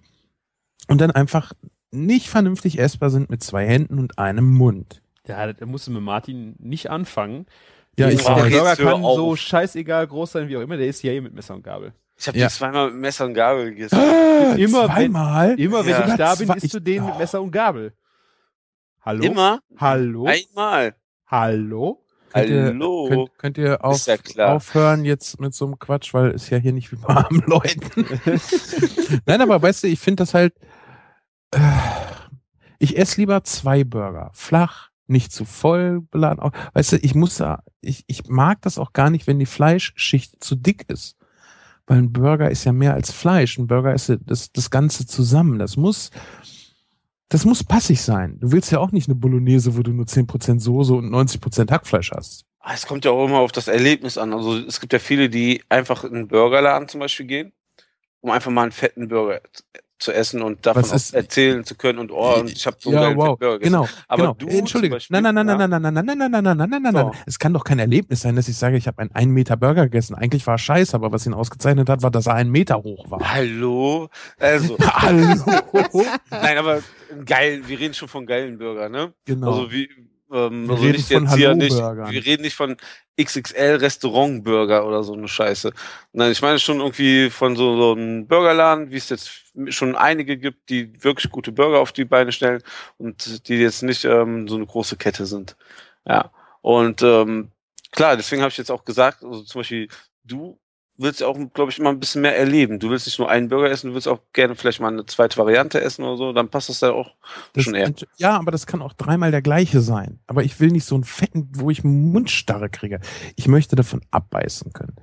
und 0.89 1.01
dann 1.01 1.11
einfach 1.11 1.53
nicht 1.91 2.29
vernünftig 2.29 2.79
essbar 2.79 3.11
sind 3.11 3.31
mit 3.31 3.43
zwei 3.43 3.67
Händen 3.67 3.99
und 3.99 4.19
einem 4.19 4.51
Mund. 4.51 5.03
Ja, 5.27 5.53
da 5.53 5.67
musst 5.67 5.87
du 5.87 5.91
mit 5.91 6.03
Martin 6.03 6.55
nicht 6.59 6.91
anfangen. 6.91 7.47
Ja, 7.99 8.07
der 8.07 8.15
ich 8.15 8.25
der. 8.25 8.35
Burger 8.35 8.77
kann 8.77 9.05
auf. 9.05 9.17
so 9.17 9.37
scheißegal 9.37 10.07
groß 10.07 10.33
sein, 10.33 10.49
wie 10.49 10.57
auch 10.57 10.63
immer. 10.63 10.77
Der 10.77 10.87
ist 10.87 11.03
ja 11.03 11.13
eh 11.13 11.21
mit 11.21 11.35
Messer 11.35 11.55
und 11.55 11.63
Gabel. 11.63 11.93
Ich 12.19 12.27
habe 12.27 12.37
Ja. 12.39 12.49
die 12.49 12.53
zweimal 12.55 12.91
mit 12.91 13.01
Messer 13.01 13.27
und 13.27 13.35
Gabel 13.35 13.71
gegessen. 13.71 13.97
Ah, 13.99 14.55
Immer 14.57 14.83
wenn- 14.89 14.95
zweimal. 15.13 15.59
Immer 15.61 15.85
wenn 15.85 15.91
Ja. 15.93 16.09
ich 16.09 16.15
da 16.15 16.35
bin, 16.35 16.51
isst 16.51 16.75
du 16.75 16.81
den 16.81 17.07
mit. 17.07 17.19
Messer 17.19 17.41
und 17.41 17.53
Gabel. 17.53 17.93
Hallo? 19.03 19.23
Immer? 19.25 19.61
Hallo? 19.77 20.27
Einmal. 20.27 20.97
Hallo? 21.29 22.05
Könnt 22.33 22.51
ihr, 22.51 22.65
Hallo. 22.65 23.09
Könnt, 23.09 23.39
könnt 23.39 23.59
ihr 23.59 23.85
auf, 23.85 24.07
ja 24.07 24.53
aufhören 24.55 25.05
jetzt 25.05 25.41
mit 25.41 25.55
so 25.55 25.65
einem 25.65 25.79
Quatsch, 25.79 26.13
weil 26.13 26.33
ist 26.33 26.51
ja 26.51 26.59
hier 26.59 26.73
nicht 26.73 26.93
wie 26.93 26.97
bei 26.97 27.09
armen 27.15 27.43
Leuten. 27.47 27.81
Nein, 29.27 29.41
aber 29.41 29.63
weißt 29.63 29.85
du, 29.85 29.87
ich 29.87 29.99
finde 30.01 30.23
das 30.23 30.35
halt, 30.35 30.55
äh, 31.53 31.59
ich 32.79 32.99
esse 32.99 33.21
lieber 33.21 33.45
zwei 33.45 33.85
Burger. 33.85 34.31
Flach, 34.35 34.91
nicht 35.07 35.33
zu 35.33 35.45
voll 35.47 36.03
beladen. 36.11 36.51
Weißt 36.75 36.93
du, 36.93 36.97
ich 36.97 37.15
muss 37.15 37.37
da, 37.37 37.63
ich, 37.81 38.05
ich 38.09 38.27
mag 38.29 38.61
das 38.63 38.79
auch 38.79 38.93
gar 38.93 39.09
nicht, 39.09 39.27
wenn 39.27 39.39
die 39.39 39.47
Fleischschicht 39.47 40.43
zu 40.45 40.55
dick 40.55 40.85
ist. 40.89 41.17
Weil 41.89 41.99
ein 41.99 42.13
Burger 42.13 42.51
ist 42.51 42.65
ja 42.65 42.73
mehr 42.73 42.95
als 42.95 43.11
Fleisch. 43.11 43.59
Ein 43.59 43.67
Burger 43.67 43.95
ist 43.95 44.13
das, 44.27 44.53
das 44.53 44.71
Ganze 44.71 45.07
zusammen. 45.07 45.59
Das 45.59 45.79
muss, 45.79 46.11
das 47.31 47.47
muss 47.47 47.65
passig 47.65 48.03
sein. 48.03 48.39
Du 48.41 48.53
willst 48.53 48.71
ja 48.71 48.79
auch 48.79 48.93
nicht 48.93 49.09
eine 49.09 49.15
Bolognese, 49.15 49.77
wo 49.77 49.83
du 49.83 49.93
nur 49.93 50.05
10% 50.05 50.61
Soße 50.61 50.95
und 50.95 51.11
90% 51.11 51.71
Hackfleisch 51.71 52.13
hast. 52.13 52.45
Es 52.71 52.87
kommt 52.87 53.07
ja 53.07 53.11
auch 53.11 53.25
immer 53.25 53.39
auf 53.39 53.53
das 53.53 53.69
Erlebnis 53.69 54.19
an. 54.19 54.35
Also 54.35 54.59
es 54.59 54.81
gibt 54.81 54.93
ja 54.93 54.99
viele, 54.99 55.31
die 55.31 55.63
einfach 55.71 56.05
in 56.05 56.15
einen 56.15 56.29
Burgerladen 56.29 56.89
zum 56.89 57.01
Beispiel 57.01 57.27
gehen, 57.27 57.53
um 58.21 58.31
einfach 58.31 58.51
mal 58.51 58.65
einen 58.65 58.73
fetten 58.73 59.09
Burger 59.09 59.41
zu 59.99 60.13
essen 60.13 60.43
und 60.43 60.65
davon 60.65 60.85
ist- 60.85 61.15
erzählen 61.15 61.65
zu 61.65 61.75
können 61.75 61.99
und 61.99 62.13
oh, 62.13 62.35
und 62.41 62.51
ich 62.53 62.67
habe 62.67 62.77
so 62.81 62.91
einen 62.91 62.99
ja, 62.99 63.05
geilen 63.07 63.17
wow, 63.19 63.39
Burger 63.39 63.59
gegessen. 63.59 63.73
genau, 63.73 63.89
Aber 64.07 64.23
genau. 64.23 64.35
du 64.35 64.47
Entschuldige, 64.47 64.95
Beispiel, 64.95 65.21
nein, 65.21 65.35
nein, 65.35 65.47
nein, 65.47 65.61
ja. 65.61 65.69
nein, 65.69 65.83
nein, 65.83 65.93
nein, 65.95 66.05
nein, 66.05 66.17
nein, 66.19 66.31
nein, 66.31 66.31
nein, 66.45 66.57
nein, 66.57 66.71
nein, 66.71 66.83
nein, 66.83 66.95
nein. 66.95 67.11
Es 67.27 67.39
kann 67.39 67.53
doch 67.53 67.65
kein 67.65 67.79
Erlebnis 67.79 68.21
sein, 68.21 68.37
dass 68.37 68.49
ich 68.49 68.57
sage, 68.57 68.77
ich 68.77 68.87
habe 68.87 68.99
einen 69.03 69.11
1 69.13 69.33
Meter 69.33 69.57
Burger 69.57 69.85
gegessen. 69.85 70.15
Eigentlich 70.15 70.47
war 70.47 70.55
er 70.55 70.59
scheiße, 70.59 70.95
aber 70.95 71.11
was 71.13 71.27
ihn 71.27 71.35
ausgezeichnet 71.35 71.89
hat, 71.89 72.03
war, 72.03 72.11
dass 72.11 72.27
er 72.27 72.35
einen 72.35 72.51
Meter 72.51 72.77
hoch 72.77 73.11
war. 73.11 73.21
Hallo? 73.35 74.09
Also, 74.39 74.77
Hallo? 74.79 76.05
nein, 76.31 76.59
aber 76.59 76.81
geil, 77.25 77.63
wir 77.67 77.79
reden 77.79 77.95
schon 77.95 78.09
von 78.09 78.27
geilen 78.27 78.59
Burger, 78.59 78.89
ne? 78.89 79.13
Genau. 79.25 79.49
Also 79.51 79.73
wie 79.73 79.89
ähm, 80.31 80.69
Wir 80.69 80.75
also 80.75 80.85
reden 80.85 80.97
nicht 80.97 81.13
von 81.13 81.25
jetzt 81.25 81.35
hier 81.35 81.55
nicht, 81.55 81.77
wir 81.77 82.27
reden 82.27 82.43
nicht 82.43 82.57
von 82.57 82.77
XXL 83.21 83.77
Restaurant 83.77 84.45
Burger 84.45 84.87
oder 84.87 85.03
so 85.03 85.15
eine 85.15 85.29
Scheiße. 85.29 85.73
Nein, 86.13 86.33
ich 86.33 86.43
meine 86.43 86.59
schon 86.59 86.81
irgendwie 86.81 87.31
von 87.31 87.57
so, 87.57 87.77
so 87.77 87.93
einem 87.93 88.27
Burgerladen, 88.27 88.91
wie 88.91 88.97
es 88.97 89.09
jetzt 89.09 89.31
schon 89.69 89.97
einige 89.97 90.37
gibt, 90.37 90.71
die 90.71 91.03
wirklich 91.03 91.31
gute 91.33 91.53
Burger 91.53 91.81
auf 91.81 91.93
die 91.93 92.05
Beine 92.05 92.33
stellen 92.33 92.63
und 92.97 93.49
die 93.49 93.57
jetzt 93.57 93.83
nicht 93.83 94.05
ähm, 94.05 94.49
so 94.49 94.57
eine 94.57 94.67
große 94.67 94.97
Kette 94.97 95.27
sind. 95.27 95.57
Ja. 96.07 96.31
Und 96.61 97.03
ähm, 97.03 97.51
klar, 97.93 98.17
deswegen 98.17 98.43
habe 98.43 98.51
ich 98.51 98.59
jetzt 98.59 98.71
auch 98.71 98.85
gesagt, 98.85 99.25
also 99.25 99.43
zum 99.43 99.61
Beispiel 99.61 99.89
du 100.25 100.59
willst 100.99 101.21
ja 101.21 101.27
auch, 101.29 101.39
glaube 101.55 101.71
ich, 101.71 101.79
immer 101.79 101.91
ein 101.91 102.01
bisschen 102.01 102.23
mehr 102.23 102.37
erleben. 102.37 102.79
Du 102.79 102.91
willst 102.91 103.07
nicht 103.07 103.19
nur 103.19 103.31
einen 103.31 103.49
Burger 103.49 103.71
essen, 103.71 103.89
du 103.89 103.95
willst 103.95 104.09
auch 104.09 104.21
gerne 104.33 104.55
vielleicht 104.57 104.81
mal 104.81 104.89
eine 104.93 105.07
zweite 105.07 105.37
Variante 105.39 105.81
essen 105.81 106.05
oder 106.05 106.17
so, 106.17 106.33
dann 106.33 106.49
passt 106.49 106.69
das 106.69 106.81
ja 106.81 106.91
auch 106.93 107.15
Das, 107.53 107.65
schon 107.65 107.75
eher. 107.75 107.93
ja, 108.17 108.37
aber 108.39 108.51
das 108.51 108.67
kann 108.67 108.83
auch 108.83 108.93
dreimal 108.93 109.31
der 109.31 109.43
gleiche 109.43 109.81
sein. 109.81 110.19
Aber 110.27 110.43
ich 110.45 110.59
will 110.61 110.71
nicht 110.71 110.85
so 110.85 110.95
einen 110.97 111.05
fetten, 111.05 111.49
wo 111.55 111.71
ich 111.71 111.85
Mundstarre 111.85 112.69
kriege. 112.69 113.01
Ich 113.37 113.49
möchte 113.49 113.77
davon 113.77 114.01
abbeißen 114.11 114.73
können. 114.73 114.97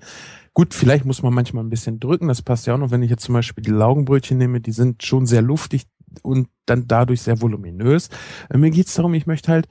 Gut, 0.53 0.73
vielleicht 0.73 1.05
muss 1.05 1.21
man 1.23 1.33
manchmal 1.33 1.63
ein 1.63 1.69
bisschen 1.69 1.99
drücken. 1.99 2.27
Das 2.27 2.41
passt 2.41 2.67
ja 2.67 2.73
auch 2.75 2.77
noch, 2.77 2.91
wenn 2.91 3.03
ich 3.03 3.09
jetzt 3.09 3.23
zum 3.23 3.33
Beispiel 3.33 3.63
die 3.63 3.71
Laugenbrötchen 3.71 4.37
nehme, 4.37 4.61
die 4.61 4.71
sind 4.71 5.03
schon 5.03 5.25
sehr 5.25 5.41
luftig 5.41 5.83
und 6.23 6.47
dann 6.65 6.87
dadurch 6.87 7.21
sehr 7.21 7.41
voluminös. 7.41 8.09
Äh, 8.49 8.57
Mir 8.57 8.69
geht's 8.71 8.93
darum, 8.95 9.13
ich 9.13 9.25
möchte 9.27 9.51
halt 9.51 9.67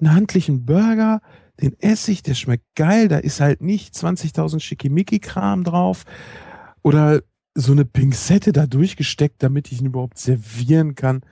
einen 0.00 0.14
handlichen 0.14 0.64
Burger, 0.66 1.20
den 1.60 1.78
esse 1.80 2.12
ich, 2.12 2.22
der 2.22 2.34
schmeckt 2.34 2.64
geil, 2.74 3.08
da 3.08 3.18
ist 3.18 3.40
halt 3.40 3.60
nicht 3.60 3.94
20.000 3.94 4.60
Schickimicki-Kram 4.60 5.64
drauf 5.64 6.04
oder 6.82 7.22
so 7.54 7.72
eine 7.72 7.84
Pinzette 7.84 8.52
da 8.52 8.66
durchgesteckt, 8.66 9.42
damit 9.42 9.72
ich 9.72 9.80
ihn 9.80 9.86
überhaupt 9.86 10.18
servieren 10.18 10.94
kann. 10.94 11.22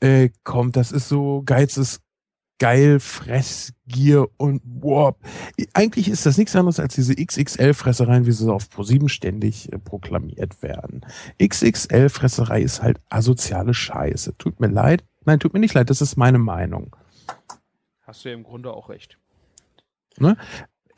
Äh, 0.00 0.30
komm, 0.44 0.72
das 0.72 0.90
ist 0.90 1.08
so 1.08 1.42
Geiz 1.44 1.76
ist 1.76 2.00
geil, 2.62 3.00
Fressgier 3.00 4.28
und 4.36 4.62
wow. 4.64 5.16
Eigentlich 5.74 6.08
ist 6.08 6.24
das 6.26 6.38
nichts 6.38 6.54
anderes 6.54 6.78
als 6.78 6.94
diese 6.94 7.14
XXL-Fressereien, 7.14 8.24
wie 8.24 8.30
sie 8.30 8.52
auf 8.52 8.68
Pro7 8.68 9.08
ständig 9.08 9.72
äh, 9.72 9.78
proklamiert 9.78 10.62
werden. 10.62 11.04
XXL-Fresserei 11.42 12.62
ist 12.62 12.80
halt 12.80 13.00
asoziale 13.08 13.74
Scheiße. 13.74 14.36
Tut 14.38 14.60
mir 14.60 14.68
leid. 14.68 15.04
Nein, 15.24 15.40
tut 15.40 15.52
mir 15.54 15.60
nicht 15.60 15.74
leid, 15.74 15.90
das 15.90 16.00
ist 16.00 16.16
meine 16.16 16.38
Meinung. 16.38 16.94
Hast 18.02 18.24
du 18.24 18.28
ja 18.28 18.34
im 18.34 18.44
Grunde 18.44 18.72
auch 18.72 18.88
recht. 18.88 19.18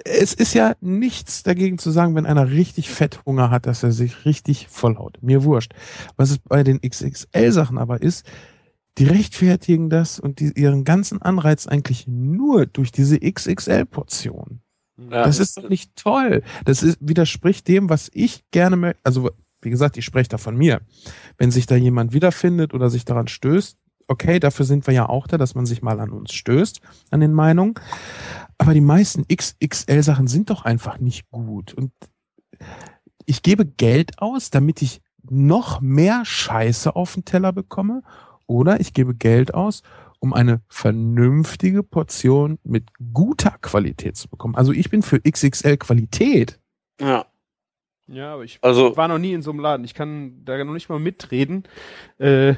Es 0.05 0.35
ist 0.35 0.55
ja 0.55 0.75
nichts 0.81 1.43
dagegen 1.43 1.79
zu 1.79 1.91
sagen, 1.91 2.15
wenn 2.15 2.27
einer 2.27 2.51
richtig 2.51 2.91
Fetthunger 2.91 3.51
hat, 3.51 3.67
dass 3.67 3.83
er 3.83 3.93
sich 3.93 4.25
richtig 4.25 4.69
vollhaut. 4.69 5.19
Mir 5.23 5.45
wurscht. 5.45 5.73
Was 6.17 6.31
es 6.31 6.39
bei 6.39 6.65
den 6.65 6.81
XXL-Sachen 6.81 7.79
aber 7.79 8.03
ist, 8.03 8.27
die 8.99 9.07
rechtfertigen 9.07 9.91
das 9.91 10.19
und 10.21 10.41
die, 10.41 10.53
ihren 10.55 10.85
ganzen 10.85 11.23
Anreiz 11.23 11.67
eigentlich 11.67 12.07
nur 12.07 12.67
durch 12.67 12.93
diese 12.93 13.19
XXL-Portion. 13.19 14.61
Ja. 14.97 15.25
Das 15.25 15.41
ist 15.41 15.57
doch 15.57 15.69
nicht 15.69 15.97
toll. 15.97 16.43
Das 16.65 16.83
ist, 16.83 16.99
widerspricht 17.01 17.67
dem, 17.67 17.89
was 17.89 18.11
ich 18.13 18.45
gerne 18.51 18.77
möchte. 18.77 19.01
Also, 19.03 19.31
wie 19.63 19.71
gesagt, 19.71 19.97
ich 19.97 20.05
spreche 20.05 20.29
da 20.29 20.39
von 20.39 20.57
mir. 20.57 20.81
Wenn 21.39 21.51
sich 21.51 21.67
da 21.67 21.75
jemand 21.75 22.13
wiederfindet 22.13 22.75
oder 22.75 22.91
sich 22.91 23.05
daran 23.05 23.27
stößt, 23.27 23.77
okay, 24.07 24.39
dafür 24.39 24.67
sind 24.67 24.87
wir 24.87 24.95
ja 24.95 25.09
auch 25.09 25.27
da, 25.27 25.39
dass 25.39 25.55
man 25.55 25.67
sich 25.67 25.83
mal 25.83 25.99
an 25.99 26.11
uns 26.11 26.33
stößt, 26.33 26.81
an 27.11 27.21
den 27.21 27.33
Meinungen. 27.33 27.75
Aber 28.65 28.73
die 28.73 28.81
meisten 28.81 29.27
XXL-Sachen 29.29 30.27
sind 30.27 30.49
doch 30.49 30.65
einfach 30.65 30.99
nicht 30.99 31.31
gut. 31.31 31.75
Und 31.75 31.93
ich 33.27 33.43
gebe 33.43 33.67
Geld 33.67 34.19
aus, 34.21 34.49
damit 34.51 34.81
ich 34.81 35.03
noch 35.23 35.83
mehr 35.83 36.25
Scheiße 36.25 36.97
auf 36.97 37.13
den 37.15 37.25
Teller 37.27 37.53
bekomme. 37.53 38.03
Oder 38.47 38.81
ich 38.81 38.95
gebe 38.95 39.15
Geld 39.15 39.53
aus, 39.53 39.83
um 40.19 40.33
eine 40.33 40.63
vernünftige 40.69 41.83
Portion 41.83 42.59
mit 42.65 42.85
guter 43.13 43.57
Qualität 43.61 44.17
zu 44.17 44.29
bekommen. 44.29 44.55
Also 44.55 44.73
ich 44.73 44.89
bin 44.89 45.03
für 45.03 45.21
XXL 45.21 45.77
Qualität. 45.77 46.59
ja. 47.01 47.27
Ja, 48.07 48.35
aber 48.35 48.45
ich 48.45 48.59
Also, 48.61 48.99
war 48.99 49.09
noch 49.09 49.17
nie 49.17 49.33
in 49.33 49.41
so 49.41 49.51
einem 49.51 49.61
Laden. 49.61 49.83
Ich 49.83 49.95
kann 49.95 50.45
da 50.45 50.63
noch 50.63 50.75
nicht 50.75 50.91
mal 50.91 50.99
mitreden, 50.99 51.65
äh, 52.19 52.53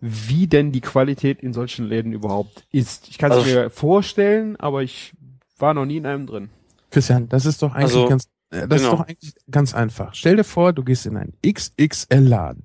wie 0.00 0.48
denn 0.48 0.72
die 0.72 0.80
Qualität 0.80 1.40
in 1.40 1.52
solchen 1.52 1.84
Läden 1.86 2.12
überhaupt 2.12 2.66
ist. 2.72 3.06
Ich 3.08 3.16
kann 3.16 3.30
es 3.30 3.36
Also- 3.38 3.48
mir 3.48 3.70
vorstellen, 3.70 4.56
aber 4.56 4.82
ich 4.82 5.12
war 5.60 5.74
noch 5.74 5.84
nie 5.86 5.96
in 5.98 6.06
einem 6.06 6.26
drin. 6.26 6.50
Christian, 6.90 7.28
das 7.28 7.44
ist 7.46 7.62
doch 7.62 7.72
eigentlich 7.74 7.84
Also, 7.96 8.08
ganz, 8.08 8.24
äh, 8.50 8.66
das 8.66 8.80
genau. 8.80 8.92
ist 8.92 8.98
doch 9.00 9.00
eigentlich 9.06 9.34
ganz 9.50 9.74
einfach. 9.74 10.14
Stell 10.14 10.36
dir 10.36 10.44
vor, 10.44 10.72
du 10.72 10.82
gehst 10.84 11.06
in 11.06 11.16
einen 11.16 11.34
XXL-Laden, 11.44 12.64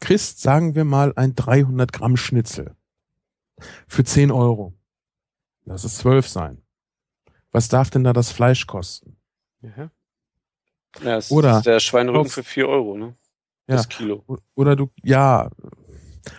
kriegst, 0.00 0.40
sagen 0.42 0.74
wir 0.74 0.84
mal, 0.84 1.12
ein 1.16 1.34
300 1.34 1.92
Gramm 1.92 2.16
Schnitzel 2.16 2.74
für 3.86 4.04
10 4.04 4.30
Euro. 4.30 4.74
Lass 5.64 5.84
es 5.84 5.98
12 5.98 6.28
sein. 6.28 6.58
Was 7.52 7.68
darf 7.68 7.90
denn 7.90 8.04
da 8.04 8.12
das 8.12 8.30
Fleisch 8.32 8.66
kosten? 8.66 9.16
Ja. 9.62 9.90
ja, 11.02 11.16
es 11.18 11.30
Oder- 11.30 11.58
ist 11.58 11.66
der 11.66 11.80
Schweinerücken 11.80 12.26
Auf- 12.26 12.32
für 12.32 12.42
4 12.42 12.68
Euro, 12.68 12.96
ne? 12.98 13.14
Ja. 13.68 13.76
Das 13.76 13.88
Kilo. 13.88 14.24
O- 14.26 14.38
Oder 14.56 14.74
du, 14.74 14.90
ja, 15.04 15.48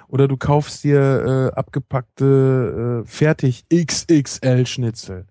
oder 0.10 0.28
du 0.28 0.36
kaufst 0.38 0.84
dir 0.84 1.52
äh, 1.54 1.58
abgepackte 1.58 3.04
äh, 3.06 3.08
fertig 3.08 3.64
XXL 3.74 4.66
Schnitzel. 4.68 5.26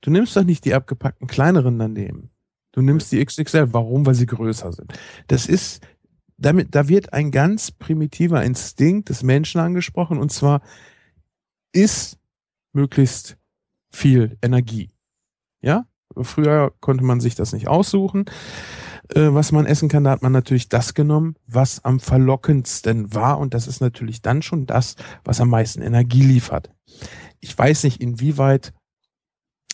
Du 0.00 0.10
nimmst 0.10 0.36
doch 0.36 0.44
nicht 0.44 0.64
die 0.64 0.74
abgepackten 0.74 1.26
kleineren 1.26 1.78
daneben. 1.78 2.30
Du 2.72 2.82
nimmst 2.82 3.12
die 3.12 3.24
XXL. 3.24 3.72
Warum? 3.72 4.04
Weil 4.06 4.14
sie 4.14 4.26
größer 4.26 4.72
sind. 4.72 4.92
Das 5.28 5.46
ist, 5.46 5.86
damit, 6.36 6.74
da 6.74 6.88
wird 6.88 7.12
ein 7.12 7.30
ganz 7.30 7.70
primitiver 7.70 8.42
Instinkt 8.42 9.08
des 9.08 9.22
Menschen 9.22 9.60
angesprochen 9.60 10.18
und 10.18 10.32
zwar 10.32 10.60
ist 11.72 12.18
möglichst 12.72 13.36
viel 13.90 14.36
Energie. 14.42 14.90
Ja? 15.60 15.86
Früher 16.16 16.72
konnte 16.80 17.04
man 17.04 17.20
sich 17.20 17.34
das 17.34 17.52
nicht 17.52 17.68
aussuchen. 17.68 18.26
äh, 19.14 19.32
was 19.32 19.52
man 19.52 19.66
essen 19.66 19.88
kann, 19.88 20.04
da 20.04 20.10
hat 20.10 20.22
man 20.22 20.32
natürlich 20.32 20.68
das 20.68 20.94
genommen, 20.94 21.36
was 21.46 21.84
am 21.84 22.00
verlockendsten 22.00 23.14
war. 23.14 23.38
Und 23.38 23.54
das 23.54 23.66
ist 23.66 23.80
natürlich 23.80 24.22
dann 24.22 24.42
schon 24.42 24.66
das, 24.66 24.96
was 25.24 25.40
am 25.40 25.50
meisten 25.50 25.82
Energie 25.82 26.22
liefert. 26.22 26.70
Ich 27.40 27.56
weiß 27.56 27.84
nicht, 27.84 28.00
inwieweit 28.00 28.72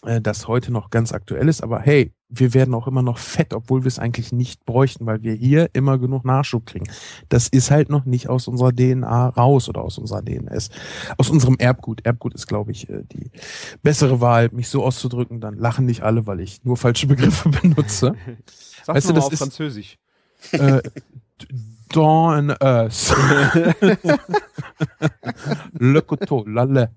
äh, 0.05 0.21
das 0.21 0.49
heute 0.49 0.73
noch 0.73 0.91
ganz 0.91 1.13
aktuell 1.13 1.49
ist, 1.49 1.63
aber 1.63 1.81
hey, 1.81 2.13
wir 2.33 2.55
werden 2.55 2.75
auch 2.75 2.87
immer 2.87 3.03
noch 3.03 3.19
fett, 3.19 3.53
obwohl 3.55 3.83
wir 3.83 3.89
es 3.89 3.99
eigentlich 3.99 4.31
nicht 4.31 4.65
bräuchten, 4.65 5.05
weil 5.05 5.23
wir 5.25 5.33
hier 5.35 5.69
immer 5.73 5.99
genug 5.99 6.25
Nachschub 6.25 6.65
kriegen. 6.65 6.87
Das 7.29 7.49
ist 7.49 7.73
halt 7.73 7.89
noch 7.91 8.05
nicht 8.05 8.29
aus 8.29 8.47
unserer 8.47 8.73
DNA 8.73 9.31
raus 9.31 9.69
oder 9.69 9.83
aus 9.83 9.99
unserer 9.99 10.23
DNS, 10.23 10.71
aus 11.19 11.29
unserem 11.29 11.57
Erbgut. 11.59 12.07
Erbgut 12.07 12.35
ist, 12.35 12.47
glaube 12.47 12.71
ich, 12.71 12.89
äh, 12.89 13.03
die 13.11 13.33
bessere 13.83 14.21
Wahl, 14.21 14.49
mich 14.53 14.69
so 14.69 14.85
auszudrücken. 14.85 15.41
Dann 15.41 15.55
lachen 15.55 15.87
nicht 15.87 16.03
alle, 16.03 16.25
weil 16.29 16.39
ich 16.41 16.65
nur 16.65 16.77
falsche 16.77 17.09
Begriffe 17.09 17.49
benutze. 17.63 18.15
Sag 18.85 18.95
Weißt 18.95 19.09
du, 19.09 19.13
das 19.13 19.25
auf 19.25 19.33
ist- 19.33 19.39
Französisch. 19.41 19.99
äh, 20.53 20.81
dans 21.93 22.37
un. 22.37 22.55
Le 25.79 26.03
couteau, 26.03 26.45
la, 26.47 26.89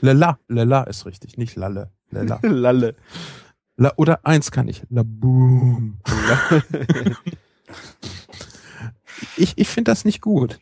le 0.00 0.12
la 0.12 0.82
ist 0.84 1.06
richtig, 1.06 1.38
nicht 1.38 1.56
lalle. 1.56 1.90
Le 2.10 2.22
la. 2.22 2.40
Lalle. 2.42 2.94
la. 3.76 3.92
Oder 3.96 4.24
eins 4.26 4.50
kann 4.50 4.68
ich. 4.68 4.82
La 4.90 5.02
boom. 5.04 5.98
Ich, 9.36 9.54
ich 9.56 9.68
finde 9.68 9.90
das 9.90 10.04
nicht 10.04 10.20
gut. 10.20 10.58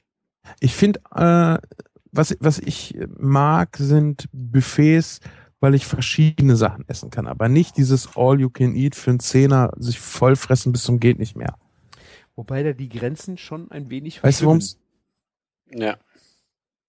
Ich 0.61 0.75
finde, 0.75 1.01
äh, 1.15 1.59
was, 2.13 2.37
was 2.41 2.59
ich 2.59 2.97
mag, 3.19 3.77
sind 3.77 4.29
Buffets, 4.33 5.21
weil 5.61 5.75
ich 5.75 5.87
verschiedene 5.87 6.57
Sachen 6.57 6.85
essen 6.89 7.11
kann, 7.11 7.27
aber 7.27 7.49
nicht 7.49 7.77
dieses 7.77 8.17
All 8.17 8.41
You 8.41 8.51
Can 8.51 8.75
Eat 8.75 8.95
für 8.95 9.11
einen 9.11 9.21
Zehner 9.21 9.73
sich 9.77 9.99
vollfressen 9.99 10.73
bis 10.73 10.85
zum 10.85 11.01
geht 11.01 11.19
nicht 11.19 11.37
mehr. 11.37 11.57
Wobei 12.35 12.63
da 12.63 12.73
die 12.73 12.89
Grenzen 12.89 13.39
schon 13.39 13.71
ein 13.71 13.91
wenig 13.91 14.23
Weißt 14.23 14.43
du, 14.43 14.47
warum's? 14.47 14.79
Ja. 15.71 15.97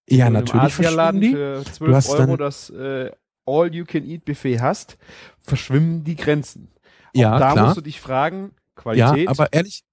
Ja, 0.10 0.30
natürlich 0.30 0.74
verschwimmen 0.74 1.22
die. 1.22 1.32
für 1.32 1.64
Du 1.64 1.72
12 1.72 1.96
hast 1.96 2.10
Euro 2.12 2.26
dann- 2.28 2.38
das 2.38 2.70
äh, 2.70 3.12
All-You-Can-Eat-Buffet 3.46 4.60
hast, 4.62 4.98
verschwimmen 5.42 6.04
die 6.04 6.16
Grenzen. 6.16 6.70
Auch 7.16 7.20
Ja, 7.20 7.40
da 7.40 7.52
klar. 7.54 7.66
musst 7.66 7.78
du 7.78 7.82
dich 7.82 8.00
fragen, 8.02 8.52
Ja, 8.76 8.82
Qualität. 8.82 9.28
aber 9.30 9.52
ehrlich. 9.54 9.84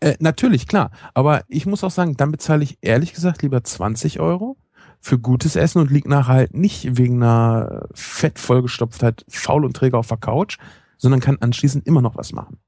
Äh, 0.00 0.14
natürlich, 0.20 0.66
klar. 0.68 0.90
Aber 1.14 1.42
ich 1.48 1.66
muss 1.66 1.82
auch 1.82 1.90
sagen, 1.90 2.16
dann 2.16 2.30
bezahle 2.30 2.62
ich 2.62 2.78
ehrlich 2.82 3.12
gesagt 3.12 3.42
lieber 3.42 3.64
20 3.64 4.20
Euro 4.20 4.56
für 5.00 5.18
gutes 5.18 5.56
Essen 5.56 5.80
und 5.80 5.90
lieg 5.90 6.06
nachher 6.06 6.34
halt 6.34 6.54
nicht 6.54 6.96
wegen 6.96 7.22
einer 7.22 7.88
fett 7.92 8.38
vollgestopftheit 8.38 9.24
faul 9.28 9.64
und 9.64 9.74
träge 9.76 9.98
auf 9.98 10.06
der 10.06 10.16
Couch, 10.18 10.58
sondern 10.98 11.20
kann 11.20 11.38
anschließend 11.40 11.86
immer 11.86 12.00
noch 12.02 12.16
was 12.16 12.32
machen. 12.32 12.58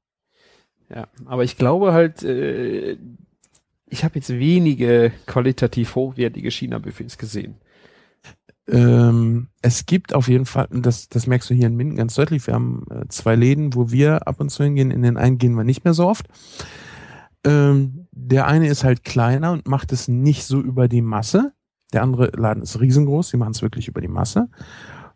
Ja, 0.89 1.07
aber 1.25 1.43
ich 1.43 1.57
glaube 1.57 1.93
halt, 1.93 2.23
äh, 2.23 2.97
ich 3.89 4.03
habe 4.03 4.15
jetzt 4.15 4.29
wenige 4.29 5.11
qualitativ 5.25 5.95
hochwertige 5.95 6.51
China-Buffets 6.51 7.17
gesehen. 7.17 7.55
Ähm, 8.67 9.47
es 9.61 9.85
gibt 9.85 10.13
auf 10.13 10.27
jeden 10.27 10.45
Fall, 10.45 10.67
und 10.69 10.85
das, 10.85 11.09
das 11.09 11.25
merkst 11.25 11.49
du 11.49 11.53
hier 11.53 11.67
in 11.67 11.75
Minden 11.75 11.95
ganz 11.95 12.13
deutlich, 12.13 12.45
wir 12.45 12.53
haben 12.53 12.85
äh, 12.91 13.07
zwei 13.09 13.35
Läden, 13.35 13.73
wo 13.73 13.91
wir 13.91 14.27
ab 14.27 14.39
und 14.39 14.49
zu 14.49 14.63
hingehen, 14.63 14.91
in 14.91 15.01
den 15.01 15.17
einen 15.17 15.39
gehen 15.39 15.55
wir 15.55 15.63
nicht 15.63 15.83
mehr 15.83 15.93
so 15.93 16.07
oft. 16.07 16.27
Ähm, 17.43 18.07
der 18.11 18.47
eine 18.47 18.67
ist 18.67 18.83
halt 18.83 19.03
kleiner 19.03 19.53
und 19.53 19.67
macht 19.67 19.91
es 19.91 20.07
nicht 20.07 20.45
so 20.45 20.59
über 20.59 20.87
die 20.87 21.01
Masse. 21.01 21.53
Der 21.93 22.03
andere 22.03 22.31
Laden 22.35 22.61
ist 22.61 22.79
riesengroß, 22.79 23.31
die 23.31 23.37
machen 23.37 23.53
es 23.53 23.61
wirklich 23.63 23.87
über 23.87 24.01
die 24.01 24.07
Masse. 24.07 24.49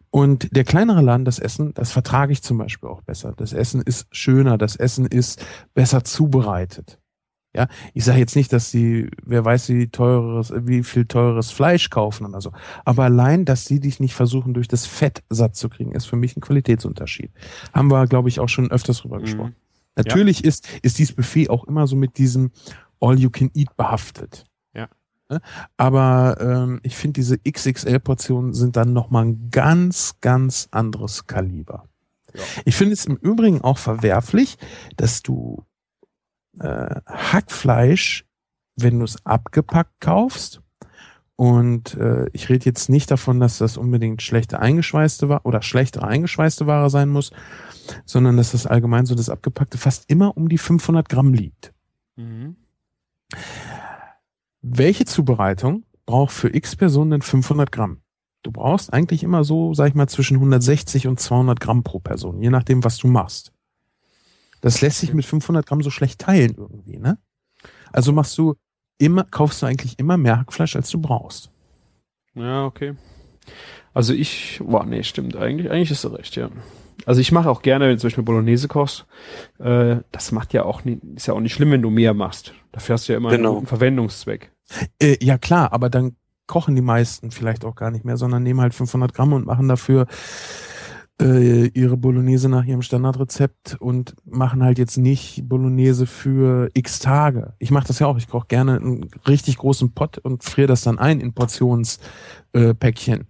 Und 0.10 0.56
der 0.56 0.64
kleinere 0.64 1.02
Laden, 1.02 1.26
das 1.26 1.40
Essen, 1.40 1.74
das 1.74 1.92
vertrage 1.92 2.32
ich 2.32 2.42
zum 2.42 2.58
Beispiel 2.58 2.90
auch 2.90 3.02
besser. 3.02 3.34
Das 3.36 3.54
Essen 3.54 3.82
ist 3.82 4.08
schöner, 4.12 4.58
das 4.58 4.76
Essen 4.76 5.06
ist 5.06 5.46
besser 5.74 6.04
zubereitet. 6.04 7.00
Ja, 7.56 7.68
ich 7.94 8.04
sage 8.04 8.18
jetzt 8.18 8.36
nicht, 8.36 8.52
dass 8.52 8.72
sie, 8.72 9.12
wer 9.24 9.46
weiß, 9.46 9.70
wie 9.70 9.88
teures, 9.88 10.52
wie 10.56 10.84
viel 10.84 11.06
teures 11.06 11.52
Fleisch 11.52 11.92
kaufen 11.92 12.26
oder 12.26 12.42
so. 12.42 12.52
Aber 12.84 13.04
allein, 13.04 13.46
dass 13.46 13.66
sie 13.66 13.80
dich 13.80 14.00
nicht 14.00 14.16
versuchen, 14.16 14.56
durch 14.56 14.68
das 14.68 14.88
Fett 14.88 15.24
satt 15.30 15.56
zu 15.56 15.70
kriegen, 15.70 15.92
ist 15.92 16.06
für 16.06 16.16
mich 16.16 16.36
ein 16.36 16.42
Qualitätsunterschied. 16.42 17.32
Haben 17.72 17.92
wir, 17.92 18.08
glaube 18.08 18.30
ich, 18.30 18.40
auch 18.40 18.50
schon 18.50 18.72
öfters 18.72 19.00
drüber 19.00 19.20
gesprochen. 19.20 19.52
Mhm. 19.52 19.64
Natürlich 19.96 20.44
ist, 20.44 20.68
ist 20.82 20.98
dieses 20.98 21.16
Buffet 21.16 21.50
auch 21.50 21.66
immer 21.66 21.86
so 21.86 21.96
mit 21.96 22.18
diesem 22.18 22.52
All-You-Can-Eat 23.00 23.76
behaftet. 23.78 24.46
Ja. 24.74 24.88
Ne? 25.30 25.40
Aber 25.78 26.38
ähm, 26.40 26.80
ich 26.82 26.96
finde, 26.96 27.14
diese 27.14 27.38
XXL-Portionen 27.38 28.54
sind 28.54 28.76
dann 28.76 28.94
nochmal 28.94 29.26
ein 29.26 29.50
ganz, 29.52 30.16
ganz 30.22 30.70
anderes 30.72 31.28
Kaliber. 31.28 31.88
Ja. 32.34 32.42
Ich 32.66 32.76
finde 32.76 32.94
es 32.94 33.06
im 33.06 33.18
Übrigen 33.18 33.62
auch 33.62 33.78
verwerflich, 33.78 34.58
dass 34.98 35.22
du 35.22 35.64
äh, 36.60 37.02
Hackfleisch, 37.06 38.26
wenn 38.76 39.00
du 39.00 39.06
es 39.06 39.26
abgepackt 39.26 40.00
kaufst, 40.00 40.64
und 41.36 41.96
äh, 41.96 42.28
ich 42.32 42.50
rede 42.50 42.66
jetzt 42.66 42.90
nicht 42.90 43.10
davon, 43.10 43.40
dass 43.40 43.58
das 43.58 43.78
unbedingt 43.78 44.22
schlechte 44.22 44.60
eingeschweißte 44.60 45.30
Ware 45.30 45.42
oder 45.44 45.62
schlechtere 45.62 46.08
eingeschweißte 46.08 46.68
Ware 46.68 46.90
sein 46.90 47.10
muss, 47.10 47.32
sondern 48.06 48.38
dass 48.38 48.52
das 48.52 48.68
allgemein 48.68 49.06
so 49.06 49.16
das 49.16 49.30
Abgepackte 49.30 49.78
fast 49.78 50.10
immer 50.10 50.38
um 50.38 50.48
die 50.48 50.60
500 50.60 51.10
Gramm 51.10 51.34
liegt. 51.34 51.74
Mhm. 52.16 52.56
Welche 54.62 55.06
Zubereitung 55.06 55.86
braucht 56.06 56.32
für 56.32 56.54
x 56.54 56.76
Personen 56.76 57.12
denn 57.12 57.22
500 57.22 57.72
Gramm? 57.72 58.02
Du 58.44 58.52
brauchst 58.52 58.94
eigentlich 58.94 59.24
immer 59.24 59.44
so, 59.44 59.74
sag 59.74 59.88
ich 59.88 59.96
mal, 59.96 60.08
zwischen 60.08 60.36
160 60.36 61.08
und 61.08 61.20
200 61.20 61.60
Gramm 61.60 61.84
pro 61.84 62.00
Person, 62.00 62.42
je 62.42 62.50
nachdem, 62.50 62.84
was 62.84 62.98
du 62.98 63.08
machst. 63.08 63.53
Das 64.64 64.80
lässt 64.80 65.00
sich 65.02 65.14
mit 65.14 65.26
500 65.26 65.66
Gramm 65.66 65.84
so 65.84 65.90
schlecht 65.90 66.22
teilen 66.22 66.56
irgendwie, 66.58 66.98
ne? 66.98 67.18
Also 67.92 68.14
machst 68.14 68.38
du 68.38 68.56
immer, 68.98 69.26
kaufst 69.26 69.62
du 69.62 69.66
eigentlich 69.66 70.00
immer 70.00 70.16
mehr 70.16 70.40
Hackfleisch, 70.40 70.78
als 70.78 70.90
du 70.90 71.02
brauchst. 71.02 71.52
Ja, 72.34 72.66
okay. 72.66 72.96
Also 73.94 74.14
ich, 74.14 74.62
boah, 74.64 74.86
nee, 74.86 75.04
stimmt, 75.04 75.36
eigentlich, 75.36 75.70
eigentlich 75.70 75.92
ist 75.92 76.06
du 76.06 76.08
recht, 76.08 76.38
ja. 76.38 76.50
Also 77.06 77.20
ich 77.20 77.34
mache 77.34 77.50
auch 77.50 77.62
gerne, 77.62 77.86
wenn 77.86 77.96
du 77.96 78.00
zum 78.00 78.08
Beispiel 78.08 78.24
Bolognese 78.24 78.70
kochst, 78.70 79.06
äh, 79.60 79.98
das 80.14 80.32
macht 80.32 80.54
ja 80.54 80.64
auch 80.64 80.86
nie, 80.86 80.98
ist 81.16 81.28
ja 81.28 81.34
auch 81.34 81.42
nicht 81.42 81.54
schlimm, 81.54 81.72
wenn 81.72 81.82
du 81.82 81.90
mehr 81.90 82.14
machst. 82.14 82.54
Dafür 82.72 82.94
hast 82.94 83.10
du 83.10 83.14
ja 83.14 83.18
immer 83.18 83.32
Genau. 83.32 83.50
einen 83.50 83.56
guten 83.56 83.68
Verwendungszweck. 83.68 84.54
Äh, 85.02 85.18
ja 85.22 85.38
klar, 85.38 85.74
aber 85.74 85.90
dann 85.90 86.16
kochen 86.48 86.76
die 86.76 86.82
meisten 86.82 87.32
vielleicht 87.32 87.66
auch 87.66 87.76
gar 87.76 87.92
nicht 87.92 88.06
mehr, 88.06 88.16
sondern 88.16 88.44
nehmen 88.44 88.62
halt 88.62 88.74
500 88.74 89.14
Gramm 89.14 89.34
und 89.34 89.46
machen 89.46 89.68
dafür 89.68 90.08
äh, 91.24 91.68
ihre 91.68 91.96
Bolognese 91.98 92.50
nach 92.50 92.66
ihrem 92.66 92.82
Standardrezept 92.82 93.78
und 93.80 94.16
machen 94.26 94.62
halt 94.64 94.78
jetzt 94.78 94.98
nicht 94.98 95.48
Bolognese 95.48 96.06
für 96.06 96.70
x 96.74 97.00
Tage. 97.00 97.54
Ich 97.60 97.72
mache 97.72 97.88
das 97.88 98.00
ja 98.00 98.08
auch. 98.08 98.18
Ich 98.18 98.28
koche 98.28 98.48
gerne 98.48 98.76
einen 98.78 99.06
richtig 99.28 99.58
großen 99.58 99.94
Pott 99.94 100.18
und 100.20 100.44
friere 100.44 100.68
das 100.68 100.82
dann 100.82 101.00
ein 101.00 101.20
in 101.22 101.34
Portionspäckchen. 101.34 103.22
Äh, 103.22 103.26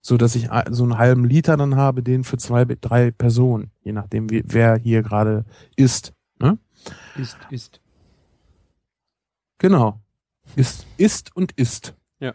so 0.00 0.16
dass 0.18 0.34
ich 0.34 0.50
a- 0.52 0.64
so 0.70 0.82
einen 0.84 0.98
halben 0.98 1.24
Liter 1.24 1.56
dann 1.56 1.76
habe, 1.76 2.02
den 2.02 2.24
für 2.24 2.36
zwei, 2.36 2.64
bis 2.66 2.78
drei 2.80 3.10
Personen, 3.10 3.70
je 3.82 3.92
nachdem, 3.92 4.28
wie, 4.30 4.42
wer 4.46 4.76
hier 4.76 5.02
gerade 5.02 5.44
isst. 5.76 6.12
Ne? 6.38 6.58
Ist, 7.16 7.38
ist. 7.50 7.80
Genau. 9.58 10.00
Ist, 10.56 10.86
ist 10.98 11.34
und 11.34 11.52
ist. 11.52 11.94
Ja. 12.20 12.34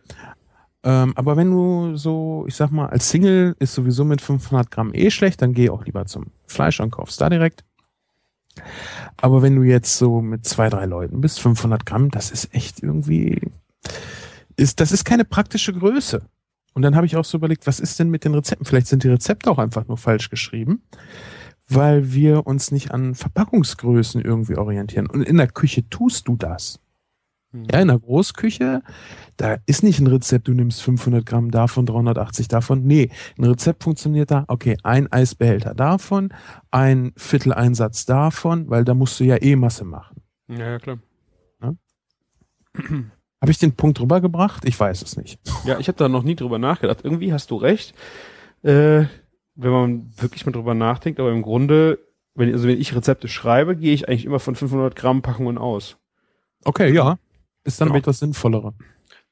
Ähm, 0.83 1.13
aber 1.15 1.35
wenn 1.35 1.51
du 1.51 1.97
so, 1.97 2.45
ich 2.47 2.55
sag 2.55 2.71
mal, 2.71 2.87
als 2.87 3.09
Single 3.09 3.55
ist 3.59 3.73
sowieso 3.73 4.05
mit 4.05 4.21
500 4.21 4.71
Gramm 4.71 4.91
eh 4.93 5.11
schlecht, 5.11 5.41
dann 5.41 5.53
geh 5.53 5.69
auch 5.69 5.85
lieber 5.85 6.05
zum 6.05 6.27
Fleisch 6.47 6.79
und 6.79 6.91
kaufst 6.91 7.19
da 7.19 7.29
direkt. 7.29 7.63
Aber 9.17 9.41
wenn 9.41 9.55
du 9.55 9.63
jetzt 9.63 9.97
so 9.97 10.21
mit 10.21 10.45
zwei, 10.45 10.69
drei 10.69 10.85
Leuten 10.85 11.21
bist, 11.21 11.41
500 11.41 11.85
Gramm, 11.85 12.11
das 12.11 12.31
ist 12.31 12.53
echt 12.53 12.81
irgendwie, 12.81 13.41
ist, 14.55 14.79
das 14.79 14.91
ist 14.91 15.05
keine 15.05 15.25
praktische 15.25 15.73
Größe. 15.73 16.21
Und 16.73 16.81
dann 16.83 16.95
habe 16.95 17.05
ich 17.05 17.17
auch 17.17 17.25
so 17.25 17.37
überlegt, 17.37 17.67
was 17.67 17.79
ist 17.79 17.99
denn 17.99 18.09
mit 18.09 18.23
den 18.23 18.33
Rezepten? 18.33 18.65
Vielleicht 18.65 18.87
sind 18.87 19.03
die 19.03 19.09
Rezepte 19.09 19.51
auch 19.51 19.57
einfach 19.57 19.87
nur 19.87 19.97
falsch 19.97 20.29
geschrieben, 20.29 20.81
weil 21.67 22.13
wir 22.13 22.47
uns 22.47 22.71
nicht 22.71 22.91
an 22.91 23.15
Verpackungsgrößen 23.15 24.21
irgendwie 24.21 24.55
orientieren. 24.55 25.07
Und 25.07 25.23
in 25.23 25.37
der 25.37 25.47
Küche 25.47 25.89
tust 25.89 26.27
du 26.27 26.37
das. 26.37 26.79
Ja, 27.51 27.79
in 27.79 27.87
der 27.87 27.97
Großküche, 27.97 28.83
da 29.37 29.57
ist 29.65 29.81
nicht 29.81 29.99
ein 29.99 30.07
Rezept, 30.07 30.47
du 30.47 30.53
nimmst 30.53 30.83
500 30.83 31.25
Gramm 31.25 31.49
davon, 31.49 31.87
380 31.87 32.47
davon. 32.47 32.85
Nee, 32.85 33.09
ein 33.37 33.43
Rezept 33.45 33.83
funktioniert 33.83 34.29
da, 34.29 34.45
okay, 34.47 34.77
ein 34.83 35.11
Eisbehälter 35.11 35.73
davon, 35.73 36.31
ein 36.69 37.11
Viertel 37.17 37.53
Einsatz 37.53 38.05
davon, 38.05 38.69
weil 38.69 38.85
da 38.85 38.93
musst 38.93 39.19
du 39.19 39.23
ja 39.23 39.41
eh 39.41 39.55
Masse 39.55 39.83
machen. 39.83 40.21
Ja, 40.47 40.71
ja, 40.71 40.79
klar. 40.79 40.99
Habe 43.41 43.51
ich 43.51 43.57
den 43.57 43.73
Punkt 43.73 43.99
rübergebracht? 43.99 44.65
Ich 44.65 44.79
weiß 44.79 45.01
es 45.01 45.17
nicht. 45.17 45.39
Ja, 45.65 45.77
ich 45.79 45.87
habe 45.87 45.97
da 45.97 46.07
noch 46.07 46.23
nie 46.23 46.35
drüber 46.35 46.57
nachgedacht. 46.57 46.99
Irgendwie 47.03 47.33
hast 47.33 47.51
du 47.51 47.57
recht, 47.57 47.93
äh, 48.63 49.05
wenn 49.55 49.71
man 49.71 50.11
wirklich 50.17 50.45
mal 50.45 50.51
drüber 50.51 50.73
nachdenkt, 50.73 51.19
aber 51.19 51.31
im 51.31 51.41
Grunde, 51.41 51.99
wenn, 52.33 52.51
also 52.51 52.67
wenn 52.67 52.79
ich 52.79 52.95
Rezepte 52.95 53.27
schreibe, 53.27 53.75
gehe 53.75 53.93
ich 53.93 54.07
eigentlich 54.07 54.25
immer 54.25 54.39
von 54.39 54.55
500 54.55 54.95
Gramm 54.95 55.21
Packungen 55.21 55.57
aus. 55.57 55.97
Okay, 56.63 56.93
ja. 56.93 57.17
Ist 57.63 57.81
dann 57.81 57.91
auch 57.91 57.99
das 58.01 58.19
Sinnvollere. 58.19 58.73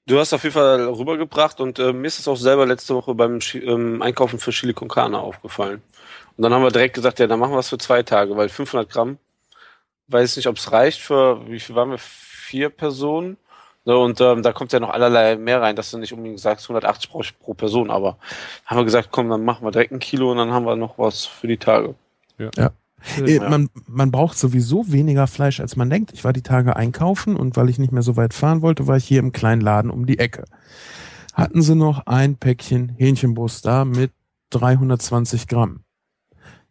Du 0.05 0.19
hast 0.19 0.31
auf 0.33 0.43
jeden 0.43 0.53
Fall 0.53 0.85
rübergebracht 0.87 1.59
und 1.59 1.79
äh, 1.79 1.91
mir 1.91 2.07
ist 2.07 2.19
es 2.19 2.27
auch 2.27 2.37
selber 2.37 2.65
letzte 2.65 2.95
Woche 2.95 3.13
beim 3.13 3.39
Chi- 3.39 3.59
ähm, 3.63 4.01
Einkaufen 4.01 4.39
für 4.39 4.51
Chili 4.51 4.73
con 4.73 4.87
Carne 4.87 5.19
aufgefallen. 5.19 5.81
Und 6.37 6.43
dann 6.43 6.53
haben 6.53 6.63
wir 6.63 6.71
direkt 6.71 6.95
gesagt, 6.95 7.19
ja, 7.19 7.27
dann 7.27 7.39
machen 7.39 7.51
wir 7.53 7.59
es 7.59 7.69
für 7.69 7.77
zwei 7.77 8.03
Tage, 8.03 8.37
weil 8.37 8.47
500 8.47 8.89
Gramm, 8.89 9.17
weiß 10.07 10.37
nicht, 10.37 10.47
ob 10.47 10.57
es 10.57 10.71
reicht 10.71 11.01
für, 11.01 11.45
wie 11.49 11.59
viel 11.59 11.75
waren 11.75 11.89
wir? 11.91 11.97
Vier 11.97 12.69
Personen. 12.69 13.35
Ne, 13.83 13.97
und 13.97 14.19
ähm, 14.21 14.43
da 14.43 14.53
kommt 14.53 14.71
ja 14.73 14.79
noch 14.79 14.89
allerlei 14.89 15.35
mehr 15.37 15.61
rein, 15.61 15.75
dass 15.75 15.91
du 15.91 15.97
nicht 15.97 16.13
unbedingt 16.13 16.39
sagst 16.39 16.65
180 16.65 17.09
pro, 17.09 17.21
pro 17.39 17.53
Person, 17.53 17.89
aber 17.89 18.17
haben 18.65 18.77
wir 18.77 18.83
gesagt, 18.85 19.09
komm, 19.11 19.29
dann 19.29 19.43
machen 19.45 19.65
wir 19.65 19.71
direkt 19.71 19.91
ein 19.93 19.99
Kilo 19.99 20.31
und 20.31 20.37
dann 20.37 20.51
haben 20.51 20.65
wir 20.65 20.75
noch 20.75 20.97
was 20.97 21.25
für 21.25 21.47
die 21.47 21.57
Tage. 21.57 21.95
Äh, 22.37 22.49
Ja. 22.57 22.71
Man, 23.49 23.69
man 23.87 24.11
braucht 24.11 24.37
sowieso 24.37 24.91
weniger 24.91 25.27
Fleisch, 25.27 25.59
als 25.59 25.75
man 25.75 25.89
denkt. 25.89 26.11
Ich 26.13 26.23
war 26.23 26.33
die 26.33 26.41
Tage 26.41 26.75
einkaufen 26.75 27.35
und 27.35 27.55
weil 27.55 27.69
ich 27.69 27.79
nicht 27.79 27.91
mehr 27.91 28.01
so 28.01 28.17
weit 28.17 28.33
fahren 28.33 28.61
wollte, 28.61 28.87
war 28.87 28.97
ich 28.97 29.05
hier 29.05 29.19
im 29.19 29.31
kleinen 29.31 29.61
Laden 29.61 29.91
um 29.91 30.05
die 30.05 30.19
Ecke. 30.19 30.45
Hatten 31.33 31.61
sie 31.61 31.75
noch 31.75 32.05
ein 32.07 32.35
Päckchen 32.35 32.89
Hähnchenbrust 32.89 33.65
da 33.65 33.85
mit 33.85 34.11
320 34.49 35.47
Gramm. 35.47 35.81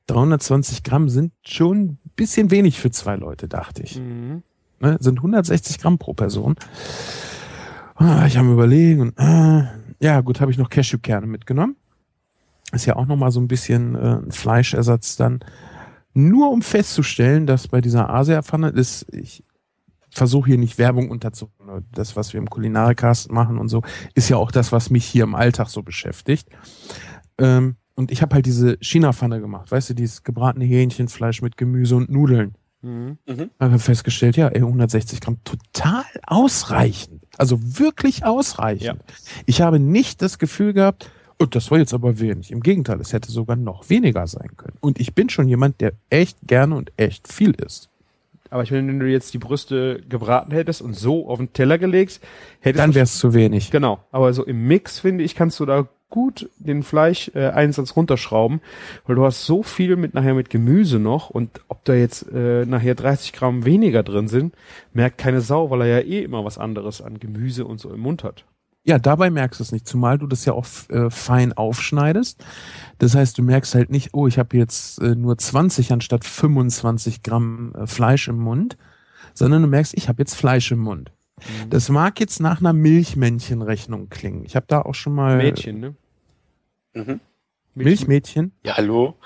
320 0.08 0.82
Gramm 0.82 1.08
sind 1.08 1.32
schon 1.44 1.78
ein 1.78 1.98
bisschen 2.16 2.50
wenig 2.50 2.80
für 2.80 2.90
zwei 2.90 3.16
Leute, 3.16 3.48
dachte 3.48 3.82
ich. 3.82 3.98
Mhm. 3.98 4.42
Ne? 4.80 4.96
Sind 5.00 5.18
160 5.18 5.78
Gramm 5.78 5.98
pro 5.98 6.14
Person. 6.14 6.56
Ah, 7.94 8.26
Ich 8.26 8.36
habe 8.36 8.52
überlegen 8.52 9.00
und 9.00 9.18
äh, 9.18 9.64
ja, 10.00 10.20
gut, 10.20 10.40
habe 10.40 10.50
ich 10.50 10.58
noch 10.58 10.68
Cashewkerne 10.68 11.26
mitgenommen. 11.26 11.76
Ist 12.72 12.86
ja 12.86 12.96
auch 12.96 13.06
nochmal 13.06 13.30
so 13.30 13.40
ein 13.40 13.48
bisschen 13.48 13.94
äh, 13.94 14.18
ein 14.18 14.32
Fleischersatz 14.32 15.16
dann. 15.16 15.40
Nur 16.16 16.50
um 16.50 16.62
festzustellen, 16.62 17.46
dass 17.46 17.68
bei 17.68 17.82
dieser 17.82 18.08
Asia-Pfanne 18.08 18.70
ist, 18.70 19.04
ich 19.12 19.44
versuche 20.10 20.48
hier 20.48 20.56
nicht 20.56 20.78
Werbung 20.78 21.10
unterzubringen. 21.10 21.84
Das, 21.92 22.16
was 22.16 22.32
wir 22.32 22.38
im 22.38 22.48
Kulinarikast 22.48 23.30
machen 23.30 23.58
und 23.58 23.68
so, 23.68 23.82
ist 24.14 24.30
ja 24.30 24.38
auch 24.38 24.50
das, 24.50 24.72
was 24.72 24.88
mich 24.88 25.04
hier 25.04 25.24
im 25.24 25.34
Alltag 25.34 25.68
so 25.68 25.82
beschäftigt. 25.82 26.48
Ähm, 27.36 27.76
und 27.96 28.10
ich 28.10 28.22
habe 28.22 28.34
halt 28.34 28.46
diese 28.46 28.78
China-Pfanne 28.80 29.42
gemacht, 29.42 29.70
weißt 29.70 29.90
du, 29.90 29.94
dieses 29.94 30.22
gebratene 30.22 30.64
Hähnchenfleisch 30.64 31.42
mit 31.42 31.58
Gemüse 31.58 31.96
und 31.96 32.08
Nudeln. 32.08 32.54
Mhm. 32.80 33.18
Haben 33.60 33.72
wir 33.72 33.78
festgestellt, 33.78 34.38
ja, 34.38 34.48
ey, 34.48 34.62
160 34.62 35.20
Gramm 35.20 35.44
total 35.44 36.04
ausreichend. 36.26 37.24
Also 37.36 37.58
wirklich 37.60 38.24
ausreichend. 38.24 39.02
Ich 39.44 39.60
habe 39.60 39.78
nicht 39.78 40.22
das 40.22 40.38
Gefühl 40.38 40.72
gehabt, 40.72 41.10
oh, 41.38 41.46
das 41.46 41.70
war 41.70 41.78
jetzt 41.78 41.94
aber 41.94 42.18
wenig. 42.18 42.50
Im 42.50 42.62
Gegenteil, 42.62 43.00
es 43.00 43.12
hätte 43.12 43.30
sogar 43.30 43.56
noch 43.56 43.88
weniger 43.90 44.26
sein 44.26 44.50
können. 44.56 44.76
Und 44.80 45.00
ich 45.00 45.14
bin 45.14 45.28
schon 45.28 45.48
jemand, 45.48 45.80
der 45.80 45.92
echt 46.10 46.38
gerne 46.46 46.76
und 46.76 46.92
echt 46.96 47.32
viel 47.32 47.52
isst. 47.52 47.90
Aber 48.50 48.62
ich 48.62 48.70
meine, 48.70 48.86
wenn 48.88 49.00
du 49.00 49.06
jetzt 49.06 49.34
die 49.34 49.38
Brüste 49.38 50.00
gebraten 50.08 50.52
hättest 50.52 50.80
und 50.80 50.94
so 50.94 51.28
auf 51.28 51.38
den 51.38 51.52
Teller 51.52 51.78
gelegt, 51.78 52.20
hättest 52.60 52.82
Dann 52.82 52.94
wäre 52.94 53.04
es 53.04 53.18
zu 53.18 53.34
wenig. 53.34 53.70
Genau, 53.70 53.98
aber 54.12 54.32
so 54.32 54.44
im 54.44 54.66
Mix, 54.68 55.00
finde 55.00 55.24
ich, 55.24 55.34
kannst 55.34 55.58
du 55.58 55.66
da 55.66 55.88
gut 56.08 56.48
den 56.58 56.84
Fleischeinsatz 56.84 57.96
runterschrauben, 57.96 58.60
weil 59.06 59.16
du 59.16 59.24
hast 59.24 59.44
so 59.44 59.64
viel 59.64 59.96
mit 59.96 60.14
nachher 60.14 60.34
mit 60.34 60.50
Gemüse 60.50 61.00
noch 61.00 61.30
und 61.30 61.60
ob 61.68 61.84
da 61.84 61.94
jetzt 61.94 62.30
äh, 62.32 62.64
nachher 62.64 62.94
30 62.94 63.32
Gramm 63.32 63.64
weniger 63.64 64.04
drin 64.04 64.28
sind, 64.28 64.54
merkt 64.92 65.18
keine 65.18 65.40
Sau, 65.40 65.70
weil 65.70 65.82
er 65.82 65.86
ja 65.88 66.06
eh 66.06 66.22
immer 66.22 66.44
was 66.44 66.58
anderes 66.58 67.02
an 67.02 67.18
Gemüse 67.18 67.64
und 67.64 67.80
so 67.80 67.92
im 67.92 68.00
Mund 68.00 68.22
hat. 68.22 68.44
Ja, 68.86 69.00
dabei 69.00 69.30
merkst 69.30 69.58
du 69.58 69.64
es 69.64 69.72
nicht, 69.72 69.86
zumal 69.88 70.16
du 70.16 70.28
das 70.28 70.44
ja 70.44 70.52
auch 70.52 70.64
äh, 70.90 71.10
fein 71.10 71.52
aufschneidest. 71.52 72.44
Das 72.98 73.16
heißt, 73.16 73.36
du 73.36 73.42
merkst 73.42 73.74
halt 73.74 73.90
nicht, 73.90 74.10
oh, 74.14 74.28
ich 74.28 74.38
habe 74.38 74.56
jetzt 74.56 75.00
äh, 75.00 75.16
nur 75.16 75.36
20 75.36 75.92
anstatt 75.92 76.24
25 76.24 77.24
Gramm 77.24 77.74
äh, 77.74 77.88
Fleisch 77.88 78.28
im 78.28 78.38
Mund, 78.38 78.76
sondern 79.34 79.62
du 79.62 79.68
merkst, 79.68 79.92
ich 79.94 80.08
habe 80.08 80.22
jetzt 80.22 80.34
Fleisch 80.36 80.70
im 80.70 80.78
Mund. 80.78 81.10
Das 81.68 81.88
mag 81.88 82.20
jetzt 82.20 82.40
nach 82.40 82.60
einer 82.60 82.72
Milchmännchenrechnung 82.72 84.08
klingen. 84.08 84.44
Ich 84.44 84.54
habe 84.56 84.66
da 84.68 84.82
auch 84.82 84.94
schon 84.94 85.14
mal 85.14 85.36
Mädchen, 85.36 85.80
ne? 85.80 85.94
Mhm. 86.94 87.20
Milchmädchen. 87.74 88.52
Ja, 88.64 88.76
hallo? 88.76 89.16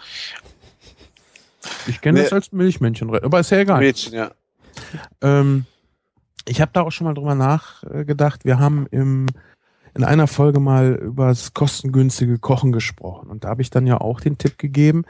Ich 1.86 2.00
kenne 2.00 2.18
Nee. 2.18 2.24
das 2.24 2.32
als 2.32 2.50
Milchmännchenrechnung, 2.50 3.24
aber 3.26 3.40
ist 3.40 3.50
ja 3.50 3.58
egal. 3.58 3.80
Mädchen, 3.80 4.14
ja. 4.14 4.30
Ähm, 5.20 5.66
ich 6.46 6.60
habe 6.60 6.70
da 6.72 6.80
auch 6.80 6.90
schon 6.90 7.04
mal 7.04 7.14
drüber 7.14 7.34
nachgedacht. 7.36 8.44
Wir 8.44 8.58
haben 8.58 8.86
im, 8.90 9.26
in 9.94 10.04
einer 10.04 10.26
Folge 10.26 10.60
mal 10.60 10.94
über 10.94 11.28
das 11.28 11.54
kostengünstige 11.54 12.38
Kochen 12.38 12.72
gesprochen. 12.72 13.30
Und 13.30 13.44
da 13.44 13.48
habe 13.50 13.62
ich 13.62 13.70
dann 13.70 13.86
ja 13.86 14.00
auch 14.00 14.20
den 14.20 14.38
Tipp 14.38 14.58
gegeben, 14.58 15.04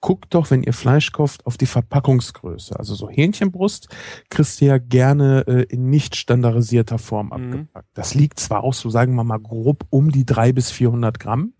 guckt 0.00 0.34
doch, 0.34 0.50
wenn 0.50 0.62
ihr 0.62 0.72
Fleisch 0.72 1.12
kauft, 1.12 1.44
auf 1.44 1.58
die 1.58 1.66
Verpackungsgröße. 1.66 2.78
Also 2.78 2.94
so 2.94 3.10
Hähnchenbrust 3.10 3.88
kriegst 4.30 4.60
du 4.60 4.64
ja 4.64 4.78
gerne 4.78 5.44
äh, 5.46 5.62
in 5.64 5.90
nicht 5.90 6.16
standardisierter 6.16 6.98
Form 6.98 7.26
Mhm. 7.26 7.32
abgepackt. 7.32 7.88
Das 7.94 8.14
liegt 8.14 8.40
zwar 8.40 8.64
auch 8.64 8.72
so, 8.74 8.88
sagen 8.88 9.14
wir 9.14 9.24
mal, 9.24 9.38
grob 9.38 9.84
um 9.90 10.10
die 10.10 10.24
drei 10.24 10.52
bis 10.52 10.70
400 10.70 11.20
Gramm, 11.20 11.52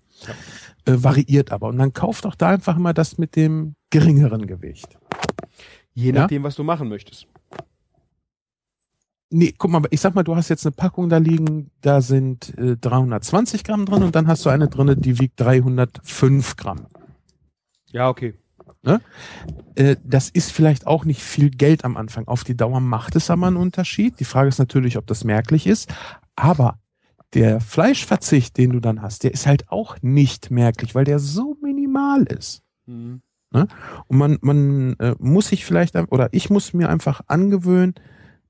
äh, 0.86 0.92
variiert 0.96 1.52
aber. 1.52 1.68
Und 1.68 1.76
dann 1.78 1.92
kauft 1.92 2.24
doch 2.24 2.34
da 2.34 2.48
einfach 2.48 2.78
mal 2.78 2.94
das 2.94 3.18
mit 3.18 3.36
dem 3.36 3.74
geringeren 3.90 4.46
Gewicht. 4.46 4.96
Je 5.92 6.12
Ja? 6.12 6.20
nachdem, 6.22 6.42
was 6.42 6.54
du 6.54 6.64
machen 6.64 6.88
möchtest. 6.88 7.26
Nee, 9.32 9.54
guck 9.56 9.70
mal, 9.70 9.82
ich 9.90 10.00
sag 10.00 10.14
mal, 10.14 10.24
du 10.24 10.34
hast 10.34 10.48
jetzt 10.48 10.66
eine 10.66 10.72
Packung 10.72 11.08
da 11.08 11.18
liegen, 11.18 11.70
da 11.82 12.00
sind 12.00 12.56
äh, 12.58 12.76
320 12.76 13.62
Gramm 13.62 13.86
drin 13.86 14.02
und 14.02 14.14
dann 14.16 14.26
hast 14.26 14.44
du 14.44 14.50
eine 14.50 14.68
drinne, 14.68 14.96
die 14.96 15.20
wiegt 15.20 15.38
305 15.40 16.56
Gramm. 16.56 16.86
Ja, 17.92 18.08
okay. 18.08 18.34
Äh, 19.76 19.96
das 20.02 20.30
ist 20.30 20.50
vielleicht 20.52 20.86
auch 20.86 21.04
nicht 21.04 21.22
viel 21.22 21.50
Geld 21.50 21.84
am 21.84 21.96
Anfang. 21.96 22.26
Auf 22.26 22.44
die 22.44 22.56
Dauer 22.56 22.80
macht 22.80 23.14
es 23.14 23.30
aber 23.30 23.46
einen 23.46 23.56
Unterschied. 23.56 24.18
Die 24.18 24.24
Frage 24.24 24.48
ist 24.48 24.58
natürlich, 24.58 24.96
ob 24.96 25.06
das 25.06 25.22
merklich 25.22 25.66
ist. 25.66 25.92
Aber 26.34 26.78
der 27.34 27.60
Fleischverzicht, 27.60 28.56
den 28.56 28.70
du 28.70 28.80
dann 28.80 29.02
hast, 29.02 29.22
der 29.22 29.32
ist 29.32 29.46
halt 29.46 29.70
auch 29.70 29.96
nicht 30.02 30.50
merklich, 30.50 30.94
weil 30.94 31.04
der 31.04 31.18
so 31.18 31.56
minimal 31.62 32.24
ist. 32.24 32.62
Mhm. 32.86 33.22
Und 33.52 34.16
man, 34.16 34.38
man 34.42 34.94
äh, 35.00 35.14
muss 35.18 35.48
sich 35.48 35.64
vielleicht, 35.64 35.96
oder 35.96 36.28
ich 36.32 36.50
muss 36.50 36.72
mir 36.72 36.88
einfach 36.88 37.20
angewöhnen, 37.26 37.94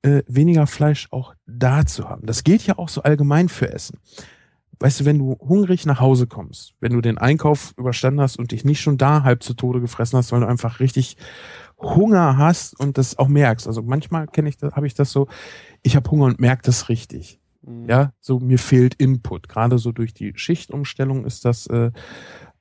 äh, 0.03 0.23
weniger 0.27 0.67
Fleisch 0.67 1.07
auch 1.11 1.35
da 1.45 1.85
zu 1.85 2.09
haben. 2.09 2.25
Das 2.25 2.43
gilt 2.43 2.65
ja 2.65 2.77
auch 2.77 2.89
so 2.89 3.03
allgemein 3.03 3.49
für 3.49 3.71
Essen. 3.71 3.99
Weißt 4.79 4.99
du, 4.99 5.05
wenn 5.05 5.19
du 5.19 5.37
hungrig 5.39 5.85
nach 5.85 5.99
Hause 5.99 6.25
kommst, 6.25 6.73
wenn 6.79 6.93
du 6.93 7.01
den 7.01 7.19
Einkauf 7.19 7.73
überstanden 7.77 8.19
hast 8.19 8.39
und 8.39 8.51
dich 8.51 8.65
nicht 8.65 8.81
schon 8.81 8.97
da 8.97 9.21
halb 9.21 9.43
zu 9.43 9.53
Tode 9.53 9.79
gefressen 9.79 10.17
hast, 10.17 10.31
weil 10.31 10.39
du 10.39 10.47
einfach 10.47 10.79
richtig 10.79 11.17
Hunger 11.79 12.37
hast 12.37 12.79
und 12.79 12.97
das 12.97 13.19
auch 13.19 13.27
merkst. 13.27 13.67
Also 13.67 13.83
manchmal 13.83 14.27
kenne 14.27 14.49
ich 14.49 14.57
das, 14.57 14.73
habe 14.73 14.87
ich 14.87 14.95
das 14.95 15.11
so, 15.11 15.27
ich 15.83 15.95
habe 15.95 16.09
Hunger 16.09 16.25
und 16.25 16.39
merke 16.39 16.63
das 16.63 16.89
richtig. 16.89 17.39
Mhm. 17.61 17.87
Ja, 17.87 18.13
so 18.19 18.39
mir 18.39 18.57
fehlt 18.57 18.95
Input. 18.95 19.47
Gerade 19.47 19.77
so 19.77 19.91
durch 19.91 20.15
die 20.15 20.33
Schichtumstellung 20.35 21.25
ist 21.25 21.45
das 21.45 21.67
äh, 21.67 21.91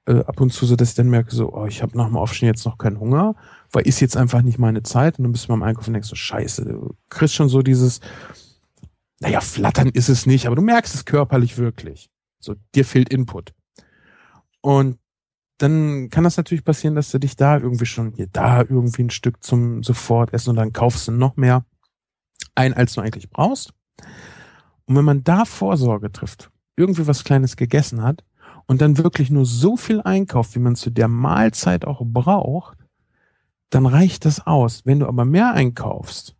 äh, 0.06 0.20
ab 0.20 0.40
und 0.40 0.52
zu 0.52 0.66
so, 0.66 0.76
dass 0.76 0.90
ich 0.90 0.94
dann 0.94 1.10
merke, 1.10 1.34
so, 1.34 1.52
oh, 1.52 1.66
ich 1.66 1.82
habe 1.82 1.96
nach 1.96 2.06
dem 2.06 2.16
Aufstehen 2.16 2.48
jetzt 2.48 2.64
noch 2.64 2.78
keinen 2.78 2.98
Hunger, 2.98 3.34
weil 3.72 3.86
ist 3.86 4.00
jetzt 4.00 4.16
einfach 4.16 4.42
nicht 4.42 4.58
meine 4.58 4.82
Zeit. 4.82 5.18
Und 5.18 5.24
dann 5.24 5.32
bist 5.32 5.44
du 5.44 5.48
beim 5.48 5.62
Einkaufen 5.62 5.90
und 5.90 5.94
denkst 5.94 6.08
so, 6.08 6.16
scheiße, 6.16 6.64
du 6.64 6.96
kriegst 7.08 7.34
schon 7.34 7.48
so 7.48 7.62
dieses, 7.62 8.00
naja, 9.20 9.40
flattern 9.40 9.88
ist 9.88 10.08
es 10.08 10.26
nicht, 10.26 10.46
aber 10.46 10.56
du 10.56 10.62
merkst 10.62 10.94
es 10.94 11.04
körperlich 11.04 11.58
wirklich. 11.58 12.10
So, 12.40 12.56
dir 12.74 12.84
fehlt 12.84 13.10
Input. 13.10 13.52
Und 14.62 14.98
dann 15.58 16.08
kann 16.08 16.24
das 16.24 16.38
natürlich 16.38 16.64
passieren, 16.64 16.94
dass 16.94 17.10
du 17.10 17.18
dich 17.18 17.36
da 17.36 17.58
irgendwie 17.58 17.84
schon, 17.84 18.12
hier, 18.12 18.26
da 18.26 18.60
irgendwie 18.60 19.02
ein 19.02 19.10
Stück 19.10 19.44
zum 19.44 19.82
sofort 19.82 20.32
essen 20.32 20.50
und 20.50 20.56
dann 20.56 20.72
kaufst 20.72 21.06
du 21.06 21.12
noch 21.12 21.36
mehr 21.36 21.66
ein, 22.54 22.72
als 22.72 22.94
du 22.94 23.02
eigentlich 23.02 23.28
brauchst. 23.28 23.74
Und 24.86 24.96
wenn 24.96 25.04
man 25.04 25.22
da 25.22 25.44
Vorsorge 25.44 26.10
trifft, 26.10 26.50
irgendwie 26.76 27.06
was 27.06 27.24
Kleines 27.24 27.56
gegessen 27.56 28.02
hat 28.02 28.24
und 28.70 28.80
dann 28.80 28.98
wirklich 28.98 29.32
nur 29.32 29.46
so 29.46 29.76
viel 29.76 30.00
einkauft, 30.00 30.54
wie 30.54 30.60
man 30.60 30.76
zu 30.76 30.90
der 30.90 31.08
Mahlzeit 31.08 31.84
auch 31.84 32.02
braucht, 32.04 32.78
dann 33.68 33.84
reicht 33.84 34.24
das 34.24 34.46
aus. 34.46 34.86
Wenn 34.86 35.00
du 35.00 35.08
aber 35.08 35.24
mehr 35.24 35.54
einkaufst, 35.54 36.36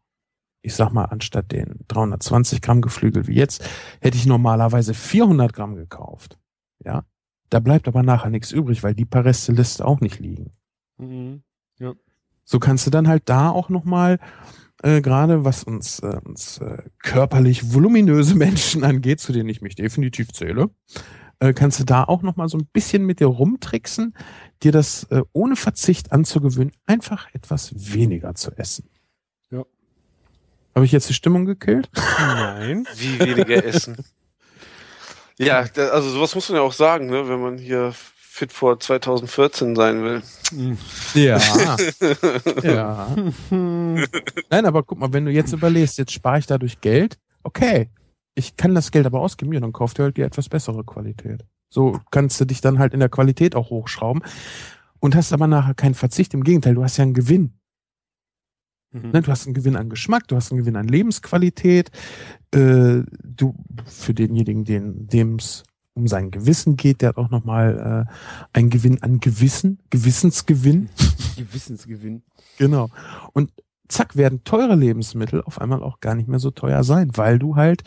ich 0.63 0.77
sag 0.77 0.93
mal, 0.93 1.07
anstatt 1.07 1.51
den 1.51 1.81
320 1.89 2.63
Gramm 2.63 2.83
Geflügel 2.83 3.27
wie 3.27 3.35
jetzt, 3.35 3.69
hätte 4.01 4.17
ich 4.17 4.27
normalerweise 4.27 4.95
400 4.95 5.53
Gramm 5.53 5.75
gekauft. 5.75 6.39
Ja, 6.85 7.03
da 7.49 7.59
bleibt 7.59 7.89
aber 7.89 8.05
nachher 8.05 8.31
nichts 8.31 8.53
übrig, 8.53 8.85
weil 8.85 8.95
die 8.95 9.07
paar 9.07 9.25
Reste 9.25 9.51
lässt 9.51 9.83
auch 9.83 9.99
nicht 9.99 10.21
liegen. 10.21 10.53
Mhm. 10.99 11.43
So 12.45 12.61
kannst 12.61 12.87
du 12.87 12.93
dann 12.93 13.09
halt 13.09 13.29
da 13.29 13.51
auch 13.51 13.71
nochmal, 13.71 14.21
äh, 14.85 15.01
gerade 15.01 15.45
was 15.45 15.65
uns, 15.65 15.99
äh, 15.99 16.21
uns 16.25 16.59
äh, 16.59 16.85
körperlich 17.01 17.75
voluminöse 17.75 18.35
Menschen 18.37 18.85
angeht, 18.85 19.19
zu 19.19 19.33
denen 19.33 19.49
ich 19.49 19.63
mich 19.63 19.75
definitiv 19.75 20.33
zähle, 20.33 20.71
äh, 21.41 21.53
kannst 21.53 21.81
du 21.81 21.85
da 21.85 22.05
auch 22.05 22.23
nochmal 22.23 22.49
so 22.49 22.59
ein 22.59 22.67
bisschen 22.67 23.05
mit 23.05 23.21
dir 23.21 23.27
rumtricksen, 23.27 24.15
dir 24.63 24.73
das 24.73 25.05
äh, 25.05 25.23
ohne 25.33 25.57
Verzicht 25.57 26.13
anzugewöhnen, 26.13 26.73
einfach 26.87 27.27
etwas 27.33 27.73
weniger 27.75 28.35
zu 28.35 28.53
essen. 28.57 28.89
Ja. 29.51 29.65
Habe 30.75 30.85
ich 30.85 30.93
jetzt 30.93 31.09
die 31.09 31.15
Stimmung 31.15 31.47
gekillt? 31.47 31.91
Nein. 32.19 32.87
Wie 32.97 33.19
weniger 33.19 33.65
essen. 33.65 33.97
Ja, 35.39 35.65
da, 35.65 35.89
also 35.89 36.11
sowas 36.11 36.35
muss 36.35 36.49
man 36.51 36.57
ja 36.57 36.63
auch 36.63 36.75
sagen, 36.75 37.07
ne, 37.07 37.27
wenn 37.27 37.41
man 37.41 37.57
hier 37.57 37.95
fit 37.95 38.53
vor 38.53 38.79
2014 38.79 39.75
sein 39.75 40.05
will. 40.05 40.23
Ja. 41.15 41.41
ja. 42.63 43.17
Nein, 43.51 44.67
aber 44.67 44.83
guck 44.83 44.99
mal, 44.99 45.13
wenn 45.13 45.25
du 45.25 45.33
jetzt 45.33 45.53
überlegst, 45.53 45.97
jetzt 45.99 46.13
spare 46.13 46.39
ich 46.39 46.47
dadurch 46.47 46.81
Geld, 46.81 47.19
okay. 47.43 47.89
Ich 48.35 48.57
kann 48.57 48.75
das 48.75 48.91
Geld 48.91 49.07
aber 49.07 49.21
ausgeben, 49.21 49.53
ja, 49.53 49.61
dann 49.61 49.73
kauft 49.73 49.99
ihr 49.99 50.05
halt 50.05 50.17
die 50.17 50.23
etwas 50.23 50.49
bessere 50.49 50.85
Qualität. 50.85 51.45
So 51.69 52.01
kannst 52.11 52.41
du 52.41 52.45
dich 52.45 52.61
dann 52.61 52.79
halt 52.79 52.95
in 52.95 53.01
der 53.01 53.09
Qualität 53.09 53.55
auch 53.55 53.71
hochschrauben 53.71 54.23
und 54.99 55.15
hast 55.15 55.33
aber 55.33 55.47
nachher 55.47 55.75
keinen 55.75 55.95
Verzicht. 55.95 56.35
Im 56.35 56.45
Gegenteil, 56.45 56.75
du 56.75 56.83
hast 56.83 56.97
ja 56.97 57.03
einen 57.03 57.15
Gewinn. 57.15 57.55
Mhm. 58.93 59.11
Ne? 59.13 59.23
Du 59.23 59.31
hast 59.31 59.47
einen 59.47 59.55
Gewinn 59.55 59.77
an 59.77 59.89
Geschmack, 59.89 60.27
du 60.29 60.37
hast 60.37 60.51
einen 60.51 60.61
Gewinn 60.61 60.77
an 60.77 60.89
Lebensqualität. 60.89 61.91
Äh, 62.53 63.03
du 63.23 63.55
für 63.87 64.15
denjenigen, 64.15 64.65
den 64.65 65.07
dem 65.07 65.37
es 65.37 65.63
um 65.95 66.07
sein 66.09 66.31
Gewissen 66.31 66.77
geht, 66.77 67.03
der 67.03 67.11
hat 67.11 67.17
auch 67.17 67.31
nochmal 67.31 68.07
äh, 68.09 68.13
einen 68.53 68.71
Gewinn 68.71 69.03
an 69.03 69.21
Gewissen, 69.21 69.79
Gewissensgewinn. 69.91 70.89
Gewissensgewinn. 71.37 72.23
Genau. 72.59 72.89
Und 73.33 73.53
zack, 73.91 74.17
werden 74.17 74.45
teure 74.45 74.75
Lebensmittel 74.75 75.43
auf 75.43 75.61
einmal 75.61 75.83
auch 75.83 76.01
gar 76.01 76.15
nicht 76.15 76.29
mehr 76.29 76.39
so 76.39 76.51
teuer 76.51 76.85
sein, 76.85 77.11
weil 77.15 77.39
du 77.39 77.57
halt 77.57 77.83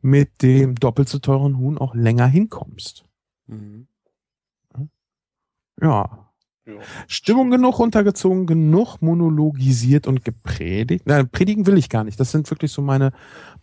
mit 0.00 0.42
dem 0.42 0.74
doppelt 0.74 1.08
so 1.08 1.18
teuren 1.18 1.58
Huhn 1.58 1.78
auch 1.78 1.94
länger 1.94 2.26
hinkommst. 2.26 3.04
Mhm. 3.46 3.86
Ja. 5.80 6.22
Ja. 6.64 6.74
Stimmung 7.08 7.50
genug 7.50 7.80
runtergezogen, 7.80 8.46
genug 8.46 9.02
monologisiert 9.02 10.06
und 10.06 10.24
gepredigt. 10.24 11.06
Nein, 11.06 11.28
predigen 11.28 11.66
will 11.66 11.76
ich 11.76 11.88
gar 11.88 12.04
nicht. 12.04 12.20
Das 12.20 12.30
sind 12.30 12.48
wirklich 12.50 12.70
so 12.70 12.82
meine, 12.82 13.12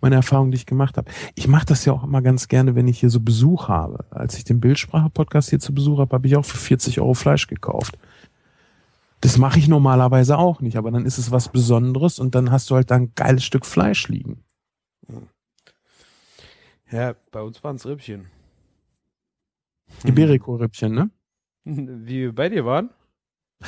meine 0.02 0.16
Erfahrungen, 0.16 0.52
die 0.52 0.57
ich 0.57 0.66
gemacht 0.66 0.98
habe. 0.98 1.10
Ich 1.36 1.48
mache 1.48 1.66
das 1.66 1.86
ja 1.86 1.94
auch 1.94 2.03
immer 2.03 2.22
ganz 2.22 2.49
gerne, 2.49 2.76
wenn 2.76 2.90
ich 2.90 2.99
hier 2.99 3.10
so 3.10 3.22
Besuch 3.22 3.70
habe. 3.70 4.06
Als 4.10 4.38
ich 4.38 4.44
den 4.44 4.60
Bildsprache-Podcast 4.60 5.49
hier 5.49 5.61
zu 5.61 5.74
Besuch 5.74 5.99
habe, 5.99 6.14
habe 6.14 6.28
ich 6.28 6.36
auch 6.36 6.44
für 6.44 6.57
40 6.57 6.99
Euro 6.99 7.14
Fleisch 7.14 7.48
gekauft. 7.48 7.98
Das 9.22 9.38
mache 9.38 9.60
ich 9.60 9.68
normalerweise 9.68 10.38
auch 10.38 10.62
nicht, 10.62 10.78
aber 10.78 10.91
dann 10.91 11.06
ist 11.06 11.18
es 11.18 11.32
was 11.32 11.50
Besonderes 11.52 12.20
und 12.20 12.36
dann 12.36 12.52
hast 12.52 12.70
du 12.70 12.76
halt 12.76 12.90
da 12.90 12.96
ein 12.96 13.14
geiles 13.16 13.44
Stück 13.44 13.66
Fleisch 13.66 14.08
liegen. 14.08 14.44
Ja, 16.91 17.16
bei 17.32 17.41
uns 17.41 17.64
waren 17.64 17.76
es 17.76 17.86
Rippchen. 17.86 18.28
Iberico-Rippchen, 20.06 20.94
ne? 20.94 21.10
Wie 21.66 22.32
bei 22.32 22.50
dir 22.50 22.66
waren? 22.66 22.90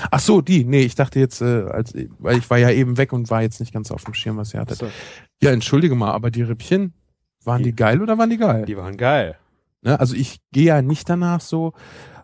Ach 0.10 0.20
so, 0.22 0.40
die. 0.42 0.64
Nee, 0.64 0.84
ich 0.84 0.96
dachte 0.96 1.20
jetzt, 1.20 1.42
äh, 1.42 1.64
als, 1.70 1.94
weil 2.20 2.38
ich 2.38 2.50
war 2.50 2.58
ja 2.58 2.70
eben 2.72 2.98
weg 2.98 3.12
und 3.12 3.30
war 3.30 3.42
jetzt 3.42 3.60
nicht 3.60 3.74
ganz 3.74 3.92
auf 3.92 4.06
dem 4.06 4.14
Schirm, 4.14 4.38
was 4.38 4.54
ihr 4.54 4.62
hattet. 4.62 4.78
So, 4.78 4.88
Ja, 5.42 5.52
entschuldige 5.52 5.96
mal, 5.96 6.12
aber 6.12 6.32
die 6.32 6.44
Rippchen, 6.44 6.94
waren 7.44 7.58
die, 7.64 7.72
Die- 7.72 7.76
geil 7.76 8.02
oder 8.02 8.18
waren 8.18 8.30
die 8.30 8.38
geil? 8.38 8.66
die 8.66 8.78
waren 8.78 8.96
geil. 8.96 9.38
Ne? 9.82 10.00
Also 10.00 10.16
ich 10.16 10.40
gehe 10.54 10.66
ja 10.66 10.82
nicht 10.82 11.10
danach 11.10 11.42
so, 11.42 11.74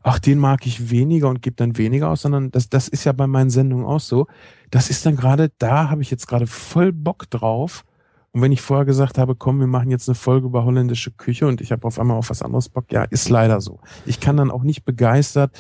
ach, 0.08 0.20
den 0.20 0.40
mag 0.40 0.66
ich 0.66 0.90
weniger 0.90 1.28
und 1.28 1.42
gebe 1.42 1.56
dann 1.56 1.78
weniger 1.78 2.10
aus, 2.10 2.22
sondern 2.22 2.50
das, 2.52 2.70
das 2.70 2.88
ist 2.88 3.04
ja 3.04 3.12
bei 3.12 3.28
meinen 3.28 3.50
Sendungen 3.50 3.86
auch 3.86 4.00
so. 4.00 4.28
Das 4.72 4.90
ist 4.90 5.06
dann 5.06 5.18
gerade, 5.18 5.52
da 5.58 5.90
habe 5.90 6.02
ich 6.02 6.10
jetzt 6.10 6.28
gerade 6.28 6.48
voll 6.48 6.94
Bock 6.94 7.30
drauf. 7.30 7.84
Und 8.32 8.42
wenn 8.42 8.52
ich 8.52 8.62
vorher 8.62 8.86
gesagt 8.86 9.18
habe, 9.18 9.36
komm, 9.36 9.60
wir 9.60 9.68
machen 9.68 9.90
jetzt 9.90 10.08
eine 10.08 10.16
Folge 10.16 10.48
über 10.48 10.64
holländische 10.64 11.12
Küche 11.12 11.48
und 11.48 11.60
ich 11.60 11.72
habe 11.72 11.86
auf 11.88 12.00
einmal 12.00 12.18
auf 12.18 12.30
was 12.30 12.42
anderes 12.42 12.70
Bock, 12.70 12.92
ja, 12.92 13.04
ist 13.04 13.30
leider 13.30 13.60
so. 13.60 13.80
Ich 14.06 14.20
kann 14.20 14.38
dann 14.38 14.52
auch 14.52 14.64
nicht 14.64 14.86
begeistert 14.86 15.52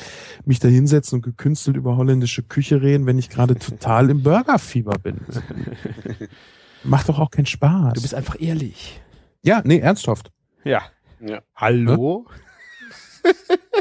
mich 0.45 0.60
da 0.60 0.68
hinsetzen 0.68 1.18
und 1.18 1.22
gekünstelt 1.24 1.76
über 1.76 1.98
holländische 1.98 2.44
Küche 2.44 2.82
reden, 2.82 3.06
wenn 3.06 3.18
ich 3.18 3.30
gerade 3.30 3.56
total 3.56 4.10
im 4.10 4.24
Burgerfieber 4.24 4.98
bin. 4.99 5.22
Macht 6.84 7.10
doch 7.10 7.19
auch 7.19 7.32
keinen 7.32 7.48
Spaß. 7.48 7.94
Du 7.94 8.02
bist 8.02 8.14
einfach 8.14 8.40
ehrlich. 8.40 9.02
ja, 9.41 9.61
nee, 9.65 9.80
ernsthaft. 9.80 10.32
Ja. 10.64 10.84
Ja. 11.19 11.41
Hallo? 11.56 12.28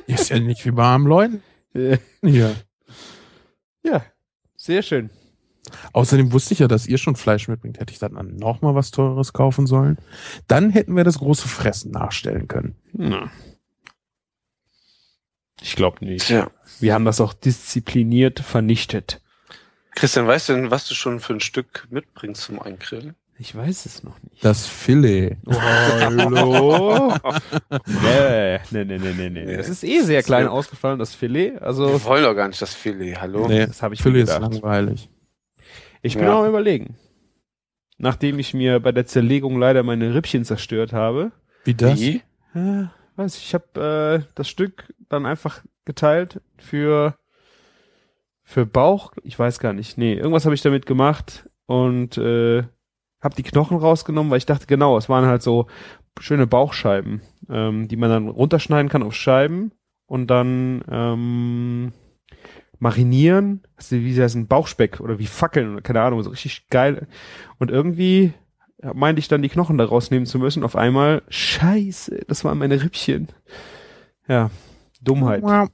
Ist 0.06 0.30
ja 0.30 0.38
nicht 0.38 0.64
wie 0.64 0.70
bei 0.70 0.84
armen 0.84 1.06
Leuten 1.06 1.42
hier. 2.22 2.54
ja, 3.82 4.04
sehr 4.56 4.82
schön. 4.82 5.10
Außerdem 5.92 6.32
wusste 6.32 6.54
ich 6.54 6.60
ja, 6.60 6.68
dass 6.68 6.86
ihr 6.86 6.98
schon 6.98 7.16
Fleisch 7.16 7.48
mitbringt. 7.48 7.80
Hätte 7.80 7.92
ich 7.92 7.98
dann 7.98 8.36
noch 8.36 8.62
mal 8.62 8.74
was 8.74 8.90
Teures 8.90 9.32
kaufen 9.32 9.66
sollen? 9.66 9.98
Dann 10.46 10.70
hätten 10.70 10.96
wir 10.96 11.04
das 11.04 11.18
große 11.18 11.48
Fressen 11.48 11.90
nachstellen 11.90 12.48
können. 12.48 12.76
Na. 12.92 13.30
Ich 15.60 15.74
glaube 15.74 16.04
nicht. 16.04 16.26
Tja. 16.26 16.50
Wir 16.80 16.94
haben 16.94 17.04
das 17.04 17.20
auch 17.20 17.32
diszipliniert 17.32 18.40
vernichtet. 18.40 19.20
Christian, 19.94 20.26
weißt 20.26 20.50
du 20.50 20.52
denn, 20.52 20.70
was 20.70 20.86
du 20.86 20.94
schon 20.94 21.20
für 21.20 21.32
ein 21.32 21.40
Stück 21.40 21.86
mitbringst 21.90 22.42
zum 22.42 22.60
Eingrillen? 22.60 23.16
Ich 23.38 23.54
weiß 23.54 23.84
es 23.84 24.02
noch 24.02 24.20
nicht. 24.22 24.42
Das 24.42 24.66
Filet. 24.66 25.36
Oh, 25.46 25.52
hallo? 25.60 27.12
nee, 28.02 28.58
nee, 28.70 28.84
nee, 28.84 28.98
nee, 28.98 29.12
nee, 29.12 29.28
nee. 29.28 29.56
Das 29.56 29.68
ist 29.68 29.84
eh 29.84 30.00
sehr 30.00 30.22
klein 30.22 30.48
ausgefallen, 30.48 30.98
das 30.98 31.14
Filet. 31.14 31.58
Also, 31.60 31.86
Wir 31.92 32.04
wollen 32.04 32.24
doch 32.24 32.34
gar 32.34 32.48
nicht 32.48 32.62
das 32.62 32.74
Filet, 32.74 33.16
hallo? 33.20 33.46
Nee, 33.46 33.66
das 33.66 33.82
habe 33.82 33.94
ich 33.94 34.02
Filet 34.02 34.22
ist 34.22 34.38
langweilig. 34.38 35.10
Ich 36.00 36.14
bin 36.14 36.24
Ja. 36.24 36.34
auch 36.34 36.42
am 36.44 36.48
überlegen. 36.48 36.96
Nachdem 37.98 38.38
ich 38.38 38.54
mir 38.54 38.80
bei 38.80 38.92
der 38.92 39.04
Zerlegung 39.06 39.58
leider 39.58 39.82
meine 39.82 40.14
Rippchen 40.14 40.44
zerstört 40.44 40.92
habe, 40.94 41.32
Wie 41.64 41.74
das? 41.74 41.98
Wie? 42.00 42.22
äh, 42.54 42.84
weiß 43.16 43.36
ich, 43.36 43.46
ich 43.48 43.54
habe 43.54 44.22
äh, 44.24 44.32
das 44.34 44.48
Stück 44.48 44.94
dann 45.10 45.26
einfach 45.26 45.62
geteilt 45.84 46.40
für 46.58 47.16
für 48.44 48.64
Bauch, 48.64 49.12
ich 49.24 49.36
weiß 49.38 49.58
gar 49.58 49.72
nicht. 49.72 49.98
Nee, 49.98 50.14
irgendwas 50.14 50.44
habe 50.44 50.54
ich 50.54 50.62
damit 50.62 50.86
gemacht 50.86 51.48
und 51.66 52.16
äh, 52.16 52.62
habe 53.26 53.34
die 53.34 53.42
Knochen 53.42 53.76
rausgenommen, 53.76 54.30
weil 54.30 54.38
ich 54.38 54.46
dachte, 54.46 54.66
genau, 54.66 54.96
es 54.96 55.10
waren 55.10 55.26
halt 55.26 55.42
so 55.42 55.66
schöne 56.18 56.46
Bauchscheiben, 56.46 57.20
ähm, 57.50 57.88
die 57.88 57.96
man 57.96 58.08
dann 58.08 58.28
runterschneiden 58.28 58.88
kann 58.88 59.02
auf 59.02 59.14
Scheiben 59.14 59.72
und 60.06 60.28
dann 60.28 60.82
ähm, 60.90 61.92
marinieren, 62.78 63.62
also 63.76 63.96
wie 63.96 64.14
das 64.14 64.34
ein 64.34 64.46
Bauchspeck 64.46 65.00
oder 65.00 65.18
wie 65.18 65.26
Fackeln 65.26 65.72
oder 65.72 65.82
keine 65.82 66.00
Ahnung, 66.00 66.22
so 66.22 66.30
richtig 66.30 66.68
geil. 66.70 67.06
Und 67.58 67.70
irgendwie 67.70 68.32
meinte 68.94 69.20
ich 69.20 69.28
dann 69.28 69.42
die 69.42 69.48
Knochen 69.48 69.78
da 69.78 69.84
rausnehmen 69.84 70.26
zu 70.26 70.38
müssen. 70.38 70.62
Auf 70.62 70.76
einmal, 70.76 71.22
scheiße, 71.28 72.24
das 72.28 72.44
waren 72.44 72.58
meine 72.58 72.82
Rippchen. 72.82 73.28
Ja, 74.28 74.50
Dummheit. 75.00 75.42
Auf 75.42 75.70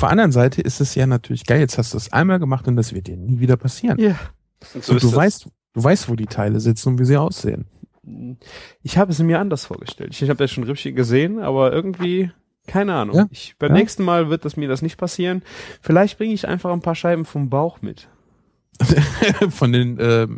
der 0.00 0.08
anderen 0.08 0.32
Seite 0.32 0.62
ist 0.62 0.80
es 0.80 0.94
ja 0.94 1.06
natürlich 1.06 1.46
geil. 1.46 1.60
Jetzt 1.60 1.78
hast 1.78 1.94
du 1.94 1.98
es 1.98 2.12
einmal 2.12 2.38
gemacht 2.38 2.66
und 2.68 2.76
das 2.76 2.92
wird 2.92 3.06
dir 3.06 3.16
nie 3.16 3.40
wieder 3.40 3.56
passieren. 3.56 3.98
Ja. 3.98 4.16
Und 4.74 4.84
so 4.84 4.92
und 4.92 5.02
du 5.02 5.08
das. 5.08 5.16
weißt, 5.16 5.48
du 5.76 5.84
weißt, 5.84 6.08
wo 6.08 6.16
die 6.16 6.26
Teile 6.26 6.58
sitzen 6.58 6.88
und 6.90 6.98
wie 6.98 7.04
sie 7.04 7.16
aussehen. 7.18 7.66
Ich 8.82 8.98
habe 8.98 9.12
es 9.12 9.18
mir 9.18 9.38
anders 9.40 9.66
vorgestellt. 9.66 10.16
Ich 10.18 10.28
habe 10.30 10.42
ja 10.42 10.48
schon 10.48 10.64
Rippchen 10.64 10.94
gesehen, 10.94 11.38
aber 11.38 11.72
irgendwie, 11.72 12.30
keine 12.66 12.94
Ahnung. 12.94 13.16
Ja? 13.16 13.26
Ich, 13.30 13.56
beim 13.58 13.70
Ja? 13.72 13.76
nächsten 13.78 14.04
Mal 14.04 14.30
wird 14.30 14.44
das 14.44 14.56
mir 14.56 14.68
das 14.68 14.80
nicht 14.80 14.96
passieren. 14.96 15.42
Vielleicht 15.82 16.16
bringe 16.16 16.32
ich 16.32 16.48
einfach 16.48 16.72
ein 16.72 16.80
paar 16.80 16.94
Scheiben 16.94 17.24
vom 17.24 17.50
Bauch 17.50 17.82
mit. 17.82 18.08
Von 19.50 19.72
den 19.72 19.98
äh, 19.98 20.28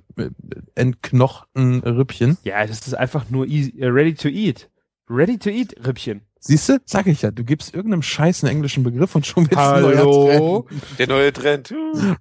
entknochten 0.74 1.80
Rippchen. 1.80 2.38
Ja, 2.44 2.64
das 2.66 2.86
ist 2.86 2.94
einfach 2.94 3.30
nur 3.30 3.46
easy, 3.46 3.78
äh, 3.78 3.86
ready 3.88 4.14
to 4.14 4.28
eat. 4.28 4.70
Ready 5.08 5.38
to 5.38 5.50
eat 5.50 5.74
Rippchen. 5.86 6.22
Siehst 6.40 6.68
du? 6.68 6.78
Sag 6.84 7.06
ich 7.06 7.22
ja. 7.22 7.30
Du 7.30 7.44
gibst 7.44 7.74
irgendeinem 7.74 8.02
scheiß 8.02 8.44
einen 8.44 8.52
englischen 8.52 8.84
Begriff 8.84 9.14
und 9.14 9.26
schon 9.26 9.44
wird's 9.50 9.56
ein 9.56 9.82
neuer 9.82 9.98
Hallo? 9.98 10.66
Trend. 10.68 10.98
Der 10.98 11.06
neue 11.08 11.32
Trend. 11.32 11.74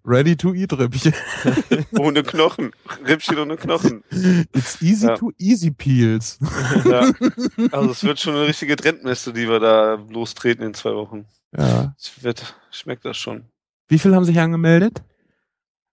Ready 0.05 0.35
to 0.35 0.53
eat 0.53 0.73
Rippchen. 0.73 1.13
Ohne 1.99 2.23
Knochen. 2.23 2.71
Rippchen 3.07 3.37
ohne 3.37 3.57
Knochen. 3.57 4.03
It's 4.53 4.81
easy 4.81 5.07
Ja. 5.07 5.15
to 5.17 5.31
easy 5.37 5.71
peels. 5.71 6.39
Ja. 6.85 7.11
Also 7.71 7.91
es 7.91 8.03
wird 8.03 8.19
schon 8.19 8.35
eine 8.35 8.47
richtige 8.47 8.75
Trendmesse, 8.75 9.33
die 9.33 9.47
wir 9.47 9.59
da 9.59 9.95
lostreten 10.09 10.63
in 10.65 10.73
zwei 10.73 10.93
Wochen. 10.95 11.25
Ja. 11.57 11.93
Es 11.97 12.23
wird, 12.23 12.55
schmeckt 12.71 13.05
das 13.05 13.17
schon. 13.17 13.45
Wie 13.87 13.99
viel 13.99 14.15
haben 14.15 14.25
sich 14.25 14.39
angemeldet? 14.39 15.01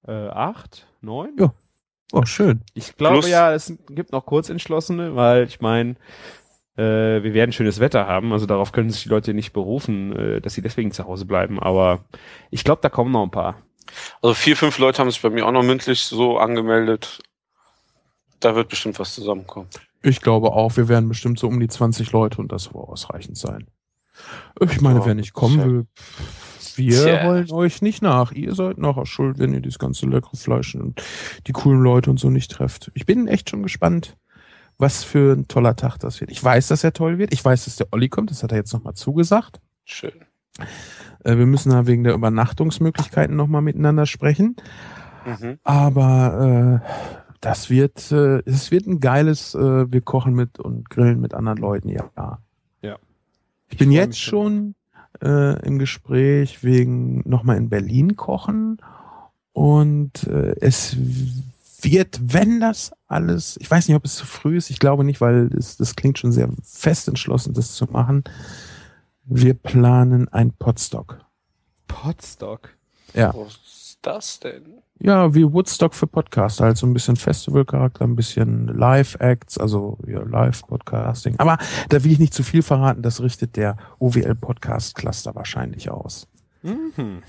Äh, 0.06 0.12
acht? 0.28 0.86
Neun? 1.00 1.36
Ja. 1.38 1.52
Oh, 2.12 2.24
schön. 2.26 2.60
Ich 2.74 2.96
glaube 2.96 3.18
Plus- 3.20 3.28
ja, 3.28 3.52
es 3.52 3.72
gibt 3.88 4.12
noch 4.12 4.26
Kurzentschlossene, 4.26 5.14
weil 5.16 5.44
ich 5.44 5.60
meine, 5.60 5.96
äh, 6.76 7.22
wir 7.22 7.34
werden 7.34 7.52
schönes 7.52 7.80
Wetter 7.80 8.06
haben, 8.06 8.32
also 8.32 8.46
darauf 8.46 8.72
können 8.72 8.90
sich 8.90 9.02
die 9.04 9.08
Leute 9.08 9.34
nicht 9.34 9.52
berufen, 9.52 10.14
äh, 10.16 10.40
dass 10.40 10.54
sie 10.54 10.62
deswegen 10.62 10.90
zu 10.92 11.04
Hause 11.04 11.24
bleiben, 11.26 11.60
aber 11.60 12.04
ich 12.50 12.64
glaube, 12.64 12.80
da 12.82 12.88
kommen 12.88 13.12
noch 13.12 13.22
ein 13.24 13.30
paar. 13.30 13.56
Also 14.22 14.34
vier, 14.34 14.56
fünf 14.56 14.78
Leute 14.78 14.98
haben 14.98 15.10
sich 15.10 15.20
bei 15.22 15.30
mir 15.30 15.46
auch 15.46 15.52
noch 15.52 15.62
mündlich 15.62 16.02
so 16.02 16.38
angemeldet. 16.38 17.20
Da 18.40 18.54
wird 18.54 18.68
bestimmt 18.68 18.98
was 18.98 19.14
zusammenkommen. 19.14 19.68
Ich 20.02 20.20
glaube 20.20 20.52
auch, 20.52 20.76
wir 20.76 20.88
werden 20.88 21.08
bestimmt 21.08 21.38
so 21.38 21.48
um 21.48 21.60
die 21.60 21.68
20 21.68 22.12
Leute 22.12 22.38
und 22.38 22.50
das 22.52 22.74
wird 22.74 22.76
ausreichend 22.88 23.38
sein. 23.38 23.66
Ich 24.60 24.80
meine, 24.80 25.00
Ja, 25.00 25.06
wer 25.06 25.14
nicht 25.14 25.32
kommen 25.32 25.54
tja. 25.56 25.64
will, 25.66 25.86
wir 26.76 27.04
Tja. 27.04 27.26
wollen 27.26 27.50
euch 27.52 27.82
nicht 27.82 28.02
nach. 28.02 28.32
Ihr 28.32 28.54
seid 28.54 28.78
nachher 28.78 29.06
schuld, 29.06 29.38
wenn 29.38 29.52
ihr 29.54 29.60
dieses 29.60 29.78
ganze 29.78 30.06
leckere 30.06 30.36
Fleisch 30.36 30.74
und 30.74 31.02
die 31.46 31.52
coolen 31.52 31.80
Leute 31.82 32.10
und 32.10 32.18
so 32.18 32.30
nicht 32.30 32.50
trefft. 32.50 32.90
Ich 32.94 33.06
bin 33.06 33.28
echt 33.28 33.50
schon 33.50 33.62
gespannt, 33.62 34.16
was 34.78 35.04
für 35.04 35.34
ein 35.34 35.48
toller 35.48 35.76
Tag 35.76 35.98
das 35.98 36.20
wird. 36.20 36.30
Ich 36.30 36.42
weiß, 36.42 36.68
dass 36.68 36.84
er 36.84 36.92
toll 36.92 37.18
wird. 37.18 37.32
Ich 37.32 37.44
weiß, 37.44 37.64
dass 37.64 37.76
der 37.76 37.88
Olli 37.92 38.08
kommt. 38.08 38.30
Das 38.30 38.42
hat 38.42 38.52
er 38.52 38.58
jetzt 38.58 38.72
nochmal 38.72 38.94
zugesagt. 38.94 39.60
Schön. 39.84 40.12
Äh, 41.24 41.36
Wir 41.36 41.46
müssen 41.46 41.70
da 41.70 41.86
wegen 41.86 42.04
der 42.04 42.14
Übernachtungsmöglichkeiten 42.14 43.36
nochmal 43.36 43.62
miteinander 43.62 44.06
sprechen. 44.06 44.56
Mhm. 45.26 45.58
Aber 45.62 46.82
äh, 46.82 47.14
das 47.40 47.70
wird, 47.70 48.10
äh, 48.10 48.42
es 48.46 48.70
wird 48.70 48.86
ein 48.86 49.00
geiles, 49.00 49.54
äh, 49.54 49.90
wir 49.92 50.00
kochen 50.00 50.34
mit 50.34 50.58
und 50.58 50.88
grillen 50.90 51.20
mit 51.20 51.34
anderen 51.34 51.58
Leuten, 51.58 51.88
ja. 51.88 52.10
Ja. 52.82 52.98
Ich 53.68 53.78
bin 53.78 53.90
freu 53.90 53.96
jetzt 53.96 54.20
schon 54.20 54.74
äh, 55.22 55.62
im 55.66 55.78
Gespräch 55.78 56.62
wegen 56.64 57.22
nochmal 57.28 57.56
in 57.56 57.68
Berlin 57.68 58.16
kochen 58.16 58.78
und 59.52 60.26
äh, 60.26 60.56
es 60.60 60.96
wird, 61.84 62.20
wenn 62.22 62.60
das 62.60 62.92
alles, 63.06 63.56
ich 63.60 63.70
weiß 63.70 63.88
nicht, 63.88 63.96
ob 63.96 64.04
es 64.04 64.16
zu 64.16 64.26
früh 64.26 64.56
ist, 64.56 64.70
ich 64.70 64.78
glaube 64.78 65.04
nicht, 65.04 65.20
weil 65.20 65.48
das, 65.48 65.76
das 65.76 65.96
klingt 65.96 66.18
schon 66.18 66.32
sehr 66.32 66.48
fest 66.62 67.08
entschlossen, 67.08 67.54
das 67.54 67.74
zu 67.74 67.86
machen. 67.86 68.24
Wir 69.24 69.54
planen 69.54 70.28
ein 70.28 70.52
Podstock. 70.52 71.24
Potstock. 71.86 72.70
Ja. 73.14 73.32
Was 73.34 73.54
ist 73.54 73.98
das 74.02 74.40
denn? 74.40 74.82
Ja, 75.00 75.34
wie 75.34 75.44
Woodstock 75.44 75.94
für 75.94 76.06
Podcaster, 76.06 76.64
halt 76.64 76.76
so 76.76 76.86
ein 76.86 76.94
bisschen 76.94 77.16
Festivalcharakter, 77.16 78.04
ein 78.04 78.16
bisschen 78.16 78.68
Live-Acts, 78.68 79.58
also 79.58 79.98
ja, 80.06 80.22
Live-Podcasting. 80.22 81.34
Aber 81.38 81.58
da 81.88 82.02
will 82.04 82.12
ich 82.12 82.18
nicht 82.18 82.32
zu 82.32 82.42
viel 82.42 82.62
verraten, 82.62 83.02
das 83.02 83.20
richtet 83.20 83.56
der 83.56 83.76
OWL-Podcast-Cluster 83.98 85.34
wahrscheinlich 85.34 85.90
aus. 85.90 86.28
Mhm. 86.62 87.22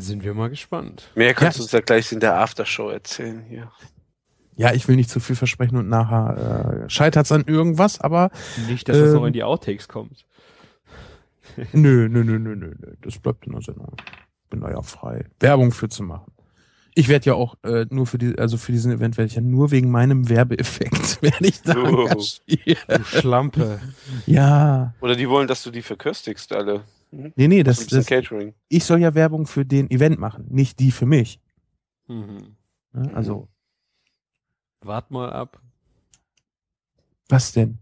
Sind 0.00 0.24
wir 0.24 0.34
mal 0.34 0.48
gespannt. 0.50 1.10
Mehr 1.14 1.34
kannst 1.34 1.58
Ja. 1.58 1.60
du 1.60 1.64
uns 1.64 1.72
ja 1.72 1.80
gleich 1.80 2.10
in 2.12 2.20
der 2.20 2.36
Aftershow 2.38 2.88
erzählen 2.90 3.42
hier. 3.48 3.70
Ja, 4.56 4.72
ich 4.74 4.88
will 4.88 4.96
nicht 4.96 5.08
zu 5.10 5.20
viel 5.20 5.36
versprechen 5.36 5.76
und 5.76 5.88
nachher 5.88 6.84
äh, 6.84 6.90
scheitert's 6.90 7.32
an 7.32 7.44
irgendwas, 7.46 8.00
aber 8.00 8.30
Nicht, 8.68 8.88
dass 8.88 8.98
das 8.98 9.08
Ähm. 9.08 9.14
noch 9.14 9.24
in 9.26 9.32
die 9.32 9.42
Outtakes 9.44 9.88
kommt. 9.88 10.26
nö, 11.72 12.08
nö, 12.08 12.24
nö, 12.24 12.38
nö, 12.38 12.54
nö, 12.56 12.74
nö, 12.78 12.94
das 13.02 13.18
bleibt 13.18 13.46
in 13.46 13.52
der 13.52 13.62
Sendung. 13.62 13.94
Bin 14.50 14.60
da 14.60 14.70
ja 14.70 14.82
frei, 14.82 15.26
Werbung 15.40 15.72
für 15.72 15.88
zu 15.88 16.02
machen. 16.02 16.32
Ich 16.94 17.08
werde 17.08 17.26
ja 17.26 17.34
auch 17.34 17.54
äh, 17.62 17.86
nur 17.90 18.06
für 18.06 18.18
die, 18.18 18.36
also 18.38 18.56
für 18.56 18.72
diesen 18.72 18.90
Event 18.92 19.16
werde 19.16 19.28
ich 19.28 19.36
ja 19.36 19.40
nur 19.40 19.70
wegen 19.70 19.90
meinem 19.90 20.28
Werbeeffekt 20.28 21.22
werde 21.22 21.46
ich 21.46 21.62
da 21.62 21.76
Oh. 21.76 22.08
Du 22.08 23.04
Schlampe. 23.04 23.80
Ja, 24.26 24.92
Oder 25.00 25.14
die 25.14 25.28
wollen, 25.28 25.46
dass 25.48 25.62
du 25.62 25.70
die 25.70 25.82
verköstigst 25.82 26.52
alle. 26.52 26.82
Mhm. 27.10 27.32
nee, 27.36 27.48
nee, 27.48 27.62
Das, 27.62 27.78
bisschen 27.78 27.98
das, 27.98 28.06
Catering. 28.06 28.54
ich 28.68 28.84
soll 28.84 29.00
ja 29.00 29.14
Werbung 29.14 29.46
für 29.46 29.64
den 29.64 29.90
Event 29.90 30.18
machen, 30.18 30.46
nicht 30.48 30.78
die 30.78 30.90
für 30.90 31.06
mich. 31.06 31.40
Mhm. 32.06 32.56
Ne? 32.92 33.10
Also, 33.14 33.48
Wart 34.82 35.10
mal 35.10 35.32
ab. 35.32 35.60
was 37.28 37.52
denn? 37.52 37.78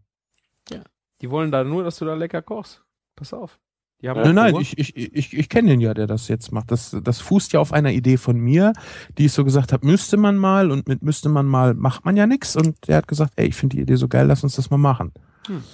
Die 1.21 1.31
wollen 1.31 1.51
da 1.51 1.65
nur, 1.65 1.83
dass 1.83 1.99
du 1.99 2.05
da 2.05 2.15
lecker 2.15 2.43
kochst. 2.43 2.85
Pass 3.17 3.33
auf. 3.33 3.59
Die 4.01 4.09
haben 4.09 4.19
Ja, 4.19 4.27
Nein, 4.33 4.53
nein, 4.53 4.57
ich, 4.61 4.79
ich, 4.79 4.97
ich, 4.97 5.37
ich 5.37 5.49
kenne 5.49 5.71
den 5.71 5.81
ja, 5.81 5.93
der 5.93 6.07
das 6.07 6.29
jetzt 6.29 6.53
macht. 6.53 6.71
Das, 6.71 6.97
das 7.03 7.21
fußt 7.21 7.53
ja 7.53 7.61
auf 7.61 7.73
einer 7.73 7.91
Idee 7.91 8.17
von 8.17 8.39
mir, 8.39 8.73
die 9.17 9.25
ich 9.27 9.33
so 9.33 9.45
gesagt 9.45 9.73
habe, 9.73 9.85
müsste 9.85 10.17
man 10.17 10.37
mal 10.37 10.71
und 10.71 10.87
mit 10.87 11.03
müsste 11.03 11.29
man 11.29 11.47
mal 11.47 11.75
macht 11.75 12.05
man 12.05 12.17
ja 12.17 12.27
nix. 12.27 12.55
Und 12.55 12.87
der 12.87 12.99
hat 12.99 13.09
gesagt, 13.09 13.33
ey, 13.37 13.49
ich 13.49 13.57
finde 13.57 13.77
die 13.77 13.83
Idee 13.83 13.97
so 13.97 14.07
geil, 14.07 14.27
lass 14.29 14.45
uns 14.45 14.55
das 14.55 14.71
mal 14.71 14.79
machen. 14.79 15.13
Hm. 15.47 15.65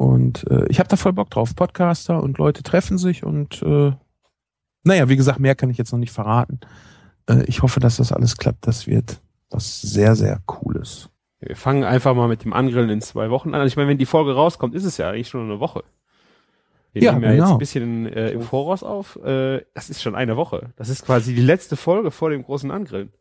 Und 0.00 0.50
äh, 0.50 0.64
ich 0.70 0.78
habe 0.78 0.88
da 0.88 0.96
voll 0.96 1.12
Bock 1.12 1.28
drauf. 1.28 1.54
Podcaster 1.54 2.22
und 2.22 2.38
Leute 2.38 2.62
treffen 2.62 2.96
sich 2.96 3.22
und 3.22 3.60
äh, 3.60 3.92
naja, 4.82 5.10
wie 5.10 5.16
gesagt, 5.16 5.40
mehr 5.40 5.54
kann 5.54 5.68
ich 5.68 5.76
jetzt 5.76 5.92
noch 5.92 5.98
nicht 5.98 6.10
verraten. 6.10 6.60
Äh, 7.28 7.44
ich 7.44 7.60
hoffe, 7.60 7.80
dass 7.80 7.98
das 7.98 8.10
alles 8.10 8.38
klappt. 8.38 8.66
Das 8.66 8.86
wird 8.86 9.20
was 9.50 9.82
sehr, 9.82 10.16
sehr 10.16 10.40
Cooles. 10.46 11.10
Wir 11.40 11.54
fangen 11.54 11.84
einfach 11.84 12.14
mal 12.14 12.28
mit 12.28 12.44
dem 12.44 12.54
Angrillen 12.54 12.88
in 12.88 13.02
zwei 13.02 13.28
Wochen 13.28 13.54
an. 13.54 13.66
Ich 13.66 13.76
meine, 13.76 13.90
wenn 13.90 13.98
die 13.98 14.06
Folge 14.06 14.34
rauskommt, 14.34 14.74
ist 14.74 14.84
es 14.84 14.96
ja 14.96 15.10
eigentlich 15.10 15.28
schon 15.28 15.44
eine 15.44 15.60
Woche. 15.60 15.84
Wir 16.94 17.02
Ja, 17.02 17.12
nehmen 17.12 17.24
ja 17.24 17.30
jetzt 17.32 17.40
genau. 17.40 17.52
ein 17.52 17.58
bisschen 17.58 18.06
äh, 18.06 18.30
im 18.30 18.40
Voraus 18.40 18.82
auf. 18.82 19.16
Äh, 19.22 19.66
das 19.74 19.90
ist 19.90 20.00
schon 20.00 20.14
eine 20.14 20.38
Woche. 20.38 20.72
Das 20.76 20.88
ist 20.88 21.04
quasi 21.04 21.34
die 21.34 21.42
letzte 21.42 21.76
Folge 21.76 22.10
vor 22.10 22.30
dem 22.30 22.42
großen 22.42 22.70
Angrillen. 22.70 23.12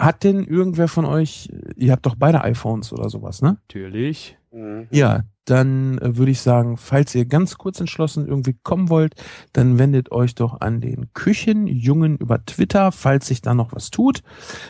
Hat 0.00 0.24
denn 0.24 0.44
irgendwer 0.44 0.88
von 0.88 1.04
euch, 1.04 1.48
ihr 1.76 1.92
habt 1.92 2.06
doch 2.06 2.14
beide 2.16 2.42
iPhones 2.42 2.92
oder 2.92 3.08
sowas, 3.10 3.42
ne? 3.42 3.58
Natürlich. 3.68 4.36
Mhm. 4.52 4.88
Ja, 4.90 5.22
dann 5.44 5.98
äh, 5.98 6.16
würde 6.16 6.30
ich 6.32 6.40
sagen, 6.40 6.76
falls 6.76 7.14
ihr 7.14 7.24
ganz 7.24 7.58
kurz 7.58 7.80
entschlossen 7.80 8.26
irgendwie 8.28 8.56
kommen 8.62 8.88
wollt, 8.88 9.14
dann 9.52 9.78
wendet 9.78 10.12
euch 10.12 10.34
doch 10.34 10.60
an 10.60 10.80
den 10.80 11.12
Küchenjungen 11.12 12.16
über 12.18 12.44
Twitter, 12.44 12.92
falls 12.92 13.26
sich 13.26 13.42
da 13.42 13.54
noch 13.54 13.72
was 13.72 13.90
tut. 13.90 14.22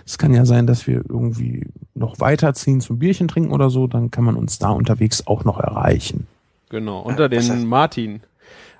Es 0.06 0.16
kann 0.18 0.32
ja 0.34 0.44
sein, 0.44 0.66
dass 0.66 0.86
wir 0.86 1.02
irgendwie 1.08 1.66
noch 1.94 2.18
weiterziehen 2.20 2.80
zum 2.80 2.98
Bierchen 2.98 3.28
trinken 3.28 3.52
oder 3.52 3.70
so, 3.70 3.86
dann 3.86 4.10
kann 4.10 4.24
man 4.24 4.36
uns 4.36 4.58
da 4.58 4.70
unterwegs 4.70 5.26
auch 5.26 5.44
noch 5.44 5.58
erreichen. 5.58 6.26
Genau. 6.70 7.00
Unter 7.00 7.28
das 7.28 7.46
den 7.48 7.58
heißt- 7.60 7.66
Martin 7.66 8.20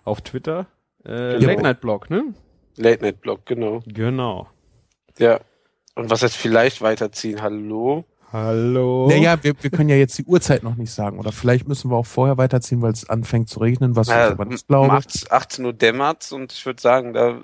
auf 0.05 0.20
Twitter. 0.22 0.66
Äh, 1.05 1.39
Genau. 1.39 1.47
Late 1.52 1.62
Night 1.62 1.81
Blog, 1.81 2.10
ne? 2.10 2.24
Late 2.77 3.02
Night 3.02 3.20
Blog, 3.20 3.47
genau. 3.47 3.81
Genau. 3.86 4.48
Ja. 5.18 5.40
Und 5.94 6.10
was 6.10 6.20
jetzt 6.22 6.36
vielleicht 6.36 6.82
weiterziehen? 6.82 7.42
Hallo? 7.42 8.04
Hallo. 8.32 9.08
Naja, 9.08 9.42
wir, 9.42 9.54
wir 9.60 9.70
können 9.70 9.88
ja 9.88 9.96
jetzt 9.96 10.16
die 10.16 10.24
Uhrzeit 10.24 10.62
noch 10.62 10.76
nicht 10.76 10.92
sagen 10.92 11.18
oder 11.18 11.32
vielleicht 11.32 11.66
müssen 11.66 11.90
wir 11.90 11.96
auch 11.96 12.06
vorher 12.06 12.38
weiterziehen, 12.38 12.80
weil 12.80 12.92
es 12.92 13.08
anfängt 13.08 13.48
zu 13.48 13.58
regnen, 13.58 13.96
was 13.96 14.06
ich 14.06 14.14
Ja, 14.14 14.30
aber 14.30 14.44
nicht 14.44 14.62
um 14.62 14.66
glaube. 14.68 14.92
18, 14.92 15.32
18 15.32 15.64
Uhr 15.64 15.72
dämmert's 15.72 16.30
und 16.30 16.52
ich 16.52 16.64
würde 16.64 16.80
sagen, 16.80 17.12
da 17.12 17.40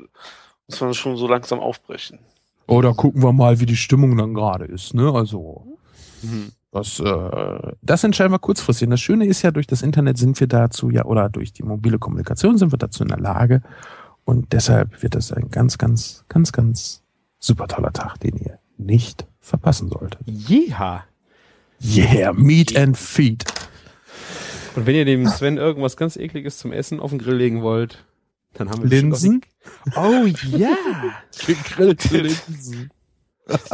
muss 0.68 0.80
man 0.80 0.94
schon 0.94 1.16
so 1.16 1.26
langsam 1.26 1.58
aufbrechen. 1.58 2.20
Oder 2.68 2.94
gucken 2.94 3.22
wir 3.22 3.32
mal, 3.32 3.58
wie 3.58 3.66
die 3.66 3.76
Stimmung 3.76 4.16
dann 4.16 4.34
gerade 4.34 4.64
ist, 4.64 4.94
ne? 4.94 5.12
Also. 5.12 5.66
Mhm. 6.22 6.52
Das, 6.72 7.00
äh, 7.00 7.72
das 7.80 8.04
entscheiden 8.04 8.32
wir 8.32 8.38
kurzfristig. 8.38 8.86
Und 8.86 8.90
das 8.90 9.00
Schöne 9.00 9.26
ist 9.26 9.40
ja, 9.42 9.50
durch 9.50 9.66
das 9.66 9.82
Internet 9.82 10.18
sind 10.18 10.38
wir 10.38 10.46
dazu 10.46 10.90
ja, 10.90 11.04
oder 11.04 11.30
durch 11.30 11.52
die 11.52 11.62
mobile 11.62 11.98
Kommunikation 11.98 12.58
sind 12.58 12.70
wir 12.70 12.78
dazu 12.78 13.02
in 13.02 13.08
der 13.08 13.18
Lage. 13.18 13.62
Und 14.24 14.52
deshalb 14.52 15.02
wird 15.02 15.14
das 15.14 15.32
ein 15.32 15.50
ganz, 15.50 15.78
ganz, 15.78 16.24
ganz, 16.28 16.52
ganz 16.52 17.02
super 17.46 17.68
toller 17.68 17.92
Tag, 17.92 18.18
den 18.20 18.36
ihr 18.36 18.58
nicht 18.76 19.26
verpassen 19.40 19.88
solltet. 19.88 20.20
Jeha. 20.26 21.04
Yeah, 21.82 22.32
Meat 22.32 22.76
and 22.76 22.96
Feed. 22.96 23.44
Und 24.74 24.86
wenn 24.86 24.94
ihr 24.94 25.04
dem 25.04 25.26
Sven 25.28 25.56
irgendwas 25.56 25.96
ganz 25.96 26.16
ekliges 26.16 26.58
zum 26.58 26.72
Essen 26.72 27.00
auf 27.00 27.10
den 27.10 27.18
Grill 27.18 27.36
legen 27.36 27.62
wollt, 27.62 28.04
dann 28.54 28.70
haben 28.70 28.82
wir 28.82 28.90
Linsen? 28.90 29.42
Oh 29.96 30.26
ja. 30.26 30.76
Gegrillte 31.46 32.18
Linsen. 32.18 32.90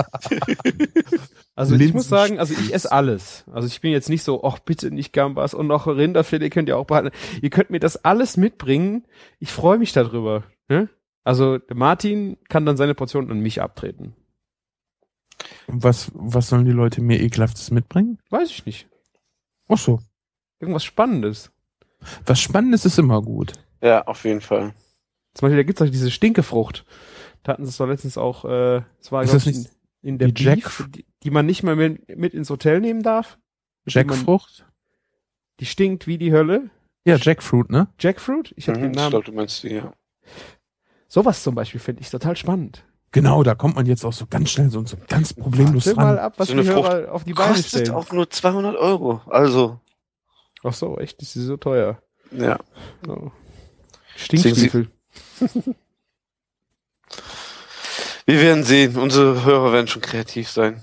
Also 1.55 1.75
ich 1.77 1.93
muss 1.93 2.09
sagen, 2.09 2.39
also 2.39 2.55
ich 2.55 2.73
esse 2.73 2.91
alles. 2.91 3.45
Also 3.53 3.69
ich 3.69 3.83
bin 3.83 3.93
jetzt 3.93 4.09
nicht 4.09 4.23
so, 4.23 4.43
ach 4.43 4.59
bitte 4.59 4.91
nicht 4.91 5.13
Gambas 5.13 5.53
und 5.53 5.67
noch 5.67 5.87
Rinderfilet 5.87 6.49
könnt 6.49 6.69
ihr 6.69 6.79
auch 6.79 6.87
behalten. 6.87 7.11
Ihr 7.43 7.51
könnt 7.51 7.69
mir 7.69 7.79
das 7.79 8.05
alles 8.05 8.39
mitbringen. 8.39 9.05
Ich 9.39 9.53
freue 9.53 9.77
mich 9.77 9.93
darüber. 9.93 10.45
Ne? 10.69 10.89
Also 11.25 11.59
der 11.59 11.77
Martin 11.77 12.37
kann 12.49 12.67
dann 12.67 12.77
seine 12.77 12.95
Portion 12.95 13.31
an 13.31 13.41
mich 13.41 13.61
abtreten. 13.63 14.15
Was, 15.67 16.11
was 16.15 16.49
sollen 16.49 16.65
die 16.65 16.73
Leute 16.73 17.01
mir 17.01 17.21
ekelhaftes 17.21 17.71
mitbringen? 17.71 18.19
Weiß 18.31 18.51
ich 18.51 18.67
nicht. 18.67 18.89
Ach 19.69 19.79
so. 19.79 20.01
Irgendwas 20.61 20.85
Spannendes. 20.85 21.51
Was 22.27 22.41
Spannendes 22.41 22.85
ist 22.85 22.99
immer 22.99 23.23
gut. 23.23 23.53
Ja, 23.81 24.07
auf 24.07 24.25
jeden 24.25 24.41
Fall. 24.41 24.75
Zum 25.35 25.47
Beispiel, 25.47 25.57
da 25.57 25.63
gibt's 25.63 25.83
auch 25.83 25.87
diese 25.87 26.11
Stinkefrucht. 26.11 26.85
Da 27.43 27.53
hatten 27.53 27.65
sie 27.65 27.71
es 27.71 27.77
doch 27.77 27.87
letztens 27.87 28.19
auch, 28.19 28.45
äh, 28.45 28.83
es 29.01 29.11
war 29.11 29.23
Ist 29.23 29.31
glaub 29.31 29.43
das 29.43 29.47
ich, 29.47 29.57
nicht 29.57 29.71
in, 30.03 30.09
in 30.11 30.19
der 30.19 30.29
die 30.29 30.43
Jack- 30.45 30.57
Beef, 30.63 30.89
die, 30.91 31.07
die 31.23 31.31
man 31.31 31.47
nicht 31.47 31.63
mal 31.63 31.75
mit, 31.77 32.17
mit 32.17 32.35
ins 32.35 32.51
Hotel 32.51 32.81
nehmen 32.81 33.03
darf. 33.03 33.39
Jackfrucht? 33.87 34.67
Die 35.61 35.67
stinkt 35.67 36.07
wie 36.07 36.19
die 36.19 36.33
Hölle. 36.33 36.71
Ja, 37.05 37.17
Jackfruit, 37.17 37.71
ne? 37.71 37.89
Jackfruit? 37.99 38.53
Ich 38.57 38.69
habe 38.69 38.79
Mhm, 38.79 38.83
den 38.83 38.91
ich 38.93 38.97
Namen. 38.97 39.11
glaube, 39.11 39.25
du 39.25 39.33
meinst 39.33 39.63
die, 39.65 39.69
ja. 39.71 39.93
Sowas 41.15 41.43
zum 41.43 41.55
Beispiel 41.55 41.79
finde 41.79 42.01
ich 42.01 42.09
total 42.09 42.35
spannend. 42.39 42.85
Genau, 43.11 43.43
da 43.43 43.55
kommt 43.55 43.77
man 43.77 43.85
jetzt 43.85 44.03
auch 44.07 44.15
so 44.15 44.25
ganz 44.27 44.49
schnell 44.49 44.71
so, 44.71 44.83
so 44.87 44.97
ganz 45.11 45.35
problemlos 45.35 45.85
Warte 45.85 45.99
ran. 45.99 46.07
mal 46.07 46.19
ab, 46.19 46.33
was 46.39 46.49
So 46.49 46.55
eine 46.55 46.63
die 46.63 46.69
Hörer 46.71 47.13
auf 47.13 47.25
die 47.25 47.35
Beine 47.35 47.53
Kostet 47.53 47.69
stellen. 47.83 47.91
auch 47.91 48.11
nur 48.13 48.31
200 48.31 48.75
Euro. 48.77 49.21
Also, 49.27 49.79
Ach 50.63 50.73
so, 50.73 50.97
echt, 50.97 51.21
ist 51.21 51.35
sie 51.35 51.43
so 51.43 51.59
teuer. 51.59 52.01
ja. 52.31 52.59
Oh. 53.07 53.31
So 54.17 54.37
sie- 54.39 54.71
viel. 54.71 54.89
Wir 58.25 58.41
werden 58.41 58.65
sehen. 58.65 58.97
Unsere 58.97 59.45
Hörer 59.45 59.73
werden 59.75 59.89
schon 59.89 60.01
kreativ 60.01 60.49
sein. 60.49 60.83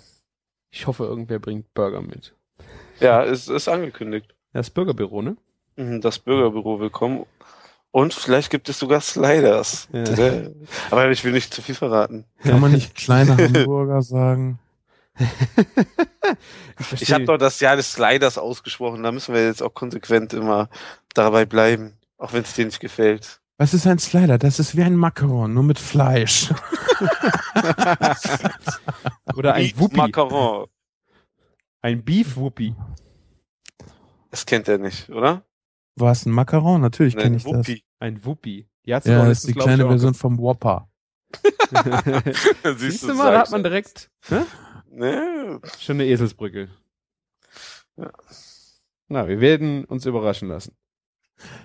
Ich 0.69 0.85
hoffe, 0.85 1.05
irgendwer 1.05 1.39
bringt 1.39 1.73
Burger 1.73 2.01
mit. 2.03 2.35
Ja, 2.99 3.23
es 3.23 3.47
ist 3.47 3.67
angekündigt. 3.67 4.27
Ja, 4.53 4.59
Das 4.59 4.69
Bürgerbüro, 4.69 5.23
ne? 5.23 5.37
Mhm, 5.77 6.01
Das 6.01 6.19
Bürgerbüro 6.19 6.79
willkommen. 6.79 7.25
Und 7.91 8.13
vielleicht 8.13 8.51
gibt 8.51 8.69
es 8.69 8.79
sogar 8.79 9.01
Sliders. 9.01 9.87
Ja. 9.91 10.03
Aber 10.91 11.09
ich 11.09 11.23
will 11.23 11.31
nicht 11.31 11.53
zu 11.53 11.61
viel 11.61 11.75
verraten. 11.75 12.25
Kann 12.43 12.59
man 12.59 12.71
nicht 12.71 12.95
kleine 12.95 13.35
Hamburger 13.35 14.01
sagen? 14.01 14.59
Ich 16.79 16.85
verstehe. 16.85 17.15
habe 17.15 17.25
doch 17.25 17.37
das 17.37 17.59
Jahr 17.59 17.75
des 17.75 17.93
Sliders 17.93 18.37
ausgesprochen. 18.37 19.03
Da 19.03 19.11
müssen 19.11 19.33
wir 19.33 19.45
jetzt 19.45 19.63
auch 19.63 19.73
konsequent 19.73 20.33
immer 20.33 20.69
dabei 21.13 21.45
bleiben. 21.45 21.97
Auch 22.17 22.33
wenn 22.33 22.43
es 22.43 22.53
dir 22.53 22.65
nicht 22.65 22.79
gefällt. 22.79 23.41
Was 23.57 23.73
ist 23.73 23.87
ein 23.87 23.99
Slider? 23.99 24.37
Das 24.37 24.59
ist 24.59 24.77
wie 24.77 24.83
ein 24.83 24.95
Macaron, 24.95 25.53
nur 25.53 25.63
mit 25.63 25.79
Fleisch. 25.79 26.53
Oder 29.35 29.53
ein 29.53 29.71
Wuppi. 29.75 29.97
Macaron. 29.97 30.67
Ein 31.81 32.03
Beef-Wuppi. 32.03 32.75
Das 34.31 34.45
kennt 34.45 34.67
er 34.67 34.77
nicht, 34.77 35.09
oder? 35.09 35.43
War 35.99 36.11
es 36.11 36.25
ein 36.25 36.31
Macaron? 36.31 36.81
Natürlich 36.81 37.15
kenne 37.17 37.37
ich 37.37 37.43
das. 37.43 37.53
Wuppi. 37.53 37.83
Ein 37.99 38.23
Wuppi. 38.25 38.69
Die 38.85 38.93
hat's 38.93 39.05
Ja, 39.05 39.25
das 39.25 39.39
ist 39.39 39.49
die 39.49 39.53
kleine 39.53 39.87
Version 39.87 40.13
vom 40.13 40.37
Whopper. 40.37 40.83
auch. 40.83 40.89
Siehst 42.77 43.03
du 43.03 43.13
mal, 43.13 43.31
da 43.31 43.41
hat 43.41 43.51
man 43.51 43.61
direkt 43.63 44.09
ne? 44.29 44.45
Ne? 44.91 45.61
schon 45.77 45.97
eine 45.97 46.05
Eselsbrücke. 46.05 46.69
Ja. 47.97 48.11
Na, 49.07 49.27
wir 49.27 49.39
werden 49.39 49.85
uns 49.85 50.05
überraschen 50.05 50.47
lassen. 50.49 50.75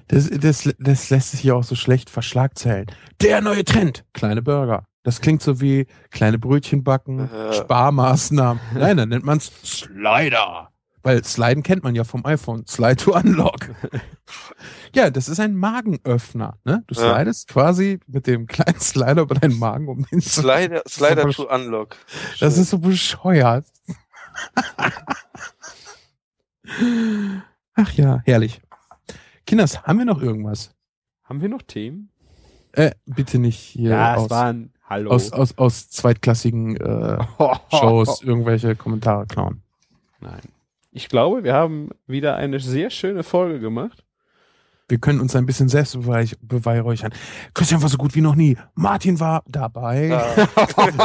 Das, 0.09 0.29
das, 0.31 0.75
das 0.79 1.11
lässt 1.11 1.31
sich 1.33 1.45
ja 1.45 1.55
auch 1.55 1.65
so 1.65 1.75
schlecht 1.75 2.11
verschlagzeilen. 2.11 2.87
Der 3.21 3.41
neue 3.41 3.65
Trend. 3.65 4.05
Kleine 4.13 4.43
Burger. 4.43 4.87
Das 5.03 5.21
klingt 5.21 5.43
so 5.43 5.61
wie 5.61 5.87
kleine 6.11 6.39
Brötchen 6.39 6.85
backen. 6.85 7.29
Sparmaßnahmen. 7.53 8.63
Nein, 8.75 8.97
dann 8.97 9.09
nennt 9.09 9.25
man 9.25 9.39
es 9.39 9.53
Slider. 9.65 10.71
Weil 11.05 11.23
Sliden 11.23 11.63
kennt 11.63 11.85
man 11.85 11.95
ja 11.95 12.03
vom 12.03 12.25
iPhone. 12.25 12.67
Slide 12.67 12.97
to 12.97 13.15
Unlock. 13.15 13.69
ja, 14.95 15.11
das 15.11 15.29
ist 15.29 15.39
ein 15.39 15.55
Magenöffner. 15.55 16.57
Ne? 16.65 16.83
Du 16.87 16.95
Ja. 16.95 17.15
slidest 17.15 17.47
quasi 17.49 18.01
mit 18.07 18.27
dem 18.27 18.47
kleinen 18.47 18.81
Slider 18.81 19.23
über 19.23 19.35
deinen 19.35 19.59
Magen 19.59 19.87
um 19.89 20.07
den 20.11 20.23
zu. 20.23 20.41
Slider, 20.41 20.83
Slider 20.89 21.31
So 21.31 21.45
to 21.45 21.55
Unlock. 21.55 21.97
Das 22.41 22.57
ist 22.57 22.71
so 22.71 22.79
bescheuert. 22.79 23.67
Ach 27.75 27.93
ja, 27.93 28.23
herrlich. 28.25 28.63
Kinders, 29.47 29.83
haben 29.83 29.99
wir 29.99 30.07
noch 30.07 30.23
irgendwas? 30.23 30.75
Haben 31.25 31.43
wir 31.43 31.51
noch 31.51 31.63
Themen? 31.63 32.09
Äh, 32.73 32.93
bitte 33.05 33.39
nicht 33.39 33.59
hier 33.59 33.91
ja, 33.91 34.15
aus, 34.15 34.25
es 34.25 34.31
waren 34.31 34.73
Hallo. 34.89 35.11
aus, 35.11 35.33
aus, 35.33 35.57
aus 35.59 35.91
zweitklassigen 35.91 36.77
äh, 36.77 37.19
Shows 37.71 38.23
irgendwelche 38.23 38.75
Kommentare 38.75 39.27
klauen. 39.27 39.63
Nein. 40.21 40.41
Ich 40.97 41.09
glaube, 41.09 41.43
wir 41.43 41.55
haben 41.55 41.91
wieder 42.07 42.37
eine 42.37 42.61
sehr 42.61 42.89
schöne 42.89 43.25
Folge 43.25 43.59
gemacht. 43.59 44.05
Wir 44.89 44.99
können 44.99 45.19
uns 45.21 45.35
ein 45.35 45.45
bisschen 45.45 45.69
selbst 45.69 45.97
beweih- 45.97 46.37
beweihräuchern. 46.41 47.13
Christian 47.53 47.83
war 47.83 47.89
so 47.89 47.97
gut 47.97 48.15
wie 48.15 48.21
noch 48.21 48.37
nie. 48.37 48.57
Martin 48.75 49.19
war 49.19 49.43
dabei. 49.49 50.09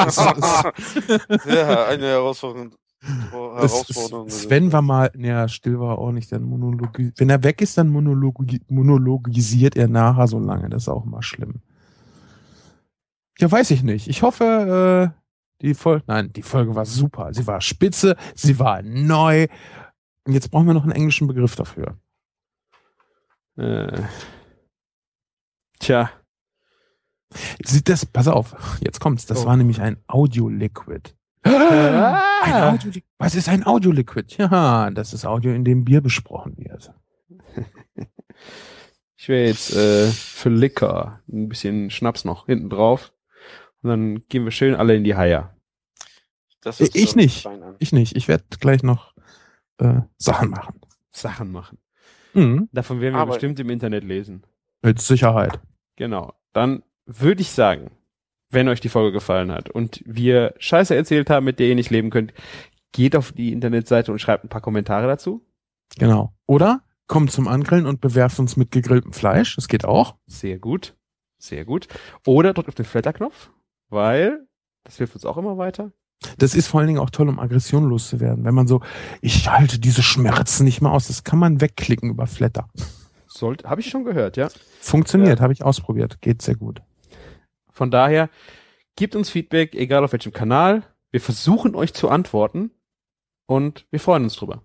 Ist- 0.07 1.45
ja, 1.45 1.86
eine 1.88 2.06
herausfordernde, 2.06 2.76
Es- 3.02 3.32
herausfordernde. 3.32 4.32
Sven 4.32 4.72
war 4.72 4.84
mal, 4.84 5.10
ja, 5.18 5.48
still 5.48 5.80
war 5.80 5.94
er 5.95 5.98
auch 5.98 6.11
nicht, 6.11 6.32
dann 6.32 6.44
monologi 6.44 7.11
Wenn 7.18 7.30
er 7.32 7.41
weg 7.44 7.61
ist, 7.61 7.78
dann 7.80 7.90
monologi 7.90 8.61
monologisiert 8.70 9.76
er 9.76 9.88
nachher 9.88 10.28
so 10.28 10.38
lange. 10.40 10.70
Das 10.70 10.84
ist 10.84 10.90
auch 10.90 11.06
immer 11.06 11.24
schlimm. 11.24 11.56
Ja, 13.40 13.52
weiß 13.52 13.72
ich 13.72 13.82
nicht. 13.82 14.07
Ich 14.07 14.22
hoffe, 14.22 15.14
äh, 15.16 15.20
die 15.61 15.74
Folge, 15.74 16.03
nein, 16.07 16.32
die 16.34 16.41
Folge 16.41 16.76
war 16.76 16.86
super. 16.86 17.34
Sie 17.34 17.48
war 17.48 17.60
spitze, 17.61 18.16
sie 18.36 18.60
war 18.60 18.82
neu. 18.82 19.48
Und 20.30 20.35
jetzt 20.35 20.51
brauchen 20.51 20.68
wir 20.68 20.76
noch 20.76 20.84
einen 20.84 20.91
englischen 20.91 21.26
Begriff 21.26 21.56
dafür. 21.56 21.97
Äh, 23.57 24.03
tja, 25.80 26.11
Sieht 27.65 27.89
das, 27.89 28.06
pass 28.06 28.27
auf, 28.27 28.56
jetzt 28.80 28.99
kommt's. 28.99 29.26
Das 29.26 29.39
Oh. 29.43 29.45
war 29.47 29.57
nämlich 29.57 29.81
ein 29.81 29.97
Audio-Liquid. 30.06 31.15
Ah. 31.41 32.22
Ein 32.43 32.76
Audio 32.76 32.91
Was 33.18 33.34
ist 33.34 33.49
ein 33.49 33.65
Audio-Liquid? 33.65 34.35
Ja, 34.38 34.91
das 34.91 35.14
ist 35.14 35.26
Audio, 35.26 35.51
in 35.51 35.65
dem 35.65 35.84
Bier 35.84 36.01
besprochen 36.01 36.56
wird. 36.57 36.93
ich 39.18 39.30
wäre 39.30 39.47
jetzt 39.47 39.76
äh, 39.76 40.11
für 40.11 40.49
Liquor 40.49 41.22
ein 41.27 41.49
bisschen 41.49 41.89
Schnaps 41.89 42.23
noch 42.23 42.45
hinten 42.45 42.69
drauf. 42.69 43.14
Und 43.81 43.89
dann 43.89 44.27
gehen 44.27 44.43
wir 44.43 44.51
schön 44.51 44.76
alle 44.76 44.95
in 44.95 45.03
die 45.03 45.15
Haie. 45.15 45.49
Ich 46.51 46.60
doch 46.91 47.15
nicht. 47.15 47.47
Ich 47.80 47.93
nicht. 47.93 48.15
Ich 48.15 48.27
werde 48.27 48.43
gleich 48.60 48.84
noch 48.84 49.15
äh, 49.80 50.01
Sachen 50.18 50.49
machen. 50.51 50.80
Sachen 51.11 51.51
machen. 51.51 51.77
Mhm. 52.34 52.69
Davon 52.72 53.01
werden 53.01 53.15
wir 53.15 53.22
Aber- 53.22 53.31
bestimmt 53.34 53.60
im 53.60 53.69
Internet 53.69 54.03
lesen. 54.03 54.43
Mit 54.81 55.01
Sicherheit. 55.01 55.60
Genau. 55.95 56.34
Dann 56.53 56.84
würde 57.06 57.41
ich 57.41 57.51
sagen, 57.51 57.91
wenn 58.49 58.68
euch 58.69 58.80
die 58.80 58.89
Folge 58.89 59.11
gefallen 59.11 59.51
hat 59.51 59.69
und 59.69 60.01
wir 60.06 60.53
Scheiße 60.57 60.95
erzählt 60.95 61.30
haben, 61.30 61.45
mit 61.45 61.60
der 61.60 61.68
ihr 61.68 61.76
nicht 61.76 61.89
leben 61.89 62.10
könnt, 62.10 62.34
geht 62.91 63.15
auf 63.15 63.31
die 63.31 63.51
Internetseite 63.51 64.11
und 64.11 64.19
schreibt 64.19 64.43
ein 64.45 64.49
paar 64.49 64.61
Kommentare 64.61 65.07
dazu. 65.07 65.45
Genau. 65.97 66.34
Oder 66.45 66.81
kommt 67.07 67.31
zum 67.31 67.47
Angrillen 67.47 67.85
und 67.85 68.01
bewerft 68.01 68.39
uns 68.39 68.56
mit 68.57 68.72
gegrilltem 68.72 69.14
Fleisch. 69.14 69.56
Das 69.56 69.68
geht 69.68 69.85
auch. 69.85 70.15
Sehr 70.27 70.60
gut. 70.60 70.95
Sehr 71.38 71.65
gut. 71.65 71.88
Oder 72.26 72.53
drückt 72.53 72.69
auf 72.69 72.76
den 72.76 72.85
Flatter-Knopf, 72.85 73.51
weil 73.89 74.47
das 74.84 74.97
hilft 74.97 75.15
uns 75.15 75.26
auch 75.26 75.38
immer 75.38 75.57
weiter. 75.57 75.91
Das 76.37 76.53
ist 76.53 76.67
vor 76.67 76.79
allen 76.79 76.87
Dingen 76.87 76.99
auch 76.99 77.09
toll, 77.09 77.29
um 77.29 77.39
Aggression 77.39 77.85
loszuwerden. 77.85 78.43
Wenn 78.43 78.53
man 78.53 78.67
so, 78.67 78.81
ich 79.21 79.49
halte 79.49 79.79
diese 79.79 80.03
Schmerzen 80.03 80.65
nicht 80.65 80.81
mehr 80.81 80.91
aus. 80.91 81.07
Das 81.07 81.23
kann 81.23 81.39
man 81.39 81.61
wegklicken 81.61 82.09
über 82.09 82.27
Flatter. 82.27 82.69
Sollte, 83.27 83.69
habe 83.69 83.81
ich 83.81 83.89
schon 83.89 84.03
gehört, 84.03 84.37
ja. 84.37 84.49
Funktioniert, 84.79 85.39
habe 85.39 85.53
ich 85.53 85.63
ausprobiert. 85.63 86.21
Geht 86.21 86.41
sehr 86.41 86.55
gut. 86.55 86.81
Von 87.71 87.91
daher, 87.91 88.29
gebt 88.95 89.15
uns 89.15 89.29
Feedback, 89.29 89.75
egal 89.75 90.03
auf 90.03 90.11
welchem 90.11 90.33
Kanal. 90.33 90.83
Wir 91.11 91.21
versuchen 91.21 91.75
euch 91.75 91.93
zu 91.93 92.09
antworten 92.09 92.71
und 93.45 93.85
wir 93.89 93.99
freuen 93.99 94.23
uns 94.23 94.35
drüber. 94.35 94.63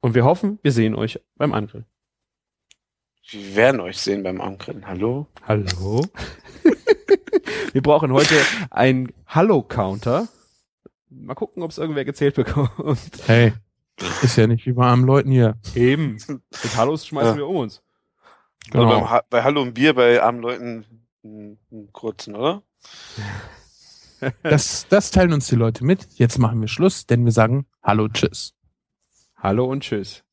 Und 0.00 0.14
wir 0.14 0.24
hoffen, 0.24 0.58
wir 0.62 0.72
sehen 0.72 0.94
euch 0.94 1.20
beim 1.36 1.52
Angrillen. 1.52 1.86
Wir 3.28 3.56
werden 3.56 3.80
euch 3.80 3.98
sehen 3.98 4.22
beim 4.22 4.40
Angrillen. 4.40 4.86
Hallo? 4.86 5.26
Hallo? 5.46 6.04
wir 7.72 7.82
brauchen 7.82 8.12
heute 8.12 8.34
einen 8.70 9.12
Hallo-Counter. 9.26 10.28
Mal 11.10 11.34
gucken, 11.34 11.62
ob 11.62 11.70
es 11.70 11.78
irgendwer 11.78 12.04
gezählt 12.04 12.34
bekommt. 12.34 12.70
Hey, 13.26 13.52
ist 14.22 14.36
ja 14.36 14.46
nicht 14.46 14.66
wie 14.66 14.72
bei 14.72 14.84
armen 14.86 15.04
Leuten 15.04 15.30
hier. 15.30 15.56
Eben. 15.74 16.18
Mit 16.28 16.76
Hallos 16.76 17.06
schmeißen 17.06 17.32
Ja. 17.32 17.36
wir 17.36 17.46
um 17.48 17.56
uns. 17.56 17.82
Genau. 18.70 19.08
Ha 19.08 19.22
bei 19.30 19.42
Hallo 19.42 19.62
und 19.62 19.74
Bier 19.74 19.94
bei 19.94 20.22
armen 20.22 20.40
Leuten 20.40 20.84
einen, 21.22 21.58
einen 21.70 21.92
kurzen, 21.92 22.34
oder? 22.34 22.62
Das, 24.42 24.86
das 24.88 25.10
teilen 25.10 25.32
uns 25.32 25.48
die 25.48 25.56
Leute 25.56 25.84
mit. 25.84 26.06
Jetzt 26.14 26.38
machen 26.38 26.60
wir 26.60 26.68
Schluss, 26.68 27.06
denn 27.06 27.24
wir 27.24 27.32
sagen 27.32 27.66
Hallo, 27.82 28.08
Tschüss. 28.08 28.54
Hallo 29.36 29.66
und 29.66 29.82
tschüss. 29.82 30.24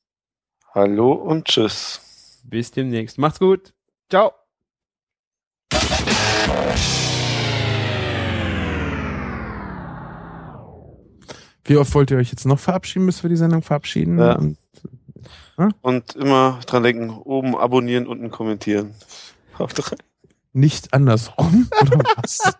Hallo 0.73 1.11
und 1.11 1.45
tschüss. 1.45 2.41
Bis 2.45 2.71
demnächst. 2.71 3.17
Macht's 3.17 3.39
gut. 3.39 3.73
Ciao. 4.09 4.40
Wie 11.63 11.77
oft 11.77 11.93
wollt 11.93 12.11
ihr 12.11 12.17
euch 12.17 12.31
jetzt 12.31 12.45
noch 12.45 12.59
verabschieden, 12.59 13.05
bis 13.05 13.23
wir 13.23 13.29
die 13.29 13.35
Sendung 13.37 13.61
verabschieden? 13.61 14.17
Ja. 14.19 14.35
Und 14.35 14.57
Und 15.81 16.15
immer 16.15 16.59
dran 16.65 16.83
denken, 16.83 17.11
oben 17.11 17.55
abonnieren, 17.55 18.07
unten 18.07 18.31
kommentieren. 18.31 18.93
Haut 19.59 19.77
rein. 19.91 19.99
nicht 20.53 20.93
andersrum, 20.93 21.69
oder 21.81 21.99
was? 22.17 22.39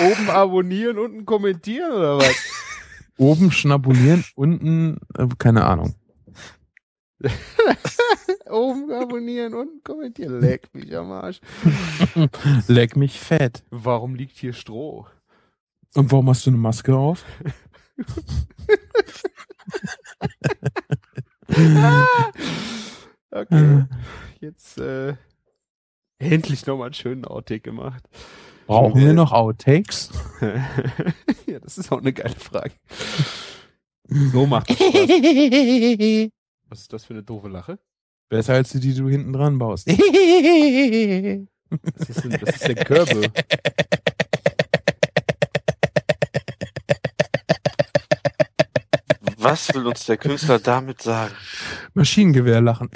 Oben 0.00 0.30
abonnieren, 0.30 0.98
unten 0.98 1.26
kommentieren 1.26 1.92
oder 1.92 2.18
was? 2.18 2.34
Oben 3.18 3.50
schnabulieren, 3.50 4.24
unten, 4.34 4.98
äh, 5.18 5.26
keine 5.38 5.64
Ahnung. 5.64 5.94
Oben 8.50 8.92
abonnieren, 8.92 9.54
unten 9.54 9.82
kommentieren. 9.82 10.40
Leck 10.40 10.68
mich 10.74 10.94
am 10.96 11.10
Arsch. 11.12 11.40
Leck 12.68 12.96
mich 12.96 13.18
fett. 13.18 13.64
Warum 13.70 14.14
liegt 14.14 14.36
hier 14.36 14.52
Stroh? 14.52 15.06
Und 15.94 16.12
warum 16.12 16.28
hast 16.28 16.44
du 16.46 16.50
eine 16.50 16.58
Maske 16.58 16.96
auf? 16.96 17.24
Okay. 23.30 23.84
Jetzt 24.40 24.78
äh, 24.78 25.14
endlich 26.18 26.66
nochmal 26.66 26.86
einen 26.86 26.94
schönen 26.94 27.24
Outtake 27.24 27.60
gemacht. 27.60 28.02
Brauchen 28.66 29.00
wir 29.00 29.12
noch 29.12 29.32
Outtakes? 29.32 30.10
ja, 31.46 31.58
das 31.60 31.78
ist 31.78 31.92
auch 31.92 32.00
eine 32.00 32.12
geile 32.12 32.34
Frage. 32.34 32.72
So 34.08 34.46
macht 34.46 34.70
das 34.70 34.78
Spaß. 34.78 36.30
Was 36.68 36.80
ist 36.80 36.92
das 36.92 37.04
für 37.04 37.14
eine 37.14 37.22
doofe 37.22 37.48
Lache? 37.48 37.78
Besser 38.28 38.54
als 38.54 38.70
die, 38.70 38.80
die 38.80 38.94
du 38.94 39.08
hinten 39.08 39.32
dran 39.32 39.58
baust. 39.58 39.88
Das 41.68 42.08
ist, 42.08 42.24
ein, 42.24 42.30
das 42.30 42.54
ist 42.54 42.68
der 42.68 42.76
Körbe. 42.76 43.28
Was 49.36 49.74
will 49.74 49.84
uns 49.88 50.06
der 50.06 50.16
Künstler 50.16 50.60
damit 50.60 51.02
sagen? 51.02 51.34
Maschinengewehr 51.94 52.60
lachen. 52.60 52.88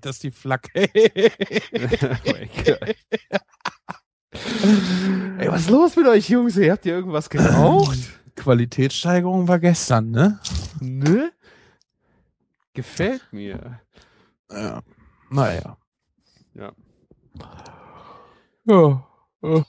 das 0.00 0.16
ist 0.16 0.24
die 0.24 0.32
Flak. 0.32 0.68
oh. 0.74 0.82
Ey, 5.38 5.48
was 5.48 5.60
ist 5.60 5.70
los 5.70 5.94
mit 5.94 6.08
euch 6.08 6.28
Jungs? 6.28 6.56
Ihr 6.56 6.72
habt 6.72 6.86
ihr 6.86 6.94
irgendwas 6.94 7.30
geraucht? 7.30 8.18
Qualitätssteigerung 8.38 9.48
war 9.48 9.58
gestern, 9.58 10.10
ne? 10.10 10.38
ne? 10.80 11.32
Gefällt 12.72 13.32
mir. 13.32 13.80
Ja. 14.50 14.82
Naja. 15.30 15.76
Ja. 16.54 16.72
Ja. 18.64 19.04
ja. 19.42 19.64